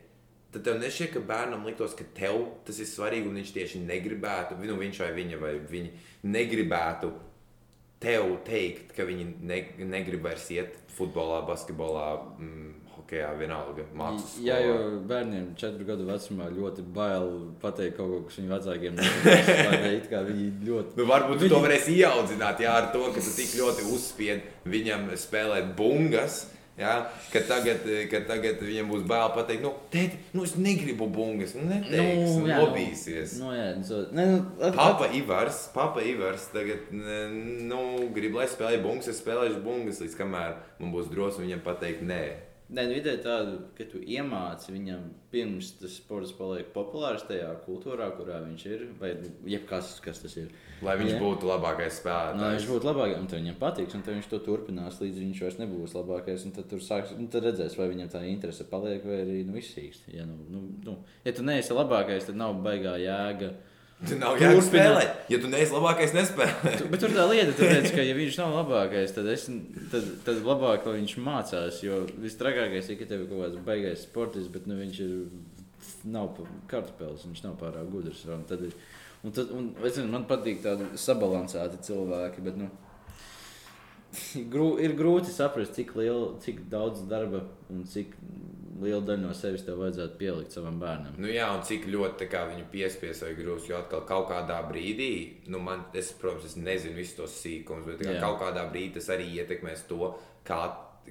tad 0.54 0.66
tev 0.66 0.78
nešķiet, 0.82 1.12
ka 1.14 1.24
bērnam 1.26 1.66
liktos, 1.66 1.94
ka 1.98 2.06
tev 2.14 2.38
tas 2.66 2.78
ir 2.82 2.88
svarīgi 2.90 3.30
un 3.30 3.38
viņš 3.38 3.52
tieši 3.54 3.82
negribētu, 3.86 4.58
nu, 4.62 4.78
viņš 4.78 5.02
vai 5.04 5.10
viņa 5.18 5.42
vai 5.42 5.52
viņi 5.70 5.92
negribētu 6.38 7.12
tev 8.02 8.32
teikt, 8.46 8.94
ka 8.96 9.04
viņi 9.06 9.26
ne, 9.44 9.60
negrib 9.90 10.24
vairs 10.24 10.46
iet 10.54 10.79
futbolā, 10.96 11.40
basketbolā, 11.48 12.06
mm, 12.38 12.68
hokeja, 12.96 13.30
vienalga, 13.38 13.84
mācības. 13.96 14.36
Jā, 14.44 14.58
jo 14.66 14.74
bērniem 15.08 15.54
četru 15.58 15.86
gadu 15.88 16.04
vecumā 16.08 16.50
ļoti 16.52 16.84
bail 16.94 17.28
pateikt 17.62 17.96
kaut 17.96 18.10
ko, 18.12 18.20
kas 18.28 18.38
viņu 18.40 18.52
vecākiem 18.54 18.94
nepatīk. 19.00 20.08
Viņi 20.30 20.46
ļoti. 20.68 20.96
Nu, 21.00 21.06
varbūt 21.10 21.42
Viņi- 21.44 21.52
to 21.54 21.60
varēsi 21.64 21.96
ieaudzināt, 22.02 22.60
jā, 22.64 22.76
ar 22.82 22.90
to, 22.94 23.04
ka 23.14 23.20
tu 23.24 23.32
tik 23.36 23.54
ļoti 23.60 23.86
uzspied 23.94 24.42
viņam 24.66 25.08
spēlēt 25.16 25.74
bungas. 25.78 26.42
Ja, 26.78 27.10
ka, 27.32 27.42
tagad, 27.44 27.82
ka 28.08 28.22
tagad 28.24 28.62
viņam 28.64 28.88
būs 28.88 29.02
bail 29.08 29.32
pateikt, 29.34 29.64
nu, 29.66 29.72
tēti, 29.92 30.16
nu 30.32 30.46
es 30.46 30.54
negribu 30.56 31.10
bungas. 31.12 31.52
Nu, 31.58 31.66
neteiks, 31.68 32.36
nu, 32.38 32.46
jā, 32.48 32.60
lobīsies. 32.62 33.34
Nu, 33.42 33.50
jā, 33.52 33.66
nu, 33.76 33.84
so, 33.84 33.98
ne, 34.16 34.26
nu, 34.30 34.38
at, 34.62 34.76
Papa 34.78 35.10
Ivars, 35.16 35.66
Papa 35.74 36.04
Ivars 36.06 36.46
tagad 36.54 36.88
nu, 36.94 37.82
grib, 38.16 38.38
lai 38.38 38.48
spēlē 38.48 38.80
bungas, 38.84 39.10
es 39.12 39.20
spēlēšu 39.20 39.60
bungas, 39.66 40.00
līdz 40.00 40.16
kamēr 40.22 40.56
man 40.80 40.94
būs 40.94 41.10
drosme 41.12 41.44
viņam 41.44 41.66
pateikt, 41.66 42.06
nē. 42.06 42.22
Nē, 42.70 42.84
nu, 42.86 42.94
ideja 43.00 43.18
tāda, 43.24 43.56
ka 43.74 43.82
tu 43.90 43.98
iemāci 43.98 44.70
viņam 44.70 45.08
pirms 45.32 45.72
tas 45.80 45.96
sports 45.98 46.30
paliek 46.38 46.68
populārs 46.70 47.24
tajā 47.26 47.48
kultūrā, 47.64 48.06
kurā 48.14 48.36
viņš 48.44 48.66
ir, 48.70 48.84
vai 49.00 49.10
nu, 49.18 49.30
jebkas, 49.50 49.96
kas 50.04 50.22
tas 50.22 50.36
ir. 50.38 50.52
Lai 50.86 50.94
viņš 51.00 51.16
Jā. 51.16 51.18
būtu 51.18 51.48
labākais 51.50 51.90
Nu, 51.90 51.90
lai 51.90 51.96
spēlētājs. 51.96 52.54
viņš 52.60 52.68
būtu 52.70 52.88
labākais, 52.90 53.18
un 53.18 53.26
viņam 53.32 53.58
patiks, 53.58 53.96
un 53.98 54.04
viņš 54.06 54.28
to 54.30 54.40
turpinās, 54.46 55.00
līdz 55.02 55.18
viņš 55.24 55.42
vairs 55.42 55.58
nebūs 55.64 55.96
labākais. 55.98 56.46
Tad, 56.54 56.76
sāks, 56.86 57.16
un 57.18 57.26
tad 57.32 57.48
redzēs, 57.48 57.74
vai 57.80 57.90
viņam 57.90 58.12
tā 58.14 58.22
interese 58.30 58.68
paliek, 58.70 59.02
vai 59.04 59.18
arī 59.24 59.40
nu, 59.48 59.58
izsīkst. 59.58 60.06
Ja, 60.14 60.28
nu, 60.30 60.38
nu, 60.48 60.62
nu, 60.86 60.96
ja 61.26 61.34
tu 61.34 61.42
neesi 61.42 61.74
labākais, 61.74 62.30
tad 62.30 62.38
nav 62.38 62.54
baigā 62.62 62.94
jēga. 63.02 63.50
Tu 64.08 64.16
nav 64.16 64.38
jāspēlē. 64.40 65.02
Ja 65.28 65.38
tu 65.42 65.48
neesi 65.52 65.74
labākais, 65.74 66.14
nespēlē. 66.16 66.70
Tu, 66.80 66.86
bet 66.88 67.02
tur 67.02 67.12
tā 67.12 67.26
lieta, 67.28 67.52
redz, 67.68 67.90
ka, 67.92 68.00
ja 68.06 68.14
viņš 68.16 68.38
nav 68.40 68.54
labākais, 68.62 69.12
tad, 69.12 69.26
es, 69.28 69.44
tad, 69.92 70.06
tad 70.24 70.40
labāk, 70.46 70.86
viņš 70.88 71.16
mācās. 71.20 71.82
Jo 71.84 71.98
visstrakākais 72.22 72.88
ir, 72.94 72.96
ka 73.02 73.08
tev 73.10 73.26
ir 73.26 73.28
kaut 73.28 73.42
kāds 73.44 73.58
baigais 73.66 74.06
sports, 74.06 74.48
bet 74.54 74.64
nu, 74.70 74.78
viņš 74.80 75.00
ir, 75.04 75.12
nav 76.16 76.32
kartupeļs, 76.70 77.26
viņš 77.28 77.44
nav 77.44 77.58
pārāk 77.60 77.90
gudrs. 77.92 78.22
Un 78.32 78.46
tad, 78.48 78.64
ir- 78.70 78.78
un 79.26 79.36
tad, 79.36 79.52
un, 79.52 79.68
es 79.84 79.98
zinu, 79.98 80.08
man 80.16 80.24
patīk 80.30 80.62
tādi 80.64 80.88
sabalansēti 80.96 81.82
cilvēki. 81.90 82.46
Bet, 82.48 82.56
nu, 82.56 82.70
grū, 84.52 84.72
ir 84.82 84.96
grūti 84.98 85.32
saprast, 85.32 85.76
cik, 85.78 85.94
liela, 85.98 86.34
cik 86.42 86.64
daudz 86.72 87.04
darba 87.10 87.44
un 87.70 87.84
cik 87.88 88.16
liela 88.80 89.02
daļa 89.04 89.20
no 89.22 89.32
sevis 89.36 89.64
tev 89.66 89.80
vajadzētu 89.82 90.16
pielikt 90.20 90.54
savam 90.56 90.78
bērnam. 90.80 91.18
Nu, 91.20 91.28
jā, 91.30 91.50
un 91.52 91.62
cik 91.66 91.86
ļoti 91.92 92.28
viņu 92.30 92.68
piespies 92.72 93.22
vai 93.24 93.34
grūs, 93.36 93.68
jo 93.68 93.76
atkal 93.80 94.06
kaut 94.08 94.30
kādā 94.30 94.56
brīdī, 94.68 95.12
nu, 95.52 95.60
man, 95.62 95.84
es, 95.96 96.12
protams, 96.20 96.48
es 96.48 96.56
nezinu 96.56 96.96
visus 96.96 97.18
tos 97.18 97.36
sīkumus, 97.42 97.86
bet 97.90 98.00
kā, 98.06 98.16
kaut 98.22 98.40
kādā 98.40 98.64
brīdī 98.70 98.96
tas 98.96 99.10
arī 99.12 99.28
ietekmēs 99.42 99.84
to, 99.90 100.14
kā, 100.48 100.62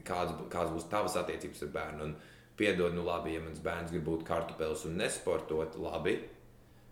kāds, 0.07 0.33
kāds 0.49 0.73
būs 0.73 0.89
tavas 0.89 1.19
attiecības 1.21 1.67
ar 1.67 1.73
bērnu. 1.77 2.09
Un, 2.09 2.17
piedod, 2.59 2.95
nu, 2.95 3.05
labi, 3.07 3.37
ja 3.37 3.43
mans 3.43 3.61
bērns 3.63 3.93
grib 3.93 4.07
būt 4.07 4.25
kartupeļs 4.27 4.87
un 4.89 4.97
nesportot, 4.99 5.77
labi, 5.79 6.17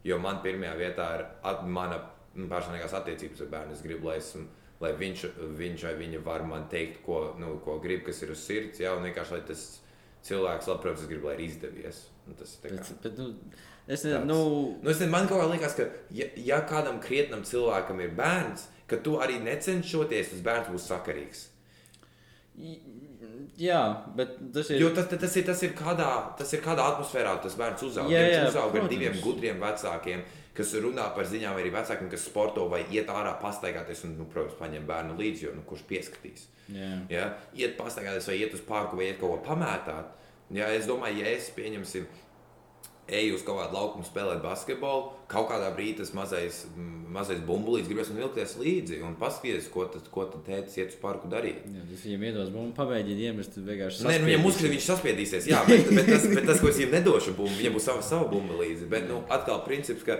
jo 0.08 0.20
man 0.22 0.40
pirmajā 0.46 0.78
vietā 0.80 1.10
ir 1.18 1.26
at, 1.50 1.66
mana 1.66 2.00
nu, 2.38 2.48
personīgās 2.52 2.96
attiecības 3.02 3.44
ar 3.44 3.52
bērnu. 3.56 3.76
Es 3.76 3.84
gribu, 3.84 4.12
lai, 4.12 4.22
esmu, 4.22 4.46
lai 4.82 4.92
viņš, 4.94 5.24
viņš 5.58 5.84
vai 5.88 5.94
viņa 6.04 6.24
var 6.24 6.44
man 6.46 6.68
teikt, 6.70 7.00
ko, 7.06 7.34
nu, 7.40 7.56
ko 7.66 7.80
grib, 7.84 8.04
kas 8.06 8.22
ir 8.22 8.32
uz 8.32 8.44
sirds, 8.46 8.80
jā, 8.80 8.92
un 8.98 9.04
vienkārši, 9.08 9.32
lai 9.38 9.42
tas 9.48 9.64
cilvēks, 10.28 10.68
labi, 10.68 10.82
protams, 10.84 11.02
es 11.02 11.08
gribu, 11.10 11.28
lai 11.32 11.36
ir 11.40 11.46
izdevies. 11.50 12.04
Un 12.28 12.36
tas 12.36 12.54
ir 12.58 12.64
tā 12.70 12.74
kā- 12.76 12.88
Bet, 12.88 13.02
bet, 13.04 13.18
nu, 13.18 13.28
es 13.88 14.04
nezinu, 14.04 14.20
Tāds. 14.20 14.28
nu, 14.28 14.78
Nu, 14.84 14.90
es 14.90 14.98
nezinu, 15.00 15.12
man 15.12 15.28
kaut 15.28 15.42
kā 15.42 15.52
liekas, 15.54 15.76
ka, 15.76 15.86
ja, 16.12 16.26
ja 16.36 16.62
kādam 16.70 17.00
krietnam 17.02 17.42
cilvēkam 17.44 18.02
ir 18.04 18.10
bērns, 18.18 18.68
ka 18.88 18.98
tu 18.98 19.18
arī 19.18 19.40
necenšoties, 19.44 20.30
tas 20.36 20.42
bērns 20.42 20.68
būs 20.74 20.88
sakarīgs. 20.92 21.48
jā, 23.58 23.82
bet 24.16 24.36
tas 24.54 24.70
ir. 24.74 24.82
Jo 24.82 24.90
tas, 24.96 25.08
tas, 25.12 25.36
ir, 25.38 25.46
tas, 25.46 25.62
ir 25.66 25.74
kādā, 25.78 26.08
tas 26.38 26.54
ir 26.54 26.62
kādā 26.66 26.86
atmosfērā 26.94 27.36
tas 27.44 27.56
bērns 27.60 27.84
uzaug. 27.88 28.10
Jā, 28.12 28.22
Viņš 28.26 28.36
jā, 28.38 28.48
uzaug 28.52 28.64
ar 28.68 28.72
protams. 28.76 28.90
diviem 28.94 29.20
gudriem 29.24 29.60
vecākiem, 29.62 30.24
kas 30.58 30.74
runā 30.82 31.08
par 31.16 31.30
ziņām, 31.30 31.58
arī 31.60 31.72
vecākiem, 31.74 32.10
kas 32.12 32.28
sporto 32.28 32.68
vai 32.72 32.84
iet 32.94 33.10
ārā 33.14 33.36
pastaigāties 33.42 34.04
un, 34.08 34.16
nu, 34.20 34.28
protams, 34.32 34.58
paņem 34.60 34.86
bērnu 34.90 35.18
līdzi, 35.20 35.48
jo 35.48 35.56
nu, 35.56 35.66
kurš 35.70 35.86
pieskatīs. 35.90 36.48
jā. 36.74 36.94
Ja? 37.14 37.28
Iet 37.56 37.78
pastaigāties, 37.80 38.30
vai 38.30 38.40
iet 38.42 38.56
uz 38.58 38.64
parku, 38.66 39.00
vai 39.00 39.12
iet 39.12 39.20
kaut 39.22 39.38
ko 39.38 39.52
pamētāt. 39.52 40.16
Ja, 40.56 40.72
es 40.72 40.88
domāju, 40.88 41.22
ja 41.22 41.36
es 41.36 41.52
pieņemsim, 41.56 42.08
eju 43.08 43.36
uz 43.38 43.44
kaut 43.48 43.60
kādu 43.62 43.76
laukumu 43.78 44.06
spēlēt 44.08 44.42
basketbolu, 44.44 45.12
kaut 45.32 45.48
kādā 45.52 45.70
brīdī 45.76 46.02
tas 46.02 46.12
mazais, 46.16 46.62
mazais 47.12 47.40
bumbulīts 47.48 47.88
gribēs 47.88 48.12
vilkties 48.16 48.56
līdzi 48.60 49.00
un 49.08 49.16
paskatīties, 49.20 49.70
ko 49.72 49.86
tad, 49.92 50.10
ko 50.12 50.26
tad 50.32 50.44
tētis 50.48 50.80
iet 50.80 50.92
uz 50.92 50.98
parku 51.00 51.32
darīt. 51.32 51.64
Jā, 51.64 51.86
tas 51.92 52.04
viņam 52.08 52.26
iedos 52.30 52.52
bumbu, 52.56 52.76
pamēģiniet 52.80 53.30
iemest, 53.30 53.60
vienkārši. 53.60 54.04
Nē, 54.08 54.18
nu, 54.24 54.32
viņam 54.32 54.50
uzskatīt, 54.50 54.74
viņš 54.76 54.90
saspiedīsies. 54.92 55.48
Jā, 55.54 55.64
bet, 55.70 55.88
bet, 55.92 56.12
tas, 56.12 56.28
bet 56.34 56.50
tas, 56.52 56.60
ko 56.64 56.72
es 56.72 56.82
viņam 56.82 56.98
nedošu, 56.98 57.36
bumbu, 57.40 57.56
viņam 57.62 57.78
būs 57.80 57.88
sava, 57.88 58.04
sava 58.06 58.28
bumba 58.32 58.60
līdzi. 58.60 58.90
Bet, 58.92 59.08
nu, 59.12 59.22
atkal, 59.32 59.64
princips, 59.68 60.04
ka 60.08 60.20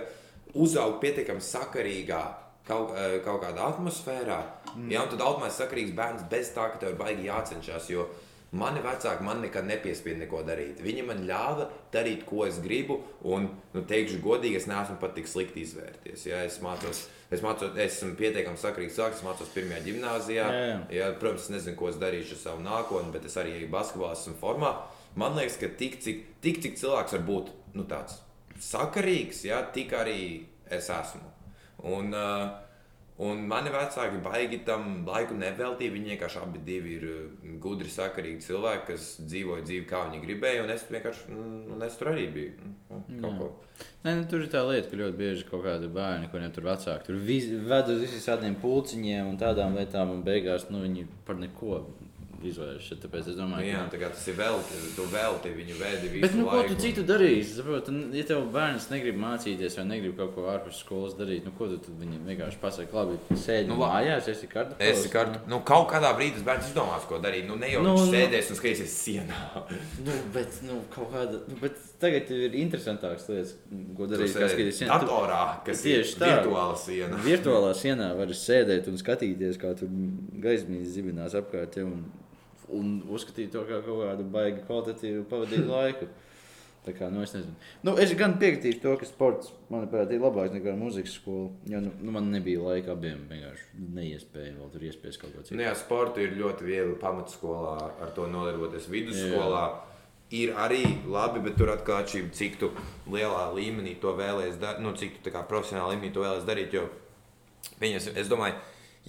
uzaug 0.54 1.00
pietiekami 1.02 1.44
sakarīgā 1.44 2.22
kaut, 2.68 2.94
eh, 2.96 3.18
kaut 3.24 3.42
kādā 3.42 3.68
atmosfērā, 3.72 4.38
mm. 4.74 4.88
jā, 4.92 5.02
un 5.04 5.12
tad 5.12 5.24
automātiski 5.24 5.64
sakarīgs 5.64 5.94
bērns 5.98 6.24
bez 6.30 6.52
tā, 6.56 6.70
ka 6.72 6.80
tev 6.80 6.94
ir 6.94 6.98
baigi 7.00 7.28
jācenšas. 7.28 7.92
Jo 7.92 8.08
mani 8.56 8.80
vecāki 8.80 9.24
man 9.24 9.42
nekad 9.44 9.66
nepiespieda 9.68 10.22
neko 10.22 10.40
darīt. 10.46 10.80
Viņi 10.84 11.04
man 11.04 11.24
ļāva 11.28 11.68
darīt, 11.92 12.24
ko 12.28 12.46
es 12.46 12.60
gribu, 12.64 13.00
un, 13.28 13.48
nu, 13.74 13.82
teikšu, 13.88 14.22
godīgi, 14.24 14.56
es 14.60 14.68
neesmu 14.70 14.96
pat 15.02 15.14
tik 15.18 15.28
slikti 15.28 15.64
izvērties. 15.66 16.24
Ja, 16.30 16.40
es 16.48 16.60
mācos, 16.64 17.04
es 17.34 17.44
mācos, 17.44 17.74
es 17.76 17.98
esmu 17.98 18.14
pietiekami 18.18 18.60
sakarīgs 18.60 18.96
cilvēks, 18.96 19.20
es 19.20 19.26
mācos 19.26 19.52
pirmajā 19.56 19.82
gimnājā. 19.84 20.22
Jā, 20.32 20.46
jā. 20.54 20.78
Ja, 20.96 21.10
protams, 21.20 21.48
es 21.48 21.56
nezinu, 21.58 21.76
ko 21.80 21.90
es 21.92 22.00
darīšu 22.00 22.38
ar 22.38 22.44
savu 22.46 22.64
nākotni, 22.64 23.12
bet 23.16 23.28
es 23.28 23.36
arī 23.40 23.58
eju 23.58 23.68
basketbolā, 23.74 24.14
esmu 24.16 24.38
formā. 24.40 24.72
Man 25.18 25.36
liekas, 25.36 25.60
ka 25.60 25.68
tik 25.80 26.00
cik, 26.04 26.24
tik, 26.44 26.62
cik 26.64 26.80
cilvēks 26.80 27.18
var 27.18 27.28
būt 27.28 27.52
nu, 27.76 27.84
tāds 27.90 28.16
sakarīgs, 28.62 29.44
ja, 29.48 29.62
tik 29.74 29.92
arī 29.96 30.22
es 30.70 30.88
esmu. 30.92 31.28
Un, 31.88 32.10
uh, 32.14 32.48
un 33.22 33.44
mani 33.50 33.70
vecāki 33.74 34.18
baigi 34.22 34.60
tam 34.66 35.04
laiku 35.06 35.36
neveltīja. 35.38 35.94
Viņi 35.94 36.12
vienkārši 36.14 36.40
abi 36.42 36.62
divi 36.66 36.96
ir 36.98 37.06
uh, 37.08 37.54
gudri, 37.62 37.90
sakarīgi 37.92 38.44
cilvēki, 38.48 38.84
kas 38.90 39.08
dzīvoja 39.22 39.64
dzīvi, 39.66 39.86
kā 39.90 40.04
viņi 40.08 40.22
gribēja. 40.24 40.66
Un 40.66 40.74
es 40.74 40.84
vienkārši, 40.90 41.30
mm, 41.30 41.62
un 41.76 41.86
es 41.86 41.98
tur 42.00 42.12
arī 42.14 42.26
biju. 42.34 42.74
Jā. 42.90 43.32
ko. 43.38 43.52
Nē, 44.02 44.14
nu, 44.18 44.26
tur 44.30 44.42
ir 44.42 44.50
tā 44.50 44.64
lieta, 44.66 44.90
ka 44.90 44.98
ļoti 44.98 45.18
bieži 45.18 45.46
kaut 45.46 45.62
kādi 45.66 45.90
bērni, 45.94 46.30
kuriem 46.32 46.50
tur 46.54 46.66
vecāki 46.66 47.06
tur 47.06 47.18
ved 47.22 47.90
uz 47.92 48.02
visiem 48.02 48.24
tādiem 48.24 48.58
pulciņiem 48.58 49.30
un 49.30 49.38
tādām 49.38 49.78
lietām, 49.78 50.10
un 50.16 50.24
beigās 50.26 50.66
nu, 50.72 50.82
viņi 50.82 51.06
par 51.28 51.38
neko 51.38 51.84
izvēršas. 52.44 53.00
Tāpēc 53.02 53.28
es 53.32 53.36
Nu, 53.38 53.42
domāju, 53.44 53.66
jā, 53.70 53.80
ka. 53.88 53.96
tā 53.96 54.10
tas 54.14 54.26
ir 54.30 54.36
velti, 54.38 54.78
tu 54.96 55.06
velti 55.12 55.52
viņu 55.54 55.76
vēdi 55.78 56.20
Bet, 56.22 56.34
nu, 56.38 56.44
ko 56.48 56.62
tu 56.68 56.76
citu 56.78 57.02
darīsi? 57.06 57.56
Saproti, 57.58 57.94
nu, 57.94 58.14
ja 58.14 58.24
tev 58.28 58.44
bērns 58.54 58.88
negrib 58.92 59.18
mācīties 59.22 59.76
vai 59.80 59.84
negrib 59.90 60.16
kaut 60.20 60.34
ko 60.36 60.46
ārpus 60.52 60.80
skolas 60.84 61.16
darīt, 61.18 61.44
nu, 61.46 61.52
ko 61.58 61.66
tu 61.72 61.78
tad 61.82 61.98
viņam 61.98 62.26
vienkārši 62.30 62.60
pasaki, 62.62 62.94
labi, 62.94 63.18
sēdi 63.34 63.68
Nu, 63.68 63.76
nu, 63.76 63.82
mājās, 63.84 64.28
esi 64.30 64.46
kartu. 64.50 64.78
Es 64.78 65.06
kādu, 65.12 65.40
nu, 65.50 65.60
kaut 65.66 65.88
kādā 65.90 66.14
brīdī 66.18 66.38
tas 66.38 66.46
bērns 66.46 66.70
izdomās, 66.70 67.06
ko 67.10 67.18
darīt. 67.22 67.46
Nu, 67.48 67.56
ne 67.58 67.72
jau 67.72 67.82
Nu, 67.82 67.96
nu, 67.96 68.04
nu. 68.06 68.12
sēdēs 68.12 68.50
un 68.54 68.60
skatīsies 68.60 68.96
sienā. 69.02 69.42
Nu, 70.04 70.14
bet, 70.34 70.60
nu, 70.66 70.82
kaut 70.94 71.10
kāda, 71.14 71.42
nu, 71.48 71.58
bet 71.62 71.78
tagad 72.02 72.30
ir 72.34 72.54
interesantākas 72.60 73.26
lietas, 73.30 73.56
ko 73.96 74.06
darīt. 74.10 74.36
Tas 74.36 74.54
ir 74.54 74.70
sienā. 74.74 75.00
Datorā, 75.02 75.42
kas 75.66 75.82
Tieši 75.84 76.20
tā. 76.20 76.30
virtuāla 76.36 76.78
siena. 76.78 77.18
Virtuālā 77.28 77.74
sienā 77.78 78.12
var 78.18 78.32
sēdēt 78.44 78.88
un 78.92 79.00
skatīties, 79.00 79.58
kā 79.60 79.74
tur 79.78 79.90
gaismīs 80.44 80.94
zibinās 80.94 81.36
apkārt 81.38 81.74
tev 81.76 81.90
un, 81.90 82.06
un 82.78 82.94
uzskatīt 83.10 83.52
to 83.54 83.66
kā 83.68 83.82
kaut 83.86 84.04
kādu 84.04 84.26
baigi 84.32 84.64
kvalitatīvu 84.68 85.26
pavadītu 85.30 85.68
laiku. 85.76 86.10
Tā 86.88 86.94
kā, 86.96 87.08
nu, 87.12 87.20
es, 87.20 87.34
nu, 87.84 87.92
es 88.00 88.14
gan 88.16 88.38
piekritīšu 88.40 88.78
to, 88.80 88.94
ka 88.96 89.04
sports, 89.04 89.50
manuprāt, 89.68 90.08
ir 90.14 90.22
labāks 90.22 90.54
nekā 90.54 90.72
muzikas 90.78 91.18
skola. 91.18 91.50
Jo 91.68 91.82
nu, 91.84 91.90
nu, 92.00 92.14
man 92.14 92.30
nebija 92.32 92.62
laika 92.64 92.94
abiem. 92.94 93.26
Vienkārši 93.28 93.82
neiespēja 93.98 94.54
vēl 94.56 94.70
tur 94.72 94.86
iespiest 94.88 95.20
kaut 95.20 95.34
ko 95.34 95.42
citu. 95.42 95.58
Nu, 95.58 95.66
jā, 95.66 95.74
sporta 95.76 96.22
ir 96.22 96.38
ļoti 96.38 96.64
viegli 96.64 96.96
pamatskolā 97.02 97.74
ar 97.90 98.14
to 98.16 98.24
nodarboties. 98.30 98.88
Vidusskolā 98.88 99.66
ir 100.30 100.54
arī 100.60 100.82
labi, 101.08 101.40
bet 101.44 101.56
tur 101.56 101.72
atkal 101.72 102.02
atšķirība, 102.02 102.34
cik 102.36 102.58
tu 102.60 102.72
lielā 103.12 103.46
līmenī 103.56 103.94
to 104.00 104.12
vēlēsies 104.16 104.58
darīt, 104.60 104.82
nu, 104.84 104.92
cik 104.98 105.22
tu 105.24 105.32
profesionālā 105.32 105.94
līmenī 105.94 106.12
to 106.12 106.24
vēlēsies 106.24 106.48
darīt. 106.48 106.76
Jo, 106.76 106.84
viņas, 107.80 108.10
es 108.20 108.28
domāju, 108.28 108.58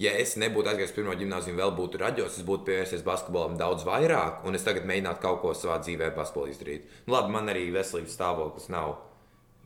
ja 0.00 0.14
es 0.16 0.36
nebūtu 0.40 0.72
aizgājis 0.72 0.96
pirmo 0.96 1.14
gimnāziju, 1.20 1.58
vēl 1.60 1.74
būtu 1.76 2.00
raģos, 2.00 2.40
es 2.40 2.48
būtu 2.48 2.70
pievērsies 2.70 3.04
basketbolam 3.04 3.60
daudz 3.60 3.84
vairāk, 3.88 4.44
un 4.48 4.56
es 4.56 4.64
tagad 4.64 4.88
mēģinātu 4.88 5.24
kaut 5.24 5.40
ko 5.44 5.54
savā 5.56 5.80
dzīvē 5.84 6.12
basketbolā 6.16 6.54
izdarīt. 6.54 6.88
Nu, 7.04 7.16
labi, 7.18 7.36
man 7.36 7.52
arī 7.52 7.68
veselības 7.74 8.16
stāvoklis 8.16 8.70
nav 8.72 8.96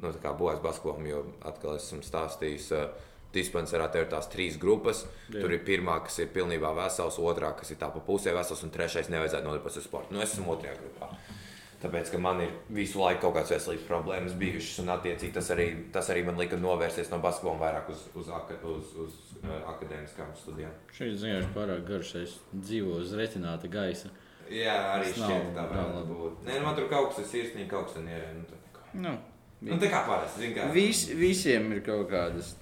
nu, 0.02 0.10
tā 0.10 0.18
kā 0.22 0.35
bojās 0.35 0.62
basketbolam, 0.64 1.06
jo 1.06 1.26
atkal 1.47 1.78
esmu 1.78 2.02
stāstījis. 2.06 2.70
Uh, 2.74 3.10
Dispenserā 3.35 3.89
tev 3.90 4.05
ir 4.05 4.10
tās 4.12 4.28
trīs 4.31 4.55
grupas. 4.62 5.01
Jā. 5.26 5.40
Tur 5.40 5.51
ir 5.56 5.64
pirmā, 5.66 5.97
kas 6.06 6.20
ir 6.22 6.28
pilnībā 6.31 6.70
vesels, 6.76 7.16
otrā, 7.18 7.51
kas 7.59 7.72
ir 7.74 7.81
tā 7.81 7.89
pa 7.90 7.98
pusē 8.06 8.31
vesels, 8.36 8.62
un 8.62 8.70
trešais 8.70 9.10
nevajadzētu 9.10 9.48
nodarboties 9.48 9.81
ar 9.81 9.86
sportu. 9.89 10.14
Nu, 10.14 10.22
es 10.22 10.36
esmu 10.36 10.52
otrajā 10.55 10.76
grupā. 10.78 11.09
Tāpēc, 11.85 12.11
ka 12.15 12.19
man 12.24 12.39
ir 12.40 12.52
visu 12.73 12.97
laiku 13.02 13.27
kaut 13.27 13.35
kādas 13.36 13.51
veselības 13.52 13.82
problēmas 13.89 14.35
bijušas, 14.40 14.78
un 14.81 14.93
attiecīgi 14.94 15.35
tas 15.36 15.51
arī, 15.52 15.66
tas 15.93 16.06
arī 16.15 16.23
man 16.24 16.39
lika 16.40 16.56
novērsties 16.56 17.11
no 17.12 17.19
basketbola 17.20 17.61
vairāk 17.61 17.90
uz, 17.93 18.06
uz, 18.16 18.31
aka, 18.32 18.56
uz, 18.73 18.94
uz 19.05 19.19
uh, 19.43 19.51
akadēmiskām 19.74 20.31
studijām. 20.40 20.73
Šis 20.97 21.19
ziņojums 21.20 21.51
pārāk 21.56 21.82
garš, 21.90 22.15
es 22.23 22.39
dzīvoju 22.55 23.02
uz 23.05 23.12
retināta 23.20 23.69
gaisa. 23.69 24.09
Jā, 24.48 24.78
arī 24.94 25.11
Tas 25.12 25.20
nav- 25.20 25.31
šķiet, 25.35 25.51
tā 25.59 25.66
nav 25.69 25.90
varētu 25.93 26.16
būt. 26.23 26.40
Nē, 26.48 26.56
nu, 26.59 26.65
man 26.70 26.74
tur 26.81 26.89
kaut 26.89 27.11
kas 27.12 27.20
ir 27.20 27.28
sirsnīgi, 27.35 27.69
kaut 27.70 27.86
kas 27.90 28.01
ir 28.01 28.06
nierē. 28.09 28.32
Nu, 28.39 28.47
tā 28.48 28.59
kā- 28.78 28.89
Nu, 29.05 29.12
nu, 29.69 29.78
tā 29.85 29.89
kā 29.93 30.01
parasti, 30.09 30.40
zin 30.47 30.56
kā. 30.56 30.70
Vis, 30.73 31.05
visiem 31.20 31.70
ir 31.77 31.81
kaut 31.86 32.09
kādas, 32.11 32.55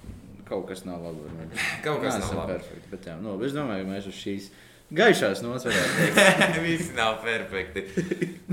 kaut 0.47 0.67
kas 0.67 0.83
nav 0.87 0.99
labi. 1.03 1.23
Kaut 1.87 2.01
kas 2.03 2.19
nav 2.19 2.23
Neesam 2.27 2.37
labi. 2.43 2.53
Perfekti, 2.59 2.91
bet 2.91 3.07
jā, 3.07 3.15
nu, 3.23 3.35
es 3.43 3.55
domāju, 3.55 3.87
ka 3.87 3.91
mēs 3.95 4.07
uz 4.11 4.19
šīs 4.19 4.51
gaišās 4.95 5.43
teikt. 5.43 6.57
visi 6.67 6.93
nav 6.97 7.21
perfekti. 7.23 7.85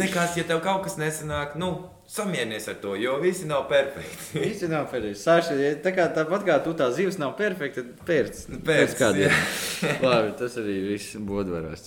Nekas, 0.00 0.36
ja 0.38 0.44
tev 0.48 0.62
kaut 0.64 0.84
kas 0.86 0.96
nesanāk, 1.00 1.56
nu, 1.60 1.72
samierinies 2.10 2.68
ar 2.72 2.78
to, 2.82 2.94
jo 2.98 3.18
visi 3.22 3.48
nav 3.50 3.66
perfekti. 3.70 4.30
Visi 4.44 4.70
nav 4.70 4.88
perfekti. 4.90 5.18
Sāši, 5.20 5.58
ja 5.60 5.74
tā 5.84 5.92
kā 5.94 6.08
tāpat 6.14 6.46
kā 6.46 6.56
tu 6.64 6.74
tā 6.78 6.90
zivs 6.94 7.20
nav 7.20 7.36
perfekta, 7.38 7.84
tad 7.84 8.06
pērts. 8.08 8.48
Pērc, 8.66 8.96
kādiem. 8.98 9.36
Labi, 10.02 10.32
tas 10.40 10.56
arī 10.62 10.80
viss 10.92 11.18
bodvarās. 11.20 11.86